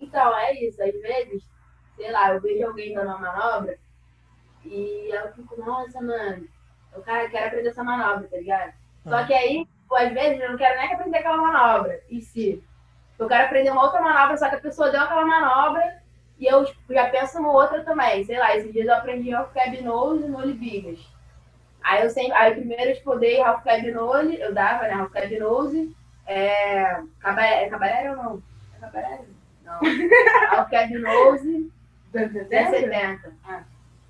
Então, 0.01 0.37
é 0.37 0.55
isso. 0.65 0.83
Às 0.83 0.91
vezes, 1.01 1.49
sei 1.95 2.11
lá, 2.11 2.35
eu 2.35 2.41
vejo 2.41 2.67
alguém 2.67 2.95
dando 2.95 3.11
uma 3.11 3.19
manobra 3.19 3.79
e 4.65 5.15
eu 5.15 5.33
fico, 5.35 5.57
nossa, 5.65 6.01
mano, 6.01 6.45
eu 6.93 7.01
cara, 7.03 7.31
quero 7.31 7.47
aprender 7.47 7.69
essa 7.69 7.85
manobra, 7.85 8.27
tá 8.27 8.37
ligado? 8.37 8.73
Só 9.05 9.19
Ah. 9.19 9.25
que 9.25 9.35
aí, 9.35 9.69
pô, 9.89 9.95
às 9.95 10.13
vezes, 10.13 10.41
eu 10.41 10.51
não 10.51 10.59
quero 10.59 10.81
nem 10.81 10.95
aprender 10.95 11.19
aquela 11.19 11.37
manobra 11.37 12.01
em 12.11 12.21
si. 12.21 12.61
Eu 13.17 13.29
quero 13.29 13.45
aprender 13.45 13.71
uma 13.71 13.85
outra 13.85 14.01
manobra, 14.01 14.37
só 14.37 14.49
que 14.49 14.57
a 14.57 14.61
pessoa 14.61 14.91
deu 14.91 15.01
aquela 15.01 15.25
manobra 15.25 16.02
e 16.39 16.47
eu 16.47 16.65
tipo, 16.65 16.93
já 16.93 17.09
penso 17.09 17.37
numa 17.37 17.53
outra 17.53 17.83
também. 17.85 18.25
Sei 18.25 18.39
lá, 18.39 18.57
esses 18.57 18.73
dias 18.73 18.87
eu 18.87 18.95
aprendi 18.95 19.33
Half 19.33 19.53
Cab 19.53 19.81
Nose 19.83 20.25
e 20.25 20.29
Nole 20.29 20.55
Bigas. 20.55 20.99
Aí 21.83 22.03
eu 22.03 22.11
sempre, 22.11 22.33
aí 22.33 22.55
primeiro 22.55 22.95
tipo, 22.95 23.13
eu 23.13 23.19
dei 23.19 23.41
Half 23.41 23.65
Cab 23.65 23.91
Nose, 23.91 24.41
eu 24.41 24.55
dava, 24.55 24.85
né, 24.85 24.95
Half 24.95 25.13
Cab 25.13 25.39
Nose, 25.39 25.97
é, 26.27 27.01
cabaré, 27.21 27.65
é 27.65 27.69
cabaré 27.69 28.11
ou 28.11 28.17
não? 28.17 28.43
É 28.77 28.81
cabaré? 28.81 29.21
Não. 29.65 29.81
Half 30.51 30.71
Cab 30.71 30.93
Nose, 30.99 31.73
270. 32.13 33.33
Ah. 33.45 33.63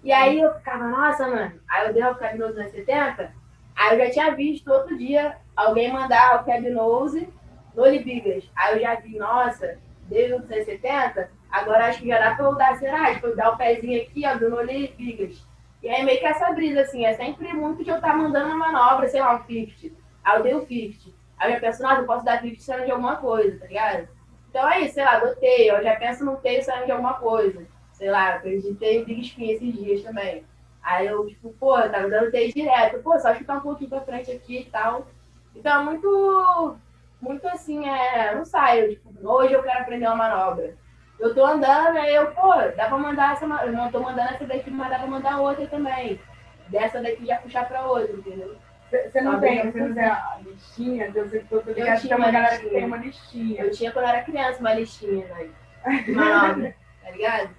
E 0.04 0.12
aí 0.12 0.40
eu 0.40 0.52
ficava, 0.54 0.88
nossa, 0.88 1.28
mano. 1.28 1.52
Aí 1.68 1.86
eu 1.86 1.94
dei 1.94 2.04
o 2.04 2.14
Cab 2.14 2.36
Nose 2.36 2.54
270. 2.54 3.32
Aí 3.74 3.98
eu 3.98 4.06
já 4.06 4.12
tinha 4.12 4.34
visto 4.34 4.70
outro 4.70 4.96
dia 4.98 5.36
alguém 5.56 5.92
mandar 5.92 6.40
o 6.40 6.44
Cab 6.44 6.68
Nose 6.70 7.28
no 7.74 7.86
Libigas. 7.86 8.50
Aí 8.54 8.74
eu 8.74 8.80
já 8.80 8.94
vi, 8.96 9.16
nossa, 9.16 9.78
dei 10.08 10.32
o 10.32 10.40
270. 10.40 11.30
Agora 11.52 11.86
acho 11.86 12.00
que 12.00 12.08
já 12.08 12.18
dá 12.18 12.34
pra 12.34 12.46
eu 12.46 12.56
dar, 12.56 12.76
será? 12.78 13.14
Tipo, 13.14 13.36
dar 13.36 13.50
o 13.50 13.56
pezinho 13.58 14.00
aqui, 14.00 14.26
ó, 14.26 14.34
do 14.36 14.48
no 14.48 14.62
Libigas. 14.62 15.46
E 15.82 15.88
aí 15.88 16.02
meio 16.02 16.18
que 16.18 16.24
essa 16.24 16.50
brisa, 16.52 16.80
assim, 16.80 17.04
é 17.04 17.12
sempre 17.12 17.52
muito 17.52 17.84
de 17.84 17.90
eu 17.90 17.96
estar 17.96 18.16
mandando 18.16 18.46
uma 18.46 18.72
manobra, 18.72 19.06
sei 19.06 19.20
lá, 19.20 19.34
um 19.36 19.44
50. 19.44 19.94
Aí 20.24 20.38
eu 20.38 20.42
dei 20.42 20.54
o 20.54 20.66
50. 20.66 21.14
Aí 21.38 21.52
eu 21.52 21.60
penso, 21.60 21.82
nossa, 21.82 22.00
eu 22.00 22.06
posso 22.06 22.24
dar 22.24 22.40
50 22.40 22.62
saindo 22.62 22.86
de 22.86 22.90
alguma 22.90 23.16
coisa, 23.16 23.58
tá 23.58 23.66
ligado? 23.66 24.08
Então 24.48 24.70
é 24.70 24.80
isso, 24.80 24.94
sei 24.94 25.04
lá, 25.04 25.18
do 25.18 25.34
teio, 25.36 25.74
eu 25.74 25.82
já 25.82 25.96
penso 25.96 26.24
no 26.24 26.36
teio 26.36 26.64
saindo 26.64 26.86
de 26.86 26.92
alguma 26.92 27.14
coisa. 27.14 27.66
Sei 27.92 28.10
lá, 28.10 28.34
aprendi 28.34 28.74
teio 28.74 29.04
Big 29.04 29.20
Spin 29.20 29.50
esses 29.50 29.74
dias 29.74 30.02
também. 30.02 30.44
Aí 30.82 31.06
eu, 31.06 31.26
tipo, 31.26 31.52
pô, 31.60 31.78
eu 31.78 31.90
tava 31.90 32.08
dando 32.08 32.30
teio 32.30 32.52
direto. 32.52 33.02
Pô, 33.02 33.18
só 33.18 33.34
chutar 33.34 33.58
um 33.58 33.60
pouquinho 33.60 33.90
pra 33.90 34.00
frente 34.00 34.30
aqui 34.30 34.60
e 34.60 34.64
tal. 34.64 35.06
Então 35.54 35.80
é 35.80 35.84
muito, 35.84 36.76
muito 37.20 37.46
assim, 37.48 37.86
é, 37.86 38.34
não 38.34 38.44
saio. 38.44 38.90
Tipo, 38.90 39.10
hoje 39.28 39.52
eu 39.52 39.62
quero 39.62 39.80
aprender 39.80 40.06
uma 40.06 40.16
manobra. 40.16 40.76
Eu 41.22 41.32
tô 41.32 41.44
andando, 41.46 41.96
aí 41.98 42.12
eu, 42.16 42.32
pô, 42.32 42.52
dá 42.76 42.86
pra 42.88 42.98
mandar 42.98 43.34
essa, 43.34 43.44
eu 43.44 43.72
não 43.72 43.92
tô 43.92 44.00
mandando 44.00 44.30
essa 44.34 44.44
daqui, 44.44 44.68
mas 44.72 44.90
dá 44.90 44.98
pra 44.98 45.06
mandar 45.06 45.40
outra 45.40 45.64
também. 45.68 46.20
Dessa 46.66 47.00
daqui 47.00 47.24
já 47.24 47.36
puxar 47.36 47.68
pra 47.68 47.86
outra, 47.86 48.12
entendeu? 48.12 48.56
Você 48.90 49.20
não 49.20 49.34
Tá 49.34 49.40
tem, 49.40 49.70
você 49.70 49.80
não 49.80 49.94
tem 49.94 50.04
a 50.04 50.38
listinha? 50.44 51.12
Eu 51.14 51.28
sei 51.28 51.40
que 51.40 51.52
eu 51.52 51.62
tô 51.62 51.70
ligado 51.70 52.00
que 52.00 52.08
tem 52.08 52.16
uma 52.16 52.30
galera 52.32 52.58
que 52.58 52.68
tem 52.68 52.84
uma 52.84 52.96
listinha. 52.96 53.62
Eu 53.62 53.70
tinha 53.70 53.92
quando 53.92 54.04
eu 54.04 54.08
era 54.10 54.22
criança 54.24 54.58
uma 54.58 54.74
listinha, 54.74 55.24
né? 55.28 55.48
De 56.04 56.10
manobra, 56.10 56.74
tá 57.04 57.10
ligado? 57.12 57.50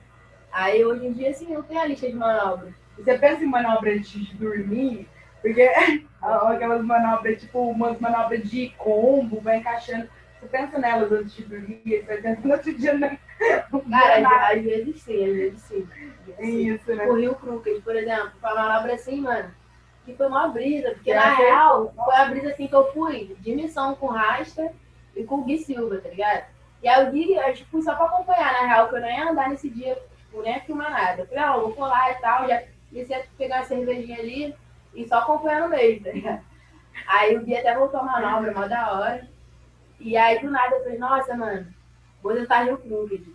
Aí 0.51 0.84
hoje 0.84 1.07
em 1.07 1.14
dia, 1.14 1.30
assim, 1.30 1.53
eu 1.53 1.64
tenho 1.64 1.80
a 1.80 1.86
lista 1.86 2.07
de 2.07 2.16
manobra. 2.16 2.76
Você 2.97 3.18
pensa 3.18 3.43
em 3.45 3.47
manobra 3.47 3.93
antes 3.93 4.11
de 4.11 4.36
dormir? 4.36 5.07
Porque 5.41 5.61
aquelas 6.22 6.84
manobras, 6.84 7.39
tipo, 7.39 7.70
umas 7.70 7.97
manobras 7.97 8.43
de 8.43 8.70
combo, 8.78 9.39
vai 9.39 9.57
encaixando. 9.57 10.09
Você 10.44 10.50
pensa 10.50 10.78
nelas 10.78 11.12
antes 11.12 11.34
de 11.36 11.44
dormir, 11.44 11.82
você 11.86 12.18
pensando 12.22 12.48
no 12.48 12.54
outro 12.54 12.74
dia, 12.74 12.94
né? 12.94 13.18
Cara, 13.89 14.52
às, 14.52 14.62
vezes 14.62 15.02
sim, 15.02 15.26
às 15.26 15.34
vezes 15.34 15.62
sim. 15.62 15.88
É 16.38 16.46
isso, 16.46 16.94
né? 16.94 17.08
O 17.08 17.16
Rio 17.16 17.36
Crooked, 17.36 17.82
por 17.82 17.96
exemplo, 17.96 18.32
foi 18.41 18.52
uma 18.52 18.64
manobra 18.64 18.94
assim, 18.94 19.22
mano, 19.22 19.52
que 20.04 20.14
foi 20.14 20.28
uma 20.28 20.48
brisa, 20.50 20.91
porque 20.91 21.12
É, 21.12 21.16
na 21.16 21.34
real, 21.36 21.94
foi 21.96 22.16
a 22.16 22.26
brisa 22.26 22.50
assim 22.50 22.68
que 22.68 22.76
eu 22.76 22.91
fui 22.91 23.36
de 23.39 23.56
missão 23.56 23.96
com 23.96 24.08
o 24.08 24.12
Rasta 24.12 24.74
e 25.16 25.24
com 25.24 25.36
o 25.36 25.44
Gui 25.44 25.60
Silva, 25.60 25.98
tá 26.00 26.10
ligado? 26.10 26.46
E 26.82 26.88
aí 26.89 27.08
o 27.08 27.12
Gui, 27.12 27.36
eu 27.36 27.54
tipo, 27.54 27.72
fui 27.72 27.82
só 27.82 27.96
pra 27.96 28.06
acompanhar, 28.06 28.52
na 28.52 28.68
real, 28.68 28.89
que 28.89 28.96
eu 28.96 29.02
não 29.02 29.10
ia 29.10 29.30
andar 29.30 29.50
nesse 29.50 29.70
dia, 29.70 29.96
tipo, 30.18 30.41
nem 30.41 30.60
filmar 30.62 30.91
nada. 30.91 31.22
Eu 31.22 31.28
falei, 31.28 31.44
ó, 31.46 31.60
vou 31.62 31.74
colar 31.74 32.12
e 32.12 32.16
tal, 32.16 32.48
já 32.50 32.64
comecei 32.89 33.16
a 33.16 33.24
pegar 33.38 33.58
uma 33.58 33.64
cervejinha 33.66 34.20
ali 34.20 34.56
e 34.94 35.08
só 35.08 35.20
acompanhando 35.20 35.70
mesmo, 35.70 36.04
tá 36.04 36.12
ligado? 36.12 36.41
Aí 37.08 37.38
o 37.38 37.41
Gui 37.46 37.56
até 37.56 37.74
voltou 37.76 38.02
a 38.02 38.04
manobra, 38.04 38.52
mó 38.54 38.68
da 38.68 38.91
hora. 38.94 39.32
E 40.04 40.18
aí 40.18 40.39
do 40.39 40.51
nada 40.51 40.76
eu 40.76 40.84
falei, 40.84 40.97
nossa, 40.97 41.34
mano, 41.34 41.66
vou 42.22 42.34
tentar 42.34 42.64
Rio 42.64 42.78
Crooked. 42.78 43.26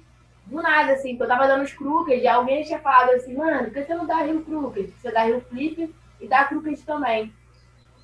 Do 0.45 0.62
nada, 0.62 0.93
assim, 0.93 1.16
que 1.16 1.23
eu 1.23 1.27
tava 1.27 1.47
dando 1.47 1.64
os 1.64 1.73
crooked, 1.73 2.27
alguém 2.27 2.62
tinha 2.62 2.79
falado 2.79 3.11
assim, 3.11 3.35
mano, 3.35 3.64
por 3.64 3.73
que 3.73 3.85
você 3.85 3.95
não 3.95 4.07
dá 4.07 4.23
Rio 4.23 4.43
Crooked? 4.43 4.95
Você 4.97 5.11
dá 5.11 5.25
Rio 5.25 5.41
Flip 5.49 5.95
e 6.21 6.29
dá 6.29 6.45
crooked 6.45 6.83
também. 6.85 7.33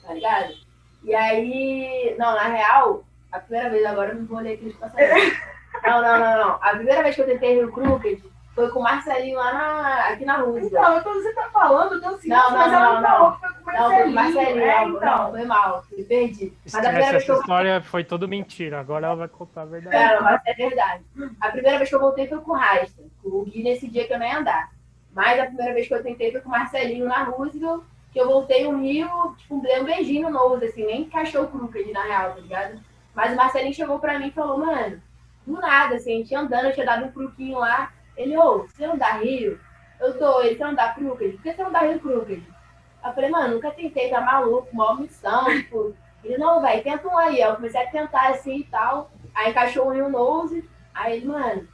Tá 0.02 0.14
ligado? 0.14 0.54
E 1.02 1.14
aí, 1.14 2.14
não, 2.18 2.34
na 2.34 2.44
real, 2.44 3.04
a 3.30 3.38
primeira 3.38 3.70
vez 3.70 3.84
agora 3.84 4.10
eu 4.12 4.16
não 4.16 4.26
vou 4.26 4.40
ler 4.40 4.54
aqui 4.54 4.66
os 4.66 4.76
passageiros. 4.76 5.38
Não, 5.82 6.00
não, 6.00 6.18
não, 6.18 6.38
não. 6.38 6.58
A 6.62 6.70
primeira 6.76 7.02
vez 7.02 7.16
que 7.16 7.20
eu 7.20 7.26
tentei 7.26 7.56
Rio 7.56 7.70
Crooked 7.70 8.22
foi 8.54 8.70
com 8.70 8.78
o 8.78 8.82
Marcelinho 8.82 9.36
lá 9.36 9.52
na, 9.52 10.08
aqui 10.08 10.24
na 10.24 10.36
Rússia. 10.36 10.66
Então, 10.66 11.00
quando 11.02 11.22
você 11.22 11.32
tá 11.34 11.48
falando, 11.52 11.94
eu 11.94 12.00
tô 12.00 12.08
assim, 12.08 12.28
Não, 12.28 12.50
mas 12.52 12.72
não, 12.72 12.78
ela 12.78 13.00
não, 13.00 13.02
não 13.02 13.08
falou 13.10 13.32
que 13.32 13.40
foi 13.40 13.50
com 13.54 13.70
o 13.70 13.72
Não, 13.72 13.90
foi 13.90 14.02
com 14.04 14.08
o 14.08 14.12
Marcelinho. 14.12 14.44
Marcelinho, 14.46 14.64
É, 14.64 14.86
não, 14.86 14.96
então. 14.96 15.30
foi 15.30 15.44
mal, 15.44 15.84
me 15.90 16.04
perdi. 16.04 16.52
Mas 16.64 16.74
a 16.74 16.78
primeira 16.80 17.02
Essa, 17.02 17.12
vez 17.12 17.24
que 17.24 17.30
eu 17.30 17.40
história 17.40 17.82
foi 17.82 18.04
tudo 18.04 18.28
mentira. 18.28 18.80
Agora 18.80 19.06
ela 19.06 19.16
vai 19.16 19.28
contar 19.28 19.62
a 19.62 19.66
verdade. 19.66 19.96
Pera, 19.96 20.20
mas 20.20 20.40
é 20.46 20.54
verdade. 20.54 21.04
A 21.40 21.48
primeira 21.50 21.78
vez 21.78 21.88
que 21.90 21.96
eu 21.96 22.00
voltei 22.00 22.28
foi 22.28 22.38
com 22.40 22.52
o 22.52 22.54
Rasta, 22.54 23.02
com 23.22 23.28
o 23.28 23.44
Gui 23.44 23.62
nesse 23.62 23.88
dia 23.88 24.06
que 24.06 24.12
eu 24.12 24.18
não 24.18 24.26
ia 24.26 24.38
andar. 24.38 24.70
Mas 25.12 25.40
a 25.40 25.46
primeira 25.46 25.74
vez 25.74 25.88
que 25.88 25.94
eu 25.94 26.02
tentei 26.02 26.30
foi 26.32 26.40
com 26.40 26.48
o 26.48 26.52
Marcelinho 26.52 27.06
na 27.06 27.24
Roosevelt, 27.24 27.82
que 28.12 28.20
eu 28.20 28.26
voltei 28.28 28.64
no 28.64 28.80
Rio, 28.80 29.08
tipo, 29.38 29.60
dei 29.60 29.80
um 29.80 29.84
beijinho 29.84 30.30
no 30.30 30.30
nose, 30.30 30.66
assim, 30.66 30.86
nem 30.86 31.02
encaixou 31.02 31.42
o 31.44 31.48
crooked 31.48 31.92
na 31.92 32.02
real, 32.04 32.30
tá 32.34 32.40
ligado? 32.40 32.80
Mas 33.14 33.32
o 33.32 33.36
Marcelinho 33.36 33.74
chegou 33.74 33.98
pra 33.98 34.18
mim 34.18 34.28
e 34.28 34.32
falou, 34.32 34.58
mano, 34.58 35.00
do 35.46 35.52
nada, 35.60 35.96
assim, 35.96 36.14
a 36.14 36.16
gente 36.18 36.34
andando, 36.34 36.66
eu 36.66 36.72
tinha 36.72 36.86
dado 36.86 37.04
um 37.06 37.12
cruquinho 37.12 37.58
lá. 37.58 37.92
Ele, 38.16 38.36
ô, 38.36 38.64
você 38.64 38.86
não 38.86 38.96
dá 38.96 39.12
Rio? 39.12 39.58
Eu 40.00 40.18
tô, 40.18 40.42
ele, 40.42 40.56
você 40.56 40.64
não 40.64 40.74
dá 40.74 40.92
crooked? 40.92 41.32
Por 41.32 41.42
que 41.42 41.52
você 41.52 41.62
não 41.62 41.72
dá 41.72 41.80
Rio 41.80 42.00
crooked? 42.00 42.42
Eu 43.04 43.12
falei, 43.12 43.30
mano, 43.30 43.54
nunca 43.54 43.70
tentei, 43.70 44.08
tá 44.08 44.20
maluco, 44.20 44.68
uma 44.72 44.96
missão, 44.96 45.44
tipo. 45.46 45.94
Ele, 46.22 46.38
não, 46.38 46.60
velho, 46.62 46.82
tenta 46.82 47.06
um 47.06 47.18
aí. 47.18 47.40
Eu 47.40 47.56
comecei 47.56 47.82
a 47.82 47.90
tentar 47.90 48.30
assim 48.30 48.58
e 48.58 48.64
tal. 48.64 49.10
Aí 49.34 49.50
encaixou 49.50 49.86
o 49.86 49.90
Rio 49.90 50.08
Nose. 50.08 50.68
Aí 50.94 51.16
ele, 51.16 51.26
mano, 51.26 51.68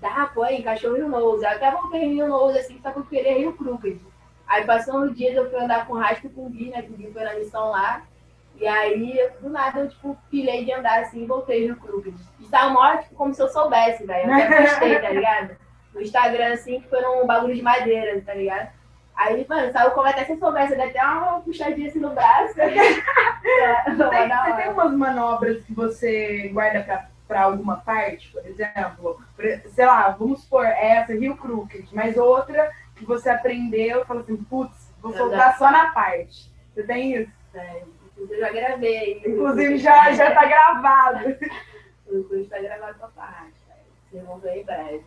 dá, 0.00 0.30
pô, 0.34 0.42
aí 0.42 0.60
encaixou 0.60 0.92
o 0.92 0.96
Rio 0.96 1.08
Nose. 1.08 1.44
Aí 1.46 1.56
até 1.56 1.70
voltei 1.70 2.06
Rio 2.06 2.28
Nose 2.28 2.58
assim, 2.58 2.78
só 2.82 2.90
que 2.90 2.98
eu 2.98 3.06
queria 3.06 3.38
Rio 3.38 3.54
Crooked. 3.54 4.00
Aí 4.46 4.64
passou 4.64 4.98
uns 4.98 5.16
dias, 5.16 5.34
eu 5.34 5.48
fui 5.48 5.58
andar 5.58 5.86
com 5.86 5.94
o 5.94 5.96
Rastro 5.96 6.28
com 6.30 6.46
o 6.46 6.50
Gui, 6.50 6.68
né? 6.68 6.82
Que 6.82 6.92
o 6.92 6.96
Gui 6.96 7.10
foi 7.12 7.24
na 7.24 7.34
missão 7.34 7.70
lá. 7.70 8.02
E 8.56 8.66
aí, 8.66 9.30
do 9.40 9.48
nada, 9.48 9.80
eu, 9.80 9.88
tipo, 9.88 10.16
pilhei 10.30 10.64
de 10.64 10.72
andar 10.72 11.00
assim 11.00 11.22
e 11.22 11.26
voltei 11.26 11.64
Rio 11.64 11.76
Crooked. 11.76 12.14
Estava 12.40 12.70
mó, 12.70 12.96
tipo, 12.98 13.14
como 13.14 13.32
se 13.32 13.42
eu 13.42 13.48
soubesse, 13.48 14.04
velho. 14.04 14.28
Eu 14.28 14.34
até 14.34 14.62
postei, 14.62 15.00
tá 15.00 15.10
ligado? 15.10 15.56
No 15.94 16.02
Instagram, 16.02 16.52
assim, 16.52 16.80
que 16.80 16.88
foi 16.88 17.00
num 17.00 17.26
bagulho 17.26 17.54
de 17.54 17.62
madeira, 17.62 18.20
tá 18.20 18.34
ligado? 18.34 18.68
Aí, 19.14 19.46
mano, 19.48 19.70
saiu 19.72 19.92
como 19.92 20.08
até 20.08 20.24
se 20.24 20.36
soubesse, 20.36 20.74
até 20.74 21.00
uma 21.04 21.40
puxadinha 21.40 21.88
assim 21.88 22.00
no 22.00 22.10
braço. 22.10 22.54
Você 22.58 23.96
Foi 23.96 24.08
tem, 24.10 24.28
da 24.28 24.44
você 24.44 24.62
tem 24.62 24.72
umas 24.72 24.92
manobras 24.92 25.62
que 25.64 25.72
você 25.74 26.48
guarda 26.48 26.82
pra, 26.82 27.08
pra 27.28 27.42
alguma 27.42 27.76
parte, 27.76 28.32
por 28.32 28.44
exemplo? 28.46 29.22
Sei 29.68 29.84
lá, 29.84 30.08
vamos 30.08 30.42
supor, 30.42 30.64
essa, 30.64 31.12
Rio 31.12 31.36
Crooked, 31.36 31.86
mas 31.92 32.16
outra 32.16 32.72
que 32.96 33.04
você 33.04 33.28
aprendeu 33.28 34.00
e 34.00 34.04
falou 34.06 34.22
assim, 34.22 34.36
putz, 34.36 34.92
vou 35.00 35.12
soltar 35.12 35.56
só 35.58 35.70
na 35.70 35.90
parte. 35.92 36.50
Você 36.74 36.82
tem 36.84 37.14
isso? 37.14 37.30
É, 37.54 37.82
Inclusive, 38.16 38.34
eu 38.34 38.40
já 38.40 38.52
gravei. 38.52 39.22
Inclusive 39.26 39.78
já, 39.78 40.12
já 40.12 40.34
tá 40.34 40.44
gravado. 40.46 41.36
O 42.06 42.22
curso 42.24 42.50
tá 42.50 42.60
gravado 42.60 42.98
pra 42.98 43.08
parte. 43.08 43.54
Vocês 44.10 44.22
vão 44.24 44.38
ver 44.38 44.60
em 44.60 44.64
breve. 44.64 45.04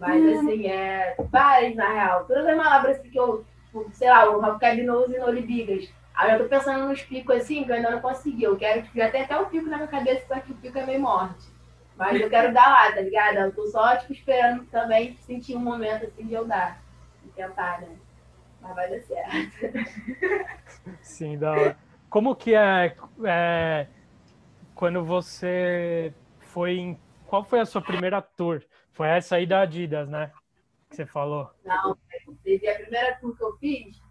Mas, 0.00 0.38
assim, 0.38 0.66
é 0.66 1.14
várias, 1.30 1.76
na 1.76 1.92
real. 1.92 2.24
Todas 2.24 2.46
as 2.46 2.56
manobras 2.56 2.98
que 2.98 3.14
eu, 3.14 3.44
tipo, 3.66 3.86
sei 3.92 4.08
lá, 4.08 4.30
o 4.30 4.40
Rapcab 4.40 4.82
Nose 4.82 5.14
e 5.14 5.18
Nole 5.18 5.42
Bigas. 5.42 5.92
Aí 6.14 6.32
eu 6.32 6.38
tô 6.38 6.48
pensando 6.48 6.88
nos 6.88 7.02
picos, 7.02 7.36
assim, 7.36 7.64
que 7.64 7.70
eu 7.70 7.76
ainda 7.76 7.90
não 7.90 8.00
consegui. 8.00 8.44
Eu 8.44 8.56
quero, 8.56 8.82
tipo, 8.82 8.96
já 8.96 9.10
tem 9.10 9.22
até 9.22 9.38
o 9.38 9.46
pico 9.46 9.68
na 9.68 9.76
minha 9.76 9.88
cabeça, 9.88 10.26
só 10.26 10.40
que 10.40 10.52
o 10.52 10.56
pico 10.56 10.78
é 10.78 10.86
meio 10.86 11.00
morte. 11.00 11.46
Mas 11.96 12.18
eu 12.18 12.30
quero 12.30 12.52
dar 12.52 12.66
lá, 12.66 12.92
tá 12.92 13.00
ligado? 13.02 13.36
Eu 13.36 13.52
tô 13.52 13.66
só, 13.66 13.94
tipo, 13.96 14.14
esperando 14.14 14.64
também 14.66 15.18
sentir 15.18 15.54
um 15.54 15.60
momento, 15.60 16.06
assim, 16.06 16.26
de 16.26 16.32
eu 16.32 16.46
dar. 16.46 16.82
E 17.24 17.28
tentar, 17.28 17.82
né? 17.82 17.88
Mas 18.62 18.74
vai 18.74 18.90
dar 18.90 19.00
certo. 19.00 19.52
Sim, 21.02 21.38
da 21.38 21.52
hora. 21.52 21.76
Como 22.08 22.34
que 22.34 22.54
é, 22.54 22.96
é, 23.24 23.86
quando 24.74 25.04
você 25.04 26.14
foi 26.38 26.78
em. 26.78 26.98
Qual 27.26 27.44
foi 27.44 27.60
a 27.60 27.66
sua 27.66 27.82
primeira 27.82 28.20
tour? 28.22 28.62
Foi 29.00 29.08
essa 29.08 29.36
aí 29.36 29.46
da 29.46 29.62
Adidas, 29.62 30.10
né? 30.10 30.30
Que 30.90 30.96
você 30.96 31.06
falou. 31.06 31.50
Não, 31.64 31.96
teve 32.44 32.68
a 32.68 32.74
primeira 32.74 33.16
tour 33.16 33.34
que 33.34 33.42
eu 33.42 33.56
fiz, 33.56 34.02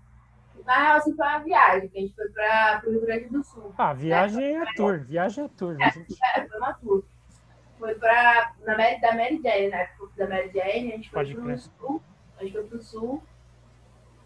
Na 0.65 0.79
real, 0.79 0.97
assim, 0.97 1.15
foi 1.15 1.27
uma 1.27 1.37
viagem, 1.37 1.89
que 1.89 1.97
a 1.99 2.01
gente 2.01 2.15
foi 2.15 2.29
para 2.29 2.81
o 2.87 2.89
Rio 2.89 3.01
Grande 3.01 3.25
do 3.27 3.43
Sul. 3.43 3.71
Ah, 3.77 3.93
viagem 3.93 4.43
é, 4.43 4.63
é 4.63 4.73
tour, 4.75 4.99
viagem 5.01 5.45
é 5.45 5.47
tour. 5.49 5.79
É, 5.79 5.91
gente... 5.91 6.17
é, 6.33 6.47
foi 6.47 6.57
uma 6.57 6.73
tour. 6.73 7.03
Foi 7.77 7.93
pra, 7.93 8.51
na 8.65 8.75
Mary, 8.75 8.99
da 8.99 9.13
Mary 9.13 9.39
Jane, 9.43 9.67
né? 9.67 9.89
Da 10.17 10.27
Mary 10.27 10.51
Jane, 10.51 10.91
a 10.91 10.95
gente 10.95 11.09
foi 11.11 11.19
Pode 11.19 11.35
pro 11.35 11.43
crer. 11.43 11.59
sul. 11.59 12.01
A 12.39 12.43
gente 12.43 12.53
foi 12.53 12.63
pro 12.63 12.81
sul. 12.81 13.23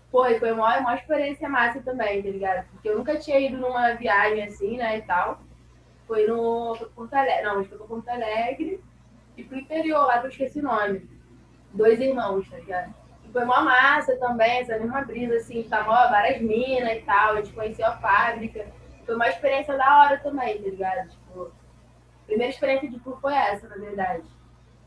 Foi, 0.09 0.39
foi 0.39 0.51
uma, 0.53 0.77
uma 0.77 0.95
experiência 0.95 1.49
massa 1.49 1.81
também, 1.81 2.23
tá 2.23 2.29
ligado? 2.29 2.69
Porque 2.69 2.87
eu 2.87 2.97
nunca 2.97 3.19
tinha 3.19 3.37
ido 3.37 3.57
numa 3.57 3.95
viagem 3.95 4.45
assim, 4.45 4.77
né, 4.77 4.99
e 4.99 5.01
tal. 5.01 5.41
Foi 6.07 6.25
no 6.25 6.73
foi 6.75 6.87
Porto 6.87 7.13
Alegre. 7.15 7.43
Não, 7.43 7.51
a 7.51 7.57
gente 7.57 7.67
foi 7.67 7.77
pra 7.77 7.87
Porto 7.87 8.07
Alegre 8.07 8.81
e 9.37 9.43
pro 9.43 9.57
interior 9.57 10.05
lá, 10.05 10.19
que 10.19 10.27
eu 10.27 10.29
esqueci 10.29 10.59
o 10.59 10.63
nome. 10.63 11.09
Dois 11.73 11.99
irmãos, 11.99 12.49
tá 12.49 12.57
ligado? 12.57 12.93
foi 13.33 13.43
uma 13.43 13.61
massa 13.63 14.15
também, 14.17 14.59
essa 14.59 14.77
mesma 14.77 15.01
brisa, 15.01 15.35
assim, 15.37 15.63
tava 15.63 16.07
várias 16.07 16.39
minas 16.39 16.97
e 16.97 17.01
tal, 17.01 17.33
a 17.33 17.41
gente 17.41 17.51
conheceu 17.51 17.87
a 17.87 17.97
fábrica. 17.97 18.67
Foi 19.05 19.15
uma 19.15 19.27
experiência 19.27 19.75
da 19.75 20.01
hora 20.01 20.19
também, 20.19 20.61
tá 20.61 20.69
ligado? 20.69 21.09
Tipo, 21.09 21.41
a 21.45 22.25
primeira 22.27 22.53
experiência 22.53 22.89
de 22.89 22.99
tour 22.99 23.19
foi 23.19 23.33
essa, 23.33 23.67
na 23.67 23.75
verdade. 23.75 24.23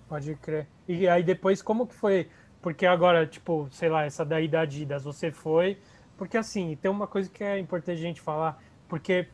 Pode 0.09 0.35
crer. 0.37 0.69
E 0.87 1.09
aí 1.09 1.25
depois, 1.25 1.61
como 1.61 1.89
que 1.89 1.95
foi? 1.95 2.31
Porque 2.63 2.87
agora, 2.87 3.27
tipo, 3.27 3.69
sei 3.73 3.89
lá, 3.89 4.05
essa 4.05 4.25
daí 4.25 4.47
da 4.47 4.61
Adidas, 4.61 5.03
você 5.03 5.33
foi. 5.33 5.79
Porque 6.17 6.37
assim, 6.37 6.77
tem 6.77 6.91
uma 6.91 7.09
coisa 7.09 7.29
que 7.29 7.43
é 7.43 7.59
importante 7.59 7.99
a 7.99 8.03
gente 8.03 8.21
falar, 8.21 8.63
porque 8.89 9.29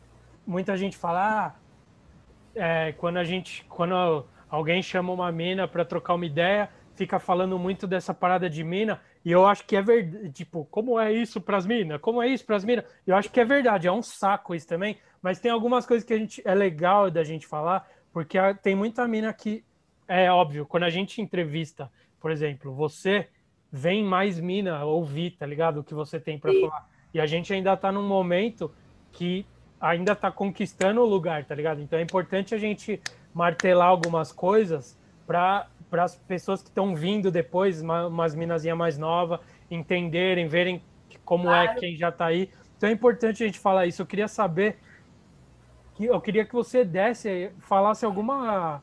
muita 0.45 0.75
gente 0.75 0.97
fala, 0.97 1.45
ah, 1.45 1.53
é, 2.55 2.91
quando 2.93 3.17
a 3.17 3.23
gente, 3.23 3.63
quando 3.69 4.25
alguém 4.53 4.83
chama 4.83 5.11
uma 5.11 5.31
mina 5.31 5.67
para 5.67 5.83
trocar 5.83 6.13
uma 6.13 6.27
ideia, 6.27 6.69
fica 6.93 7.17
falando 7.17 7.57
muito 7.57 7.87
dessa 7.87 8.13
parada 8.13 8.47
de 8.47 8.63
mina, 8.63 9.01
e 9.25 9.31
eu 9.31 9.47
acho 9.47 9.65
que 9.65 9.75
é 9.75 9.81
verdade, 9.81 10.31
tipo, 10.31 10.65
como 10.69 10.99
é 10.99 11.11
isso 11.11 11.41
para 11.41 11.57
as 11.57 11.65
minas? 11.65 11.99
Como 11.99 12.21
é 12.21 12.27
isso 12.27 12.45
para 12.45 12.55
as 12.55 12.63
minas? 12.63 12.85
Eu 13.07 13.15
acho 13.15 13.31
que 13.31 13.39
é 13.39 13.45
verdade, 13.45 13.87
é 13.87 13.91
um 13.91 14.03
saco 14.03 14.53
isso 14.53 14.67
também, 14.67 14.99
mas 15.23 15.39
tem 15.39 15.49
algumas 15.49 15.87
coisas 15.87 16.05
que 16.05 16.13
a 16.13 16.19
gente 16.19 16.39
é 16.45 16.53
legal 16.53 17.09
da 17.09 17.23
gente 17.23 17.47
falar, 17.47 17.89
porque 18.11 18.37
tem 18.61 18.75
muita 18.75 19.07
mina 19.07 19.33
que 19.33 19.63
é 20.07 20.31
óbvio, 20.31 20.67
quando 20.67 20.83
a 20.83 20.89
gente 20.91 21.19
entrevista, 21.19 21.91
por 22.19 22.29
exemplo, 22.29 22.71
você 22.71 23.27
vem 23.71 24.03
mais 24.03 24.39
mina 24.39 24.85
ouvir, 24.85 25.31
tá 25.31 25.47
ligado? 25.47 25.79
O 25.79 25.83
que 25.83 25.95
você 25.95 26.19
tem 26.19 26.37
para 26.37 26.53
falar. 26.53 26.87
E 27.11 27.19
a 27.19 27.25
gente 27.25 27.51
ainda 27.51 27.75
tá 27.75 27.91
num 27.91 28.07
momento 28.07 28.71
que 29.11 29.47
ainda 29.81 30.15
tá 30.15 30.31
conquistando 30.31 31.01
o 31.01 31.05
lugar, 31.05 31.43
tá 31.43 31.55
ligado? 31.55 31.81
Então 31.81 31.97
é 31.97 32.03
importante 32.03 32.53
a 32.53 32.57
gente 32.59 33.01
martelar 33.33 33.87
algumas 33.87 34.31
coisas 34.31 34.97
para 35.25 35.67
as 35.91 36.15
pessoas 36.15 36.61
que 36.61 36.69
estão 36.69 36.95
vindo 36.95 37.31
depois, 37.31 37.81
uma, 37.81 38.07
umas 38.07 38.35
minazinhas 38.35 38.77
mais 38.77 38.97
novas, 38.97 39.39
entenderem, 39.69 40.47
verem 40.47 40.81
como 41.25 41.49
é 41.49 41.65
claro. 41.65 41.77
é 41.77 41.79
quem 41.79 41.95
já 41.95 42.09
está 42.09 42.25
aí. 42.25 42.49
Então 42.77 42.89
é 42.89 42.93
importante 42.93 43.43
a 43.43 43.45
gente 43.45 43.59
falar 43.59 43.85
isso. 43.85 44.01
Eu 44.01 44.05
queria 44.05 44.27
saber, 44.27 44.77
que 45.95 46.05
eu 46.05 46.19
queria 46.21 46.45
que 46.45 46.53
você 46.53 46.83
desse, 46.83 47.51
falasse 47.59 48.05
alguma, 48.05 48.81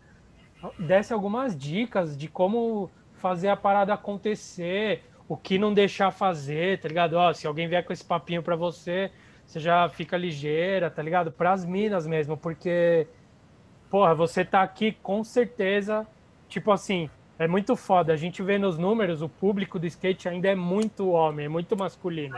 desse 0.79 1.13
algumas 1.13 1.57
dicas 1.57 2.17
de 2.17 2.29
como 2.29 2.91
fazer 3.15 3.49
a 3.49 3.57
parada 3.57 3.93
acontecer, 3.93 5.05
o 5.29 5.37
que 5.37 5.59
não 5.59 5.73
deixar 5.73 6.11
fazer, 6.11 6.81
tá 6.81 6.89
ligado? 6.89 7.15
Ó, 7.15 7.33
se 7.33 7.47
alguém 7.47 7.69
vier 7.69 7.85
com 7.85 7.93
esse 7.93 8.05
papinho 8.05 8.43
para 8.43 8.57
você, 8.57 9.13
você 9.47 9.61
já 9.61 9.89
fica 9.89 10.17
ligeira, 10.17 10.91
tá 10.91 11.03
ligado? 11.03 11.31
Para 11.31 11.53
as 11.53 11.65
minas 11.65 12.07
mesmo, 12.07 12.37
porque 12.37 13.07
porra, 13.91 14.15
você 14.15 14.45
tá 14.45 14.63
aqui 14.63 14.93
com 15.03 15.23
certeza 15.25 16.07
tipo 16.51 16.73
assim, 16.73 17.09
é 17.39 17.49
muito 17.49 17.75
foda. 17.75 18.13
A 18.13 18.17
gente 18.17 18.43
vê 18.43 18.59
nos 18.59 18.77
números, 18.77 19.23
o 19.23 19.29
público 19.29 19.79
do 19.79 19.87
skate 19.87 20.29
ainda 20.29 20.49
é 20.49 20.55
muito 20.55 21.09
homem, 21.09 21.47
é 21.47 21.49
muito 21.49 21.75
masculino. 21.77 22.37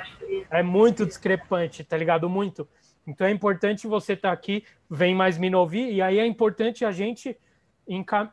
É 0.49 0.63
muito 0.63 1.05
discrepante, 1.05 1.83
tá 1.83 1.97
ligado? 1.97 2.29
Muito. 2.29 2.69
Então 3.05 3.27
é 3.27 3.31
importante 3.33 3.89
você 3.89 4.13
estar 4.13 4.29
tá 4.29 4.35
aqui, 4.35 4.65
vem 4.89 5.13
mais 5.13 5.37
me 5.39 5.53
ouvir, 5.53 5.93
e 5.93 6.01
aí 6.01 6.21
é 6.21 6.27
importante 6.27 6.85
a 6.85 6.93
gente 6.93 7.37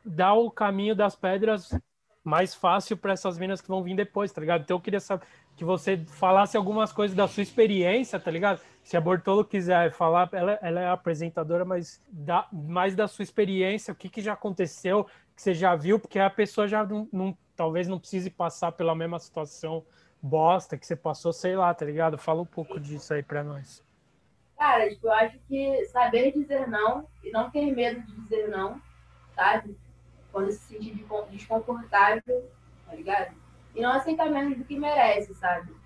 dar 0.05 0.33
o 0.33 0.51
caminho 0.51 0.95
das 0.95 1.15
pedras 1.15 1.73
mais 2.23 2.53
fácil 2.53 2.95
para 2.95 3.13
essas 3.13 3.39
minas 3.39 3.61
que 3.61 3.67
vão 3.67 3.81
vir 3.81 3.95
depois, 3.95 4.31
tá 4.31 4.39
ligado? 4.39 4.61
Então 4.61 4.77
eu 4.77 4.81
queria 4.81 4.99
saber 4.99 5.25
que 5.55 5.65
você 5.65 5.97
falasse 5.97 6.55
algumas 6.55 6.93
coisas 6.93 7.17
da 7.17 7.27
sua 7.27 7.41
experiência, 7.41 8.19
tá 8.19 8.29
ligado? 8.29 8.61
Se 8.89 8.97
a 8.97 9.01
Bortolo 9.01 9.45
quiser 9.45 9.91
falar, 9.91 10.27
ela, 10.31 10.57
ela 10.63 10.81
é 10.81 10.89
apresentadora, 10.89 11.63
mas 11.63 12.01
da, 12.09 12.47
mais 12.51 12.95
da 12.95 13.07
sua 13.07 13.21
experiência, 13.21 13.91
o 13.91 13.95
que, 13.95 14.09
que 14.09 14.19
já 14.19 14.33
aconteceu, 14.33 15.03
que 15.35 15.43
você 15.43 15.53
já 15.53 15.75
viu, 15.75 15.99
porque 15.99 16.17
a 16.17 16.27
pessoa 16.27 16.67
já 16.67 16.83
não, 16.83 17.07
não, 17.13 17.37
talvez 17.55 17.87
não 17.87 17.99
precise 17.99 18.31
passar 18.31 18.71
pela 18.71 18.95
mesma 18.95 19.19
situação 19.19 19.85
bosta 20.19 20.75
que 20.75 20.87
você 20.87 20.95
passou, 20.95 21.31
sei 21.31 21.55
lá, 21.55 21.71
tá 21.71 21.85
ligado? 21.85 22.17
Fala 22.17 22.41
um 22.41 22.47
pouco 22.47 22.79
disso 22.79 23.13
aí 23.13 23.21
para 23.21 23.43
nós. 23.43 23.85
Cara, 24.57 24.89
tipo, 24.89 25.05
eu 25.05 25.13
acho 25.13 25.37
que 25.47 25.85
saber 25.85 26.31
dizer 26.31 26.67
não 26.67 27.07
e 27.23 27.29
não 27.29 27.51
ter 27.51 27.71
medo 27.71 28.01
de 28.01 28.21
dizer 28.21 28.47
não, 28.47 28.81
sabe? 29.35 29.77
Quando 30.31 30.51
se 30.51 30.61
sentir 30.61 31.05
desconfortável, 31.29 32.49
tá 32.87 32.95
ligado? 32.95 33.35
E 33.75 33.81
não 33.81 33.91
aceitar 33.91 34.31
menos 34.31 34.57
do 34.57 34.65
que 34.65 34.79
merece, 34.79 35.35
sabe? 35.35 35.78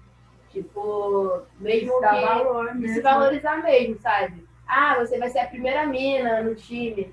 Tipo, 0.54 1.42
mesmo 1.60 2.00
que 2.00 2.06
valor 2.06 2.76
mesmo. 2.76 2.94
se 2.94 3.02
valorizar 3.02 3.58
mesmo, 3.64 4.00
sabe? 4.00 4.48
Ah, 4.68 4.96
você 5.00 5.18
vai 5.18 5.28
ser 5.30 5.40
a 5.40 5.48
primeira 5.48 5.84
mina 5.88 6.44
no 6.44 6.54
time, 6.54 7.12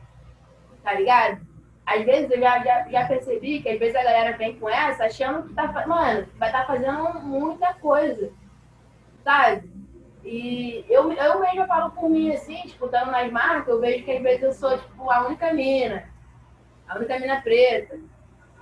tá 0.82 0.92
ligado? 0.92 1.40
Às 1.86 2.04
vezes 2.04 2.30
eu 2.30 2.38
já, 2.38 2.62
já, 2.62 2.86
já 2.88 3.08
percebi 3.08 3.62
que 3.62 3.70
às 3.70 3.78
vezes 3.78 3.96
a 3.96 4.04
galera 4.04 4.36
vem 4.36 4.58
com 4.58 4.68
essa 4.68 5.06
achando 5.06 5.48
que 5.48 5.54
tá, 5.54 5.86
mano, 5.86 6.28
vai 6.36 6.50
estar 6.50 6.60
tá 6.60 6.66
fazendo 6.66 7.14
muita 7.20 7.72
coisa, 7.74 8.30
sabe? 9.24 9.70
E 10.22 10.84
eu, 10.90 11.10
eu 11.10 11.40
mesmo 11.40 11.66
falo 11.66 11.92
por 11.92 12.10
mim 12.10 12.30
assim, 12.32 12.60
disputando 12.64 13.06
tipo, 13.06 13.12
nas 13.12 13.32
marcas, 13.32 13.68
eu 13.68 13.80
vejo 13.80 14.04
que 14.04 14.12
às 14.12 14.22
vezes 14.22 14.42
eu 14.42 14.52
sou, 14.52 14.76
tipo, 14.76 15.10
a 15.10 15.26
única 15.26 15.50
mina, 15.54 16.04
a 16.86 16.96
única 16.98 17.18
mina 17.18 17.40
preta, 17.40 17.98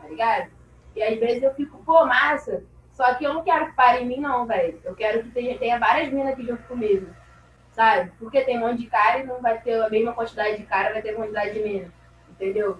tá 0.01 0.09
ligado? 0.09 0.51
E 0.95 1.03
às 1.03 1.18
vezes 1.18 1.43
eu 1.43 1.53
fico, 1.55 1.79
pô, 1.85 2.07
massa, 2.07 2.62
só 2.99 3.15
que 3.15 3.23
eu 3.23 3.33
não 3.33 3.45
quero 3.45 3.67
que 3.67 3.77
pare 3.77 4.03
em 4.03 4.07
mim, 4.07 4.19
não, 4.19 4.45
velho. 4.45 4.81
Eu 4.83 4.93
quero 4.93 5.23
que 5.23 5.31
tenha, 5.31 5.57
tenha 5.57 5.79
várias 5.79 6.13
minas 6.13 6.33
aqui 6.33 6.45
junto 6.45 6.65
comigo, 6.65 7.07
sabe? 7.71 8.11
Porque 8.19 8.41
tem 8.41 8.59
um 8.59 8.63
monte 8.63 8.81
de 8.81 8.87
cara 8.89 9.21
e 9.21 9.25
não 9.25 9.41
vai 9.41 9.57
ter 9.61 9.81
a 9.81 9.89
mesma 9.89 10.13
quantidade 10.13 10.57
de 10.57 10.65
cara, 10.65 10.93
vai 10.93 11.01
ter 11.01 11.15
quantidade 11.15 11.55
de 11.55 11.61
mina, 11.61 11.95
entendeu? 12.29 12.79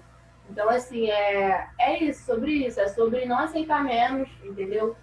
Então, 0.49 0.67
assim, 0.67 1.09
é, 1.09 1.69
é 1.79 2.03
isso, 2.03 2.25
sobre 2.25 2.51
isso. 2.51 2.81
É 2.81 2.89
sobre 2.89 3.25
não 3.25 3.39
aceitar 3.39 3.81
menos, 3.81 4.27
entendeu? 4.43 4.97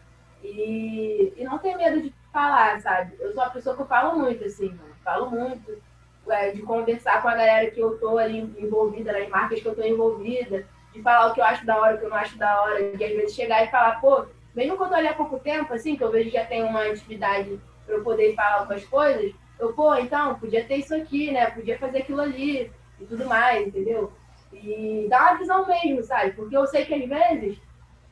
E, 0.45 1.33
e 1.35 1.45
não 1.45 1.57
ter 1.61 1.75
medo 1.79 2.03
de 2.03 2.13
falar, 2.31 2.79
sabe? 2.83 3.17
Eu 3.19 3.33
sou 3.33 3.43
uma 3.43 3.51
pessoa 3.51 3.75
que 3.75 3.81
eu 3.81 3.87
falo 3.87 4.19
muito, 4.19 4.45
assim, 4.45 4.69
mano. 4.69 4.95
Falo 5.03 5.31
muito 5.31 5.81
é, 6.29 6.51
de 6.51 6.61
conversar 6.61 7.23
com 7.23 7.29
a 7.29 7.35
galera 7.35 7.71
que 7.71 7.81
eu 7.81 7.97
tô 7.99 8.19
ali 8.19 8.41
envolvida, 8.59 9.13
nas 9.13 9.31
marcas 9.31 9.63
que 9.63 9.67
eu 9.67 9.75
tô 9.75 9.83
envolvida, 9.83 10.67
de 10.93 11.01
falar 11.01 11.29
o 11.29 11.33
que 11.33 11.41
eu 11.41 11.45
acho 11.45 11.65
da 11.65 11.79
hora, 11.79 11.95
o 11.95 11.99
que 11.99 12.05
eu 12.05 12.11
não 12.11 12.19
acho 12.19 12.37
da 12.37 12.61
hora, 12.61 12.95
de 12.95 13.03
às 13.03 13.13
vezes 13.13 13.35
chegar 13.35 13.65
e 13.65 13.71
falar, 13.71 13.99
pô, 13.99 14.27
mesmo 14.57 14.77
que 14.77 14.83
eu 14.83 15.11
há 15.11 15.13
pouco 15.13 15.39
tempo, 15.39 15.75
assim, 15.75 15.97
que 15.97 16.03
eu 16.03 16.11
vejo 16.11 16.31
que 16.31 16.37
já 16.37 16.47
tem 16.47 16.65
uma 16.65 16.89
intimidade 16.89 17.61
para 17.85 17.95
eu 17.95 18.03
poder 18.03 18.35
falar 18.35 18.61
algumas 18.61 18.85
coisas, 18.87 19.35
eu, 19.59 19.75
pô, 19.75 19.95
então, 19.97 20.35
podia 20.37 20.65
ter 20.65 20.77
isso 20.77 20.95
aqui, 20.95 21.31
né? 21.31 21.51
Podia 21.51 21.79
fazer 21.79 21.99
aquilo 21.99 22.23
ali 22.23 22.71
e 22.99 23.05
tudo 23.05 23.27
mais, 23.27 23.67
entendeu? 23.67 24.13
E 24.53 25.07
dá 25.11 25.23
uma 25.23 25.39
visão 25.39 25.67
mesmo, 25.67 26.03
sabe? 26.03 26.33
Porque 26.33 26.57
eu 26.57 26.67
sei 26.67 26.87
que 26.87 26.95
às 26.95 27.07
vezes, 27.07 27.61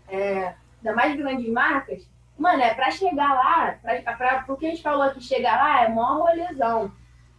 é, 0.09 0.55
ainda 0.79 0.95
mais 0.95 1.17
grandes 1.17 1.49
marcas, 1.49 2.07
mano, 2.39 2.63
é 2.63 2.75
pra 2.75 2.91
chegar 2.91 3.35
lá, 3.35 3.79
pra, 3.83 4.15
pra, 4.15 4.43
porque 4.47 4.67
a 4.67 4.71
gente 4.71 4.83
falou 4.83 5.11
que 5.13 5.23
chegar 5.23 5.57
lá 5.57 5.85
é 5.85 5.89
uma 5.89 6.31
lesão, 6.33 6.93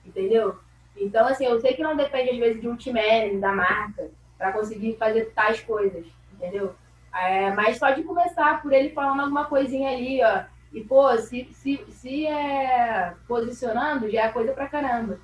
entendeu? 0.04 0.58
Então, 0.98 1.28
assim, 1.28 1.46
eu 1.46 1.60
sei 1.60 1.74
que 1.74 1.84
não 1.84 1.96
depende 1.96 2.32
às 2.32 2.38
vezes 2.38 2.62
de 2.62 2.68
um 2.68 2.76
time 2.76 3.38
da 3.40 3.52
marca 3.52 4.10
para 4.38 4.52
conseguir 4.52 4.98
fazer 4.98 5.32
tais 5.36 5.60
coisas, 5.60 6.06
entendeu? 6.34 6.74
É, 7.16 7.52
mas 7.52 7.78
só 7.78 7.92
de 7.92 8.04
começar 8.04 8.62
por 8.62 8.74
ele 8.74 8.90
falando 8.90 9.22
alguma 9.22 9.46
coisinha 9.46 9.90
ali, 9.90 10.22
ó, 10.22 10.44
e 10.74 10.82
pô, 10.84 11.16
se, 11.18 11.46
se, 11.54 11.78
se 11.90 12.28
é 12.28 13.14
posicionando, 13.28 14.10
já 14.10 14.24
é 14.26 14.32
coisa 14.32 14.52
pra 14.52 14.68
caramba. 14.68 15.18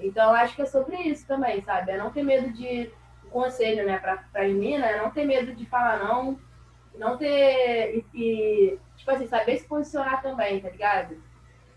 Então, 0.00 0.32
acho 0.32 0.56
que 0.56 0.62
é 0.62 0.66
sobre 0.66 0.96
isso 0.96 1.26
também, 1.26 1.60
sabe? 1.62 1.92
É 1.92 1.98
não 1.98 2.10
ter 2.10 2.22
medo 2.22 2.50
de 2.52 2.90
conselho, 3.30 3.84
né, 3.84 3.98
para 3.98 4.24
as 4.34 4.52
minas 4.52 4.90
é 4.90 4.96
não 4.96 5.10
ter 5.10 5.26
medo 5.26 5.54
de 5.54 5.66
falar 5.66 5.98
não, 5.98 6.38
não 6.96 7.18
ter. 7.18 7.96
E, 7.96 8.04
e, 8.14 8.78
tipo 8.96 9.10
assim, 9.10 9.26
saber 9.26 9.58
se 9.58 9.68
posicionar 9.68 10.22
também, 10.22 10.60
tá 10.60 10.70
ligado? 10.70 11.16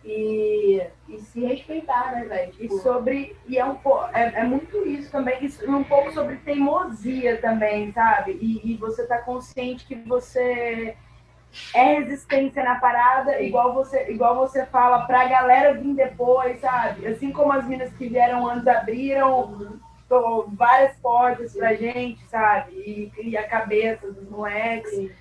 E, 0.04 0.82
e 1.10 1.20
se 1.20 1.46
respeitar, 1.46 2.14
né, 2.14 2.24
velho? 2.26 2.52
Tipo... 2.54 2.76
E 2.76 2.80
sobre. 2.80 3.36
E 3.48 3.58
é, 3.58 3.66
um, 3.66 3.78
é, 4.14 4.40
é 4.40 4.44
muito 4.44 4.88
isso 4.88 5.12
também, 5.12 5.44
isso, 5.44 5.70
um 5.70 5.84
pouco 5.84 6.12
sobre 6.14 6.38
teimosia 6.38 7.38
também, 7.42 7.92
sabe? 7.92 8.38
E, 8.42 8.72
e 8.72 8.78
você 8.78 9.06
tá 9.06 9.18
consciente 9.20 9.86
que 9.86 9.96
você 9.96 10.96
é 11.74 12.00
resistência 12.00 12.64
na 12.64 12.80
parada, 12.80 13.38
Sim. 13.38 13.44
igual 13.44 13.74
você, 13.74 14.10
igual 14.10 14.36
você 14.36 14.66
fala 14.68 15.06
pra 15.06 15.28
galera 15.28 15.74
vir 15.74 15.96
depois, 15.96 16.60
sabe? 16.62 17.06
Assim 17.08 17.32
como 17.32 17.52
as 17.52 17.68
minas 17.68 17.92
que 17.94 18.08
vieram 18.08 18.48
antes 18.48 18.68
abriram. 18.68 19.46
Uhum 19.46 19.80
várias 20.54 20.96
portas 20.98 21.54
pra 21.54 21.76
gente, 21.76 22.24
sabe? 22.26 22.72
E, 22.74 23.12
e 23.30 23.38
a 23.38 23.48
cabeça 23.48 24.12
dos 24.12 24.28
moleques. 24.30 24.90
Sim. 24.90 25.12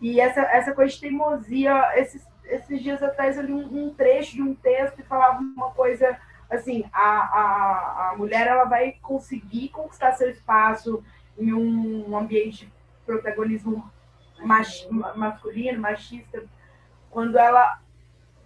E 0.00 0.20
essa, 0.20 0.42
essa 0.42 0.74
coisa 0.74 0.92
de 0.92 1.00
teimosia, 1.00 1.92
esses, 1.96 2.22
esses 2.46 2.82
dias 2.82 3.02
atrás 3.02 3.38
ali 3.38 3.52
um, 3.52 3.86
um 3.86 3.94
trecho 3.94 4.34
de 4.36 4.42
um 4.42 4.54
texto 4.54 4.96
que 4.96 5.02
falava 5.02 5.40
uma 5.40 5.70
coisa 5.70 6.16
assim, 6.50 6.84
a, 6.92 7.00
a, 7.00 8.10
a 8.10 8.16
mulher 8.16 8.46
ela 8.46 8.64
vai 8.64 8.96
conseguir 9.02 9.70
conquistar 9.70 10.12
seu 10.12 10.30
espaço 10.30 11.02
em 11.38 11.52
um 11.52 12.16
ambiente 12.16 12.66
de 12.66 12.72
protagonismo 13.04 13.90
mach, 14.42 14.86
masculino, 15.16 15.80
machista, 15.80 16.44
quando 17.10 17.38
ela 17.38 17.78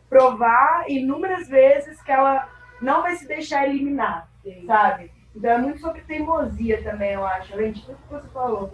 provar 0.09 0.85
inúmeras 0.89 1.49
vezes 1.49 2.01
que 2.03 2.11
ela 2.11 2.49
não 2.81 3.03
vai 3.03 3.17
se 3.17 3.27
deixar 3.27 3.69
eliminar, 3.69 4.29
Sim. 4.43 4.65
sabe? 4.67 5.11
Então 5.35 5.51
é 5.51 5.59
muito 5.59 5.81
sobre 5.81 6.01
teimosia 6.03 6.83
também, 6.83 7.13
eu 7.13 7.27
acho, 7.27 7.53
além 7.53 7.73
de 7.73 7.85
tudo 7.85 7.99
que 7.99 8.15
você 8.15 8.29
falou. 8.29 8.71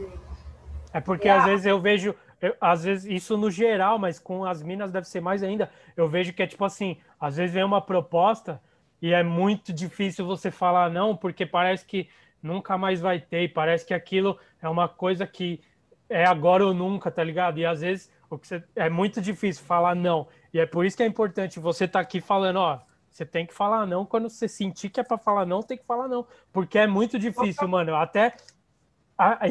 É 0.93 1.01
porque 1.01 1.29
é. 1.29 1.33
às 1.33 1.45
vezes 1.45 1.67
eu 1.67 1.81
vejo, 1.81 2.15
eu, 2.45 2.55
às 2.61 2.85
vezes 2.85 3.05
isso 3.11 3.37
no 3.37 3.51
geral, 3.51 3.99
mas 3.99 4.19
com 4.19 4.45
as 4.45 4.63
minas 4.63 4.93
deve 4.93 5.09
ser 5.09 5.21
mais 5.21 5.43
ainda. 5.43 5.71
Eu 5.97 6.09
vejo 6.09 6.33
que 6.33 6.43
é 6.43 6.47
tipo 6.47 6.65
assim, 6.65 6.99
às 7.19 7.37
vezes 7.37 7.55
vem 7.55 7.65
uma 7.65 7.81
proposta 7.81 8.61
e 9.01 9.13
é 9.13 9.23
muito 9.23 9.73
difícil 9.73 10.27
você 10.27 10.51
falar 10.51 10.91
não, 10.91 11.17
porque 11.17 11.47
parece 11.47 11.87
que 11.87 12.09
nunca 12.43 12.77
mais 12.77 13.01
vai 13.01 13.19
ter, 13.19 13.45
e 13.45 13.49
parece 13.49 13.87
que 13.87 13.95
aquilo 13.95 14.39
é 14.61 14.69
uma 14.69 14.87
coisa 14.87 15.27
que 15.27 15.61
é 16.09 16.27
agora 16.27 16.67
ou 16.67 16.75
nunca, 16.75 17.11
tá 17.11 17.25
ligado? 17.25 17.59
E 17.59 17.65
às 17.65 17.81
vezes 17.81 18.11
o 18.29 18.39
que 18.39 18.47
você, 18.47 18.63
é 18.77 18.91
muito 18.91 19.23
difícil 19.23 19.65
falar 19.65 19.95
não. 19.95 20.29
E 20.53 20.61
é 20.61 20.67
por 20.67 20.85
isso 20.85 20.97
que 20.97 21.03
é 21.03 21.07
importante 21.07 21.59
você 21.59 21.87
estar 21.87 22.01
tá 22.01 22.03
aqui 22.03 22.21
falando, 22.21 22.57
ó, 22.57 22.81
você 23.11 23.25
tem 23.25 23.47
que 23.47 23.55
falar 23.55 23.87
não 23.87 24.05
quando 24.05 24.29
você 24.29 24.47
sentir 24.47 24.91
que 24.91 25.01
é 25.01 25.03
para 25.03 25.17
falar 25.17 25.47
não, 25.47 25.63
tem 25.63 25.79
que 25.79 25.87
falar 25.87 26.09
não, 26.09 26.27
porque 26.53 26.79
é 26.79 26.87
muito 26.87 27.19
difícil, 27.19 27.67
mano. 27.67 27.95
Até 27.95 28.35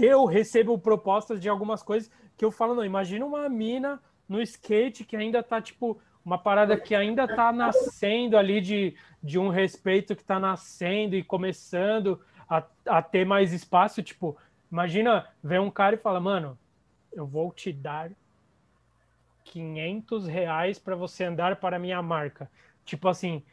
eu 0.01 0.25
recebo 0.25 0.77
propostas 0.77 1.39
de 1.39 1.49
algumas 1.49 1.81
coisas 1.81 2.11
que 2.37 2.45
eu 2.45 2.51
falo 2.51 2.75
não. 2.75 2.85
Imagina 2.85 3.25
uma 3.25 3.47
mina 3.49 4.01
no 4.27 4.41
skate 4.41 5.03
que 5.03 5.15
ainda 5.15 5.43
tá 5.43 5.61
tipo 5.61 5.99
uma 6.25 6.37
parada 6.37 6.77
que 6.77 6.95
ainda 6.95 7.25
está 7.25 7.51
nascendo 7.51 8.37
ali 8.37 8.61
de, 8.61 8.95
de 9.21 9.37
um 9.37 9.49
respeito 9.49 10.15
que 10.15 10.21
está 10.21 10.39
nascendo 10.39 11.15
e 11.15 11.23
começando 11.23 12.21
a, 12.49 12.63
a 12.87 13.01
ter 13.01 13.25
mais 13.25 13.51
espaço. 13.51 14.01
Tipo, 14.01 14.37
imagina 14.71 15.27
ver 15.43 15.59
um 15.59 15.69
cara 15.69 15.95
e 15.95 15.99
fala, 15.99 16.19
mano, 16.21 16.57
eu 17.11 17.27
vou 17.27 17.51
te 17.51 17.73
dar 17.73 18.09
500 19.43 20.25
reais 20.27 20.79
para 20.79 20.95
você 20.95 21.25
andar 21.25 21.57
para 21.57 21.77
minha 21.77 22.01
marca. 22.01 22.49
Tipo 22.85 23.09
assim, 23.09 23.43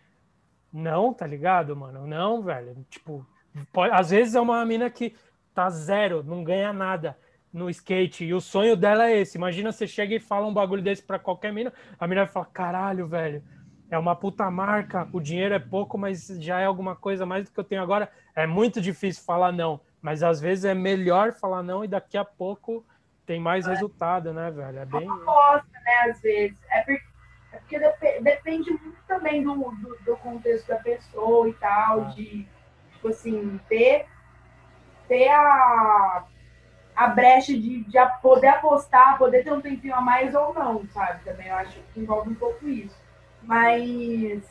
não, 0.73 1.12
tá 1.12 1.27
ligado, 1.27 1.74
mano? 1.77 2.07
Não, 2.07 2.40
velho. 2.40 2.86
Tipo, 2.89 3.27
pode, 3.73 3.93
às 3.93 4.11
vezes 4.11 4.36
é 4.36 4.40
uma 4.40 4.65
mina 4.65 4.89
que 4.89 5.16
tá 5.52 5.69
zero, 5.69 6.23
não 6.23 6.44
ganha 6.44 6.73
nada 6.73 7.19
no 7.53 7.69
skate. 7.71 8.25
E 8.25 8.35
o 8.35 8.41
sonho 8.41 8.77
dela 8.77 9.09
é 9.09 9.21
esse. 9.21 9.37
Imagina 9.37 9.73
você 9.73 9.87
chega 9.87 10.15
e 10.15 10.21
fala 10.21 10.47
um 10.47 10.55
bagulho 10.55 10.83
desse 10.83 11.03
para 11.03 11.19
qualquer 11.19 11.53
mina, 11.53 11.73
a 11.99 12.07
mina 12.07 12.25
vai 12.25 12.33
falar: 12.33 12.47
caralho, 12.47 13.07
velho, 13.07 13.43
é 13.91 13.99
uma 13.99 14.15
puta 14.15 14.51
marca, 14.51 15.09
o 15.13 15.21
dinheiro 15.21 15.55
é 15.55 15.59
pouco, 15.59 15.99
mas 15.99 16.27
já 16.39 16.61
é 16.61 16.65
alguma 16.65 16.95
coisa 16.95 17.27
mais 17.27 17.45
do 17.45 17.53
que 17.53 17.59
eu 17.59 17.65
tenho 17.65 17.83
agora. 17.83 18.11
É 18.35 18.47
muito 18.47 18.81
difícil 18.81 19.25
falar 19.25 19.53
não, 19.53 19.81
mas 20.01 20.23
às 20.23 20.41
vezes 20.41 20.65
é 20.65 20.75
melhor 20.75 21.33
falar 21.33 21.63
não 21.63 21.85
e 21.85 21.89
daqui 21.89 22.17
a 22.17 22.25
pouco 22.25 22.85
tem 23.27 23.41
mais 23.41 23.67
é. 23.67 23.71
resultado, 23.71 24.33
né, 24.33 24.51
velho? 24.51 24.79
É 24.79 24.85
bem. 24.85 25.09
Aposta, 25.09 25.81
né, 25.85 26.11
às 26.11 26.21
vezes. 26.21 26.59
É 26.71 26.83
porque, 26.83 27.03
é 27.53 27.57
porque 27.59 27.79
dep 27.79 28.23
depende 28.23 28.71
muito 28.71 28.99
também 29.09 29.43
do, 29.43 29.55
do, 29.55 29.99
do, 30.05 30.17
contexto 30.19 30.69
da 30.69 30.77
pessoa 30.77 31.49
e 31.49 31.53
tal, 31.55 32.03
é. 32.03 32.05
de, 32.11 32.47
tipo 32.93 33.09
assim, 33.09 33.61
ter, 33.69 34.07
ter 35.09 35.29
a 35.29 36.25
a 37.01 37.07
brecha 37.07 37.55
de, 37.55 37.83
de 37.85 37.99
poder 38.21 38.49
apostar, 38.49 39.17
poder 39.17 39.43
ter 39.43 39.51
um 39.51 39.61
tempinho 39.61 39.95
a 39.95 40.03
mais 40.03 40.35
ou 40.35 40.53
não, 40.53 40.87
sabe? 40.89 41.25
Também 41.25 41.47
eu 41.47 41.55
acho 41.55 41.81
que 41.95 42.01
envolve 42.01 42.29
um 42.29 42.35
pouco 42.35 42.69
isso. 42.69 42.95
Mas. 43.43 44.43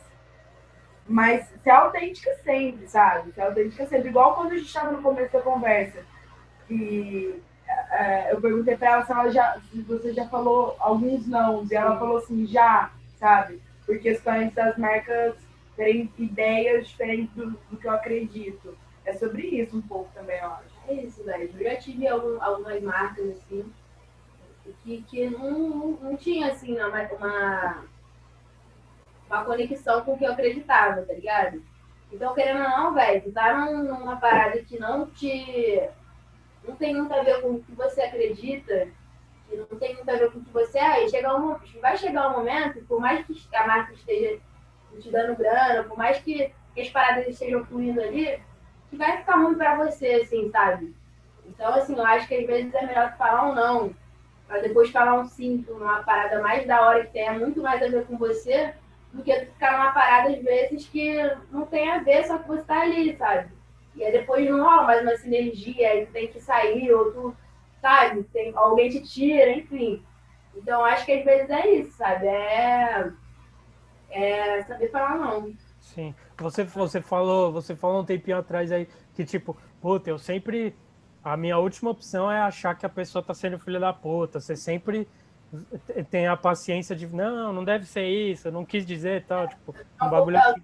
Mas 1.07 1.47
ser 1.63 1.69
autêntica 1.69 2.33
sempre, 2.43 2.87
sabe? 2.87 3.31
Ser 3.33 3.41
autêntica 3.41 3.85
sempre. 3.85 4.09
Igual 4.09 4.33
quando 4.33 4.53
a 4.53 4.55
gente 4.55 4.65
estava 4.65 4.91
no 4.91 5.03
começo 5.03 5.31
da 5.31 5.41
conversa. 5.41 6.03
E 6.67 7.39
é, 7.91 8.33
eu 8.33 8.41
perguntei 8.41 8.75
para 8.75 8.93
ela 8.93 9.05
se, 9.05 9.11
ela 9.11 9.29
já, 9.29 9.59
se 9.69 9.81
você 9.83 10.11
já 10.11 10.27
falou 10.27 10.75
alguns 10.79 11.27
não. 11.27 11.63
E 11.69 11.75
ela 11.75 11.99
falou 11.99 12.17
assim, 12.17 12.47
já, 12.47 12.89
sabe? 13.19 13.61
Por 13.85 13.99
questões 13.99 14.51
das 14.55 14.75
marcas 14.75 15.35
terem 15.75 16.11
ideias 16.17 16.87
diferentes 16.87 17.31
do, 17.35 17.51
do 17.51 17.77
que 17.77 17.85
eu 17.85 17.91
acredito. 17.91 18.75
É 19.05 19.13
sobre 19.13 19.43
isso 19.43 19.77
um 19.77 19.81
pouco 19.81 20.09
também, 20.15 20.39
acho. 20.39 20.68
É 20.89 20.93
isso, 20.93 21.23
velho. 21.23 21.51
Eu 21.53 21.63
já 21.63 21.75
tive 21.75 22.07
algum, 22.07 22.41
algumas 22.41 22.81
marcas, 22.81 23.29
assim, 23.29 23.71
que, 24.83 25.03
que 25.03 25.29
não, 25.29 25.91
não, 26.01 26.17
tinha, 26.17 26.51
assim, 26.51 26.75
uma, 26.79 27.03
uma, 27.13 27.85
uma 29.27 29.45
conexão 29.45 30.03
com 30.03 30.13
o 30.13 30.17
que 30.17 30.25
eu 30.25 30.31
acreditava, 30.31 31.03
tá 31.03 31.13
ligado? 31.13 31.61
Então, 32.11 32.33
querendo 32.33 32.63
ou 32.63 32.69
não, 32.69 32.93
velho, 32.95 33.21
tu 33.21 33.31
tá 33.31 33.53
numa 33.53 34.15
parada 34.15 34.63
que 34.63 34.79
não 34.79 35.05
te. 35.05 35.87
não 36.67 36.75
tem 36.75 36.95
muito 36.95 37.13
a 37.13 37.21
ver 37.21 37.39
com 37.41 37.51
o 37.51 37.63
que 37.63 37.71
você 37.73 38.01
acredita, 38.01 38.87
que 39.47 39.55
não 39.55 39.67
tem 39.67 39.93
muito 39.93 40.09
a 40.09 40.15
ver 40.15 40.31
com 40.31 40.39
o 40.39 40.43
que 40.43 40.51
você 40.51 40.79
é, 40.79 41.05
e 41.05 41.09
chega 41.09 41.37
um, 41.37 41.55
vai 41.79 41.95
chegar 41.97 42.29
um 42.29 42.37
momento, 42.37 42.83
por 42.87 42.99
mais 42.99 43.23
que 43.27 43.55
a 43.55 43.67
marca 43.67 43.93
esteja 43.93 44.39
te 44.99 45.11
dando 45.11 45.37
grana, 45.37 45.83
por 45.83 45.95
mais 45.95 46.17
que, 46.17 46.51
que 46.73 46.81
as 46.81 46.89
paradas 46.89 47.27
estejam 47.27 47.63
fluindo 47.63 48.01
ali, 48.01 48.41
que 48.89 48.97
vai 48.97 49.17
ficar 49.17 49.37
ruim 49.37 49.55
para 49.55 49.75
você, 49.75 50.21
assim, 50.23 50.49
sabe? 50.51 50.93
Então, 51.45 51.73
assim, 51.73 51.95
eu 51.95 52.05
acho 52.05 52.27
que 52.27 52.35
às 52.35 52.45
vezes 52.45 52.73
é 52.73 52.85
melhor 52.85 53.15
falar 53.17 53.49
um 53.49 53.55
não, 53.55 53.95
para 54.47 54.61
depois 54.61 54.89
falar 54.89 55.19
um 55.19 55.25
sim, 55.25 55.65
uma 55.69 56.03
parada 56.03 56.41
mais 56.41 56.65
da 56.65 56.81
hora 56.81 57.05
que 57.05 57.13
tenha 57.13 57.33
muito 57.33 57.61
mais 57.61 57.81
a 57.81 57.87
ver 57.87 58.05
com 58.05 58.17
você, 58.17 58.73
do 59.11 59.23
que 59.23 59.33
ficar 59.33 59.73
numa 59.73 59.91
parada, 59.91 60.29
às 60.29 60.41
vezes, 60.41 60.87
que 60.87 61.15
não 61.51 61.65
tem 61.65 61.89
a 61.89 61.99
ver, 61.99 62.25
só 62.25 62.37
que 62.37 62.47
você 62.47 62.63
tá 62.63 62.81
ali, 62.81 63.15
sabe? 63.17 63.49
E 63.95 64.03
aí 64.03 64.11
depois 64.11 64.47
não 64.49 64.63
rola 64.63 64.83
mais 64.83 65.01
uma 65.01 65.17
sinergia, 65.17 65.89
aí 65.89 66.05
tu 66.05 66.11
tem 66.11 66.27
que 66.27 66.39
sair, 66.39 66.91
ou 66.91 67.11
tu, 67.11 67.37
sabe, 67.81 68.23
tem, 68.31 68.51
alguém 68.55 68.89
te 68.89 69.01
tira, 69.01 69.51
enfim. 69.51 70.03
Então, 70.55 70.83
acho 70.83 71.05
que 71.05 71.11
às 71.11 71.25
vezes 71.25 71.49
é 71.49 71.69
isso, 71.69 71.91
sabe? 71.97 72.27
É, 72.27 73.11
é 74.11 74.63
saber 74.63 74.89
falar 74.91 75.17
não. 75.17 75.53
Sim. 75.93 76.13
Você, 76.37 76.63
você 76.63 77.01
falou, 77.01 77.51
você 77.51 77.75
falou 77.75 78.01
um 78.01 78.05
tempinho 78.05 78.37
atrás 78.37 78.71
aí 78.71 78.87
que, 79.15 79.25
tipo, 79.25 79.55
puta, 79.81 80.09
eu 80.09 80.17
sempre. 80.17 80.75
A 81.23 81.35
minha 81.35 81.57
última 81.57 81.91
opção 81.91 82.31
é 82.31 82.39
achar 82.39 82.75
que 82.75 82.85
a 82.85 82.89
pessoa 82.89 83.21
tá 83.23 83.33
sendo 83.33 83.59
filha 83.59 83.79
da 83.79 83.91
puta. 83.91 84.39
Você 84.39 84.55
sempre 84.55 85.07
tem 86.09 86.27
a 86.27 86.37
paciência 86.37 86.95
de 86.95 87.07
não, 87.07 87.51
não 87.51 87.63
deve 87.63 87.85
ser 87.85 88.07
isso, 88.07 88.51
não 88.51 88.63
quis 88.63 88.85
dizer 88.85 89.25
tal, 89.25 89.47
tipo, 89.47 89.75
um 90.01 90.09
bagulho 90.09 90.37
assim. 90.37 90.61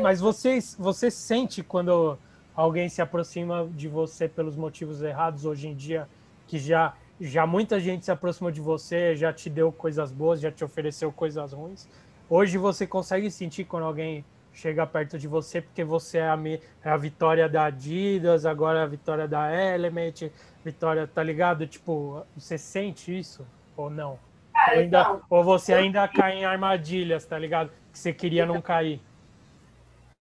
Mas 0.00 0.20
você, 0.20 0.58
você 0.78 1.10
sente 1.10 1.62
quando 1.62 2.18
alguém 2.54 2.88
se 2.88 3.02
aproxima 3.02 3.68
de 3.72 3.88
você 3.88 4.28
pelos 4.28 4.56
motivos 4.56 5.02
errados 5.02 5.44
hoje 5.44 5.68
em 5.68 5.74
dia, 5.74 6.08
que 6.46 6.58
já 6.58 6.94
já 7.20 7.46
muita 7.46 7.78
gente 7.78 8.04
se 8.04 8.10
aproximou 8.10 8.50
de 8.50 8.60
você, 8.60 9.14
já 9.14 9.32
te 9.32 9.48
deu 9.48 9.70
coisas 9.70 10.10
boas, 10.10 10.40
já 10.40 10.50
te 10.50 10.64
ofereceu 10.64 11.12
coisas 11.12 11.52
ruins. 11.52 11.88
Hoje 12.28 12.58
você 12.58 12.84
consegue 12.84 13.30
sentir 13.30 13.64
quando 13.64 13.84
alguém 13.84 14.24
chega 14.52 14.86
perto 14.86 15.18
de 15.18 15.26
você, 15.26 15.60
porque 15.60 15.82
você 15.82 16.18
é 16.18 16.28
a, 16.28 16.38
é 16.84 16.90
a 16.90 16.96
vitória 16.96 17.48
da 17.48 17.64
Adidas, 17.64 18.44
agora 18.44 18.80
é 18.80 18.82
a 18.82 18.86
vitória 18.86 19.26
da 19.26 19.50
Element, 19.52 20.30
vitória, 20.64 21.06
tá 21.06 21.22
ligado? 21.22 21.66
Tipo, 21.66 22.24
você 22.36 22.58
sente 22.58 23.16
isso 23.16 23.46
ou 23.76 23.88
não? 23.88 24.18
ou, 24.54 24.78
ainda, 24.78 25.00
então, 25.00 25.22
ou 25.28 25.44
você 25.44 25.74
ainda 25.74 26.06
cai 26.06 26.38
em 26.38 26.44
armadilhas, 26.44 27.24
tá 27.24 27.38
ligado? 27.38 27.70
Que 27.92 27.98
você 27.98 28.12
queria 28.12 28.46
não 28.46 28.60
cair. 28.60 29.00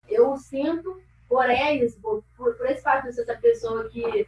Eu 0.10 0.36
sinto, 0.38 1.02
porém, 1.28 1.90
por, 2.02 2.24
por, 2.36 2.56
por 2.56 2.66
esse 2.68 2.82
fato 2.82 3.06
de 3.06 3.14
ser 3.14 3.22
essa 3.22 3.36
pessoa 3.36 3.88
que, 3.90 4.28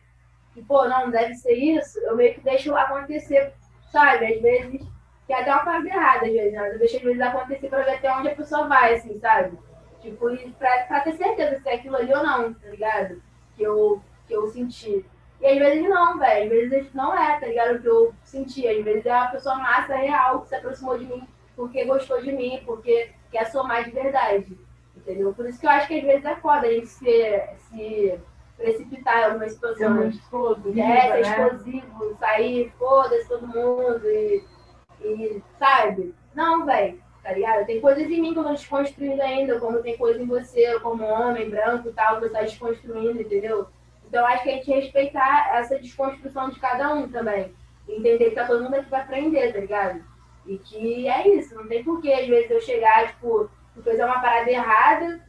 que, 0.54 0.62
pô, 0.64 0.88
não 0.88 1.10
deve 1.10 1.34
ser 1.36 1.54
isso, 1.54 2.00
eu 2.00 2.16
meio 2.16 2.34
que 2.34 2.42
deixo 2.42 2.74
acontecer, 2.76 3.54
sabe? 3.92 4.34
Às 4.34 4.42
vezes, 4.42 4.82
que 5.26 5.34
é 5.34 5.42
até 5.42 5.52
uma 5.52 5.64
coisa 5.64 5.88
errada, 5.88 6.26
às 6.26 6.32
vezes, 6.32 6.54
né? 6.54 6.74
eu 6.74 6.80
deixo 6.80 6.98
às 6.98 7.04
vezes 7.04 7.22
acontecer 7.22 7.68
pra 7.68 7.84
ver 7.84 7.96
até 7.96 8.14
onde 8.16 8.30
a 8.30 8.36
pessoa 8.36 8.68
vai, 8.68 8.94
assim, 8.96 9.20
sabe? 9.20 9.58
Tipo, 10.04 10.30
pra, 10.60 10.84
pra 10.84 11.00
ter 11.00 11.14
certeza 11.14 11.62
se 11.62 11.70
é 11.70 11.76
aquilo 11.76 11.96
ali 11.96 12.14
ou 12.14 12.22
não, 12.22 12.54
tá 12.54 12.68
ligado? 12.68 13.22
Que 13.56 13.64
eu, 13.64 14.02
que 14.28 14.34
eu 14.34 14.48
senti. 14.50 15.06
E 15.40 15.48
às 15.48 15.58
vezes 15.58 15.90
não, 15.90 16.20
velho. 16.20 16.64
Às 16.64 16.70
vezes 16.70 16.94
não 16.94 17.18
é, 17.18 17.40
tá 17.40 17.48
ligado? 17.48 17.78
O 17.78 17.82
que 17.82 17.88
eu 17.88 18.14
senti. 18.26 18.68
Às 18.68 18.84
vezes 18.84 19.06
é 19.06 19.16
uma 19.16 19.32
pessoa 19.32 19.56
massa 19.56 19.96
real 19.96 20.42
que 20.42 20.50
se 20.50 20.56
aproximou 20.56 20.98
de 20.98 21.06
mim 21.06 21.26
porque 21.56 21.86
gostou 21.86 22.22
de 22.22 22.32
mim, 22.32 22.62
porque 22.66 23.12
quer 23.32 23.46
somar 23.46 23.86
de 23.86 23.92
verdade. 23.92 24.58
Entendeu? 24.98 25.34
Por 25.34 25.48
isso 25.48 25.60
que 25.60 25.66
eu 25.66 25.72
acho 25.72 25.88
que 25.88 26.00
às 26.00 26.04
vezes 26.04 26.26
é 26.26 26.36
foda 26.36 26.68
a 26.68 26.72
gente 26.72 26.88
se, 26.88 27.42
se 27.70 28.20
precipitar 28.58 29.20
em 29.20 29.24
algumas 29.26 29.54
situações. 29.54 30.16
Explosivo, 30.16 30.80
é, 30.80 31.02
ser 31.02 31.10
né? 31.10 31.22
explosivo, 31.22 32.18
sair, 32.20 32.74
foda-se 32.78 33.28
todo 33.30 33.48
mundo 33.48 34.02
e, 34.06 34.44
e 35.02 35.44
sabe? 35.58 36.14
Não, 36.36 36.66
velho 36.66 37.03
tá 37.24 37.32
ligado? 37.32 37.66
Tem 37.66 37.80
coisas 37.80 38.04
em 38.04 38.22
mim 38.22 38.34
que 38.34 38.40
eu 38.40 38.44
tô 38.44 38.52
desconstruindo 38.52 39.22
ainda, 39.22 39.58
como 39.60 39.82
tem 39.82 39.98
coisa 39.98 40.22
em 40.22 40.26
você, 40.26 40.78
como 40.82 41.06
homem 41.06 41.50
branco 41.50 41.88
e 41.88 41.94
tal, 41.94 42.16
que 42.16 42.28
você 42.28 42.30
tá 42.30 42.42
desconstruindo, 42.42 43.22
entendeu? 43.22 43.68
Então 44.06 44.26
acho 44.28 44.44
que 44.44 44.50
a 44.50 44.54
gente 44.54 44.70
respeitar 44.70 45.56
essa 45.56 45.80
desconstrução 45.80 46.50
de 46.50 46.60
cada 46.60 46.94
um 46.94 47.08
também. 47.08 47.54
Entender 47.88 48.30
que 48.30 48.36
tá 48.36 48.46
todo 48.46 48.64
mundo 48.64 48.76
aqui 48.76 48.90
pra 48.90 49.00
aprender, 49.00 49.54
tá 49.54 49.60
ligado? 49.60 50.04
E 50.46 50.58
que 50.58 51.08
é 51.08 51.28
isso, 51.36 51.56
não 51.56 51.68
tem 51.68 51.84
porquê, 51.84 52.12
às 52.12 52.28
vezes, 52.28 52.52
eu 52.52 52.62
chegar, 52.62 53.08
tipo, 53.08 53.50
fez 53.82 54.00
uma 54.00 54.20
parada 54.20 54.52
errada, 54.52 55.22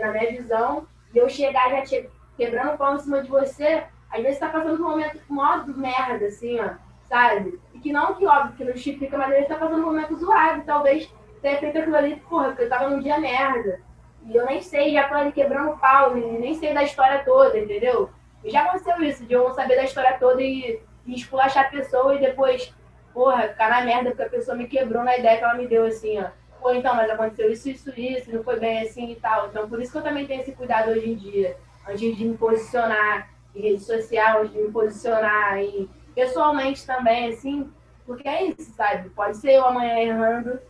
na 0.00 0.10
minha 0.10 0.32
visão, 0.32 0.86
e 1.14 1.18
eu 1.18 1.28
chegar 1.28 1.70
já 1.70 1.82
te, 1.82 2.10
quebrando 2.36 2.82
o 2.82 2.94
em 2.94 2.98
cima 2.98 3.22
de 3.22 3.28
você, 3.28 3.84
às 4.10 4.22
vezes 4.22 4.38
tá 4.38 4.48
passando 4.48 4.82
um 4.82 4.88
momento 4.88 5.20
modo 5.28 5.76
merda, 5.76 6.26
assim, 6.26 6.58
ó, 6.58 6.70
sabe? 7.06 7.60
E 7.74 7.78
que 7.78 7.92
não 7.92 8.14
que, 8.14 8.26
óbvio, 8.26 8.56
que 8.56 8.64
não 8.64 8.72
justifica, 8.72 9.18
mas 9.18 9.28
às 9.28 9.34
vezes 9.34 9.48
tá 9.48 9.56
passando 9.56 9.82
um 9.82 9.86
momento 9.86 10.16
zoado, 10.16 10.62
talvez 10.64 11.12
tenha 11.42 11.58
feito 11.58 11.76
aquilo 11.76 11.96
ali, 11.96 12.16
porra, 12.16 12.48
porque 12.48 12.62
eu 12.62 12.68
tava 12.68 12.88
num 12.88 13.00
dia 13.00 13.18
merda. 13.18 13.80
E 14.24 14.36
eu 14.36 14.46
nem 14.46 14.62
sei, 14.62 14.92
já 14.92 15.08
tô 15.08 15.14
ali 15.14 15.32
quebrando 15.32 15.76
pau, 15.78 16.14
nem 16.14 16.54
sei 16.54 16.72
da 16.72 16.84
história 16.84 17.24
toda, 17.24 17.58
entendeu? 17.58 18.08
E 18.44 18.50
já 18.50 18.62
aconteceu 18.62 19.02
isso, 19.02 19.24
de 19.24 19.34
eu 19.34 19.48
não 19.48 19.54
saber 19.54 19.76
da 19.76 19.84
história 19.84 20.16
toda 20.18 20.40
e, 20.40 20.80
e 21.04 21.14
esculachar 21.14 21.66
a 21.66 21.70
pessoa 21.70 22.14
e 22.14 22.20
depois, 22.20 22.72
porra, 23.12 23.48
ficar 23.48 23.68
na 23.68 23.82
merda 23.82 24.10
porque 24.10 24.22
a 24.22 24.30
pessoa 24.30 24.56
me 24.56 24.68
quebrou 24.68 25.02
na 25.02 25.18
ideia 25.18 25.38
que 25.38 25.44
ela 25.44 25.54
me 25.54 25.66
deu, 25.66 25.84
assim, 25.84 26.20
ó. 26.20 26.26
Pô, 26.60 26.72
então, 26.72 26.94
mas 26.94 27.10
aconteceu 27.10 27.50
isso, 27.50 27.68
isso, 27.68 27.90
isso, 27.98 28.32
não 28.32 28.44
foi 28.44 28.60
bem 28.60 28.82
assim 28.82 29.10
e 29.10 29.16
tal. 29.16 29.48
Então, 29.48 29.68
por 29.68 29.82
isso 29.82 29.90
que 29.90 29.98
eu 29.98 30.02
também 30.02 30.26
tenho 30.26 30.42
esse 30.42 30.52
cuidado 30.52 30.92
hoje 30.92 31.10
em 31.10 31.16
dia, 31.16 31.56
antes 31.88 32.16
de 32.16 32.24
me 32.24 32.36
posicionar 32.36 33.28
em 33.52 33.62
rede 33.62 33.82
social, 33.82 34.42
antes 34.42 34.52
de 34.52 34.60
me 34.60 34.70
posicionar 34.70 35.58
em... 35.58 35.90
pessoalmente 36.14 36.86
também, 36.86 37.32
assim, 37.32 37.68
porque 38.06 38.28
é 38.28 38.44
isso, 38.44 38.72
sabe? 38.74 39.10
Pode 39.10 39.36
ser 39.38 39.54
eu 39.54 39.66
amanhã 39.66 39.98
errando, 39.98 40.60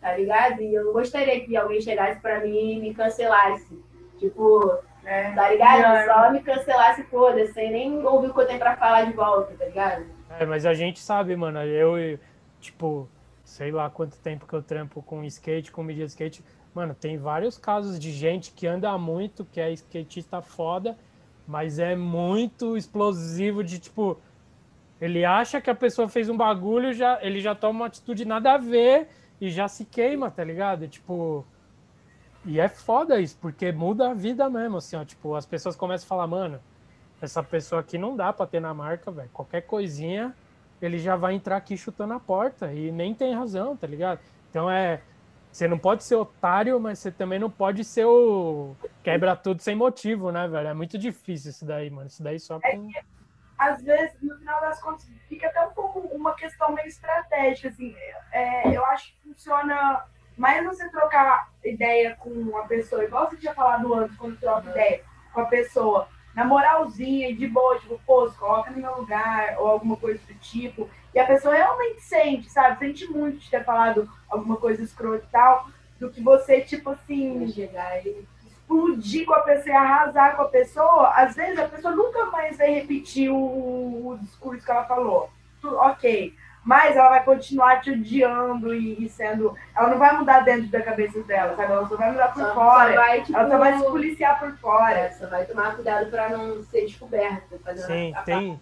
tá 0.00 0.16
ligado? 0.16 0.62
E 0.62 0.74
eu 0.74 0.92
gostaria 0.92 1.44
que 1.44 1.56
alguém 1.56 1.80
chegasse 1.80 2.20
pra 2.20 2.40
mim 2.40 2.72
e 2.72 2.80
me 2.80 2.94
cancelasse. 2.94 3.78
Tipo, 4.18 4.78
é, 5.04 5.30
tá 5.32 5.50
ligado? 5.50 6.04
Só 6.06 6.32
me 6.32 6.42
cancelasse 6.42 7.02
foda, 7.04 7.46
sem 7.52 7.70
nem 7.70 8.04
ouvir 8.04 8.28
o 8.28 8.34
que 8.34 8.40
eu 8.40 8.46
tenho 8.46 8.58
pra 8.58 8.76
falar 8.76 9.04
de 9.04 9.12
volta, 9.12 9.54
tá 9.54 9.64
ligado? 9.64 10.04
É, 10.38 10.44
mas 10.44 10.66
a 10.66 10.74
gente 10.74 10.98
sabe, 10.98 11.36
mano. 11.36 11.62
Eu, 11.62 12.18
tipo, 12.60 13.08
sei 13.44 13.70
lá 13.70 13.88
quanto 13.88 14.18
tempo 14.18 14.46
que 14.46 14.54
eu 14.54 14.62
trampo 14.62 15.00
com 15.02 15.22
skate, 15.24 15.70
com 15.70 15.82
mídia 15.82 16.04
skate. 16.04 16.44
Mano, 16.74 16.94
tem 16.94 17.16
vários 17.16 17.56
casos 17.56 17.98
de 17.98 18.10
gente 18.10 18.52
que 18.52 18.66
anda 18.66 18.96
muito, 18.98 19.44
que 19.44 19.60
é 19.60 19.72
skatista 19.72 20.42
foda, 20.42 20.98
mas 21.46 21.78
é 21.78 21.96
muito 21.96 22.76
explosivo 22.76 23.64
de 23.64 23.78
tipo. 23.78 24.18
Ele 25.00 25.24
acha 25.24 25.60
que 25.60 25.70
a 25.70 25.74
pessoa 25.74 26.08
fez 26.08 26.28
um 26.28 26.36
bagulho, 26.36 26.92
já, 26.92 27.18
ele 27.22 27.40
já 27.40 27.54
toma 27.54 27.80
uma 27.80 27.86
atitude 27.86 28.24
nada 28.24 28.54
a 28.54 28.58
ver 28.58 29.08
e 29.40 29.50
já 29.50 29.68
se 29.68 29.84
queima, 29.84 30.30
tá 30.30 30.42
ligado? 30.42 30.88
Tipo, 30.88 31.44
e 32.44 32.60
é 32.60 32.68
foda 32.68 33.20
isso, 33.20 33.36
porque 33.40 33.72
muda 33.72 34.10
a 34.10 34.14
vida 34.14 34.48
mesmo, 34.48 34.76
assim, 34.78 34.96
ó. 34.96 35.04
Tipo, 35.04 35.34
as 35.34 35.44
pessoas 35.44 35.74
começam 35.74 36.06
a 36.06 36.08
falar, 36.08 36.26
mano, 36.26 36.60
essa 37.20 37.42
pessoa 37.42 37.80
aqui 37.80 37.98
não 37.98 38.16
dá 38.16 38.32
pra 38.32 38.46
ter 38.46 38.60
na 38.60 38.72
marca, 38.72 39.10
velho. 39.10 39.28
Qualquer 39.32 39.62
coisinha, 39.62 40.34
ele 40.80 40.98
já 40.98 41.16
vai 41.16 41.34
entrar 41.34 41.56
aqui 41.56 41.76
chutando 41.76 42.14
a 42.14 42.20
porta. 42.20 42.72
E 42.72 42.92
nem 42.92 43.14
tem 43.14 43.34
razão, 43.34 43.76
tá 43.76 43.86
ligado? 43.86 44.20
Então 44.50 44.70
é. 44.70 45.00
Você 45.50 45.66
não 45.66 45.78
pode 45.78 46.04
ser 46.04 46.16
otário, 46.16 46.78
mas 46.78 46.98
você 46.98 47.10
também 47.10 47.38
não 47.38 47.48
pode 47.48 47.82
ser 47.82 48.04
o 48.04 48.76
quebra 49.02 49.34
tudo 49.34 49.62
sem 49.62 49.74
motivo, 49.74 50.30
né, 50.30 50.46
velho? 50.46 50.68
É 50.68 50.74
muito 50.74 50.98
difícil 50.98 51.50
isso 51.50 51.64
daí, 51.64 51.88
mano. 51.88 52.08
Isso 52.08 52.22
daí 52.22 52.38
só 52.38 52.58
é 52.62 52.76
com... 52.76 52.90
às 53.58 53.82
vezes, 53.82 54.20
no 54.20 54.36
final 54.38 54.60
das 54.60 54.80
contas, 54.80 55.08
fica 55.28 55.46
até 55.46 55.66
um 55.66 55.70
pouco 55.70 56.00
uma 56.14 56.34
questão 56.34 56.72
meio 56.72 56.88
estratégica, 56.88 57.68
assim. 57.68 57.94
É, 58.32 58.76
eu 58.76 58.84
acho 58.86 59.12
que 59.12 59.28
funciona 59.28 60.04
mais 60.36 60.64
você 60.64 60.88
trocar 60.90 61.50
ideia 61.64 62.14
com 62.16 62.30
uma 62.30 62.66
pessoa, 62.66 63.04
igual 63.04 63.28
você 63.28 63.36
tinha 63.36 63.54
falado 63.54 63.92
antes, 63.94 64.16
quando 64.16 64.38
troca 64.38 64.70
ideia 64.70 65.02
com 65.32 65.40
a 65.40 65.46
pessoa, 65.46 66.08
na 66.34 66.44
moralzinha, 66.44 67.34
de 67.34 67.46
boa, 67.46 67.78
tipo, 67.78 67.98
pô, 68.06 68.30
coloca 68.38 68.70
no 68.70 68.76
meu 68.76 68.98
lugar, 68.98 69.56
ou 69.58 69.68
alguma 69.68 69.96
coisa 69.96 70.20
do 70.26 70.34
tipo, 70.34 70.88
e 71.14 71.18
a 71.18 71.26
pessoa 71.26 71.54
realmente 71.54 72.02
sente, 72.02 72.50
sabe? 72.50 72.78
Sente 72.78 73.06
muito 73.06 73.38
de 73.38 73.50
ter 73.50 73.64
falado 73.64 74.06
alguma 74.28 74.56
coisa 74.56 74.82
escrota 74.82 75.24
e 75.24 75.32
tal, 75.32 75.66
do 75.98 76.10
que 76.10 76.20
você, 76.22 76.60
tipo 76.60 76.90
assim, 76.90 77.48
chegar 77.48 78.04
e 78.04 78.26
explodir 78.66 79.24
com 79.24 79.34
a 79.34 79.40
pessoa 79.40 79.72
e 79.72 79.76
arrasar 79.76 80.36
com 80.36 80.42
a 80.42 80.48
pessoa, 80.48 81.10
às 81.10 81.34
vezes 81.34 81.58
a 81.58 81.68
pessoa 81.68 81.94
nunca 81.94 82.26
mais 82.26 82.58
vai 82.58 82.70
repetir 82.74 83.30
o, 83.30 83.36
o 83.36 84.18
discurso 84.20 84.64
que 84.64 84.70
ela 84.70 84.84
falou. 84.84 85.30
Ok, 85.62 86.34
mas 86.64 86.96
ela 86.96 87.08
vai 87.08 87.24
continuar 87.24 87.80
te 87.80 87.90
odiando 87.90 88.74
e, 88.74 89.04
e, 89.04 89.08
sendo. 89.08 89.54
Ela 89.74 89.88
não 89.88 89.98
vai 89.98 90.16
mudar 90.16 90.40
dentro 90.40 90.68
da 90.68 90.82
cabeça 90.82 91.22
dela, 91.22 91.56
sabe? 91.56 91.72
Ela 91.72 91.88
só 91.88 91.96
vai 91.96 92.10
mudar 92.10 92.28
por 92.32 92.42
só, 92.42 92.54
fora. 92.54 92.90
Só 92.90 92.96
vai, 92.96 93.22
tipo, 93.22 93.38
ela 93.38 93.50
só 93.50 93.58
vai 93.58 93.78
se 93.78 93.84
policiar 93.84 94.38
por 94.38 94.52
fora. 94.58 94.98
É, 94.98 95.10
só 95.10 95.26
vai 95.26 95.44
tomar 95.44 95.74
cuidado 95.74 96.10
para 96.10 96.28
não 96.30 96.62
ser 96.64 96.82
descoberta. 96.82 97.58
Sim, 97.86 98.12
a, 98.14 98.20
a 98.20 98.22
tem. 98.22 98.60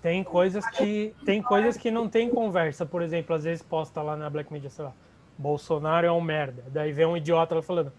Tem 0.00 0.22
coisas 0.22 0.64
que 0.70 1.12
tem 1.24 1.42
coisas 1.42 1.76
que 1.76 1.90
não 1.90 2.08
tem 2.08 2.30
conversa, 2.30 2.86
por 2.86 3.02
exemplo, 3.02 3.34
às 3.34 3.42
vezes 3.42 3.64
posta 3.64 4.00
lá 4.00 4.16
na 4.16 4.30
Black 4.30 4.52
Media, 4.52 4.70
sei 4.70 4.84
lá, 4.84 4.92
Bolsonaro 5.36 6.06
é 6.06 6.12
um 6.12 6.20
merda. 6.20 6.64
Daí 6.68 6.92
vem 6.92 7.04
um 7.04 7.16
idiota 7.16 7.56
lá 7.56 7.62
falando: 7.62 7.92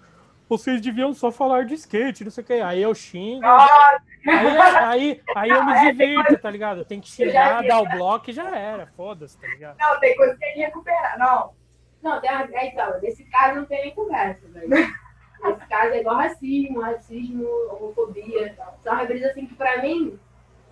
"Vocês 0.49 0.81
deviam 0.81 1.13
só 1.13 1.31
falar 1.31 1.65
de 1.65 1.75
skate, 1.75 2.23
não 2.25 2.31
sei 2.31 2.43
o 2.43 2.47
que". 2.47 2.53
Aí 2.53 2.81
eu 2.81 2.93
xingo. 2.93 3.45
Ah, 3.45 3.99
Aí, 4.27 4.57
aí, 4.57 5.21
aí 5.35 5.49
eu 5.49 5.63
me 5.63 5.79
divirto, 5.91 6.37
tá 6.39 6.49
ligado? 6.51 6.83
Tem 6.83 6.99
que 6.99 7.07
xingar, 7.07 7.63
dar 7.65 7.79
o 7.81 7.89
bloco 7.89 8.29
e 8.29 8.33
já 8.33 8.53
era. 8.55 8.87
Foda-se, 8.87 9.37
tá 9.37 9.47
ligado? 9.47 9.77
Não, 9.79 9.99
tem 9.99 10.15
coisa 10.15 10.33
que 10.33 10.39
tem 10.39 10.53
que 10.55 10.59
recuperar, 10.59 11.17
não. 11.17 11.53
Não, 12.01 12.19
tem, 12.19 12.29
é, 12.29 12.67
então, 12.67 12.99
nesse 13.01 13.23
caso 13.25 13.55
não 13.59 13.65
tem 13.65 13.81
nem 13.83 13.95
conversa, 13.95 14.47
velho. 14.49 14.69
Nesse 15.41 15.67
caso 15.67 15.93
é 15.93 16.01
igual 16.01 16.17
racismo, 16.17 16.81
racismo, 16.81 17.47
homofobia. 17.71 18.57
São 18.83 18.93
uma 18.93 19.05
brisa 19.05 19.27
assim 19.29 19.45
que 19.47 19.55
pra 19.55 19.81
mim, 19.81 20.19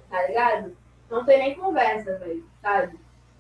tá 0.10 0.28
ligado? 0.28 0.76
Não 1.10 1.24
tem 1.24 1.38
nem 1.40 1.56
conversa, 1.56 2.18
velho, 2.20 2.46
sabe? 2.62 3.00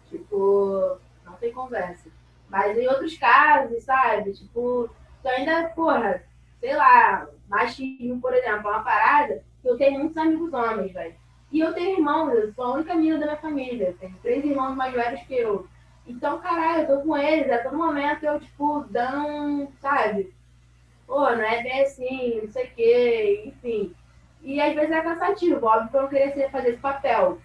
Tipo, 0.09 0.97
não 1.25 1.33
tem 1.33 1.51
conversa. 1.51 2.09
Mas 2.47 2.77
em 2.77 2.87
outros 2.87 3.17
casos, 3.17 3.83
sabe? 3.83 4.31
Tipo, 4.31 4.89
tu 5.21 5.27
ainda, 5.27 5.67
porra, 5.75 6.23
sei 6.59 6.75
lá, 6.75 7.27
machismo, 7.47 8.19
por 8.19 8.33
exemplo, 8.33 8.69
é 8.69 8.71
uma 8.71 8.83
parada 8.83 9.43
eu 9.67 9.77
tenho 9.77 9.99
muitos 9.99 10.17
amigos 10.17 10.53
homens, 10.53 10.93
velho. 10.93 11.15
E 11.51 11.59
eu 11.59 11.73
tenho 11.73 11.97
irmãos, 11.97 12.33
eu 12.33 12.53
sou 12.53 12.65
a 12.65 12.73
única 12.73 12.95
menina 12.95 13.19
da 13.19 13.25
minha 13.25 13.37
família. 13.37 13.95
Tenho 13.99 14.15
três 14.21 14.43
irmãos 14.43 14.75
mais 14.75 14.93
velhos 14.93 15.21
que 15.21 15.35
eu. 15.35 15.67
Então, 16.05 16.39
caralho, 16.39 16.83
eu 16.83 16.87
tô 16.87 17.03
com 17.03 17.17
eles, 17.17 17.51
a 17.51 17.63
todo 17.63 17.77
momento 17.77 18.23
eu, 18.23 18.39
tipo, 18.39 18.85
dando, 18.89 19.69
sabe? 19.81 20.33
Pô, 21.05 21.21
não 21.21 21.43
é 21.43 21.63
bem 21.63 21.81
assim, 21.81 22.41
não 22.41 22.49
sei 22.49 22.65
o 22.65 22.71
quê, 22.71 23.43
enfim. 23.45 23.93
E 24.41 24.61
às 24.61 24.73
vezes 24.73 24.91
é 24.91 25.01
cansativo, 25.01 25.65
óbvio 25.65 25.89
que 25.89 25.97
eu 25.97 26.01
não 26.01 26.09
queria 26.09 26.49
fazer 26.49 26.69
esse 26.69 26.79
papel. 26.79 27.39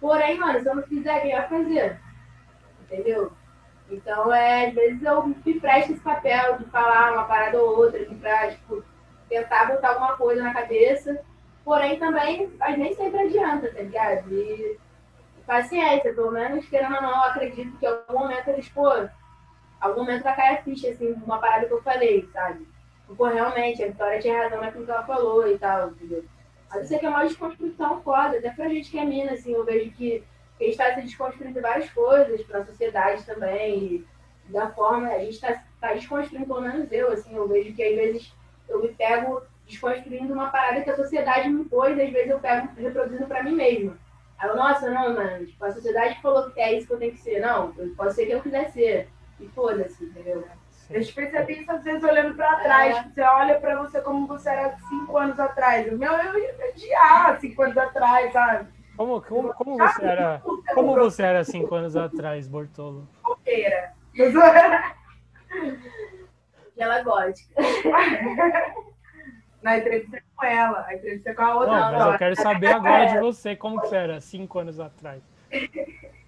Porém, 0.00 0.38
mano, 0.38 0.60
se 0.60 0.68
eu 0.68 0.74
não 0.74 0.82
fizer, 0.82 1.20
quem 1.20 1.32
vai 1.32 1.48
fazer? 1.48 2.00
Entendeu? 2.82 3.32
Então, 3.90 4.32
é, 4.32 4.66
às 4.66 4.74
vezes 4.74 5.02
eu 5.02 5.26
me 5.26 5.60
presto 5.60 5.92
esse 5.92 6.00
papel 6.00 6.58
de 6.58 6.64
falar 6.66 7.12
uma 7.12 7.24
parada 7.24 7.58
ou 7.60 7.78
outra, 7.78 8.04
de 8.04 8.14
pra, 8.16 8.50
tipo, 8.50 8.84
tentar 9.28 9.66
botar 9.66 9.90
alguma 9.90 10.16
coisa 10.16 10.42
na 10.42 10.52
cabeça 10.52 11.24
Porém, 11.68 11.98
também, 11.98 12.50
mas 12.58 12.78
nem 12.78 12.94
sempre 12.94 13.20
adianta, 13.20 13.70
tá 13.70 13.82
ligado? 13.82 14.32
E 14.32 14.78
paciência, 15.46 16.14
pelo 16.14 16.30
menos, 16.30 16.66
querendo 16.66 16.94
ou 16.94 17.02
não, 17.02 17.24
acredito 17.24 17.76
que 17.76 17.84
algum 17.84 18.20
momento 18.20 18.48
eles, 18.48 18.70
pô, 18.70 18.90
algum 19.78 20.00
momento 20.00 20.22
vai 20.22 20.34
cair 20.34 20.56
a 20.56 20.62
ficha, 20.62 20.88
assim, 20.88 21.12
uma 21.12 21.36
parada 21.36 21.66
que 21.66 21.74
eu 21.74 21.82
falei, 21.82 22.26
sabe? 22.32 22.66
Pô, 23.14 23.26
realmente, 23.26 23.84
a 23.84 23.88
Vitória 23.88 24.18
tinha 24.18 24.44
razão 24.44 24.62
naquilo 24.62 24.86
que 24.86 24.90
ela 24.90 25.04
falou 25.04 25.46
e 25.46 25.58
tal, 25.58 25.90
entendeu? 25.90 26.24
Mas 26.70 26.84
isso 26.86 26.96
aqui 26.96 27.04
é 27.04 27.08
uma 27.10 27.26
desconstrução 27.26 28.00
foda, 28.00 28.38
até 28.38 28.48
pra 28.48 28.70
gente 28.70 28.90
que 28.90 28.98
é 28.98 29.04
mina, 29.04 29.32
assim, 29.32 29.52
eu 29.52 29.62
vejo 29.62 29.90
que 29.90 30.24
a 30.64 30.66
gente 30.66 30.76
tá 30.76 30.94
se 30.94 31.02
desconstruindo 31.02 31.60
várias 31.60 31.90
coisas 31.90 32.42
pra 32.42 32.64
sociedade 32.64 33.24
também, 33.24 34.04
da 34.46 34.70
forma, 34.70 35.08
a 35.08 35.18
gente 35.18 35.40
tá, 35.40 35.62
tá 35.80 35.92
desconstruindo, 35.92 36.46
pelo 36.46 36.60
menos 36.60 36.90
eu, 36.90 37.12
assim, 37.12 37.34
eu 37.34 37.46
vejo 37.46 37.74
que 37.74 37.82
às 37.82 37.94
vezes 37.94 38.34
eu 38.68 38.82
me 38.82 38.88
pego 38.88 39.42
desconstruindo 39.66 40.32
uma 40.32 40.48
parada 40.50 40.80
que 40.80 40.90
a 40.90 40.96
sociedade 40.96 41.48
me 41.48 41.62
impôs, 41.62 41.96
e 41.96 42.02
às 42.02 42.10
vezes 42.10 42.30
eu 42.30 42.38
pego 42.38 42.68
reproduzindo 42.76 43.26
para 43.26 43.42
mim 43.42 43.54
mesma. 43.54 43.98
Aí 44.38 44.48
eu, 44.48 44.56
nossa, 44.56 44.88
não, 44.90 45.14
mano, 45.14 45.46
tipo, 45.46 45.64
a 45.64 45.72
sociedade 45.72 46.20
falou 46.22 46.50
que 46.50 46.60
é 46.60 46.74
isso 46.74 46.86
que 46.86 46.92
eu 46.94 46.98
tenho 46.98 47.12
que 47.12 47.18
ser. 47.18 47.40
Não, 47.40 47.72
pode 47.96 48.14
ser 48.14 48.26
que 48.26 48.32
eu 48.32 48.40
quiser 48.40 48.70
ser. 48.70 49.08
E 49.40 49.48
foda-se, 49.48 50.04
entendeu? 50.04 50.44
A 50.90 50.94
gente 50.94 51.12
percebe 51.12 51.52
isso 51.52 51.70
às 51.70 51.82
vezes 51.82 52.02
olhando 52.02 52.34
pra 52.34 52.56
trás. 52.56 52.96
É. 52.96 53.02
Você 53.02 53.20
olha 53.20 53.60
pra 53.60 53.82
você 53.82 54.00
como 54.00 54.26
você 54.26 54.48
era 54.48 54.76
cinco 54.88 55.18
anos 55.18 55.38
atrás. 55.38 55.92
Meu, 55.92 56.12
eu 56.12 56.38
ia 56.38 56.52
me 56.54 56.70
odiar 56.70 57.38
cinco 57.40 57.62
anos 57.62 57.76
atrás, 57.76 58.32
sabe? 58.32 58.68
Como, 58.98 59.22
como, 59.22 59.54
como 59.54 59.78
você 59.78 60.04
era 60.04 60.42
como 60.74 60.94
você 60.96 61.22
era 61.22 61.44
cinco 61.44 61.72
anos 61.76 61.94
atrás, 61.94 62.48
Bortolo? 62.48 63.08
Roqueira. 63.22 63.92
Aquela 66.72 67.02
gótica. 67.04 67.54
na 69.62 69.78
entrevista 69.78 70.20
com 70.34 70.44
ela, 70.44 70.84
a 70.84 70.94
entrevista 70.96 71.32
com 71.32 71.42
a 71.42 71.54
outra. 71.54 71.74
Não, 71.74 71.92
mas 71.92 72.12
eu 72.12 72.18
quero 72.18 72.34
saber 72.42 72.66
agora 72.66 73.06
de 73.06 73.20
você, 73.20 73.54
como 73.54 73.80
que 73.82 73.94
era 73.94 74.20
cinco 74.20 74.58
anos 74.58 74.80
atrás. 74.80 75.22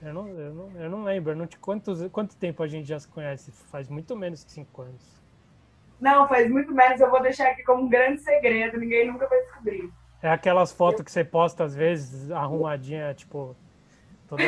Eu 0.00 0.14
não, 0.14 0.28
eu 0.28 0.54
não, 0.54 0.70
eu 0.80 0.88
não 0.90 1.02
lembro. 1.02 1.34
Não 1.34 1.48
te, 1.48 1.58
quantos, 1.58 2.06
quanto 2.12 2.36
tempo 2.36 2.62
a 2.62 2.68
gente 2.68 2.86
já 2.86 3.00
se 3.00 3.08
conhece? 3.08 3.50
Faz 3.50 3.88
muito 3.88 4.16
menos 4.16 4.44
que 4.44 4.52
cinco 4.52 4.82
anos. 4.82 5.20
Não, 6.00 6.28
faz 6.28 6.48
muito 6.48 6.72
menos. 6.72 7.00
Eu 7.00 7.10
vou 7.10 7.20
deixar 7.20 7.48
aqui 7.48 7.64
como 7.64 7.82
um 7.82 7.88
grande 7.88 8.20
segredo. 8.20 8.78
Ninguém 8.78 9.08
nunca 9.08 9.26
vai 9.26 9.40
descobrir. 9.40 9.92
É 10.22 10.30
aquelas 10.30 10.70
fotos 10.70 11.02
que 11.02 11.10
você 11.10 11.24
posta 11.24 11.64
às 11.64 11.74
vezes, 11.74 12.30
arrumadinha, 12.30 13.14
tipo, 13.14 13.56
toda 14.28 14.42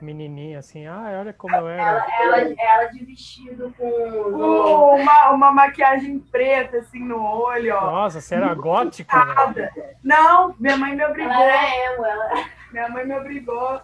menininha, 0.00 0.58
assim. 0.58 0.86
Ah, 0.86 1.16
olha 1.20 1.32
como 1.32 1.56
eu 1.56 1.68
era. 1.68 2.06
Ela, 2.20 2.40
ela, 2.40 2.54
ela 2.58 2.84
de 2.92 3.04
vestido 3.04 3.74
com. 3.76 3.84
Uh, 3.84 4.94
uma, 4.96 5.30
uma 5.30 5.50
maquiagem 5.50 6.20
preta, 6.20 6.78
assim, 6.78 7.00
no 7.00 7.20
olho, 7.20 7.74
ó. 7.74 7.80
Nossa, 7.80 8.20
você 8.20 8.34
era 8.36 8.54
gótica. 8.54 9.16
Nada. 9.16 9.72
Não, 10.02 10.54
minha 10.60 10.76
mãe 10.76 10.94
me 10.94 11.04
obrigou. 11.04 11.32
Ela 11.32 11.44
era 11.44 11.92
emo, 11.92 12.04
ela. 12.04 12.44
Minha 12.72 12.88
mãe 12.90 13.06
me 13.06 13.16
obrigou. 13.16 13.80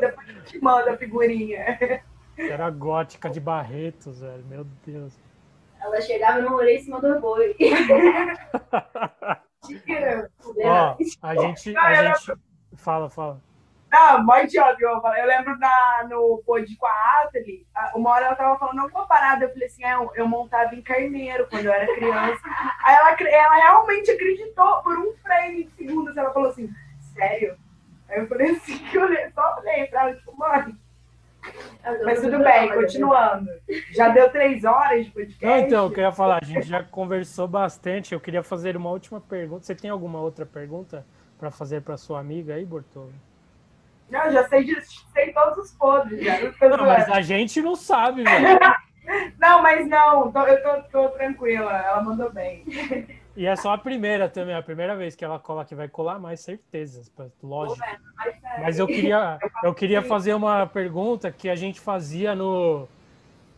Depois 0.00 0.28
eu 0.28 0.42
te 0.44 0.58
mando 0.60 0.90
a 0.90 0.96
figurinha. 0.96 2.02
Você 2.34 2.50
era 2.50 2.68
gótica 2.70 3.30
de 3.30 3.38
Barretos, 3.38 4.20
velho. 4.20 4.44
Meu 4.46 4.66
Deus. 4.84 5.12
Ela 5.80 6.00
chegava 6.00 6.40
no 6.40 6.48
rolê 6.48 6.76
em 6.76 6.82
cima 6.82 7.00
do 7.00 7.20
boi. 7.20 7.54
Ó, 10.64 10.96
a 11.22 11.34
gente. 11.36 11.76
A 11.76 11.94
gente... 12.14 12.32
Fala, 12.76 13.08
fala. 13.10 13.40
Não, 13.90 14.24
mó 14.24 14.36
idiota 14.38 14.76
eu. 14.80 14.90
Eu 14.90 15.26
lembro 15.26 15.56
na, 15.58 16.06
no 16.10 16.42
pod 16.44 16.76
com 16.76 16.86
a 16.86 17.22
Atali, 17.22 17.64
a- 17.74 17.92
uma 17.94 18.10
hora 18.10 18.26
ela 18.26 18.34
tava 18.34 18.58
falando 18.58 18.80
alguma 18.80 19.06
parada, 19.06 19.44
eu 19.44 19.52
falei 19.52 19.68
assim, 19.68 19.84
é, 19.84 19.94
eu, 19.94 20.10
eu 20.16 20.26
montava 20.28 20.74
em 20.74 20.82
carneiro 20.82 21.46
quando 21.48 21.66
eu 21.66 21.72
era 21.72 21.86
criança. 21.94 22.40
Aí 22.82 22.94
ela, 22.96 23.10
ela 23.30 23.54
realmente 23.54 24.10
acreditou 24.10 24.82
por 24.82 24.98
um 24.98 25.14
frame 25.22 25.64
de 25.64 25.70
segundos. 25.76 26.16
Ela 26.16 26.32
falou 26.32 26.50
assim, 26.50 26.68
sério? 27.14 27.56
Aí 28.08 28.18
eu 28.18 28.26
falei 28.26 28.50
assim, 28.50 28.78
que 28.78 28.96
eu 28.98 29.08
só 29.32 29.56
olhei 29.60 29.86
pra 29.86 30.02
ela, 30.08 30.16
tipo, 30.16 30.36
mano. 30.36 30.76
Mas 32.04 32.20
tudo 32.20 32.38
bem, 32.42 32.72
continuando. 32.72 33.48
Já 33.92 34.08
deu 34.08 34.30
três 34.30 34.64
horas 34.64 35.04
de 35.06 35.10
podcast. 35.12 35.44
Não, 35.44 35.58
então, 35.58 35.84
eu 35.84 35.90
queria 35.90 36.12
falar, 36.12 36.38
a 36.42 36.44
gente 36.44 36.66
já 36.66 36.82
conversou 36.82 37.46
bastante. 37.46 38.14
Eu 38.14 38.20
queria 38.20 38.42
fazer 38.42 38.76
uma 38.76 38.90
última 38.90 39.20
pergunta. 39.20 39.64
Você 39.64 39.74
tem 39.74 39.90
alguma 39.90 40.20
outra 40.20 40.46
pergunta 40.46 41.04
para 41.38 41.50
fazer 41.50 41.82
para 41.82 41.96
sua 41.96 42.20
amiga 42.20 42.54
aí, 42.54 42.64
Bortolo? 42.64 43.12
Não, 44.10 44.30
já 44.30 44.46
sei, 44.48 44.64
de- 44.64 44.80
sei 45.12 45.32
todos 45.32 45.58
os 45.58 45.72
podres. 45.72 46.22
Já. 46.24 46.40
Não, 46.68 46.84
mas 46.86 47.10
a 47.10 47.20
gente 47.20 47.60
não 47.60 47.74
sabe, 47.74 48.22
velho. 48.24 48.58
Não, 49.38 49.62
mas 49.62 49.86
não, 49.88 50.32
tô- 50.32 50.46
eu 50.46 50.62
tô, 50.62 50.82
tô 50.90 51.08
tranquila, 51.10 51.72
ela 51.76 52.02
mandou 52.02 52.30
bem. 52.32 52.64
E 53.36 53.46
é 53.46 53.56
só 53.56 53.72
a 53.72 53.78
primeira 53.78 54.28
também, 54.28 54.54
a 54.54 54.62
primeira 54.62 54.94
vez 54.94 55.16
que 55.16 55.24
ela 55.24 55.38
cola 55.38 55.62
aqui, 55.62 55.74
vai 55.74 55.88
colar 55.88 56.20
mais 56.20 56.40
certezas, 56.40 57.10
lógico. 57.42 57.84
Mas 58.60 58.78
eu 58.78 58.86
queria, 58.86 59.38
eu 59.64 59.74
queria 59.74 60.02
fazer 60.02 60.34
uma 60.34 60.66
pergunta 60.66 61.32
que 61.32 61.48
a 61.48 61.56
gente 61.56 61.80
fazia 61.80 62.34
no, 62.34 62.86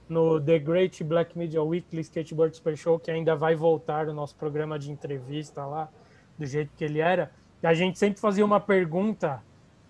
no 0.08 0.40
The 0.40 0.58
Great 0.58 1.04
Black 1.04 1.36
Media 1.36 1.62
Weekly 1.62 2.00
Skateboard 2.00 2.56
Super 2.56 2.76
Show, 2.76 2.98
que 2.98 3.10
ainda 3.10 3.36
vai 3.36 3.54
voltar 3.54 4.08
o 4.08 4.14
nosso 4.14 4.34
programa 4.36 4.78
de 4.78 4.90
entrevista 4.90 5.66
lá, 5.66 5.90
do 6.38 6.46
jeito 6.46 6.72
que 6.74 6.84
ele 6.84 7.00
era. 7.00 7.30
E 7.62 7.66
a 7.66 7.74
gente 7.74 7.98
sempre 7.98 8.18
fazia 8.18 8.44
uma 8.44 8.60
pergunta 8.60 9.42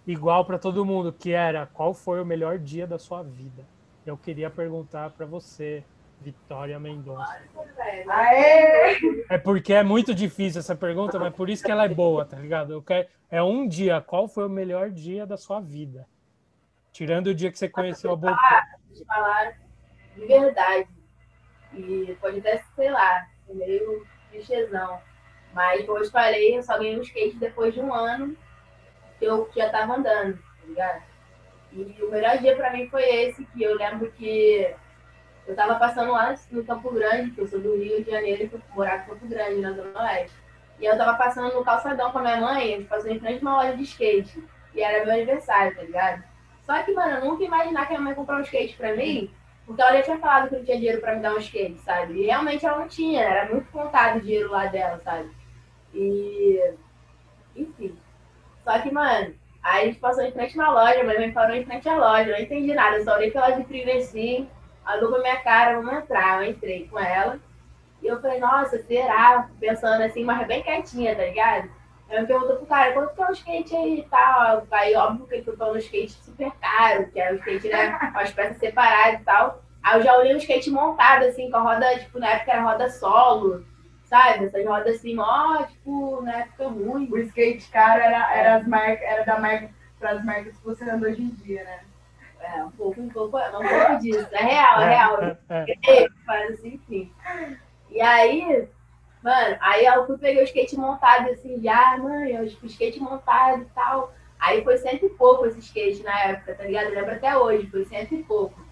igual 0.05 0.45
para 0.45 0.59
todo 0.59 0.85
mundo, 0.85 1.13
que 1.13 1.33
era 1.33 1.67
qual 1.67 1.95
foi 1.95 2.21
o 2.21 2.27
melhor 2.27 2.59
dia 2.59 2.87
da 2.87 2.99
sua 2.99 3.23
vida? 3.23 3.65
Eu 4.05 4.17
queria 4.17 4.51
perguntar 4.51 5.11
para 5.11 5.27
você, 5.27 5.85
Vitória 6.21 6.79
Mendonça. 6.79 7.41
Aê! 8.09 8.99
É 9.29 9.39
porque 9.39 9.73
é 9.73 9.83
muito 9.83 10.15
difícil 10.15 10.61
essa 10.61 10.75
pergunta, 10.75 11.19
mas 11.19 11.35
por 11.35 11.49
isso 11.49 11.65
que 11.65 11.71
ela 11.71 11.85
é 11.85 11.89
boa, 11.89 12.25
tá 12.25 12.39
ligado? 12.39 12.73
Eu 12.73 12.83
quero... 12.83 13.07
É 13.31 13.43
um 13.43 13.67
dia, 13.67 14.01
qual 14.01 14.29
foi 14.29 14.47
o 14.47 14.51
melhor 14.51 14.91
dia 14.91 15.27
da 15.27 15.37
sua 15.37 15.61
vida? 15.61 16.07
Tirando 16.93 17.29
o 17.29 17.35
dia 17.35 17.51
que 17.51 17.59
você 17.59 17.69
conheceu 17.69 18.13
a 18.13 18.17
Boca. 18.17 18.39
te 18.95 19.05
falar 19.05 19.59
de 20.15 20.27
verdade. 20.27 20.89
E 21.75 22.17
pode 22.21 22.39
até, 22.39 22.63
sei 22.75 22.91
lá, 22.91 23.27
ser 23.47 23.55
meio 23.55 24.07
clichêzão. 24.31 24.99
Mas, 25.53 25.85
como 25.85 25.99
eu 25.99 26.05
te 26.05 26.11
falei, 26.11 26.57
eu 26.57 26.63
só 26.63 26.79
ganhei 26.79 26.99
um 26.99 27.03
skate 27.03 27.37
depois 27.37 27.75
de 27.75 27.81
um 27.81 27.93
ano 27.93 28.37
que 29.19 29.25
eu 29.25 29.49
já 29.55 29.71
tava 29.71 29.95
andando, 29.97 30.37
tá 30.37 30.67
ligado? 30.67 31.03
E 31.73 32.03
o 32.03 32.11
melhor 32.11 32.39
dia 32.39 32.57
pra 32.57 32.73
mim 32.73 32.89
foi 32.89 33.03
esse, 33.03 33.45
que 33.47 33.63
eu 33.63 33.77
lembro 33.77 34.11
que 34.13 34.75
eu 35.47 35.55
tava 35.55 35.77
passando 35.77 36.13
lá 36.13 36.35
no 36.51 36.65
Campo 36.65 36.91
Grande, 36.93 37.31
que 37.31 37.41
eu 37.41 37.47
sou 37.47 37.61
do 37.61 37.77
Rio 37.77 38.03
de 38.03 38.11
Janeiro 38.11 38.45
e 38.45 38.49
fui 38.49 38.61
morar 38.75 38.99
em 38.99 39.09
Campo 39.09 39.27
Grande, 39.27 39.61
na 39.61 39.73
Zona 39.73 40.03
Oeste. 40.03 40.37
E 40.81 40.85
eu 40.85 40.97
tava 40.97 41.17
passando 41.17 41.55
no 41.55 41.65
calçadão 41.65 42.11
com 42.11 42.19
a 42.19 42.23
minha 42.23 42.41
mãe, 42.41 42.75
a 42.75 42.77
gente 42.77 42.89
passou 42.89 43.11
em 43.11 43.21
frente 43.21 43.39
a 43.39 43.43
uma 43.43 43.63
loja 43.63 43.77
de 43.77 43.83
skate. 43.85 44.43
E 44.75 44.83
era 44.83 45.05
meu 45.05 45.15
aniversário, 45.15 45.75
tá 45.75 45.83
ligado? 45.83 46.23
Só 46.63 46.83
que, 46.83 46.93
mano, 46.93 47.19
eu 47.19 47.25
nunca 47.25 47.43
ia 47.43 47.49
imaginar 47.49 47.87
que 47.87 47.95
a 47.95 47.97
minha 47.97 48.01
mãe 48.01 48.11
ia 48.11 48.17
comprar 48.17 48.39
um 48.39 48.43
skate 48.43 48.77
pra 48.77 48.95
mim, 48.95 49.31
porque 49.65 49.81
ela 49.81 49.97
já 49.97 50.03
tinha 50.03 50.19
falado 50.19 50.49
que 50.49 50.57
não 50.57 50.65
tinha 50.65 50.77
dinheiro 50.77 51.01
pra 51.01 51.15
me 51.15 51.23
dar 51.23 51.35
um 51.35 51.39
skate, 51.39 51.79
sabe? 51.79 52.15
E 52.15 52.27
realmente 52.27 52.67
ela 52.67 52.81
não 52.81 52.89
tinha, 52.89 53.23
era 53.23 53.49
muito 53.49 53.71
contado 53.71 54.17
o 54.17 54.21
dinheiro 54.21 54.51
lá 54.51 54.67
dela, 54.67 55.01
sabe? 55.05 55.31
E. 55.95 56.75
Enfim. 57.55 57.97
Só 58.65 58.79
que, 58.81 58.91
mano, 58.91 59.35
aí 59.63 59.83
a 59.83 59.87
gente 59.87 59.99
passou 60.01 60.25
em 60.25 60.33
frente 60.33 60.57
na 60.57 60.71
loja, 60.71 61.05
mas 61.05 61.17
minha 61.17 61.21
mãe 61.21 61.33
parou 61.33 61.57
em 61.57 61.65
frente 61.65 61.89
à 61.89 61.97
loja, 61.97 62.31
eu 62.31 62.33
não 62.33 62.43
entendi 62.43 62.75
nada, 62.75 62.97
eu 62.97 63.05
só 63.05 63.15
olhei 63.15 63.31
pela 63.31 63.57
vitrine 63.57 63.93
assim, 63.93 64.49
olhou 64.95 65.11
pra 65.11 65.21
minha 65.21 65.41
cara, 65.41 65.81
vamos 65.81 65.93
entrar. 65.93 66.43
Eu 66.43 66.51
entrei 66.51 66.89
com 66.89 66.99
ela. 66.99 67.39
E 68.03 68.07
eu 68.07 68.21
falei, 68.21 68.39
nossa, 68.39 68.83
será? 68.83 69.49
Pensando 69.59 70.03
assim, 70.03 70.25
mas 70.25 70.47
bem 70.47 70.63
quietinha, 70.63 71.17
tá 71.17 71.25
ligado? 71.25 71.71
Aí 72.09 72.21
me 72.21 72.27
perguntou 72.27 72.57
pro 72.57 72.67
cara, 72.67 72.93
quanto 72.93 73.15
que 73.15 73.23
é 73.23 73.27
o 73.27 73.33
skate 73.33 73.77
aí 73.77 73.99
e 73.99 74.03
tal? 74.05 74.67
Aí, 74.71 74.95
óbvio 74.95 75.27
que 75.27 75.35
ele 75.35 75.57
foi 75.57 75.73
um 75.73 75.77
skate 75.77 76.13
super 76.13 76.53
caro, 76.61 77.09
que 77.11 77.19
era 77.19 77.35
o 77.35 77.39
skate, 77.39 77.69
né, 77.69 77.99
com 78.13 78.19
as 78.19 78.33
peças 78.33 78.59
separadas 78.59 79.21
e 79.21 79.25
tal. 79.25 79.63
Aí 79.83 79.99
eu 79.99 80.03
já 80.03 80.17
olhei 80.17 80.35
um 80.35 80.39
skate 80.39 80.71
montado, 80.71 81.25
assim, 81.25 81.51
com 81.51 81.57
a 81.57 81.61
roda, 81.61 81.99
tipo, 81.99 82.19
na 82.19 82.29
época 82.29 82.53
era 82.53 82.63
roda 82.63 82.91
solo, 82.91 83.65
sabe? 84.05 84.47
Essas 84.47 84.65
rodas 84.65 84.97
assim, 84.97 85.19
ó, 85.19 85.65
tipo, 85.65 86.23
na 86.23 86.39
época 86.39 86.69
ruim. 86.69 87.09
O 87.11 87.19
skate 87.19 87.69
caro 87.71 88.01
era, 88.01 88.35
era, 88.35 88.57
as 88.57 88.67
marcas, 88.67 89.03
era 89.03 89.25
da 89.25 89.39
marca 89.39 89.71
para 89.99 90.11
as 90.13 90.25
marcas 90.25 90.57
que 90.57 90.65
você 90.65 90.89
anda 90.89 91.09
hoje 91.09 91.23
em 91.23 91.31
dia, 91.31 91.65
né? 91.65 91.81
É, 92.41 92.63
um 92.63 92.71
pouco, 92.71 93.01
um 93.01 93.09
pouco, 93.09 93.39
um 93.39 93.51
pouco 93.51 93.99
disso. 94.01 94.29
É 94.33 94.43
real, 94.43 94.81
é 94.81 94.89
real. 94.89 95.23
É, 95.23 95.37
é. 95.87 96.05
É, 96.05 96.53
assim, 96.53 96.75
enfim. 96.75 97.13
E 97.91 98.01
aí, 98.01 98.69
mano, 99.23 99.57
aí 99.61 99.85
eu 99.85 100.07
fui 100.07 100.19
peguei 100.19 100.43
o 100.43 100.45
skate 100.45 100.77
montado 100.77 101.31
assim, 101.31 101.61
já, 101.63 101.97
mãe, 101.99 102.33
eu 102.33 102.43
o 102.43 102.67
skate 102.67 103.01
montado 103.01 103.63
e 103.63 103.67
tal. 103.67 104.13
Aí 104.39 104.63
foi 104.63 104.77
cento 104.77 105.07
e 105.07 105.09
pouco 105.09 105.47
esse 105.47 105.61
skate 105.61 106.03
na 106.03 106.19
época, 106.25 106.55
tá 106.55 106.65
ligado? 106.65 106.89
Eu 106.89 106.95
lembro 106.95 107.15
até 107.15 107.37
hoje, 107.37 107.67
foi 107.71 107.85
cento 107.85 108.15
e 108.15 108.23
pouco. 108.23 108.65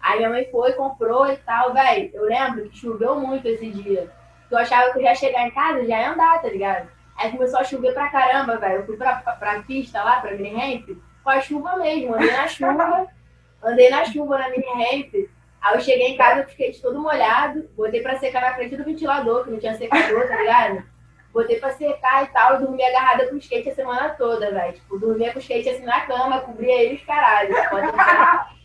Aí 0.00 0.18
minha 0.18 0.30
mãe 0.30 0.48
foi, 0.50 0.72
comprou 0.74 1.26
e 1.26 1.36
tal, 1.38 1.74
velho. 1.74 2.10
Eu 2.14 2.24
lembro 2.24 2.68
que 2.68 2.78
choveu 2.78 3.16
muito 3.18 3.46
esse 3.48 3.68
dia. 3.70 4.08
Eu 4.50 4.58
achava 4.58 4.92
que 4.92 4.98
eu 4.98 5.02
já 5.02 5.08
ia 5.08 5.14
chegar 5.14 5.46
em 5.46 5.50
casa 5.50 5.84
já 5.84 6.00
ia 6.00 6.12
andar, 6.12 6.40
tá 6.40 6.48
ligado? 6.48 6.88
Aí 7.16 7.32
começou 7.32 7.58
a 7.58 7.64
chover 7.64 7.92
pra 7.92 8.10
caramba, 8.10 8.56
velho. 8.56 8.76
Eu 8.76 8.86
fui 8.86 8.96
pra, 8.96 9.16
pra, 9.16 9.32
pra 9.32 9.62
pista 9.62 10.02
lá, 10.02 10.20
pra 10.20 10.32
mini 10.32 10.54
ramp, 10.54 10.96
com 11.28 11.32
a 11.32 11.40
chuva 11.42 11.76
mesmo. 11.76 12.14
Andei 12.14 12.32
na 12.32 12.48
chuva, 12.48 13.06
andei 13.62 13.90
na 13.90 14.04
chuva 14.06 14.38
na 14.38 14.48
mini 14.48 14.64
ramp. 14.64 15.14
Aí 15.60 15.74
eu 15.74 15.80
cheguei 15.80 16.08
em 16.08 16.16
casa 16.16 16.40
o 16.40 16.48
skate 16.48 16.80
todo 16.80 17.00
molhado, 17.00 17.68
botei 17.76 18.00
pra 18.00 18.18
secar 18.18 18.40
na 18.40 18.54
frente 18.54 18.76
do 18.76 18.84
ventilador, 18.84 19.44
que 19.44 19.50
não 19.50 19.58
tinha 19.58 19.74
secador, 19.74 20.26
tá 20.26 20.36
ligado? 20.36 20.84
Botei 21.32 21.58
pra 21.60 21.72
secar 21.72 22.24
e 22.24 22.28
tal, 22.28 22.58
dormi 22.58 22.82
agarrada 22.82 23.26
com 23.26 23.34
o 23.34 23.38
skate 23.38 23.68
a 23.68 23.74
semana 23.74 24.10
toda, 24.10 24.50
velho. 24.50 24.72
Tipo, 24.72 24.98
dormia 24.98 25.32
com 25.32 25.38
o 25.38 25.42
skate 25.42 25.68
assim 25.68 25.84
na 25.84 26.00
cama, 26.06 26.40
cobria 26.40 26.82
ele 26.82 26.94
os 26.94 27.04
caralhos. 27.04 27.54
Pode 27.68 27.88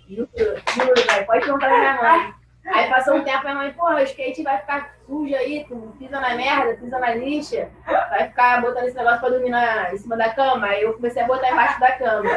Juro, 0.08 0.30
juro, 0.38 0.94
velho. 1.08 1.26
Pode 1.26 1.46
pra 1.46 1.78
minha 1.78 2.02
mãe. 2.02 2.34
Aí 2.66 2.90
passou 2.90 3.16
um 3.16 3.24
tempo, 3.24 3.44
minha 3.44 3.56
mãe, 3.56 3.74
porra, 3.74 3.96
o 3.96 4.04
skate 4.04 4.42
vai 4.42 4.58
ficar 4.60 4.96
sujo 5.06 5.36
aí, 5.36 5.66
tu 5.68 5.94
pisa 6.00 6.20
na 6.20 6.36
merda, 6.36 6.76
pisa 6.76 6.98
na 6.98 7.14
lixa, 7.14 7.70
vai 7.86 8.30
ficar 8.30 8.62
botando 8.62 8.86
esse 8.86 8.96
negócio 8.96 9.20
pra 9.20 9.30
dormir 9.30 9.50
na, 9.50 9.94
em 9.94 9.98
cima 9.98 10.16
da 10.16 10.34
cama. 10.34 10.68
Aí 10.68 10.84
eu 10.84 10.94
comecei 10.94 11.22
a 11.22 11.28
botar 11.28 11.52
embaixo 11.52 11.80
da 11.80 11.92
cama. 11.92 12.30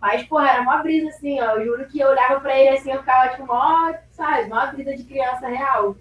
Mas, 0.00 0.24
porra, 0.24 0.50
era 0.50 0.62
uma 0.62 0.82
brisa 0.82 1.08
assim, 1.08 1.40
ó. 1.40 1.52
Eu 1.52 1.64
juro 1.64 1.86
que 1.86 2.00
eu 2.00 2.08
olhava 2.08 2.40
pra 2.40 2.58
ele 2.58 2.76
assim, 2.76 2.92
eu 2.92 2.98
ficava 2.98 3.30
tipo, 3.30 3.46
mó, 3.46 3.94
sabe, 4.10 4.48
mó 4.48 4.66
brisa 4.66 4.94
de 4.94 5.04
criança 5.04 5.48
real. 5.48 5.96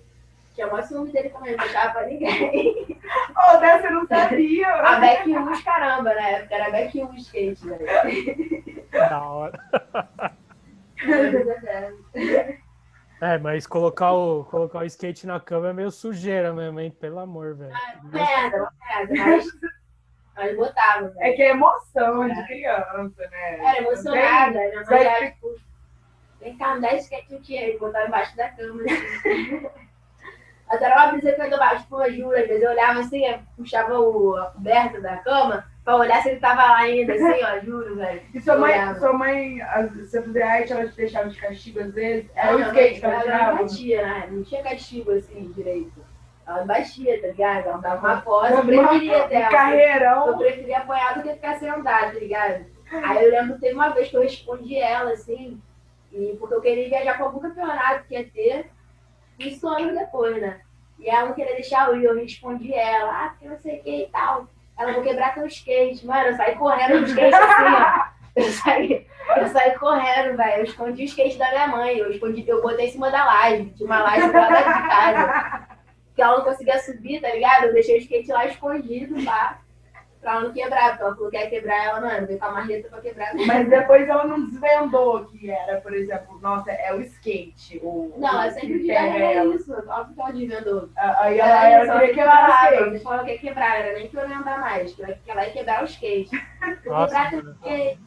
Tinha 0.54 0.68
mó 0.68 0.82
ciúme 0.82 1.12
dele 1.12 1.30
também, 1.30 1.56
não 1.56 1.64
deixava 1.64 1.94
pra 1.94 2.08
ninguém. 2.08 3.00
Oh, 3.30 3.58
dessa 3.58 3.88
eu 3.88 3.94
não 3.94 4.08
sabia. 4.08 4.68
A 4.68 5.00
Beck 5.00 5.30
Us, 5.30 5.62
caramba, 5.64 6.14
na 6.14 6.28
época, 6.28 6.56
era 6.56 6.72
Beck 6.72 7.02
Us 7.04 7.28
skate, 7.28 7.66
velho. 7.66 7.86
Da 8.92 9.22
hora. 9.22 9.60
É, 13.22 13.38
mas 13.38 13.68
colocar 13.68 14.14
o, 14.14 14.44
colocar 14.46 14.80
o 14.80 14.84
skate 14.86 15.28
na 15.28 15.40
cama 15.40 15.70
é 15.70 15.74
meio 15.74 15.92
sujeira 15.92 16.52
mesmo, 16.52 16.80
hein? 16.80 16.90
Pelo 16.90 17.20
amor, 17.20 17.56
velho. 17.56 17.72
merda, 18.12 18.58
uma 18.58 18.72
merda, 18.90 19.14
mas, 19.16 19.46
mas 20.36 20.56
botava, 20.58 21.10
velho. 21.10 21.22
É 21.22 21.32
que 21.34 21.42
é 21.44 21.50
emoção 21.52 22.28
de 22.28 22.48
criança, 22.48 23.30
né? 23.30 23.60
Era 23.60 23.78
emocionada, 23.78 24.60
minha 24.60 24.76
mãe 24.76 24.86
Vai- 24.86 25.06
era 25.06 25.32
tipo, 25.32 25.56
vem 26.40 26.58
cá, 26.58 26.74
me 26.74 26.82
dá 26.82 26.96
skate 26.96 27.36
aqui, 27.36 27.58
aí 27.60 27.78
botava 27.78 28.08
embaixo 28.08 28.36
da 28.36 28.50
cama, 28.50 28.82
assim. 28.82 29.70
Até 30.68 30.86
era 30.86 30.96
uma 30.96 31.12
brisa 31.12 31.34
que 31.34 31.54
eu 31.54 31.60
baixo, 31.60 31.86
pô, 31.88 32.10
juro, 32.10 32.36
às 32.36 32.48
vezes 32.48 32.64
eu 32.64 32.72
olhava 32.72 33.02
assim, 33.02 33.24
eu 33.26 33.40
puxava 33.56 34.00
o, 34.00 34.36
a 34.36 34.52
coberta 34.52 35.00
da 35.00 35.18
cama 35.18 35.71
pra 35.84 35.96
olhar 35.96 36.22
se 36.22 36.30
ele 36.30 36.40
tava 36.40 36.64
lá 36.64 36.78
ainda, 36.78 37.14
assim, 37.14 37.44
ó, 37.44 37.60
juro, 37.60 37.96
velho. 37.96 38.22
E 38.34 38.40
sua 38.40 38.56
mãe, 38.58 38.72
Olhava. 38.72 39.00
sua 39.00 39.14
mãe, 39.14 39.60
você 39.96 40.22
fazer 40.22 40.42
arte, 40.44 40.74
ela 40.74 40.88
te 40.88 40.96
deixava 40.96 41.30
de 41.30 41.40
castigo 41.40 41.80
às 41.80 41.94
vezes? 41.94 42.30
Era 42.36 42.56
o 42.56 42.62
skate 42.62 43.00
que 43.00 43.06
ela 43.06 43.22
tirava? 43.22 43.54
me 43.54 43.62
batia, 43.64 44.02
né? 44.02 44.28
Não 44.32 44.44
tinha 44.44 44.64
castigo 44.64 45.12
assim 45.12 45.52
direito. 45.52 46.06
Ela 46.48 46.66
batia, 46.66 47.22
tá 47.22 47.28
ligado? 47.28 47.68
Ela 47.68 47.78
dava 47.78 48.08
uma 48.08 48.22
pose, 48.22 48.54
eu 48.54 48.66
preferia 48.66 49.26
um 49.26 49.30
dela. 49.30 49.46
Eu 49.46 49.52
carreirão. 49.52 50.38
preferia 50.38 50.78
apanhar 50.80 51.16
do 51.16 51.24
que 51.24 51.34
ficar 51.34 51.60
sem 51.60 51.70
andar, 51.70 52.14
tá 52.14 52.20
ligado? 52.20 52.66
Aí 52.92 53.24
eu 53.24 53.32
lembro 53.32 53.56
que 53.56 53.62
teve 53.62 53.74
uma 53.74 53.90
vez 53.90 54.10
que 54.10 54.18
eu 54.18 54.22
respondi 54.22 54.76
ela, 54.78 55.12
assim, 55.12 55.62
e 56.12 56.36
porque 56.38 56.54
eu 56.54 56.62
queria 56.62 56.90
viajar 56.90 57.16
para 57.16 57.26
algum 57.26 57.40
campeonato 57.40 58.06
que 58.06 58.14
ia 58.16 58.30
ter, 58.30 58.70
isso 59.40 59.68
anos 59.68 59.98
depois, 59.98 60.42
né? 60.42 60.60
E 61.00 61.10
ela 61.10 61.28
não 61.28 61.34
queria 61.34 61.56
deixar 61.56 61.88
eu 61.88 61.98
ir, 61.98 62.04
eu 62.04 62.16
respondi 62.16 62.74
ela, 62.74 63.26
ah, 63.26 63.30
porque 63.30 63.48
não 63.48 63.58
sei 63.58 63.80
o 63.80 63.84
que 63.84 64.04
e 64.04 64.10
tal. 64.10 64.48
Ela, 64.82 64.94
vou 64.94 65.04
quebrar 65.04 65.34
teu 65.34 65.46
skate. 65.46 66.06
Mano, 66.06 66.30
eu 66.30 66.36
saí 66.36 66.56
correndo 66.56 67.02
no 67.02 67.08
skate 67.08 67.36
assim, 67.36 67.64
ó. 67.64 68.12
Eu 68.34 68.44
saí, 68.46 69.08
eu 69.38 69.48
saí 69.48 69.78
correndo, 69.78 70.38
velho. 70.38 70.58
Eu 70.58 70.64
escondi 70.64 71.04
o 71.04 71.06
skate 71.06 71.38
da 71.38 71.50
minha 71.50 71.68
mãe. 71.68 71.98
Eu 71.98 72.12
escondi, 72.12 72.44
eu 72.48 72.62
botei 72.62 72.88
em 72.88 72.92
cima 72.92 73.12
da 73.12 73.26
laje. 73.26 73.66
Tinha 73.76 73.86
uma 73.86 74.02
laje 74.02 74.28
do 74.28 74.34
lado 74.34 74.58
de 74.58 74.88
casa. 74.88 75.68
Que 76.16 76.22
ela 76.22 76.38
não 76.38 76.44
conseguia 76.46 76.80
subir, 76.80 77.22
tá 77.22 77.30
ligado? 77.30 77.66
Eu 77.66 77.74
deixei 77.74 77.98
o 77.98 78.00
skate 78.00 78.32
lá 78.32 78.46
escondido, 78.46 79.24
tá? 79.24 79.60
Pra 80.22 80.34
ela 80.34 80.42
não 80.42 80.54
quebrar, 80.54 80.90
porque 80.92 81.04
ela 81.04 81.16
falou 81.16 81.30
que 81.30 81.38
ia 81.38 81.50
quebrar 81.50 81.86
ela, 81.86 82.02
mano, 82.02 82.28
veio 82.28 82.40
com 82.40 82.46
a 82.46 82.52
marreta 82.52 82.90
pra 82.90 83.02
quebrar. 83.02 83.34
Mas 83.34 83.70
depois 83.70 84.08
ela 84.08 84.26
não 84.26 84.46
desvendou 84.46 85.26
que 85.26 85.50
era, 85.50 85.82
por 85.82 85.94
exemplo, 85.94 86.40
nossa, 86.40 86.72
é 86.72 86.94
o 86.94 87.02
skate. 87.02 87.80
O, 87.84 88.14
não, 88.18 88.30
ela 88.30 88.52
sempre 88.52 88.80
dizia 88.80 89.00
era 89.00 89.46
isso. 89.46 89.74
Óbvio 89.88 90.16
que 90.16 90.22
ela 90.22 90.32
desvendou. 90.32 90.90
Aí 90.96 91.40
ela, 91.40 91.68
ela, 91.68 91.86
ela 91.86 92.00
queria 92.00 92.14
quebrar 92.14 92.46
o 92.46 92.96
skate. 92.96 93.08
Ela 93.08 93.24
queria 93.24 93.40
quebrar, 93.40 93.80
era 93.80 93.98
nem 93.98 94.08
que 94.08 94.16
eu 94.16 94.30
ia 94.30 94.38
andar 94.38 94.60
mais, 94.60 94.94
que 94.94 95.02
ela 95.02 95.46
ia 95.46 95.52
quebrar 95.52 95.82
o 95.82 95.86
skate. 95.86 96.30
quebrar 96.84 97.34
o 97.34 97.52
skate. 97.52 98.00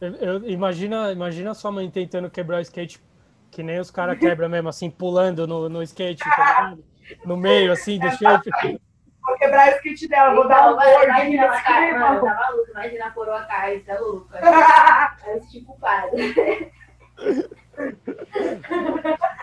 Eu, 0.00 0.14
eu, 0.16 0.48
imagina, 0.48 1.10
imagina 1.10 1.54
sua 1.54 1.72
mãe 1.72 1.90
tentando 1.90 2.30
quebrar 2.30 2.58
o 2.58 2.62
skate 2.62 3.02
que 3.50 3.62
nem 3.62 3.80
os 3.80 3.90
caras 3.90 4.18
quebram 4.18 4.48
mesmo, 4.48 4.68
assim, 4.68 4.90
pulando 4.90 5.46
no, 5.46 5.68
no 5.68 5.82
skate, 5.82 6.22
tá 6.22 6.76
No 7.24 7.36
meio, 7.36 7.72
assim, 7.72 7.98
do 7.98 8.10
shape. 8.10 8.50
Vou 9.26 9.36
quebrar 9.36 9.72
o 9.72 9.76
skate 9.76 10.08
dela, 10.08 10.34
vou 10.34 10.46
dar 10.46 10.70
um 10.70 10.76
gordinho 10.76 11.04
Imagina 11.04 11.44
ela 11.44 11.60
cai, 11.60 11.98
mano, 11.98 12.24
tá 12.24 12.34
maluco. 12.34 12.70
Imagina 12.70 13.06
a 13.06 13.10
coroa 13.10 13.46
é 13.50 13.98
louca. 13.98 14.38
É 15.26 15.36
esse 15.36 15.50
tipo 15.50 15.78
padre. 15.80 16.72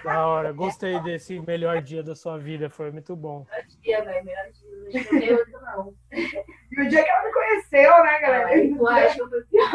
Da 0.03 0.27
hora, 0.27 0.51
gostei 0.51 0.99
desse 1.01 1.39
melhor 1.41 1.81
dia 1.81 2.01
da 2.01 2.15
sua 2.15 2.37
vida, 2.37 2.69
foi 2.69 2.91
muito 2.91 3.15
bom. 3.15 3.45
Melhor 3.49 3.65
dia, 3.81 4.03
velho, 4.03 4.25
melhor 4.25 4.45
dia. 4.51 5.03
Não 5.11 5.19
tem 5.19 5.33
outro, 5.33 5.61
não. 5.61 5.93
E 6.11 6.81
o 6.81 6.89
dia 6.89 7.03
que 7.03 7.09
ela 7.09 7.23
me 7.25 7.33
conheceu, 7.33 8.03
né, 8.03 8.19
galera? 8.19 8.47
Ah, 8.47 8.77
tu 8.77 8.87
acha 8.87 9.15
que 9.15 9.21
eu 9.21 9.29
fui 9.29 9.43
pior? 9.45 9.71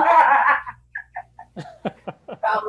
tá 2.40 2.62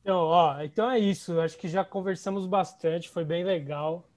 Então, 0.00 0.18
ó, 0.18 0.60
então 0.62 0.90
é 0.90 0.98
isso. 0.98 1.40
Acho 1.40 1.56
que 1.56 1.68
já 1.68 1.84
conversamos 1.84 2.46
bastante, 2.46 3.08
foi 3.08 3.24
bem 3.24 3.44
legal. 3.44 4.08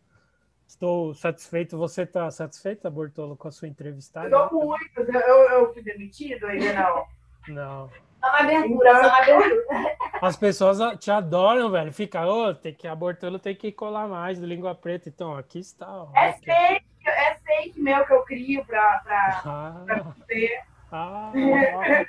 Estou 0.75 1.13
satisfeito. 1.13 1.77
Você 1.77 2.01
está 2.01 2.29
satisfeita, 2.29 2.89
Bortolo, 2.89 3.37
com 3.37 3.47
a 3.47 3.51
sua 3.51 3.69
entrevistada? 3.69 4.25
Estou 4.25 4.67
muito. 4.67 4.99
Eu, 4.99 5.49
eu 5.49 5.73
fui 5.73 5.81
demitido 5.81 6.45
ainda 6.47 6.73
não? 6.73 7.05
Não. 7.47 7.89
Só 8.19 8.29
uma 8.29 8.39
abertura, 8.39 8.93
só 8.93 9.07
uma 9.07 9.17
abertura. 9.19 9.95
As 10.21 10.35
pessoas 10.35 10.99
te 10.99 11.09
adoram, 11.09 11.71
velho. 11.71 11.93
Fica, 11.93 12.27
ô, 12.27 12.49
oh, 12.49 12.53
tem 12.53 12.73
que, 12.73 12.89
a 12.89 12.93
Bortolo 12.93 13.39
tem 13.39 13.55
que 13.55 13.71
colar 13.71 14.05
mais 14.09 14.37
do 14.37 14.45
Língua 14.45 14.75
Preta. 14.75 15.07
Então, 15.07 15.37
aqui 15.37 15.59
está. 15.59 15.87
Ó, 15.87 16.09
é 16.13 16.31
aqui. 16.31 16.43
fake, 16.43 16.85
é 17.07 17.35
fake 17.35 17.79
meu 17.79 18.05
que 18.05 18.13
eu 18.13 18.23
crio 18.23 18.65
para 18.65 19.01
ah, 19.45 20.03
você. 20.03 20.59
Ah, 20.91 21.31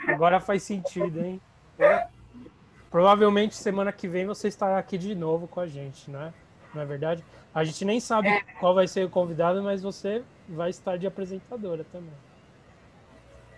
agora 0.08 0.40
faz 0.40 0.64
sentido, 0.64 1.24
hein? 1.24 1.40
Provavelmente 2.90 3.54
semana 3.54 3.92
que 3.92 4.08
vem 4.08 4.26
você 4.26 4.48
estará 4.48 4.76
aqui 4.76 4.98
de 4.98 5.14
novo 5.14 5.46
com 5.46 5.60
a 5.60 5.68
gente, 5.68 6.10
né? 6.10 6.34
Não 6.74 6.82
é 6.82 6.84
verdade? 6.84 7.24
A 7.54 7.64
gente 7.64 7.84
nem 7.84 7.98
sabe 8.00 8.28
é. 8.28 8.42
qual 8.60 8.74
vai 8.74 8.86
ser 8.86 9.04
o 9.04 9.10
convidado, 9.10 9.62
mas 9.62 9.82
você 9.82 10.22
vai 10.48 10.70
estar 10.70 10.96
de 10.96 11.06
apresentadora 11.06 11.84
também. 11.84 12.12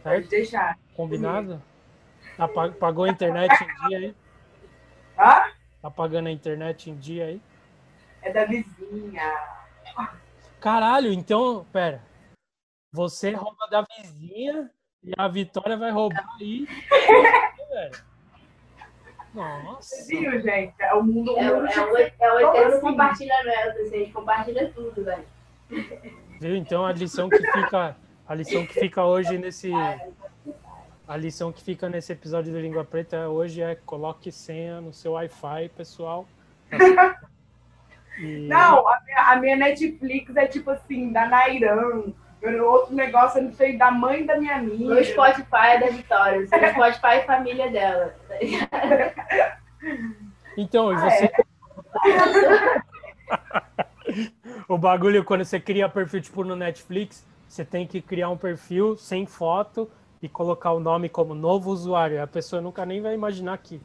Certo? 0.02 0.14
Pode 0.16 0.28
deixar. 0.28 0.78
Combinado? 0.94 1.62
Apagou 2.38 3.04
a 3.04 3.08
internet 3.08 3.52
em 3.52 3.88
dia 3.88 3.98
aí? 3.98 4.14
Hã? 5.18 5.52
Tá 5.82 5.90
pagando 5.90 6.28
a 6.28 6.32
internet 6.32 6.90
em 6.90 6.96
dia 6.96 7.26
aí? 7.26 7.42
É 8.22 8.32
da 8.32 8.44
vizinha. 8.44 9.32
Caralho, 10.60 11.12
então, 11.12 11.66
pera. 11.72 12.02
Você 12.92 13.32
rouba 13.32 13.66
da 13.68 13.82
vizinha 13.82 14.70
e 15.02 15.12
a 15.16 15.28
Vitória 15.28 15.76
vai 15.76 15.90
roubar 15.90 16.36
aí. 16.40 16.66
Nossa. 19.38 20.06
Viu, 20.06 20.40
gente? 20.40 20.74
É 20.78 20.94
o 20.94 21.02
mundo. 21.02 21.36
É, 21.38 21.52
mundo 21.52 21.66
é, 21.66 21.80
o, 21.80 21.96
é 21.96 22.32
o 22.32 22.40
eterno 22.40 22.72
assim. 22.72 22.80
compartilhamento. 22.80 23.78
Assim, 23.82 23.94
a 23.94 23.98
gente 23.98 24.12
compartilha 24.12 24.72
tudo, 24.74 25.04
velho. 25.04 25.24
Viu? 26.40 26.56
Então 26.56 26.84
a 26.84 26.92
lição 26.92 27.28
que 27.28 27.38
fica. 27.38 27.96
A 28.26 28.34
lição 28.34 28.66
que 28.66 28.74
fica 28.74 29.04
hoje 29.04 29.38
nesse. 29.38 29.70
A 31.06 31.16
lição 31.16 31.50
que 31.50 31.62
fica 31.62 31.88
nesse 31.88 32.12
episódio 32.12 32.52
do 32.52 32.60
Língua 32.60 32.84
Preta 32.84 33.28
hoje 33.28 33.62
é 33.62 33.74
coloque 33.74 34.30
senha 34.30 34.80
no 34.80 34.92
seu 34.92 35.12
Wi-Fi, 35.12 35.70
pessoal. 35.70 36.26
E... 38.18 38.48
Não, 38.48 38.88
a 38.88 39.00
minha, 39.04 39.20
a 39.30 39.36
minha 39.36 39.56
Netflix 39.56 40.34
é 40.34 40.44
tipo 40.44 40.72
assim, 40.72 41.12
da 41.12 41.28
Nairan 41.28 42.12
outro 42.60 42.94
negócio, 42.94 43.38
eu 43.38 43.44
não 43.44 43.52
sei, 43.52 43.76
da 43.76 43.90
mãe 43.90 44.24
da 44.24 44.38
minha 44.38 44.56
amiga. 44.56 44.94
O 44.94 45.04
Spotify 45.04 45.74
é 45.74 45.80
da 45.80 45.88
Vitória. 45.88 46.40
O 46.40 46.46
Spotify 46.46 47.06
é 47.06 47.24
família 47.24 47.70
dela. 47.70 48.14
Então, 50.56 50.92
e 50.92 50.96
você. 50.96 51.30
o 54.68 54.76
bagulho, 54.76 55.24
quando 55.24 55.44
você 55.44 55.60
cria 55.60 55.88
perfil, 55.88 56.20
tipo, 56.20 56.44
no 56.44 56.56
Netflix, 56.56 57.24
você 57.48 57.64
tem 57.64 57.86
que 57.86 58.00
criar 58.00 58.28
um 58.28 58.36
perfil 58.36 58.96
sem 58.96 59.24
foto 59.24 59.90
e 60.20 60.28
colocar 60.28 60.72
o 60.72 60.80
nome 60.80 61.08
como 61.08 61.34
novo 61.34 61.70
usuário. 61.70 62.22
A 62.22 62.26
pessoa 62.26 62.60
nunca 62.60 62.84
nem 62.84 63.00
vai 63.00 63.14
imaginar 63.14 63.56
que 63.58 63.80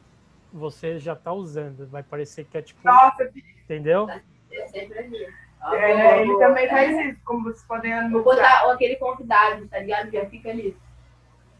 você 0.52 0.98
já 0.98 1.14
tá 1.14 1.32
usando. 1.32 1.86
Vai 1.86 2.02
parecer 2.02 2.44
que 2.44 2.58
é 2.58 2.62
tipo. 2.62 2.80
Nossa, 2.84 3.30
entendeu? 3.64 4.08
É 4.10 4.68
sempre 4.68 4.98
ali. 4.98 5.43
É, 5.72 6.20
ele 6.20 6.38
também 6.38 6.68
faz 6.68 6.98
isso, 7.06 7.20
como 7.24 7.44
vocês 7.44 7.64
podem 7.66 7.92
anotar. 7.92 8.22
Botar 8.22 8.72
aquele 8.72 8.96
convidado, 8.96 9.66
tá 9.68 9.78
ligado? 9.78 10.10
Já 10.10 10.26
fica 10.26 10.50
ali. 10.50 10.76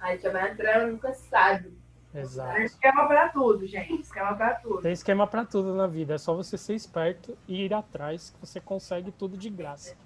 Aí 0.01 0.19
já 0.19 0.31
vai 0.31 0.51
entrando, 0.51 0.93
nunca 0.93 1.13
sabe. 1.15 1.73
Exato. 2.15 2.55
Tem 2.55 2.65
esquema 2.65 3.09
pra 3.09 3.29
tudo, 3.31 3.67
gente. 3.67 4.01
Esquema 4.01 4.35
pra 4.37 4.55
tudo. 4.55 4.83
Tem 4.83 4.93
esquema 4.93 5.27
pra 5.27 5.45
tudo 5.45 5.75
na 5.75 5.87
vida. 5.87 6.15
É 6.15 6.19
só 6.19 6.35
você 6.35 6.57
ser 6.57 6.75
esperto 6.75 7.37
e 7.49 7.65
ir 7.65 7.75
atrás 7.75 8.31
que 8.31 8.47
você 8.47 8.61
consegue 8.61 9.11
tudo 9.11 9.37
de 9.37 9.51
graça. 9.51 9.97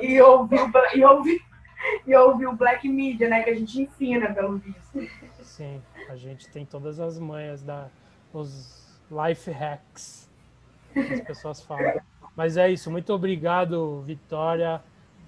E 0.00 0.20
ouvir, 0.20 0.58
e, 0.94 1.04
ouvir, 1.04 1.40
e 2.04 2.16
ouvir 2.16 2.46
o 2.46 2.52
Black 2.52 2.88
Media, 2.88 3.28
né? 3.28 3.42
Que 3.42 3.50
a 3.50 3.54
gente 3.54 3.80
ensina, 3.80 4.34
pelo 4.34 4.56
visto. 4.56 5.08
Sim, 5.42 5.80
a 6.08 6.16
gente 6.16 6.48
tem 6.50 6.66
todas 6.66 6.98
as 6.98 7.18
manhas 7.18 7.62
da 7.62 7.88
os 8.32 9.00
life 9.10 9.50
hacks 9.50 10.28
que 10.92 11.00
as 11.00 11.20
pessoas 11.20 11.62
falam. 11.62 12.00
Mas 12.36 12.56
é 12.56 12.70
isso. 12.70 12.90
Muito 12.90 13.12
obrigado, 13.12 14.02
Vitória 14.02 14.82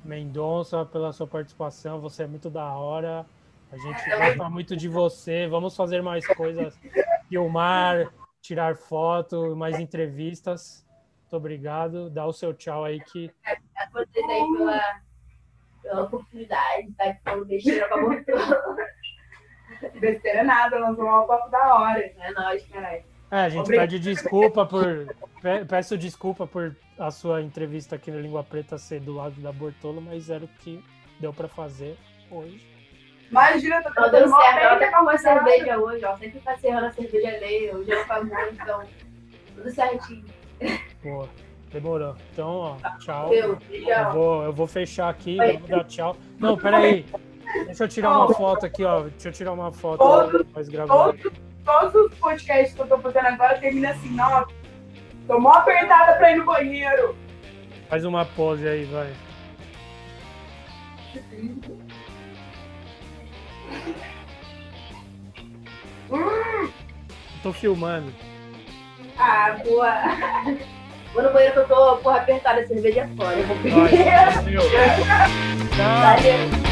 Mendonça, 0.04 0.84
pela 0.84 1.12
sua 1.12 1.26
participação. 1.26 2.00
Você 2.00 2.24
é 2.24 2.26
muito 2.26 2.50
da 2.50 2.72
hora. 2.72 3.26
A 3.72 3.76
gente 3.76 4.08
gosta 4.08 4.50
muito 4.50 4.76
de 4.76 4.88
você. 4.88 5.46
Vamos 5.46 5.76
fazer 5.76 6.02
mais 6.02 6.26
coisas, 6.26 6.78
filmar, 7.28 8.12
tirar 8.40 8.76
foto, 8.76 9.56
mais 9.56 9.78
entrevistas. 9.78 10.84
Muito 11.22 11.36
obrigado. 11.36 12.10
Dá 12.10 12.26
o 12.26 12.32
seu 12.32 12.54
tchau 12.54 12.84
aí 12.84 13.00
que. 13.00 13.30
É, 13.44 13.56
a 13.76 13.88
vocês 13.90 14.24
aí 14.28 14.56
pela, 14.56 15.00
pela 15.82 16.02
oportunidade, 16.02 16.92
tá 16.92 17.04
aqui 17.04 17.20
falando 17.22 17.46
besteira 17.46 17.88
com 17.88 18.12
a 18.12 18.14
Besteira 19.98 20.44
nada, 20.44 20.78
nós 20.78 20.96
vamos 20.96 21.12
ao 21.12 21.26
papo 21.26 21.50
da 21.50 21.74
hora. 21.74 22.00
É 22.00 22.30
nóis, 22.32 22.64
caralho. 22.66 23.13
É, 23.34 23.46
a 23.46 23.48
gente 23.48 23.62
Obrigado. 23.62 23.90
pede 23.90 23.98
desculpa 23.98 24.64
por. 24.64 25.12
Peço 25.68 25.98
desculpa 25.98 26.46
por 26.46 26.76
a 26.96 27.10
sua 27.10 27.42
entrevista 27.42 27.96
aqui 27.96 28.08
no 28.08 28.20
Língua 28.20 28.44
Preta 28.44 28.78
ser 28.78 29.00
do 29.00 29.12
lado 29.12 29.40
da 29.40 29.50
Bortolo, 29.50 30.00
mas 30.00 30.30
era 30.30 30.44
o 30.44 30.48
que 30.60 30.80
deu 31.18 31.32
para 31.32 31.48
fazer 31.48 31.98
hoje. 32.30 32.64
Imagina, 33.28 33.82
tá 33.82 33.90
tudo 33.90 34.10
deu 34.12 34.28
certo. 34.28 34.58
Ela 34.58 34.74
até 34.74 34.88
tomou 34.88 35.18
cerveja 35.18 35.76
hoje, 35.76 36.04
ó. 36.04 36.16
Sempre 36.16 36.38
tá 36.38 36.56
serrando 36.56 36.86
a 36.86 36.92
cerveja 36.92 37.26
alheia. 37.26 37.76
Hoje 37.76 37.90
ela 37.90 38.04
faz 38.04 38.24
muito, 38.24 38.54
então. 38.54 38.84
Tudo 39.56 39.70
certinho. 39.72 40.24
Pô, 41.02 41.28
demorou. 41.72 42.14
Então, 42.32 42.54
ó, 42.54 42.76
tchau. 43.00 43.34
Eu, 43.34 43.58
eu, 43.68 44.12
vou, 44.12 44.44
eu 44.44 44.52
vou 44.52 44.68
fechar 44.68 45.08
aqui, 45.08 45.40
Oi. 45.40 45.56
vou 45.56 45.68
dar 45.70 45.84
tchau. 45.84 46.16
Não, 46.38 46.56
peraí. 46.56 47.04
Deixa 47.66 47.82
eu 47.82 47.88
tirar 47.88 48.10
uma 48.16 48.32
foto 48.32 48.64
aqui, 48.64 48.84
ó. 48.84 49.02
Deixa 49.02 49.28
eu 49.30 49.32
tirar 49.32 49.52
uma 49.52 49.72
foto. 49.72 49.98
Todo, 49.98 50.44
todo, 50.44 51.43
todos 51.64 51.94
os 51.94 52.18
podcasts 52.18 52.74
que 52.74 52.80
eu 52.80 52.86
tô 52.86 52.98
fazendo 52.98 53.26
agora 53.26 53.58
termina 53.58 53.90
assim, 53.90 54.10
nossa, 54.10 54.48
tô 55.26 55.40
mó 55.40 55.52
apertada 55.52 56.14
pra 56.14 56.32
ir 56.32 56.36
no 56.36 56.44
banheiro. 56.44 57.16
Faz 57.88 58.04
uma 58.04 58.24
pose 58.24 58.68
aí, 58.68 58.84
vai. 58.84 59.12
Hum. 66.10 66.70
Tô 67.42 67.52
filmando. 67.52 68.12
Ah, 69.18 69.56
boa. 69.64 69.92
Vou 71.12 71.22
no 71.22 71.32
banheiro 71.32 71.52
que 71.54 71.60
eu 71.60 71.68
tô, 71.68 71.96
porra, 71.98 72.18
apertada, 72.18 72.60
a 72.60 72.66
cerveja 72.66 73.00
é 73.02 73.08
fora. 73.16 73.36
Eu 73.36 73.46
vou. 73.46 73.56
Tchau. 75.76 76.00
Valeu. 76.02 76.64